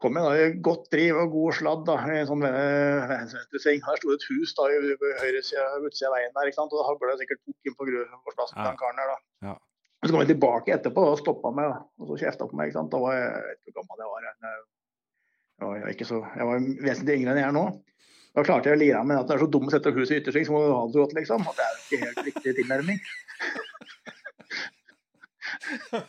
kom 0.04 0.20
jeg 0.20 0.28
da 0.28 0.34
i 0.38 0.60
godt 0.68 0.92
driv 0.94 1.18
og 1.24 1.32
god 1.34 1.56
sladd 1.58 1.88
da, 1.88 1.96
i 2.06 2.20
en 2.22 2.30
sånn 2.30 2.46
eh, 2.46 3.08
venstresving. 3.10 3.82
Her 3.88 3.98
sto 4.02 4.12
det 4.12 4.20
et 4.20 4.28
hus 4.34 4.54
da 4.60 4.68
i 4.70 4.82
høyresida 5.24 5.64
av 5.78 5.88
veien 5.88 6.36
der, 6.36 6.52
ikke 6.52 6.60
sant? 6.60 6.76
og 6.76 6.84
da 6.84 6.90
hagla 6.92 7.16
det 7.16 7.24
sikkert 7.24 7.42
bukk 7.50 7.72
inn 7.72 7.80
på 7.80 7.90
grusplassen 7.90 8.54
til 8.60 8.62
Ja. 8.62 8.70
den 8.70 8.82
karen 8.84 9.02
der. 9.02 9.16
da. 9.16 9.50
Ja. 9.50 9.56
Og 10.08 10.10
Så 10.10 10.16
kom 10.16 10.24
jeg 10.24 10.32
tilbake 10.32 10.72
etterpå 10.72 11.04
og 11.04 11.18
stoppa 11.20 11.50
meg 11.52 11.68
og 11.68 12.08
så 12.08 12.16
kjefta 12.22 12.48
på 12.48 12.56
meg. 12.56 12.70
ikke 12.70 12.78
sant? 12.80 12.92
Da 12.94 13.00
var 13.04 13.12
jeg, 13.18 13.28
jeg 13.28 13.44
vet 13.44 13.60
ikke 13.60 13.82
hvor 13.82 13.84
gammel 13.84 14.00
jeg 14.06 14.12
var. 14.14 14.22
Jeg 15.58 15.68
var, 15.68 15.90
ikke 15.92 16.08
så, 16.08 16.22
jeg 16.38 16.48
var 16.48 16.56
vesentlig 16.86 17.18
yngre 17.18 17.34
enn 17.34 17.42
jeg 17.42 17.50
er 17.50 17.58
nå. 17.58 17.66
Da 18.38 18.46
klarte 18.46 18.70
jeg 18.70 18.78
å 18.78 18.80
lire 18.80 19.02
av 19.02 19.08
meg 19.10 19.20
at 19.20 19.28
det 19.28 19.36
er 19.36 19.44
så 19.44 19.50
dumt 19.52 19.68
å 19.68 19.74
sette 19.74 19.92
huset 19.98 20.14
i 20.16 20.20
yttersving, 20.22 20.46
så 20.48 20.54
må 20.54 20.62
du 20.64 20.70
ha 20.70 20.84
det 20.86 20.94
så 20.94 21.02
godt, 21.02 21.16
liksom. 21.18 21.42
At 21.50 21.58
det 21.58 21.66
er 21.66 21.74
ikke 21.82 22.00
helt 22.06 22.22
riktig 22.30 22.52
tilnærming. 22.62 23.00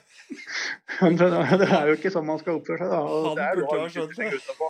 Det 1.18 1.28
det 1.60 1.68
er 1.68 1.88
jo 1.88 1.94
ikke 1.96 2.10
sånn 2.12 2.26
man 2.28 2.40
skal 2.40 2.58
oppføre 2.58 2.78
seg, 2.82 2.90
da. 2.92 2.98
Og 3.00 3.26
Han 3.28 3.36
det 3.38 3.44
er 3.44 3.60
lov 3.60 3.70
ha 3.70 3.76
å 3.78 3.88
yttersving 3.88 4.32
utapå. 4.36 4.66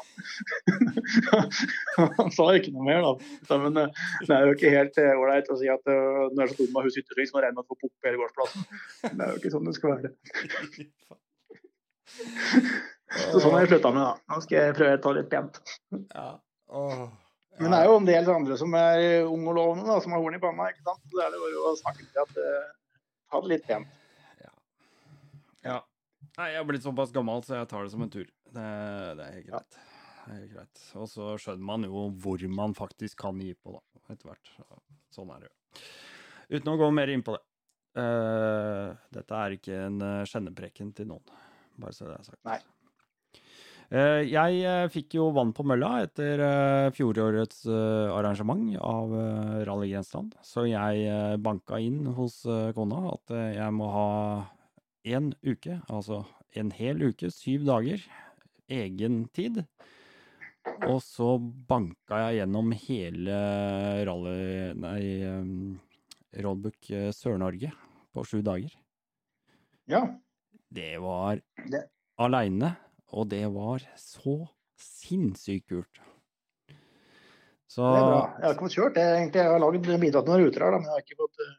Han 2.18 2.30
sa 2.36 2.44
ikke 2.58 2.74
noe 2.74 2.86
mer, 2.86 3.00
da. 3.06 3.12
Men 3.64 3.80
eh, 3.82 4.02
det 4.28 4.34
er 4.36 4.42
jo 4.46 4.56
ikke 4.56 4.74
helt 4.74 5.00
eh, 5.02 5.14
ålreit 5.14 5.48
å 5.50 5.58
si 5.60 5.70
at 5.72 5.84
uh, 5.90 6.28
når 6.30 6.36
det 6.36 6.44
er 6.44 6.52
så 6.52 6.58
dumt 6.60 6.74
å 6.74 6.78
ha 6.78 6.84
hus 6.86 6.98
så 6.98 7.34
må 7.34 7.40
du 7.40 7.46
regne 7.46 7.56
med 7.56 7.64
å 7.64 7.70
få 7.70 7.78
pukk 7.80 7.94
på 7.94 8.10
hele 8.10 8.20
gårdsplassen. 8.22 8.60
Det 9.08 9.22
er 9.24 9.28
jo 9.32 9.38
ikke 9.40 9.54
sånn 9.54 9.68
det 9.70 9.76
skal 9.78 9.94
være. 9.96 10.10
Så 13.08 13.40
sånn 13.40 13.54
har 13.54 13.62
jeg 13.62 13.70
slutta 13.70 13.90
med, 13.94 14.04
da. 14.04 14.12
Nå 14.28 14.42
skal 14.44 14.58
jeg 14.58 14.76
prøve 14.76 14.98
å 14.98 15.02
ta 15.04 15.10
litt 15.16 15.30
pent. 15.32 15.54
Ja. 16.12 16.28
Åh. 16.76 17.04
Men 17.58 17.72
det 17.72 17.78
er 17.78 17.88
jo 17.88 17.94
en 17.98 18.08
del 18.08 18.28
andre 18.30 18.56
som 18.60 18.74
er 18.78 18.98
unge 19.24 19.48
og 19.50 19.56
lovende, 19.56 19.86
da, 19.88 19.96
som 20.04 20.12
har 20.14 20.20
horn 20.22 20.36
i 20.36 20.42
panna. 20.42 20.68
ikke 20.70 20.84
sant? 20.86 21.00
Så 21.10 21.22
er 21.24 21.32
det 21.32 21.40
bare 21.42 21.62
å 21.70 21.72
snakke 21.78 22.04
til 22.04 22.20
at 22.22 22.36
uh, 22.36 22.66
ta 23.32 23.40
det 23.44 23.50
litt 23.54 23.64
pent. 23.70 23.97
Nei, 26.38 26.52
jeg 26.52 26.60
har 26.60 26.66
blitt 26.68 26.84
såpass 26.84 27.10
gammel, 27.10 27.40
så 27.42 27.56
jeg 27.56 27.66
tar 27.70 27.82
det 27.82 27.90
som 27.90 28.02
en 28.04 28.10
tur. 28.14 28.28
Det, 28.54 28.66
det 29.18 29.24
er 29.24 29.32
helt 29.40 29.48
greit. 29.48 29.78
Det 30.22 30.28
er 30.28 30.36
helt 30.36 30.52
greit. 30.52 30.82
Og 31.02 31.08
så 31.10 31.32
skjønner 31.42 31.66
man 31.66 31.86
jo 31.88 32.04
hvor 32.22 32.44
man 32.54 32.76
faktisk 32.78 33.18
kan 33.24 33.40
gi 33.42 33.50
på, 33.58 33.74
da, 33.74 34.02
etter 34.14 34.30
hvert. 34.30 34.52
Sånn 35.14 35.32
er 35.34 35.42
det 35.42 35.50
jo. 35.50 35.82
Uten 36.54 36.70
å 36.70 36.78
gå 36.78 36.90
mer 36.94 37.10
inn 37.10 37.24
på 37.26 37.34
det. 37.34 37.42
Uh, 37.98 38.94
dette 39.10 39.34
er 39.34 39.56
ikke 39.56 39.78
en 39.88 39.98
uh, 40.04 40.26
skjennepreken 40.28 40.92
til 40.94 41.08
noen, 41.10 41.38
bare 41.80 41.96
så 41.96 42.06
det 42.06 42.20
er 42.20 42.28
sagt. 42.28 42.42
Nei. 42.46 42.60
Eh, 43.88 44.26
jeg 44.28 44.58
eh, 44.68 44.86
fikk 44.92 45.14
jo 45.16 45.30
vann 45.32 45.54
på 45.56 45.64
mølla 45.64 46.02
etter 46.04 46.42
eh, 46.44 46.88
fjorårets 46.92 47.62
eh, 47.72 48.10
arrangement 48.12 48.74
av 48.84 49.14
Rally 49.64 49.88
Grensland, 49.94 50.34
så 50.44 50.66
jeg 50.68 51.06
eh, 51.08 51.38
banka 51.40 51.80
inn 51.80 52.02
hos 52.18 52.42
eh, 52.44 52.68
kona 52.76 53.00
at 53.14 53.32
eh, 53.32 53.54
jeg 53.56 53.72
må 53.78 53.88
ha 53.94 54.10
én 55.08 55.30
uke, 55.46 55.78
altså 55.88 56.22
en 56.58 56.70
hel 56.76 57.00
uke, 57.10 57.30
syv 57.32 57.64
dager, 57.68 58.02
egen 58.68 59.22
tid. 59.36 59.62
Og 60.84 60.98
så 61.04 61.34
banka 61.40 62.18
jeg 62.26 62.40
gjennom 62.42 62.72
hele 62.76 63.36
rally... 64.08 64.74
Nei, 64.76 65.02
um, 65.24 65.78
Roadbook 66.38 66.90
eh, 66.92 67.08
Sør-Norge 67.16 67.70
på 68.12 68.22
sju 68.28 68.42
dager. 68.44 68.74
Ja. 69.88 70.02
Det 70.68 70.98
var 71.00 71.40
Det- 71.72 71.86
aleine, 72.20 72.74
og 73.16 73.30
det 73.32 73.46
var 73.54 73.80
så 73.96 74.34
sinnssykt 74.78 75.70
kult. 75.72 76.02
Så 77.68 77.80
Det 77.84 78.00
er 78.00 78.10
bra. 78.10 78.20
Jeg 78.36 78.44
har 78.44 78.54
ikke 78.54 78.66
fått 78.66 78.76
kjørt 78.76 78.94
det, 78.98 79.06
egentlig. 79.16 79.40
Jeg 79.40 79.52
har 79.54 79.60
laget, 79.64 79.88
bidratt 80.04 80.24
til 80.28 80.32
noen 80.34 80.44
ruter 80.44 80.64
her, 80.66 80.70
da, 80.76 80.78
men 80.82 80.88
jeg 80.88 80.96
har 80.98 81.06
ikke 81.06 81.18
fått 81.22 81.40
eh, 81.46 81.54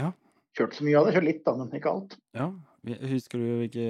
Ja. 0.00 0.08
kjørt 0.56 0.78
så 0.78 0.84
mye 0.88 0.98
av 0.98 1.06
det. 1.06 1.14
Kjørt 1.18 1.28
litt, 1.28 1.44
da, 1.44 1.54
men 1.60 1.76
ikke 1.78 1.92
alt. 1.92 2.16
Ja. 2.34 2.48
Husker 2.84 3.40
du 3.40 3.44
hvilke 3.62 3.84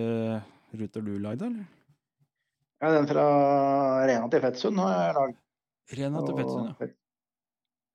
ruter 0.79 1.03
du 1.03 1.17
lagde, 1.19 1.49
eller? 1.49 1.65
Ja, 2.83 2.91
den 2.95 3.09
fra 3.11 3.25
Rena 4.07 4.29
til 4.31 4.43
Fettsund 4.45 4.79
har 4.79 4.93
jeg 4.95 5.17
lagd. 5.17 5.41
Rena 5.99 6.23
til 6.23 6.39
Fettsund, 6.39 6.69
ja. 6.69 6.89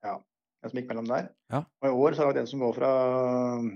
ja. 0.04 0.14
Den 0.60 0.72
som 0.72 0.80
gikk 0.80 0.90
mellom 0.90 1.08
der. 1.08 1.30
Ja. 1.52 1.62
Og 1.80 1.88
i 1.88 2.02
år 2.04 2.16
så 2.16 2.26
har 2.26 2.36
jeg 2.36 2.44
en 2.44 2.50
som 2.50 2.64
går 2.66 2.76
fra 2.76 2.92
um, 3.56 3.70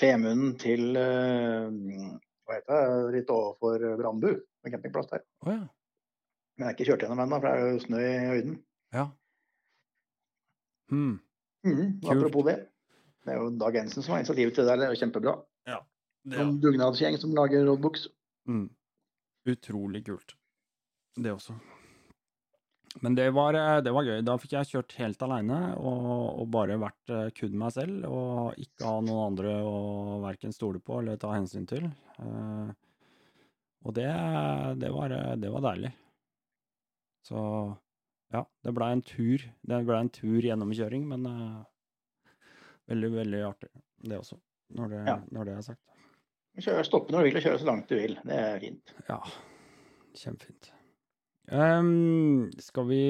Femunden 0.00 0.56
til 0.60 0.96
uh, 0.96 1.68
hva 2.44 2.56
heter 2.56 2.88
det, 2.88 3.14
litt 3.18 3.32
overfor 3.34 3.84
Brandbu, 4.00 4.30
med 4.32 4.76
campingplass 4.76 5.12
der. 5.12 5.24
Oh, 5.44 5.52
ja. 5.52 5.60
Men 6.54 6.64
jeg 6.64 6.70
har 6.70 6.76
ikke 6.78 6.88
kjørt 6.88 7.04
gjennom 7.04 7.24
ennå, 7.24 7.40
for 7.42 7.50
det 7.50 7.54
er 7.60 7.74
jo 7.74 7.84
snø 7.84 8.04
i 8.04 8.28
høyden. 8.32 8.60
ja. 8.96 9.10
Hmm. 10.92 11.18
Mm, 11.64 11.96
apropos 12.12 12.44
det. 12.44 12.58
Det 13.24 13.32
er 13.32 13.38
jo 13.40 13.48
Dag 13.56 13.76
Jensen 13.76 14.04
som 14.04 14.12
har 14.12 14.20
initiativet 14.20 14.52
til 14.54 14.66
det 14.66 14.68
der, 14.68 14.80
det 14.82 14.86
er 14.86 14.92
jo 14.92 15.00
kjempebra. 15.00 15.32
Det, 16.24 16.40
ja. 16.40 16.48
dugnadsgjeng 16.64 17.18
som 17.20 17.34
lager 17.36 17.66
roadbooks. 17.68 18.08
Mm. 18.48 18.68
Utrolig 19.50 20.04
kult. 20.06 20.36
Det 21.16 21.32
også. 21.32 21.56
Men 23.02 23.16
det 23.18 23.26
var, 23.34 23.54
eh, 23.58 23.80
det 23.82 23.92
var 23.92 24.06
gøy. 24.06 24.22
Da 24.24 24.36
fikk 24.38 24.54
jeg 24.54 24.70
kjørt 24.70 24.94
helt 25.00 25.22
aleine 25.26 25.58
og, 25.76 26.06
og 26.40 26.48
bare 26.54 26.78
vært 26.80 27.12
eh, 27.12 27.28
kun 27.36 27.56
meg 27.58 27.74
selv. 27.74 28.06
Og 28.08 28.60
ikke 28.60 28.86
ha 28.88 29.02
noen 29.04 29.32
andre 29.32 29.56
å 29.66 30.20
verken 30.24 30.54
stole 30.54 30.80
på 30.80 31.00
eller 31.02 31.20
ta 31.20 31.34
hensyn 31.34 31.66
til. 31.70 31.88
Eh, 32.22 32.70
og 33.84 33.96
det, 33.98 34.08
det, 34.80 34.90
var, 34.94 35.12
det 35.36 35.50
var 35.52 35.66
deilig. 35.66 35.90
Så 37.26 37.40
ja, 38.34 38.42
det 38.64 38.72
blei 38.76 38.90
en 38.94 39.04
tur. 39.04 39.44
Det 39.62 39.80
blei 39.86 40.00
en 40.00 40.12
tur 40.12 40.40
gjennomkjøring, 40.42 41.04
men 41.10 41.26
uh, 41.28 42.30
veldig, 42.90 43.10
veldig 43.18 43.42
artig, 43.46 43.70
det 44.08 44.18
også. 44.18 44.38
Når 44.74 44.90
det, 44.90 45.02
Ja. 45.06 45.18
når 45.30 45.48
det 45.48 45.54
er 45.58 45.66
sagt. 45.68 45.93
Kjøre, 46.54 46.84
stoppe 46.86 47.10
når 47.10 47.24
du 47.24 47.28
vil 47.28 47.40
og 47.40 47.44
kjøre 47.48 47.60
så 47.60 47.66
langt 47.66 47.90
du 47.90 47.96
vil. 47.98 48.14
Det 48.22 48.38
er 48.38 48.62
fint. 48.62 48.94
Ja, 49.08 49.18
kjempefint. 50.14 50.70
Um, 51.50 52.48
skal, 52.62 52.86
vi, 52.88 53.00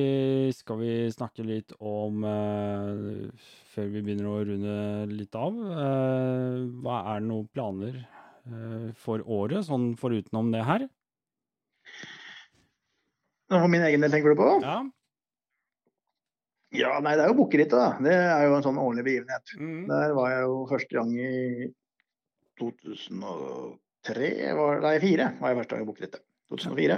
skal 0.57 0.81
vi 0.81 0.95
snakke 1.15 1.45
litt 1.47 1.71
om 1.79 2.25
uh, 2.27 3.29
Før 3.71 3.93
vi 3.93 4.01
begynner 4.03 4.27
å 4.27 4.41
runde 4.49 4.79
litt 5.13 5.39
av, 5.39 5.55
uh, 5.55 6.65
hva 6.83 6.97
er 7.13 7.23
det 7.23 7.29
noen 7.29 7.47
planer 7.55 8.01
uh, 8.01 8.89
for 8.99 9.23
året, 9.23 9.63
sånn 9.69 9.93
forutenom 10.01 10.51
det 10.51 10.65
her? 10.67 10.89
For 13.53 13.71
min 13.71 13.87
egen 13.87 14.03
del, 14.03 14.11
tenker 14.17 14.35
du 14.35 14.41
på? 14.41 14.51
Ja. 14.65 14.81
Ja, 16.75 16.97
nei, 16.99 17.15
det 17.15 17.23
er 17.23 17.31
jo 17.31 17.39
Bukkerittet, 17.39 17.79
da. 17.79 18.03
Det 18.03 18.15
er 18.19 18.49
jo 18.49 18.57
en 18.57 18.65
sånn 18.67 18.81
årlig 18.83 19.05
begivenhet. 19.07 19.53
Mm. 19.61 19.85
Der 19.93 20.15
var 20.17 20.33
jeg 20.33 20.47
jo 20.49 20.57
første 20.73 20.97
gang 20.97 21.13
i 21.15 21.35
2003, 22.61 24.31
var, 24.59 24.73
nei, 24.85 24.95
2004 25.01 25.27
var 25.41 25.49
jeg 25.53 25.59
første 25.61 25.75
gang 25.75 25.85
i 25.85 25.89
Bukkerittet. 25.91 26.23
2004. 26.53 26.97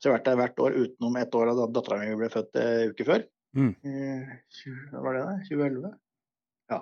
Så 0.00 0.08
jeg 0.08 0.12
har 0.12 0.18
vært 0.18 0.28
der 0.28 0.40
hvert 0.40 0.60
år 0.64 0.72
utenom 0.82 1.14
ett 1.20 1.32
år 1.38 1.44
da 1.52 1.66
dattera 1.78 2.00
mi 2.00 2.16
ble 2.18 2.28
født 2.32 2.52
en 2.60 2.90
uke 2.92 3.04
før. 3.08 3.20
Mm. 3.54 3.72
Eh, 3.86 4.22
Hva 4.90 4.98
var 5.04 5.12
det 5.16 5.22
da? 5.24 5.32
2011? 5.48 5.92
Ja. 6.72 6.78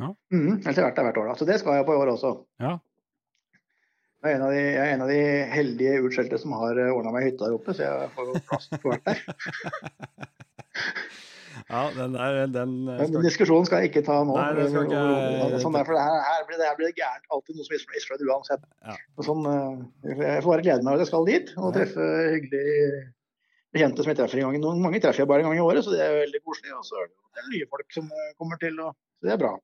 Ja. 0.00 0.08
Mhm, 0.34 0.52
jeg 0.64 0.72
har 0.72 0.86
vært 0.88 0.98
der 0.98 1.06
hvert 1.10 1.20
år, 1.22 1.28
da. 1.30 1.34
Så 1.38 1.44
det 1.48 1.56
skal 1.60 1.76
jeg 1.78 1.86
på 1.86 1.94
i 1.94 2.00
år 2.00 2.10
også. 2.14 2.30
Ja. 2.64 2.72
Jeg 4.24 4.30
er 4.32 4.36
en 4.38 4.46
av 4.46 4.52
de, 4.56 4.62
jeg 4.64 4.80
er 4.80 4.90
en 4.94 5.04
av 5.04 5.10
de 5.12 5.20
heldige 5.52 6.00
utskjelte 6.06 6.36
som 6.40 6.50
har 6.56 6.74
ordna 6.94 7.10
meg 7.12 7.26
hytte 7.28 7.44
der 7.44 7.56
oppe, 7.58 7.70
så 7.76 7.80
jeg 7.84 7.92
får 8.14 8.24
jo 8.30 8.34
plass 8.48 8.66
til 8.72 8.80
å 8.80 8.90
være 8.94 9.04
der. 9.10 9.18
ja, 11.70 11.80
den 11.96 12.12
der, 12.16 12.38
den 12.54 12.72
skal... 12.84 13.10
Men 13.14 13.24
diskusjonen 13.26 13.66
skal 13.68 13.82
jeg 13.84 13.90
ikke 13.92 14.02
ta 14.06 14.16
nå. 14.26 14.34
Nei, 14.36 14.46
det 14.58 14.68
skal 14.70 14.86
ikke- 14.88 15.00
og- 15.00 15.56
Sånn 15.64 15.76
der, 15.78 15.84
for 15.88 15.98
her, 15.98 16.20
her, 16.28 16.44
blir 16.48 16.58
det, 16.60 16.68
her 16.70 16.78
blir 16.78 16.88
det 16.90 16.96
gærent. 16.98 17.26
Alltid 17.34 17.56
noe 17.58 17.66
som 17.68 17.74
er 17.76 17.84
misfornøyd 17.94 18.24
uansett. 18.34 18.64
Ja. 18.88 18.96
Sånn, 19.26 19.42
eh, 19.50 20.16
jeg 20.24 20.42
får 20.44 20.50
bare 20.54 20.64
glede 20.66 20.82
meg 20.86 20.92
over 20.94 21.00
at 21.00 21.04
jeg 21.06 21.12
skal 21.12 21.28
dit 21.28 21.52
og 21.58 21.74
treffe 21.76 22.08
hyggelige 22.34 22.88
bekjente 23.74 24.04
som 24.04 24.10
jeg 24.12 24.18
treffer 24.22 24.38
en 24.42 24.48
gang. 24.50 24.60
Noen 24.62 24.82
mange 24.82 25.00
treffer 25.02 25.24
jeg 25.24 25.30
bare 25.30 25.42
en 25.44 25.50
gang 25.50 25.58
i 25.58 25.66
året, 25.66 25.82
så 25.86 25.90
det 25.94 26.02
er 26.04 26.18
veldig 26.22 26.42
koselig. 26.46 26.74
Og 26.78 26.84
så 26.86 27.00
er 27.04 27.08
det 27.42 27.52
nye 27.54 27.70
folk 27.70 27.88
som 27.96 28.10
eh, 28.10 28.32
kommer 28.38 28.60
til, 28.62 28.80
og, 28.80 28.94
så 29.20 29.28
det 29.30 29.36
er 29.36 29.42
bra. 29.44 29.54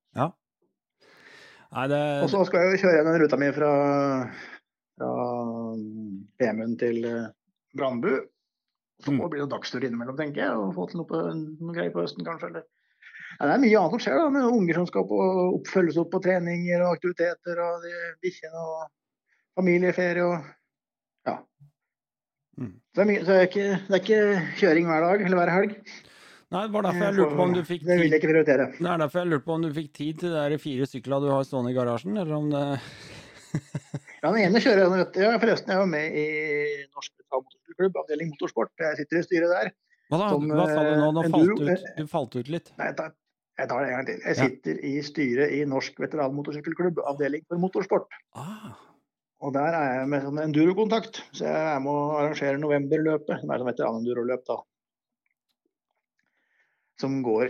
Nei, 1.70 1.86
det 1.86 2.00
Og 2.24 2.30
så 2.32 2.40
skal 2.48 2.64
jeg 2.64 2.72
jo 2.74 2.82
kjøre 2.86 3.04
den 3.06 3.20
ruta 3.22 3.36
mi 3.38 3.50
fra, 3.54 3.68
fra 4.98 5.10
Femund 6.40 6.78
til 6.80 7.04
eh, 7.06 7.28
Brandbu. 7.78 8.14
Så 9.04 9.14
må 9.14 9.26
det 9.26 9.34
bli 9.34 9.42
noen 9.42 9.52
dagstur 9.54 9.84
innimellom, 9.86 10.18
tenker 10.18 10.44
jeg, 10.44 10.60
og 10.60 10.74
få 10.76 10.86
til 10.90 11.00
noe, 11.00 11.08
på, 11.08 11.20
noe 11.32 11.76
greier 11.76 11.92
på 11.94 12.02
høsten 12.04 12.26
kanskje. 12.26 12.50
Eller. 12.52 12.66
Ja, 13.38 13.46
det 13.46 13.52
er 13.54 13.62
mye 13.62 13.80
annet 13.80 13.94
som 13.94 14.02
skjer, 14.04 14.18
da, 14.20 14.28
med 14.34 14.48
unger 14.48 14.80
som 14.80 14.88
skal 14.90 15.06
på, 15.08 15.20
oppfølges 15.60 15.98
opp 16.02 16.10
på 16.12 16.22
treninger 16.24 16.84
og 16.84 16.96
aktiviteter, 16.98 17.62
og 17.64 17.86
bikkjene 18.24 18.64
og 18.66 18.82
familieferie 19.58 20.26
og 20.26 20.50
ja. 21.28 21.36
Mm. 22.60 22.76
Så 22.76 23.00
det 23.00 23.02
er, 23.02 23.10
mye, 23.10 23.24
det 23.24 23.34
er, 23.36 23.48
ikke, 23.48 23.66
det 23.86 23.96
er 23.96 24.04
ikke 24.04 24.22
kjøring 24.60 24.88
hver 24.90 25.06
dag 25.06 25.24
eller 25.26 25.40
hver 25.40 25.52
helg. 25.56 25.76
Nei, 26.50 26.64
det 26.66 26.74
var 26.74 26.86
derfor 26.88 27.06
jeg 27.06 27.14
lurte 27.14 27.38
på 27.38 27.44
om 27.46 27.52
du 27.54 27.60
fikk 27.62 27.82
tid. 27.84 27.88
Det 27.88 27.96
vil 28.00 28.08
jeg 28.10 28.20
ikke 28.20 28.32
prioritere. 28.32 28.68
Det 28.74 28.90
er 28.90 29.02
derfor 29.04 29.20
jeg 29.20 29.30
lurte 29.30 29.46
på 29.46 29.56
om 29.56 29.64
du 29.64 29.70
fikk 29.76 29.90
tid 29.94 30.20
til 30.24 30.36
de 30.54 30.58
fire 30.58 30.88
syklene 30.90 31.22
du 31.22 31.30
har 31.30 31.46
stående 31.46 31.70
i 31.70 31.76
garasjen, 31.76 32.18
eller 32.18 32.36
om 32.36 32.50
det 32.50 32.64
Ja, 34.20 34.30
den 34.30 34.42
ene 34.42 34.62
kjører 34.62 34.82
jeg, 34.82 34.90
vet 34.94 35.14
du. 35.14 35.20
Ja, 35.22 35.30
forresten, 35.42 35.72
jeg 35.72 35.80
var 35.80 35.90
med 35.90 36.18
i 36.18 36.26
Norsk 36.90 37.14
Motorsykkelklubb, 37.80 37.96
avdeling 38.04 38.30
motorsport. 38.34 38.70
Jeg 38.80 38.98
sitter 39.00 39.18
i 39.20 39.24
styret 39.24 39.50
der. 39.54 39.70
Hva 40.10 40.18
da? 40.20 40.28
Som, 40.32 40.48
Hva 40.50 40.66
sa 40.68 40.82
du 40.84 40.92
nå? 41.00 41.08
Nå 41.14 41.22
eh, 41.24 41.30
falt 41.32 41.60
ut. 41.60 41.84
Du 41.96 42.06
falt 42.10 42.36
ut 42.36 42.48
litt. 42.50 42.70
Nei, 42.78 42.86
jeg 42.90 42.96
tar, 42.98 43.12
jeg 43.60 43.68
tar 43.70 43.80
det 43.84 43.88
en 43.90 43.96
gang 43.96 44.06
til. 44.06 44.20
Jeg 44.26 44.36
Ja. 44.36 44.74
i 44.90 45.02
styret 45.06 45.52
i 45.56 45.64
Norsk 45.64 45.98
veteranmotorsykkelklubb, 46.02 47.00
avdeling 47.06 47.44
for 47.48 47.58
motorsport. 47.58 48.08
Ah, 48.34 48.74
Og 49.40 49.54
der 49.54 49.72
er 49.72 50.00
jeg 50.00 50.08
med 50.08 50.22
sånn 50.22 50.38
endurokontakt. 50.42 51.22
Så 51.32 51.46
jeg 51.46 51.56
er 51.56 51.80
med 51.80 51.90
å 51.92 52.18
arrangere 52.18 52.58
novemberløpet, 52.60 53.40
som 53.40 53.50
er 53.50 53.58
sånn 53.62 53.70
veteranenduroløp, 53.72 54.44
da. 54.44 54.58
Som 57.00 57.22
går 57.24 57.48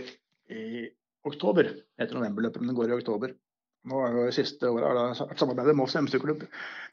i 0.49 0.87
oktober. 1.27 1.67
Heter 1.99 2.15
novemberløpet, 2.15 2.61
men 2.61 2.71
det 2.71 2.77
går 2.79 2.93
i 2.93 2.95
oktober. 3.01 3.33
Nå 3.89 3.97
er 4.05 4.13
det 4.13 4.33
Siste 4.37 4.69
året 4.69 4.85
har 4.85 4.97
vært 5.25 5.39
samarbeidet 5.41 5.71
med 5.73 5.79
Moss 5.79 5.95
MC-klubb. 5.97 6.43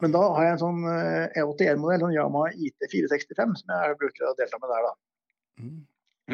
Men 0.00 0.14
da 0.14 0.22
har 0.32 0.46
jeg 0.46 0.54
en 0.56 0.62
sånn 0.62 0.78
eh, 0.88 1.36
E81-modell, 1.36 2.00
sånn 2.06 2.14
Yamaha 2.16 2.52
IT465, 2.56 3.54
som 3.60 3.72
jeg 3.74 3.98
bruker 4.00 4.30
å 4.30 4.34
delta 4.38 4.60
med 4.62 4.72
der. 4.72 4.86
da. 4.88 4.94
mm. 5.64 5.78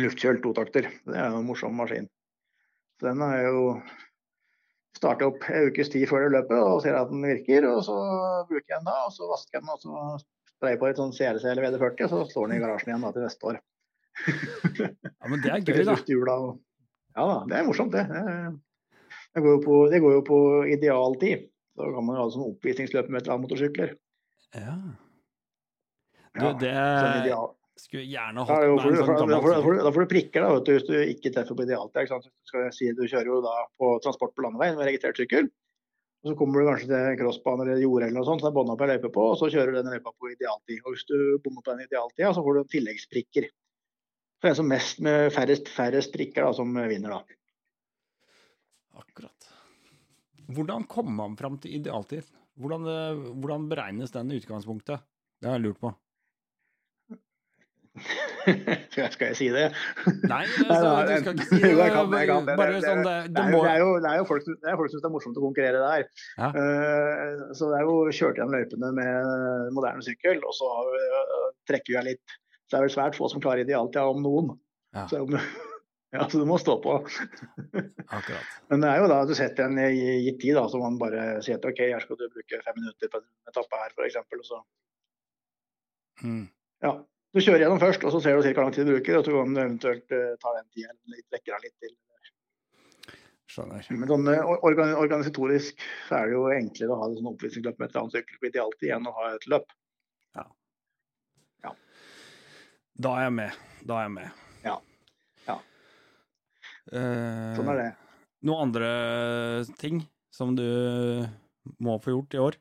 Luftkjølt 0.04 0.42
totakter. 0.42 0.88
Det 1.06 1.14
er 1.18 1.30
jo 1.30 1.40
en 1.40 1.46
morsom 1.46 1.74
maskin. 1.78 2.06
Så 3.00 3.08
den 3.08 3.20
har 3.22 3.34
jeg 3.38 3.50
jo 3.54 3.64
startet 4.94 5.26
opp 5.26 5.44
en 5.50 5.68
ukes 5.70 5.90
tid 5.90 6.06
før 6.10 6.24
det 6.28 6.32
løpet 6.36 6.58
og 6.62 6.80
ser 6.82 6.96
at 6.98 7.10
den 7.10 7.22
virker. 7.26 7.66
Og 7.72 7.82
så 7.86 7.94
bruker 8.48 8.64
jeg 8.76 8.78
den 8.78 8.88
da, 8.90 8.96
og 9.08 9.14
så 9.14 9.28
vasker 9.30 9.58
jeg 9.58 9.66
den 9.66 9.74
og 9.74 9.82
så 9.82 10.04
sprayer 10.54 10.78
på 10.80 10.86
litt 10.90 10.98
sånn 11.02 11.14
CLC 11.14 11.46
eller 11.50 11.66
VD40, 11.66 12.06
og 12.06 12.10
så 12.14 12.22
står 12.30 12.50
den 12.50 12.56
i 12.56 12.62
garasjen 12.62 12.92
igjen 12.92 13.06
da 13.06 13.10
til 13.14 13.26
neste 13.26 13.50
år. 13.50 13.58
Ja, 14.78 15.26
men 15.30 15.42
det 15.42 15.50
er 15.50 15.64
gøy, 15.66 15.82
da. 15.86 15.96
Ja 17.14 17.26
da, 17.30 17.38
det 17.50 17.58
er 17.58 17.66
morsomt 17.66 17.94
det. 17.94 18.06
Det- 18.10 18.54
Det 19.34 19.42
går 19.42 19.56
jo 19.56 19.60
på, 19.64 19.76
det 19.90 20.00
går 20.04 20.12
jo 20.18 20.22
på 20.26 20.38
idealtid. 20.70 21.48
Da 21.74 21.88
kan 21.90 22.06
man 22.06 22.16
jo 22.16 22.22
ha 22.22 22.30
sånn 22.30 22.46
oppvisningsløp 22.52 23.08
med 23.10 23.22
et 23.22 23.28
eller 23.28 23.96
Ja. 24.54 24.76
Du, 26.34 26.44
Ja, 26.44 26.52
det 26.58 26.70
ja, 27.30 27.40
skulle 27.78 28.04
gjerne 28.06 28.44
hatt 28.46 28.62
er 28.62 28.70
med 28.74 28.86
en 28.86 29.06
sånn 29.06 29.18
gammel 29.18 29.34
da, 29.34 29.60
får 29.62 29.76
du- 29.76 29.82
da 29.82 29.90
får 29.90 30.06
du 30.06 30.12
prikker 30.14 30.40
da, 30.42 30.52
vet 30.54 30.64
du, 30.64 30.72
hvis 30.78 30.86
du 30.86 30.94
ikke 31.02 31.32
treffer 31.34 31.54
på 31.58 31.66
idealtid. 31.66 32.02
Ikke 32.02 32.14
sant? 32.14 32.24
Så 32.24 32.30
skal 32.46 32.64
jeg 32.64 32.74
si, 32.74 32.92
du 32.92 33.02
kjører 33.06 33.26
jo 33.26 33.40
da 33.42 33.54
på 33.78 33.90
transport 34.02 34.34
på 34.34 34.42
landeveien 34.46 34.76
med 34.78 34.86
registrert 34.86 35.18
sykkel. 35.18 35.50
Og 36.24 36.32
så 36.32 36.38
kommer 36.38 36.62
du 36.62 36.70
kanskje 36.70 36.86
til 36.88 36.94
en 36.96 37.18
crossbane 37.20 37.66
eller 37.66 37.82
jord 37.82 38.02
eller 38.02 38.14
noe 38.16 38.24
sånt, 38.24 38.40
så 38.40 38.48
er 38.48 38.56
bånda 38.56 38.78
på 38.78 38.86
ei 38.86 38.94
løype 38.96 39.10
på, 39.12 39.24
og 39.34 39.36
så 39.36 39.50
kjører 39.52 39.74
du 39.74 39.82
den 39.82 39.92
løypa 39.92 40.12
på 40.14 40.30
idealtid. 40.32 40.80
Og 40.86 40.94
hvis 40.94 41.04
du 41.10 41.38
bommer 41.44 41.60
på 41.60 41.74
den 41.74 41.84
idealtida, 41.84 42.32
så 42.32 42.42
får 42.46 42.54
du 42.54 42.64
tilleggsprikker. 42.72 43.50
Det 44.40 44.50
er 44.50 44.54
som 44.54 44.68
mest 44.68 45.00
med 45.04 45.32
færrest, 45.32 45.68
færrest 45.68 46.12
prikker 46.14 46.46
da, 46.46 46.52
som 46.52 46.72
vinner, 46.72 47.10
da. 47.10 47.22
Akkurat. 49.00 49.50
Hvordan 50.54 50.84
kom 50.90 51.10
man 51.16 51.36
fram 51.40 51.58
til 51.58 51.74
idealtid? 51.80 52.26
Hvordan, 52.60 52.84
eh, 52.86 53.22
hvordan 53.42 53.68
beregnes 53.70 54.12
den 54.14 54.30
i 54.30 54.38
utgangspunktet? 54.40 55.02
Det 55.40 55.48
har 55.50 55.56
jeg 55.58 55.64
lurt 55.68 55.80
på. 55.82 55.90
skal, 58.90 59.28
jeg, 59.28 59.36
si 59.38 59.46
det? 59.54 59.68
Nei, 60.26 60.42
altså, 60.68 60.88
du 61.06 61.12
skal 61.22 61.36
ikke 61.38 61.46
si 61.48 61.58
jo, 61.60 61.76
det. 61.78 61.82
jeg 61.84 61.92
kan 61.94 62.10
det, 62.10 62.20
jeg 62.20 62.28
kan 62.30 62.48
det. 62.48 62.56
Det- 62.58 62.82
sånn 62.84 63.02
det, 63.06 63.14
Det 63.28 63.34
det 63.36 63.42
er, 63.44 63.50
må 63.54 63.60
jo- 63.62 63.68
er 63.70 63.78
jo, 63.82 63.90
det 64.02 64.10
er 64.10 64.16
jo 64.20 64.26
folk, 64.30 64.44
som- 64.46 64.58
det 64.60 64.74
syns 64.78 65.02
det 65.04 65.08
er 65.10 65.14
morsomt 65.14 65.38
å 65.40 65.44
konkurrere 65.46 65.82
der. 65.84 66.06
Ja. 66.38 66.48
Uh, 66.54 67.44
så 67.56 67.70
det 67.70 67.78
er 67.80 67.86
jo 67.88 67.94
kjørt 68.18 68.40
igjen 68.40 68.54
løypene 68.54 68.90
med 68.98 69.70
moderne 69.76 70.04
sykkel, 70.06 70.42
og 70.42 70.54
så 70.58 70.70
uh, 70.70 71.44
trekker 71.70 71.96
jeg 71.98 72.08
litt. 72.12 72.36
Så 72.64 72.74
det 72.76 72.80
er 72.80 72.86
vel 72.88 72.94
svært 72.96 73.18
få 73.18 73.28
som 73.32 73.42
klarer 73.44 73.62
idealtida, 73.64 74.06
om 74.10 74.22
noen. 74.24 74.52
Ja. 74.94 75.06
Så, 75.10 75.22
ja, 76.14 76.26
så 76.30 76.38
du 76.40 76.44
må 76.48 76.56
stå 76.62 76.76
på. 76.84 76.94
Akkurat. 77.02 78.50
Men 78.70 78.84
det 78.84 78.90
er 78.92 79.00
jo 79.02 79.08
da 79.10 79.16
du 79.26 79.34
setter 79.36 79.66
en 79.66 79.80
gitt 79.82 80.38
tid, 80.42 80.54
da, 80.56 80.64
så 80.70 80.78
man 80.82 80.98
bare 81.00 81.24
sier 81.44 81.58
at 81.58 81.66
OK, 81.68 81.80
her 81.90 82.04
skal 82.04 82.18
du 82.20 82.28
bruke 82.30 82.60
fem 82.64 82.78
minutter 82.78 83.10
på 83.12 83.18
en 83.22 83.26
etappe 83.50 83.80
her, 83.82 83.94
f.eks. 83.98 84.20
Og 84.38 84.46
så 84.52 84.62
Mm. 86.22 86.44
ja. 86.84 86.92
Du 87.34 87.40
kjører 87.42 87.64
gjennom 87.64 87.80
først, 87.82 88.04
og 88.06 88.12
så 88.14 88.20
ser 88.22 88.36
du 88.38 88.44
ca. 88.46 88.52
hvor 88.54 88.62
lang 88.68 88.74
tid 88.76 88.86
du 88.86 88.92
bruker, 88.94 89.16
og 89.18 89.24
så 89.26 89.32
kan 89.34 89.54
du 89.56 89.58
eventuelt 89.60 90.12
uh, 90.14 90.36
ta 90.38 90.52
den 90.54 90.68
tida 90.70 90.92
litt- 91.10 91.24
trekke 91.32 91.50
deg 91.50 91.64
litt 91.66 91.74
til. 91.82 91.96
Skjønner. 93.50 93.88
Men 93.90 94.08
sånn 94.08 94.28
eh, 94.30 94.52
organ 94.68 94.94
organisatorisk 94.96 95.82
så 96.06 96.20
er 96.20 96.30
det 96.30 96.36
jo 96.36 96.44
enklere 96.54 96.94
å 96.94 97.00
ha 97.02 97.08
det 97.10 97.18
sånn 97.18 97.32
oppvisningsløp 97.32 97.82
med 97.82 97.90
et 97.90 97.98
annet 97.98 98.14
sykkel 98.14 98.46
i 98.48 98.62
alltid 98.62 98.94
enn 98.94 99.10
å 99.10 99.16
ha 99.18 99.26
et 99.34 99.48
løp. 99.50 99.74
Da 102.94 103.10
er 103.18 103.24
jeg 103.26 103.34
med. 103.34 103.54
Da 103.82 103.96
er 103.98 104.04
jeg 104.06 104.14
med. 104.14 104.43
Ja. 106.92 106.98
Ja. 106.98 107.00
Eh, 107.00 107.56
Sånn 107.56 107.68
er 107.72 107.78
det. 107.80 107.88
Noen 108.44 108.66
andre 108.68 108.88
ting 109.80 110.02
som 110.34 110.54
du 110.58 110.66
må 111.80 111.94
få 112.04 112.12
gjort 112.12 112.34
i 112.34 112.42
år? 112.44 112.58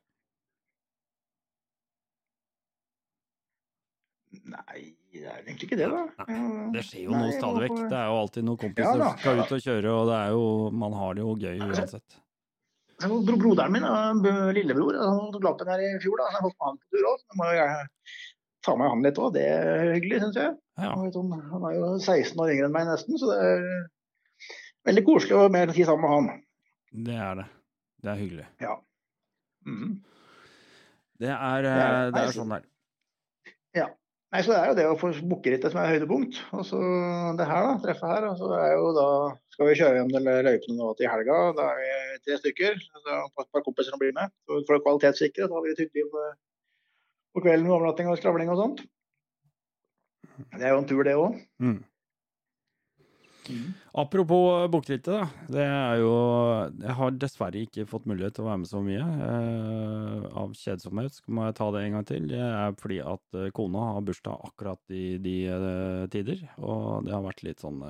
Nei, 4.43 4.79
det 5.13 5.23
er 5.29 5.41
egentlig 5.43 5.67
ikke 5.69 5.77
det, 5.77 5.87
da. 5.91 6.25
Nei, 6.25 6.37
Det 6.73 6.81
skjer 6.87 7.03
jo 7.05 7.13
Nei, 7.13 7.19
noe 7.27 7.35
stadig 7.35 7.63
vekk. 7.67 7.77
Det 7.91 7.97
er 7.99 8.07
jo 8.09 8.17
alltid 8.23 8.45
noen 8.47 8.57
Ja 8.57 8.63
kompiser 8.63 8.99
da, 9.01 9.09
som 9.11 9.19
skal 9.21 9.41
ut 9.43 9.53
og 9.57 9.61
kjøre, 9.67 9.93
og 9.93 10.07
det 10.09 10.17
er 10.19 10.29
jo, 10.33 10.45
man 10.83 10.95
har 10.97 11.13
det 11.17 11.23
jo 11.25 11.35
gøy 11.43 11.61
uansett. 11.67 12.17
Bro- 13.03 13.37
Broderen 13.43 13.73
min, 13.75 13.85
lillebror, 14.55 14.97
han 15.03 15.31
tok 15.35 15.43
lappen 15.45 15.69
her 15.73 15.83
i 15.83 15.91
fjor. 16.01 16.17
da, 16.21 16.29
Han 16.31 16.37
har 16.39 16.45
fått 16.47 16.57
med 16.59 16.69
han 16.71 16.77
på 16.79 16.95
tur 16.95 17.09
òg. 17.11 17.19
jeg 17.27 17.39
må 17.41 17.49
jo 17.51 17.57
jeg 17.59 17.87
ta 18.63 18.75
med 18.79 18.89
han 18.93 19.03
litt 19.03 19.19
òg. 19.21 19.33
Det 19.35 19.43
er 19.51 19.93
hyggelig, 19.97 20.21
syns 20.23 20.39
jeg. 20.39 20.55
Ja. 20.79 20.93
Han 20.95 21.33
han 21.51 21.67
er 21.69 21.75
jo 21.77 21.89
16 21.99 22.39
år 22.39 22.53
yngre 22.55 22.69
enn 22.69 22.75
meg 22.77 22.87
nesten, 22.89 23.19
så 23.19 23.29
det 23.33 23.39
er 23.43 23.67
veldig 24.87 25.03
koselig 25.07 25.37
å 25.39 25.49
mer 25.51 25.71
si 25.75 25.85
sammen 25.87 26.01
med 26.03 26.13
han. 26.13 26.43
Det 27.07 27.15
er 27.15 27.35
det. 27.41 27.45
Det 28.03 28.11
er 28.11 28.19
hyggelig. 28.19 28.47
Mhm. 29.65 29.91
Det 31.23 31.29
er, 31.29 31.61
Det 31.61 31.71
er- 31.71 32.07
eh, 32.07 32.11
det 32.11 32.19
er 32.21 32.31
sånn 32.35 32.49
det 32.49 32.63
sånn 32.63 32.65
Ja. 33.73 33.87
Nei, 34.33 34.41
så 34.41 34.49
Det 34.49 34.57
er 34.57 34.67
jo 34.67 34.73
det 34.73 34.85
å 34.89 34.97
få 34.99 35.11
bukkerittet 35.29 35.71
som 35.71 35.79
er 35.79 35.93
høydepunkt. 35.93 36.39
Og 36.53 36.65
så 36.65 36.79
det 37.37 37.45
her, 37.45 37.61
da. 37.63 37.77
Treffet 37.77 38.09
her. 38.09 38.25
Og 38.31 38.37
så 38.37 38.49
er 38.57 38.71
jo 38.73 38.91
da 38.97 39.37
skal 39.53 39.67
vi 39.67 39.75
kjøre 39.77 39.97
gjennom 40.01 40.25
løypene 40.25 40.77
nå 40.77 40.97
til 40.97 41.07
helga. 41.07 41.53
Da 41.55 41.67
er 41.69 41.77
vi 41.77 42.17
tre 42.25 42.37
stykker. 42.41 42.73
Så 42.81 43.25
et 43.39 43.51
par 43.53 43.61
kompiser 43.61 43.91
som 43.91 43.99
blir 43.99 44.11
med. 44.13 44.31
Så 44.49 44.65
for 44.65 44.79
å 44.79 44.81
kvalitetssikre 44.81 45.47
Da 45.47 45.53
har 45.53 45.61
vi 45.61 45.69
litt 45.69 45.83
hyggelig 45.85 46.09
på 46.11 47.41
kvelden 47.45 47.63
med 47.63 47.71
overnatting 47.77 48.09
og 48.09 48.17
skravling 48.17 48.49
og 48.49 48.57
sånt. 48.57 48.87
Det 50.57 50.63
er 50.65 50.73
jo 50.73 50.77
en 50.81 50.87
tur, 50.89 51.03
det 51.03 51.13
òg. 51.13 51.37
Mm. 51.61 51.83
Mm. 53.49 53.73
Apropos 54.03 54.67
bukrittet, 54.71 55.09
da. 55.11 55.27
Det 55.51 55.63
er 55.63 56.01
jo 56.01 56.13
Jeg 56.79 56.95
har 56.99 57.15
dessverre 57.19 57.63
ikke 57.65 57.87
fått 57.89 58.07
mulighet 58.09 58.37
til 58.37 58.45
å 58.45 58.49
være 58.49 58.61
med 58.63 58.69
så 58.69 58.81
mye. 58.85 59.03
Eh, 59.27 60.27
av 60.43 60.55
kjedsomhet 60.57 61.19
så 61.19 61.35
må 61.35 61.47
jeg 61.47 61.57
ta 61.59 61.69
det 61.75 61.83
en 61.83 61.97
gang 61.97 62.07
til. 62.09 62.27
Det 62.31 62.41
er 62.41 62.77
fordi 62.79 62.99
at 63.03 63.39
eh, 63.39 63.51
kona 63.55 63.89
har 63.93 64.07
bursdag 64.07 64.47
akkurat 64.49 64.95
i 64.95 65.05
de 65.23 65.37
uh, 65.49 66.03
tider. 66.13 66.45
Og 66.61 67.07
det 67.07 67.15
har 67.15 67.25
vært 67.25 67.45
litt 67.45 67.63
sånn 67.63 67.81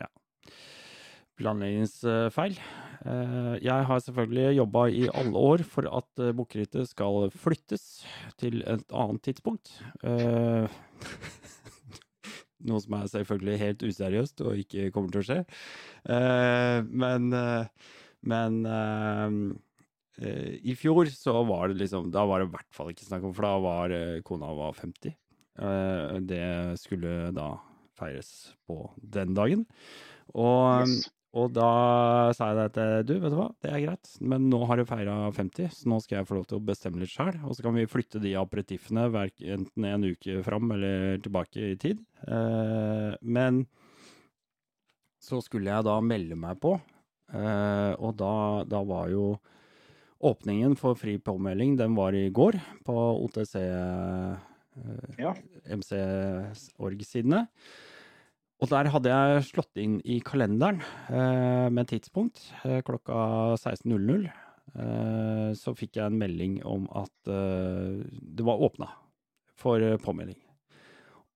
ja 0.00 0.10
planleggingsfeil. 1.36 2.54
Jeg 3.60 3.88
har 3.90 3.98
selvfølgelig 4.00 4.56
jobba 4.56 4.86
i 4.88 5.02
alle 5.12 5.42
år 5.50 5.64
for 5.68 5.84
at 5.84 6.22
uh, 6.24 6.86
skal 6.88 7.28
flyttes 7.36 7.84
til 8.40 8.62
et 8.64 8.96
annet 8.96 9.22
tidspunkt. 9.28 9.74
Noe 12.64 12.80
som 12.80 12.96
er 12.96 13.12
selvfølgelig 13.12 13.60
helt 13.60 13.84
useriøst 13.84 14.42
og 14.46 14.62
ikke 14.62 14.90
kommer 14.94 15.12
til 15.12 15.22
å 15.22 15.26
skje. 15.28 15.38
Uh, 16.08 16.80
men 16.88 17.28
uh, 17.36 17.92
men 18.26 18.58
uh, 18.66 19.28
i 20.16 20.72
fjor 20.78 21.10
så 21.12 21.34
var 21.44 21.68
det 21.68 21.76
liksom 21.82 22.08
Da 22.14 22.22
var 22.24 22.40
det 22.40 22.46
i 22.48 22.52
hvert 22.54 22.70
fall 22.72 22.88
ikke 22.88 23.04
snakk 23.04 23.26
om, 23.28 23.34
for 23.36 23.44
da 23.44 23.50
var 23.60 23.94
kona 24.24 24.48
var 24.56 24.72
50. 24.78 25.12
det 26.24 26.46
skulle 26.80 27.34
da 27.36 27.50
feires 27.96 28.30
på 28.64 28.78
den 28.96 29.36
dagen. 29.36 29.66
Og 30.32 30.88
yes. 30.88 31.04
Og 31.36 31.50
da 31.52 32.32
sa 32.36 32.48
jeg 32.48 32.70
at 32.70 32.78
du, 33.04 33.16
vet 33.20 33.32
du 33.32 33.36
hva, 33.36 33.50
det 33.60 33.68
er 33.68 33.82
greit, 33.84 34.12
men 34.24 34.46
nå 34.48 34.62
har 34.70 34.80
du 34.80 34.86
feira 34.88 35.16
50, 35.36 35.68
så 35.74 35.90
nå 35.92 35.98
skal 36.00 36.20
jeg 36.20 36.28
få 36.30 36.38
lov 36.38 36.46
til 36.48 36.56
å 36.56 36.64
bestemme 36.64 37.02
litt 37.02 37.12
sjøl. 37.12 37.34
Og 37.44 37.56
så 37.56 37.66
kan 37.66 37.76
vi 37.76 37.88
flytte 37.90 38.22
de 38.22 38.32
aperitiffene 38.40 39.04
enten 39.04 39.88
en 39.90 40.06
uke 40.06 40.40
fram 40.46 40.72
eller 40.72 41.20
tilbake 41.24 41.74
i 41.74 41.76
tid. 41.82 42.00
Eh, 42.24 43.12
men 43.20 43.66
så 45.26 45.42
skulle 45.44 45.72
jeg 45.72 45.86
da 45.86 45.98
melde 46.04 46.38
meg 46.38 46.60
på, 46.62 46.76
eh, 47.34 47.92
og 47.98 48.16
da, 48.20 48.32
da, 48.68 48.82
var 48.86 49.10
jo 49.10 49.34
åpningen 50.26 50.76
for 50.80 50.96
fri 50.98 51.18
påmelding, 51.20 51.76
den 51.76 51.96
var 51.98 52.16
i 52.16 52.28
går 52.32 52.56
på 52.86 52.96
OTC 53.26 53.58
eh, 53.60 54.46
ja. 55.20 55.34
MC-org-sidene. 55.76 57.46
Og 58.56 58.70
der 58.72 58.88
hadde 58.88 59.12
jeg 59.12 59.46
slått 59.50 59.80
inn 59.80 59.98
i 60.08 60.16
kalenderen 60.24 60.80
eh, 61.12 61.68
med 61.68 61.90
tidspunkt 61.90 62.40
eh, 62.64 62.80
klokka 62.86 63.18
16.00. 63.60 64.30
Eh, 64.76 65.50
så 65.58 65.74
fikk 65.76 65.98
jeg 65.98 66.08
en 66.08 66.16
melding 66.20 66.56
om 66.64 66.86
at 66.96 67.30
eh, 67.32 68.00
det 68.08 68.46
var 68.46 68.62
åpna 68.64 68.88
for 69.60 69.84
eh, 69.84 70.00
påmelding. 70.00 70.38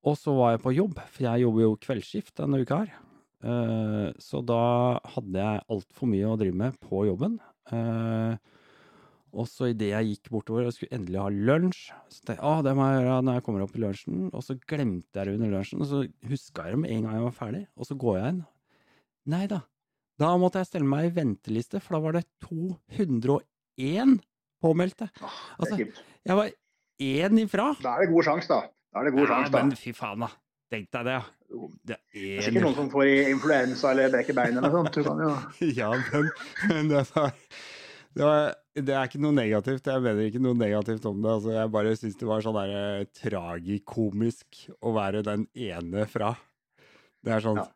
Og 0.09 0.17
så 0.17 0.33
var 0.33 0.55
jeg 0.55 0.65
på 0.65 0.73
jobb, 0.73 0.97
for 1.13 1.27
jeg 1.27 1.45
jobber 1.45 1.67
jo 1.67 1.79
kveldsskift 1.85 2.41
denne 2.41 2.63
uka 2.65 2.81
her. 2.87 2.95
Eh, 3.45 4.07
så 4.21 4.41
da 4.45 4.63
hadde 5.15 5.45
jeg 5.45 5.67
altfor 5.77 6.09
mye 6.09 6.33
å 6.33 6.39
drive 6.41 6.57
med 6.57 6.81
på 6.81 7.05
jobben. 7.09 7.37
Eh, 7.69 8.41
og 9.31 9.47
så 9.47 9.71
idet 9.71 9.93
jeg 9.93 10.09
gikk 10.09 10.31
bortover 10.35 10.67
og 10.67 10.75
skulle 10.75 10.97
endelig 10.97 11.21
ha 11.23 11.29
lunsj, 11.31 11.83
så 12.11 12.23
tenkte 12.25 12.39
jeg 12.39 12.47
ah, 12.51 12.63
det 12.67 12.73
må 12.77 12.87
jeg 12.89 13.03
gjøre 13.05 13.19
når 13.27 13.37
jeg 13.39 13.45
kommer 13.47 13.65
opp 13.65 13.77
i 13.77 13.83
lunsjen. 13.85 14.23
Og 14.31 14.45
så 14.47 14.57
glemte 14.59 15.21
jeg 15.21 15.29
det 15.29 15.37
under 15.39 15.53
lunsjen, 15.55 15.85
og 15.85 15.91
så 15.91 16.03
huska 16.31 16.67
jeg 16.67 16.77
det 16.77 16.81
med 16.83 16.95
en 16.95 17.07
gang 17.07 17.19
jeg 17.19 17.27
var 17.29 17.37
ferdig. 17.37 17.63
Og 17.77 17.89
så 17.89 17.99
går 18.01 18.19
jeg 18.19 18.35
inn. 18.35 18.43
Nei 19.31 19.45
da. 19.51 19.61
Da 20.21 20.35
måtte 20.41 20.61
jeg 20.61 20.69
stelle 20.69 20.91
meg 20.91 21.09
i 21.09 21.15
venteliste, 21.17 21.81
for 21.81 21.97
da 21.97 22.03
var 22.05 22.19
det 22.19 22.27
201 22.45 24.19
påmeldte. 24.61 25.09
Altså, 25.57 25.79
jeg 25.81 26.37
var 26.43 26.53
én 27.01 27.41
ifra. 27.41 27.71
Da 27.81 27.97
er 27.97 28.05
det 28.05 28.13
god 28.13 28.29
sjanse, 28.29 28.51
da. 28.51 28.61
Da 28.91 29.01
er 29.01 29.09
det 29.09 29.17
god 29.17 29.25
ja, 29.25 29.33
sjanse, 29.33 29.53
da. 29.55 29.63
Men 29.63 29.79
fy 29.81 29.95
faen, 29.97 30.27
da. 30.27 30.33
Tenk 30.71 30.91
deg 30.95 31.07
det. 31.09 31.21
Det 31.51 31.97
er, 31.97 32.03
det 32.15 32.27
er 32.37 32.45
sikkert 32.47 32.63
noen 32.63 32.77
som 32.77 32.91
får 32.93 33.09
influensa 33.33 33.91
eller 33.91 34.13
brekker 34.13 34.37
beinet 34.39 34.61
eller 34.61 34.71
noe 34.71 34.85
sånt. 34.85 34.95
Du 34.95 35.07
kan 35.07 35.23
jo 35.25 35.31
Ja, 35.81 35.89
men, 35.97 36.29
men 36.71 36.91
det, 36.93 37.01
er, 37.19 37.33
det 38.17 38.27
var 38.27 38.51
det 38.79 38.95
er 38.95 39.09
ikke 39.09 39.21
noe 39.23 39.35
negativt. 39.35 39.89
Jeg 39.91 40.03
mener 40.05 40.29
ikke 40.29 40.43
noe 40.43 40.57
negativt 40.59 41.07
om 41.11 41.19
det. 41.23 41.33
Altså, 41.33 41.51
jeg 41.57 41.73
bare 41.75 41.97
syns 41.99 42.21
det 42.21 42.29
var 42.29 42.45
sånn 42.45 42.57
der, 42.57 42.77
eh, 42.79 43.09
tragikomisk 43.19 44.61
å 44.87 44.93
være 44.95 45.25
den 45.27 45.49
ene 45.59 46.07
fra. 46.11 46.37
Det 47.21 47.33
er 47.35 47.43
sånn 47.45 47.59
ja. 47.59 47.67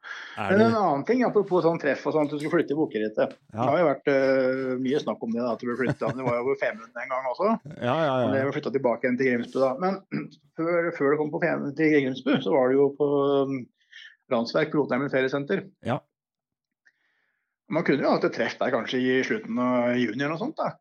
er 0.40 0.54
Men 0.54 0.62
en 0.70 0.76
annen 0.78 1.02
ting, 1.04 1.20
apropos 1.26 1.66
sånn 1.66 1.80
treff 1.80 2.06
og 2.08 2.14
sånn, 2.14 2.30
at 2.30 2.32
du 2.32 2.38
skulle 2.38 2.54
flytte 2.54 2.72
i 2.72 2.78
Bukkerittet. 2.78 3.34
Ja. 3.52 3.58
Det 3.58 3.66
har 3.66 3.82
jo 3.82 3.88
vært 3.90 4.08
uh, 4.08 4.70
mye 4.86 5.02
snakk 5.02 5.26
om 5.26 5.34
det, 5.34 5.42
da, 5.42 5.50
at 5.52 5.60
du 5.60 5.68
ble 5.68 5.76
flytta. 5.82 6.12
Det 6.16 6.24
var 6.24 6.38
jo 6.38 6.46
over 6.46 6.56
Femunden 6.62 7.02
en 7.02 7.12
gang 7.12 7.28
også. 7.28 7.50
Ja, 7.74 7.82
ja, 7.84 7.98
ja. 8.06 8.14
Og 8.22 8.32
det 8.32 8.46
ble 8.46 8.54
flytta 8.56 8.72
tilbake 8.78 9.04
igjen 9.04 9.20
til 9.20 9.28
Grimsbu, 9.28 9.58
da. 9.60 9.74
Men 9.82 10.00
før, 10.56 10.88
før 10.96 11.12
det 11.12 11.20
kom 11.20 11.34
på 11.34 11.42
Femund 11.44 11.76
til 11.76 11.92
Grimsbu, 11.92 12.32
så 12.46 12.56
var 12.56 12.72
det 12.72 12.80
jo 12.80 12.88
på 12.96 13.10
um, 13.44 13.60
Landsverk 14.32 14.78
Rotheimen 14.78 15.12
feriesenter. 15.12 15.66
Ja. 15.84 16.00
Man 17.72 17.84
kunne 17.86 18.04
jo 18.04 18.12
hatt 18.12 18.26
et 18.28 18.34
treff 18.36 18.56
der 18.60 18.72
kanskje 18.74 19.00
i 19.00 19.20
slutten 19.24 19.60
av 19.60 19.94
juni 19.96 20.18
eller 20.18 20.34
noe 20.34 20.40
sånt. 20.42 20.58
da. 20.58 20.74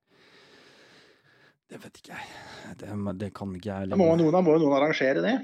Det 1.72 1.80
vet 1.82 2.02
ikke 2.02 2.14
jeg. 2.14 2.32
Det, 2.80 2.96
det 3.20 3.30
kan 3.36 3.54
ikke 3.56 3.70
jeg 3.70 3.92
Da 3.92 4.00
må 4.00 4.10
noen, 4.20 4.36
må 4.46 4.58
noen 4.60 4.76
arrangere 4.78 5.24
det. 5.24 5.36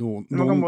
Noen, 0.00 0.24
noen... 0.30 0.38
Man, 0.38 0.52
kan 0.52 0.62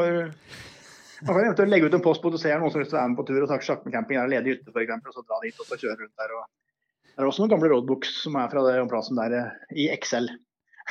bare, 1.30 1.54
man 1.56 1.70
legge 1.70 1.88
ut 1.88 1.96
en 1.96 2.04
post 2.04 2.22
på 2.24 2.32
du 2.34 2.38
ser 2.40 2.58
noen 2.60 2.74
som 2.74 2.82
vil 2.82 2.90
være 2.90 3.12
med 3.12 3.20
på 3.20 3.26
tur 3.30 3.44
og 3.44 3.48
snakke 3.50 3.68
sjakkecamping 3.68 4.18
er 4.20 4.32
ledig 4.32 4.58
ute, 4.58 4.74
f.eks. 4.74 5.06
Og 5.06 5.16
så 5.16 5.24
dra 5.24 5.38
dit 5.44 5.62
og 5.62 5.68
så 5.70 5.78
kjøre 5.78 5.96
rundt 6.02 6.24
der. 6.24 6.34
Og... 6.36 6.82
Det 7.12 7.22
er 7.22 7.30
også 7.30 7.44
noen 7.44 7.54
gamle 7.54 7.70
roadbooks 7.72 8.16
som 8.24 8.36
er 8.42 8.50
fra 8.52 8.66
det 8.66 8.74
plassen 8.90 9.22
der 9.22 9.38
eh, 9.38 9.78
i 9.78 9.88
Excel. 9.94 10.28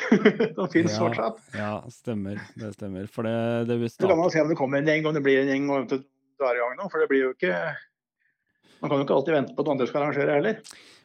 som 0.55 0.71
finnes 0.71 0.95
ja, 0.95 1.03
fortsatt. 1.03 1.39
Ja, 1.59 1.71
stemmer. 1.91 2.39
Det 2.57 2.73
stemmer. 2.77 3.11
For 3.11 3.27
det, 3.27 3.37
det 3.69 3.77
vil 3.83 3.91
starte... 3.91 4.07
Så 4.07 4.15
kan 4.15 4.33
se 4.33 4.43
om 4.47 4.51
det 4.55 4.59
kommer 4.63 4.81
en 4.81 4.89
gjeng, 4.89 5.05
om 5.09 5.17
det 5.19 5.23
blir 5.25 5.43
en 5.43 5.51
gjeng 5.51 5.67
og 5.69 5.81
eventuelt 5.81 6.07
drar 6.41 6.57
i 6.57 6.63
gang 6.63 6.77
noe. 6.79 6.89
For 6.93 7.03
det 7.03 7.11
blir 7.11 7.25
jo 7.27 7.33
ikke 7.35 7.53
Man 8.81 8.89
kan 8.89 8.97
jo 8.97 9.05
ikke 9.05 9.19
alltid 9.19 9.37
vente 9.37 9.53
på 9.55 9.63
at 9.63 9.71
andre 9.75 9.87
skal 9.89 10.03
arrangere 10.05 10.37
heller. 10.39 10.61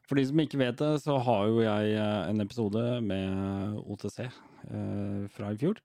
For 0.07 0.19
de 0.19 0.25
som 0.29 0.41
ikke 0.41 0.61
vet 0.61 0.79
det, 0.81 0.93
så 1.03 1.19
har 1.27 1.49
jo 1.51 1.65
jeg 1.65 1.97
eh, 1.99 2.29
en 2.31 2.45
episode 2.45 2.85
med 3.05 3.77
OTC 3.85 4.23
eh, 4.25 5.27
fra 5.35 5.51
i 5.53 5.59
fjor. 5.61 5.81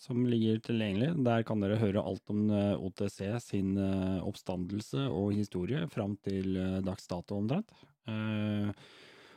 Som 0.00 0.26
ligger 0.28 0.60
tilgjengelig. 0.60 1.14
Der 1.24 1.46
kan 1.48 1.62
dere 1.62 1.80
høre 1.80 2.02
alt 2.04 2.30
om 2.32 2.44
eh, 2.52 2.74
OTC 2.76 3.22
sin 3.42 3.72
eh, 3.80 4.20
oppstandelse 4.26 5.06
og 5.08 5.32
historie 5.38 5.86
fram 5.92 6.18
til 6.26 6.58
dags 6.84 7.08
dato 7.10 7.38
omtrent. 7.40 7.72
Eh, 8.10 8.68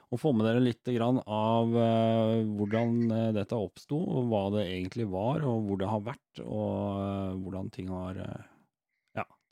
og 0.07 0.22
få 0.22 0.32
med 0.36 0.48
dere 0.48 0.64
litt 0.64 0.88
av 0.88 1.74
hvordan 1.76 3.10
dette 3.36 3.57
oppsto, 3.60 3.98
og 3.99 4.30
hva 4.32 4.45
det 4.53 4.61
egentlig 4.69 5.03
var, 5.11 5.44
og 5.44 5.65
hvor 5.68 5.82
det 5.82 5.90
har 5.91 6.06
vært, 6.06 6.40
og 6.45 7.41
hvordan 7.44 7.68
ting 7.76 7.91
har 7.91 8.22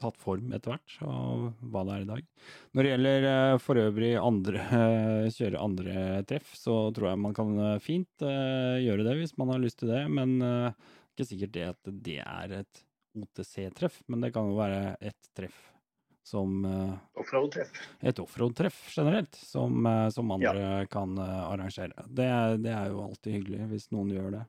tatt 0.01 0.17
form 0.19 0.53
etter 0.55 0.73
hvert, 0.73 0.95
og 1.05 1.67
hva 1.71 1.83
det 1.87 1.95
er 1.95 2.03
i 2.03 2.09
dag. 2.09 2.25
Når 2.75 2.85
det 2.85 2.91
gjelder 2.91 3.27
uh, 3.27 3.59
for 3.63 3.81
øvrig 3.81 4.11
andre, 4.19 4.63
uh, 4.71 5.27
kjøre 5.33 5.61
andre 5.61 6.07
treff, 6.29 6.55
så 6.59 6.79
tror 6.95 7.11
jeg 7.11 7.21
man 7.25 7.37
kan 7.37 7.53
uh, 7.59 7.83
fint 7.83 8.25
gjøre 8.25 9.05
det 9.07 9.15
hvis 9.21 9.37
man 9.39 9.53
har 9.53 9.63
lyst 9.63 9.79
til 9.81 9.93
det, 9.93 10.03
men 10.11 10.37
ikke 10.41 11.29
sikkert 11.29 11.55
det 11.55 11.69
at 11.69 11.93
det 12.05 12.19
er 12.23 12.59
et 12.61 12.83
OTC-treff, 13.15 14.01
men 14.11 14.25
det 14.25 14.33
kan 14.35 14.49
jo 14.49 14.57
være 14.59 14.97
et 14.99 15.31
treff 15.37 15.55
som 16.25 16.63
Offroad-treff. 17.21 17.69
Et 18.01 18.19
offroad-treff 18.19 18.79
generelt, 18.95 19.37
som, 19.37 19.85
som 20.11 20.31
andre 20.33 20.55
ja. 20.57 20.79
kan 20.89 21.13
arrangere. 21.21 21.93
Det, 22.09 22.27
det 22.65 22.73
er 22.73 22.89
jo 22.89 23.03
alltid 23.05 23.37
hyggelig 23.37 23.69
hvis 23.69 23.91
noen 23.93 24.09
gjør 24.15 24.31
det. 24.39 24.43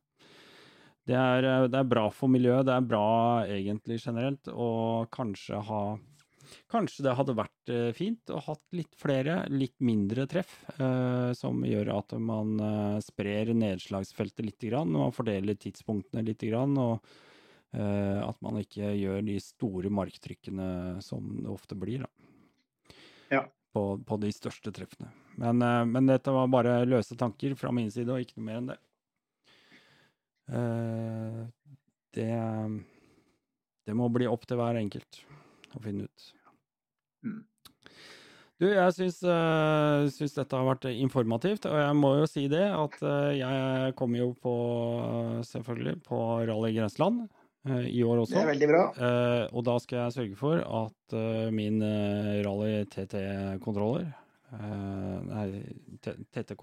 Det 1.07 1.15
er, 1.15 1.47
eh, 1.47 1.69
det 1.71 1.79
er, 1.79 1.89
bra 1.89 2.09
for 2.11 2.33
miljøet, 2.33 2.67
det 2.67 2.75
er 2.75 2.91
bra 2.91 3.07
egentlig 3.47 4.01
generelt, 4.03 4.51
og 4.53 5.09
kanskje 5.15 5.63
ha 5.71 5.87
Kanskje 6.71 7.03
det 7.03 7.15
hadde 7.19 7.35
vært 7.35 7.71
eh, 7.75 7.89
fint 7.91 8.31
å 8.31 8.39
hatt 8.39 8.63
litt 8.77 8.93
flere, 8.99 9.41
litt 9.51 9.75
mindre 9.83 10.29
treff, 10.31 10.53
eh, 10.79 11.33
som 11.35 11.65
gjør 11.67 11.91
at 11.97 12.15
man 12.23 12.53
eh, 12.63 12.99
sprer 13.03 13.51
nedslagsfeltet 13.51 14.45
litt, 14.47 14.61
grann, 14.69 14.95
og 14.95 15.15
fordeler 15.17 15.59
tidspunktene 15.59 16.23
litt, 16.27 16.45
grann, 16.47 16.77
og 16.79 17.01
eh, 17.75 18.23
at 18.23 18.39
man 18.47 18.61
ikke 18.63 18.93
gjør 18.95 19.27
de 19.27 19.37
store 19.43 19.91
marktrykkene 19.91 20.71
som 21.03 21.35
det 21.43 21.51
ofte 21.51 21.79
blir. 21.79 22.07
Da. 22.07 22.95
Ja. 23.39 23.45
På, 23.75 23.89
på, 23.99 24.19
de 24.23 24.31
største 24.33 24.73
treffene. 24.75 25.11
Men, 25.37 25.63
eh, 25.63 25.83
men 25.91 26.11
dette 26.11 26.35
var 26.35 26.51
bare 26.53 26.79
løse 26.87 27.19
tanker 27.19 27.59
fra 27.59 27.75
min 27.75 27.91
side, 27.91 28.11
og 28.13 28.23
ikke 28.23 28.39
noe 28.39 28.51
mer 28.53 28.63
enn 28.63 28.75
det. 28.75 28.81
Eh, 30.47 31.43
det 32.15 32.31
Det 33.87 33.95
må 33.95 34.09
bli 34.11 34.27
opp 34.27 34.47
til 34.47 34.59
hver 34.59 34.79
enkelt 34.81 35.21
å 35.77 35.83
finne 35.83 36.07
ut. 36.07 36.25
Mm. 37.27 37.45
Du, 38.57 38.65
jeg 38.71 38.93
syns, 38.97 39.19
uh, 39.29 40.09
syns, 40.09 40.33
dette 40.33 40.57
har 40.57 40.65
vært 40.65 40.87
informativt, 40.89 41.67
og 41.69 41.77
jeg 41.77 41.97
må 41.99 42.15
jo 42.17 42.29
si 42.31 42.47
det 42.49 42.65
at 42.65 42.95
uh, 43.05 43.35
jeg 43.37 43.93
kommer 43.99 44.23
jo 44.23 44.31
på, 44.41 44.55
selvfølgelig, 45.45 45.99
på 46.07 46.21
Rally 46.49 46.73
Grenseland 46.79 47.27
i 47.67 48.01
år 48.07 48.23
også. 48.23 48.33
Det 48.33 48.43
er 48.43 48.51
veldig 48.55 48.67
bra. 48.71 48.83
og 49.51 49.63
da 49.67 49.73
skal 49.83 49.99
jeg 49.99 50.15
sørge 50.15 50.37
for 50.39 50.61
at 50.63 51.17
min 51.51 51.81
Rally 52.47 52.85
TT-kontroller 52.95 54.07
TTK 56.37 56.63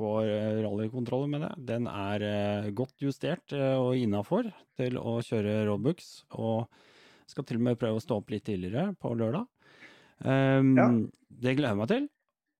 rallykontroller, 0.63 1.27
mener 1.31 1.51
jeg. 1.51 1.65
Den 1.67 1.87
er 1.91 2.23
eh, 2.27 2.69
godt 2.75 3.03
justert 3.03 3.53
eh, 3.55 3.75
og 3.75 3.97
innafor 3.99 4.47
til 4.79 4.97
å 5.01 5.17
kjøre 5.25 5.65
roadbooks. 5.67 6.13
Og 6.39 6.69
skal 7.29 7.47
til 7.47 7.59
og 7.59 7.65
med 7.67 7.79
prøve 7.81 7.99
å 7.99 8.03
stå 8.03 8.19
opp 8.21 8.31
litt 8.33 8.45
tidligere 8.47 8.93
på 8.99 9.13
lørdag. 9.19 9.47
Um, 10.23 10.75
Ja. 10.77 10.87
Det 11.43 11.55
gleder 11.57 11.73
jeg 11.73 11.81
meg 11.81 11.89
til. 11.91 12.07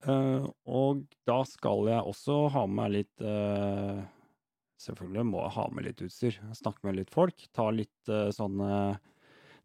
Eh, 0.04 0.46
og 0.68 1.06
da 1.30 1.40
skal 1.48 1.88
jeg 1.88 2.10
også 2.12 2.38
ha 2.52 2.66
med 2.68 2.96
litt 2.98 3.24
eh, 3.24 4.04
Selvfølgelig 4.84 5.24
må 5.30 5.40
jeg 5.46 5.56
ha 5.56 5.64
med 5.72 5.86
litt 5.88 6.02
utstyr. 6.04 6.38
Snakke 6.60 6.84
med 6.84 6.98
litt 6.98 7.12
folk. 7.14 7.46
Ta 7.56 7.70
litt 7.72 8.10
sånn 8.36 8.60
eh, 8.68 8.98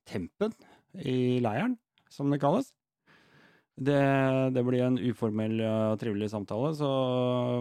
tempen 0.07 0.55
i 1.03 1.41
leiren, 1.43 1.75
som 2.13 2.31
det 2.31 2.39
kalles. 2.39 2.71
Det, 3.79 3.99
det 4.57 4.63
blir 4.67 4.83
en 4.83 4.97
uformell 4.99 5.61
og 5.63 6.01
trivelig 6.01 6.33
samtale, 6.33 6.73
så 6.75 6.89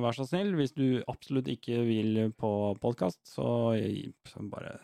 vær 0.01 0.15
så 0.17 0.25
snill. 0.25 0.55
Hvis 0.57 0.73
du 0.73 1.03
absolutt 1.05 1.49
ikke 1.53 1.83
vil 1.85 2.31
på 2.33 2.49
podkast, 2.81 3.19
så 3.29 3.45
bare 4.49 4.79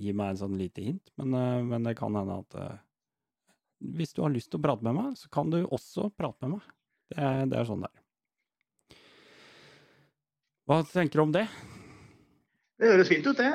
gi 0.00 0.14
meg 0.16 0.32
en 0.32 0.40
sånn 0.40 0.56
lite 0.58 0.82
hint. 0.86 1.12
Men, 1.20 1.34
eh, 1.36 1.58
men 1.68 1.84
det 1.84 1.92
kan 1.98 2.16
hende 2.16 2.38
at 2.40 2.56
eh, 2.58 2.78
hvis 3.92 4.14
du 4.16 4.22
har 4.24 4.32
lyst 4.32 4.48
til 4.52 4.60
å 4.60 4.64
prate 4.64 4.86
med 4.88 4.96
meg, 4.96 5.18
så 5.20 5.28
kan 5.34 5.52
du 5.52 5.60
også 5.66 6.08
prate 6.16 6.46
med 6.46 6.56
meg. 6.56 6.72
Det 7.12 7.18
er, 7.20 7.44
det 7.52 7.58
er 7.60 7.68
sånn 7.68 7.84
det 7.84 7.90
er. 7.92 8.96
Hva 10.70 10.80
tenker 10.88 11.18
du 11.20 11.24
om 11.26 11.34
det? 11.34 11.44
Det 12.80 12.88
høres 12.88 13.10
fint 13.10 13.26
ut, 13.28 13.36
det. 13.36 13.50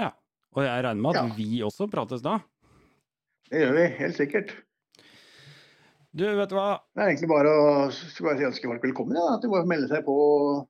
Ja. 0.00 0.12
Og 0.56 0.62
jeg 0.64 0.84
regner 0.86 1.02
med 1.02 1.12
at 1.18 1.26
Ja. 1.28 1.34
vi 1.36 1.60
også 1.66 1.90
prates 1.92 2.22
da. 2.24 2.38
Det 3.50 3.60
gjør 3.66 3.76
vi, 3.76 3.86
helt 4.00 4.16
sikkert. 4.16 4.54
Du, 6.16 6.24
vet 6.24 6.48
du 6.48 6.56
hva? 6.56 6.78
Det 6.96 7.02
er 7.02 7.10
egentlig 7.10 7.28
bare 7.28 7.50
å 7.52 7.64
bare 8.24 8.48
ønske 8.48 8.68
folk 8.70 8.84
velkommen. 8.86 9.18
Ja, 9.18 9.34
at 9.34 9.42
de 9.44 9.50
bare 9.52 9.68
melder 9.68 9.90
seg 9.90 10.06
på 10.06 10.14
og 10.16 10.62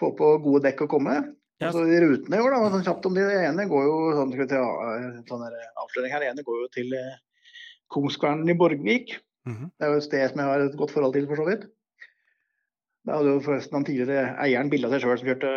få 0.00 0.12
på 0.16 0.30
gode 0.44 0.62
dekk 0.64 0.86
og 0.86 0.94
komme. 0.94 1.16
Ja. 1.60 1.68
Altså, 1.68 1.82
de 1.88 1.98
rutene 2.00 2.38
i 2.38 2.44
år, 2.44 2.54
da, 2.54 2.70
sånn 2.72 2.84
kjapt 2.86 3.08
om 3.08 3.16
de 3.16 3.24
det 3.24 3.36
ene 3.50 3.66
går 3.68 3.84
jo 3.84 3.98
sånn, 4.16 4.32
skal 4.32 4.44
vi 4.44 4.48
ta, 4.52 4.62
eh, 4.94 5.20
sånn 5.28 5.44
der 5.44 5.58
avsløring 5.82 6.12
her, 6.12 6.24
det 6.24 6.30
ene 6.32 6.44
går 6.46 6.62
jo 6.62 6.70
til 6.72 6.96
eh, 6.96 7.18
Kongskvernen 7.92 8.52
i 8.52 8.56
Borgvik. 8.56 9.14
Mhm. 9.48 9.70
Det 9.76 9.86
er 9.86 9.92
jo 9.92 10.00
et 10.00 10.08
sted 10.08 10.24
som 10.32 10.40
jeg 10.40 10.50
har 10.50 10.64
et 10.64 10.80
godt 10.80 10.96
forhold 10.96 11.16
til, 11.16 11.28
for 11.28 11.40
så 11.40 11.46
vidt. 11.48 11.68
Da 13.06 13.20
hadde 13.20 13.36
jo 13.36 13.44
forresten 13.44 13.76
han 13.76 13.86
tidligere 13.88 14.34
eieren 14.42 14.72
bilde 14.72 14.88
av 14.88 14.96
seg 14.96 15.04
sjøl 15.04 15.20
som 15.20 15.28
kjørte 15.30 15.52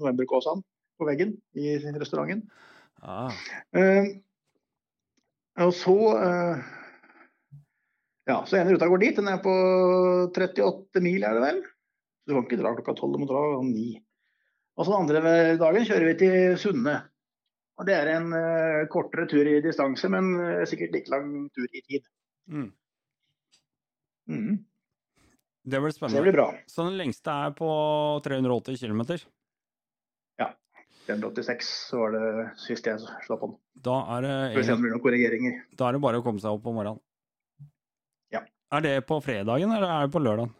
Novemberkåsan 0.00 0.62
på 1.00 1.08
veggen 1.08 1.34
i 1.56 1.78
restauranten. 1.96 2.44
Ah, 3.00 3.32
Eh, 3.76 4.14
og 5.64 5.72
så 5.76 5.96
eh, 6.18 6.62
Ja, 8.28 8.40
så 8.48 8.56
ene 8.56 8.72
ruta 8.72 8.88
går 8.88 9.02
dit. 9.02 9.16
Den 9.18 9.28
er 9.28 9.40
på 9.44 9.54
38 10.32 11.02
mil, 11.04 11.24
er 11.26 11.36
det 11.36 11.44
vel? 11.44 11.62
Så 12.24 12.30
du 12.30 12.36
kan 12.36 12.46
ikke 12.46 12.60
dra 12.62 12.72
klokka 12.76 12.94
tolv, 12.96 13.16
du 13.16 13.22
må 13.24 13.28
dra 13.28 13.42
ni. 13.66 13.98
Og 14.74 14.86
så 14.86 14.94
den 14.94 15.04
andre 15.04 15.34
dagen 15.60 15.86
kjører 15.86 16.08
vi 16.08 16.14
til 16.22 16.56
Sunne. 16.60 16.96
Og 17.78 17.88
det 17.88 17.96
er 17.98 18.12
en 18.14 18.30
uh, 18.32 18.86
kortere 18.90 19.26
tur 19.30 19.48
i 19.50 19.58
distanse, 19.62 20.08
men 20.10 20.30
uh, 20.38 20.64
sikkert 20.70 20.94
like 20.94 21.10
lang 21.12 21.50
tur 21.54 21.66
i 21.68 21.82
tid. 21.82 22.08
mm. 22.48 22.70
Mm. 24.24 24.64
Det 25.64 25.80
blir 25.80 25.92
Så 25.92 26.08
det 26.08 26.22
blir 26.22 26.32
bra. 26.32 26.46
Så 26.66 26.84
den 26.84 26.96
lengste 26.96 27.30
er 27.30 27.52
på 27.56 27.68
380 28.24 28.80
km. 28.80 29.02
186 31.08 31.68
så 31.90 32.00
var 32.00 32.14
det 32.14 32.28
sist 32.60 32.86
jeg 32.88 33.00
slapp 33.26 33.42
på. 33.42 33.50
Da 33.84 33.96
er 34.16 34.24
det, 34.24 34.72
om 34.72 35.02
korrigeringer. 35.04 35.64
da 35.76 35.88
er 35.88 35.96
det 35.96 36.04
bare 36.04 36.20
å 36.20 36.24
komme 36.24 36.40
seg 36.40 36.56
opp 36.56 36.66
om 36.70 36.78
morgenen. 36.78 37.02
Er 38.72 38.84
det 38.84 38.94
på 39.08 39.20
fredagen, 39.22 39.72
eller 39.74 39.90
er 39.90 40.06
det 40.06 40.14
på 40.14 40.22
lørdagen? 40.22 40.54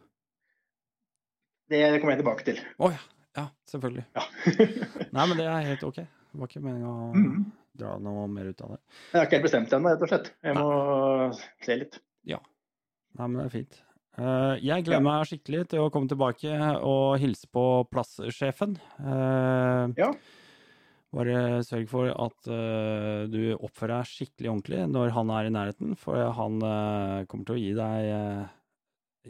Det 1.72 1.80
kommer 2.00 2.14
jeg 2.14 2.20
tilbake 2.20 2.46
til. 2.46 2.60
Å 2.78 2.92
ja. 2.92 3.02
Ja, 3.34 3.48
selvfølgelig. 3.66 4.04
Ja. 4.14 4.22
Nei, 5.16 5.24
men 5.26 5.38
det 5.40 5.46
er 5.50 5.64
helt 5.72 5.82
ok. 5.86 5.96
Det 6.04 6.38
var 6.38 6.50
ikke 6.50 6.62
meninga 6.62 6.90
å 6.90 7.08
mm. 7.14 7.40
dra 7.80 7.96
noe 8.02 8.28
mer 8.30 8.52
ut 8.52 8.62
av 8.62 8.76
det. 8.76 8.78
Jeg 9.10 9.18
har 9.18 9.26
ikke 9.26 9.38
helt 9.38 9.48
bestemt 9.48 9.74
ennå, 9.74 9.90
rett 9.90 10.04
og 10.06 10.12
slett. 10.12 10.30
Jeg 10.44 10.54
må 10.58 10.68
se 11.66 11.78
litt. 11.80 11.98
Ja. 12.30 12.38
Nei, 13.18 13.26
men 13.26 13.40
det 13.40 13.48
er 13.48 13.54
fint. 13.56 13.80
Eh, 14.14 14.62
jeg 14.62 14.86
gleder 14.86 15.02
meg 15.02 15.26
skikkelig 15.26 15.64
til 15.72 15.82
å 15.82 15.90
komme 15.94 16.10
tilbake 16.10 16.54
og 16.86 17.16
hilse 17.22 17.50
på 17.50 17.66
plasssjefen. 17.90 18.78
Eh, 19.02 19.98
Ja. 19.98 20.12
Bare 21.14 21.62
sørg 21.62 21.86
for 21.90 22.10
at 22.10 22.48
uh, 22.50 23.24
du 23.30 23.54
oppfører 23.54 24.00
deg 24.00 24.10
skikkelig 24.10 24.50
ordentlig 24.50 24.82
når 24.90 25.12
han 25.14 25.30
er 25.30 25.46
i 25.46 25.54
nærheten, 25.54 25.94
for 25.98 26.18
han 26.38 26.58
uh, 26.64 27.22
kommer 27.30 27.46
til 27.46 27.54
å 27.54 27.60
gi 27.60 27.70
deg 27.78 28.08
uh, 28.10 28.52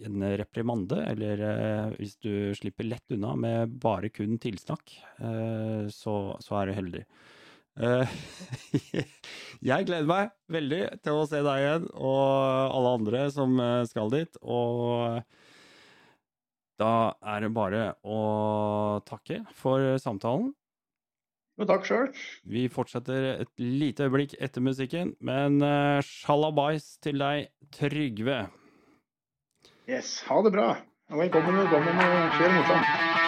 en 0.09 0.25
reprimande, 0.41 0.99
eller 1.07 1.43
hvis 2.01 2.17
du 2.25 2.51
slipper 2.59 2.89
lett 2.89 3.15
unna 3.15 3.35
med 3.39 3.77
bare 3.79 4.09
kun 4.11 4.41
tilsnakk, 4.43 4.91
så, 5.95 6.15
så 6.43 6.57
er 6.59 6.67
du 6.67 6.73
heldig. 6.75 7.03
Jeg 9.71 9.87
gleder 9.87 10.09
meg 10.11 10.33
veldig 10.51 10.81
til 10.99 11.21
å 11.21 11.29
se 11.31 11.45
deg 11.47 11.63
igjen, 11.63 11.87
og 11.95 12.75
alle 12.75 12.97
andre 12.99 13.23
som 13.37 13.55
skal 13.87 14.11
dit. 14.11 14.35
Og 14.43 15.23
da 16.83 16.93
er 17.37 17.47
det 17.47 17.55
bare 17.55 17.87
å 18.03 18.19
takke 19.07 19.45
for 19.55 19.95
samtalen. 20.03 20.51
Jo, 21.55 21.67
takk 21.71 21.85
sjøl. 21.87 22.09
Vi 22.51 22.65
fortsetter 22.73 23.29
et 23.37 23.51
lite 23.63 24.09
øyeblikk 24.09 24.35
etter 24.43 24.65
musikken, 24.65 25.15
men 25.23 25.61
uh, 25.63 26.03
sjalabais 26.03 26.97
til 27.05 27.23
deg, 27.23 27.53
Trygve. 27.75 28.41
Yes, 29.87 30.17
ha 30.27 30.41
det 30.43 30.55
bra. 30.55 30.71
Og 31.13 31.21
velkommen, 31.21 31.61
velkommen 31.63 32.01
og 32.09 32.41
kjør 32.41 32.57
morsomt. 32.59 33.24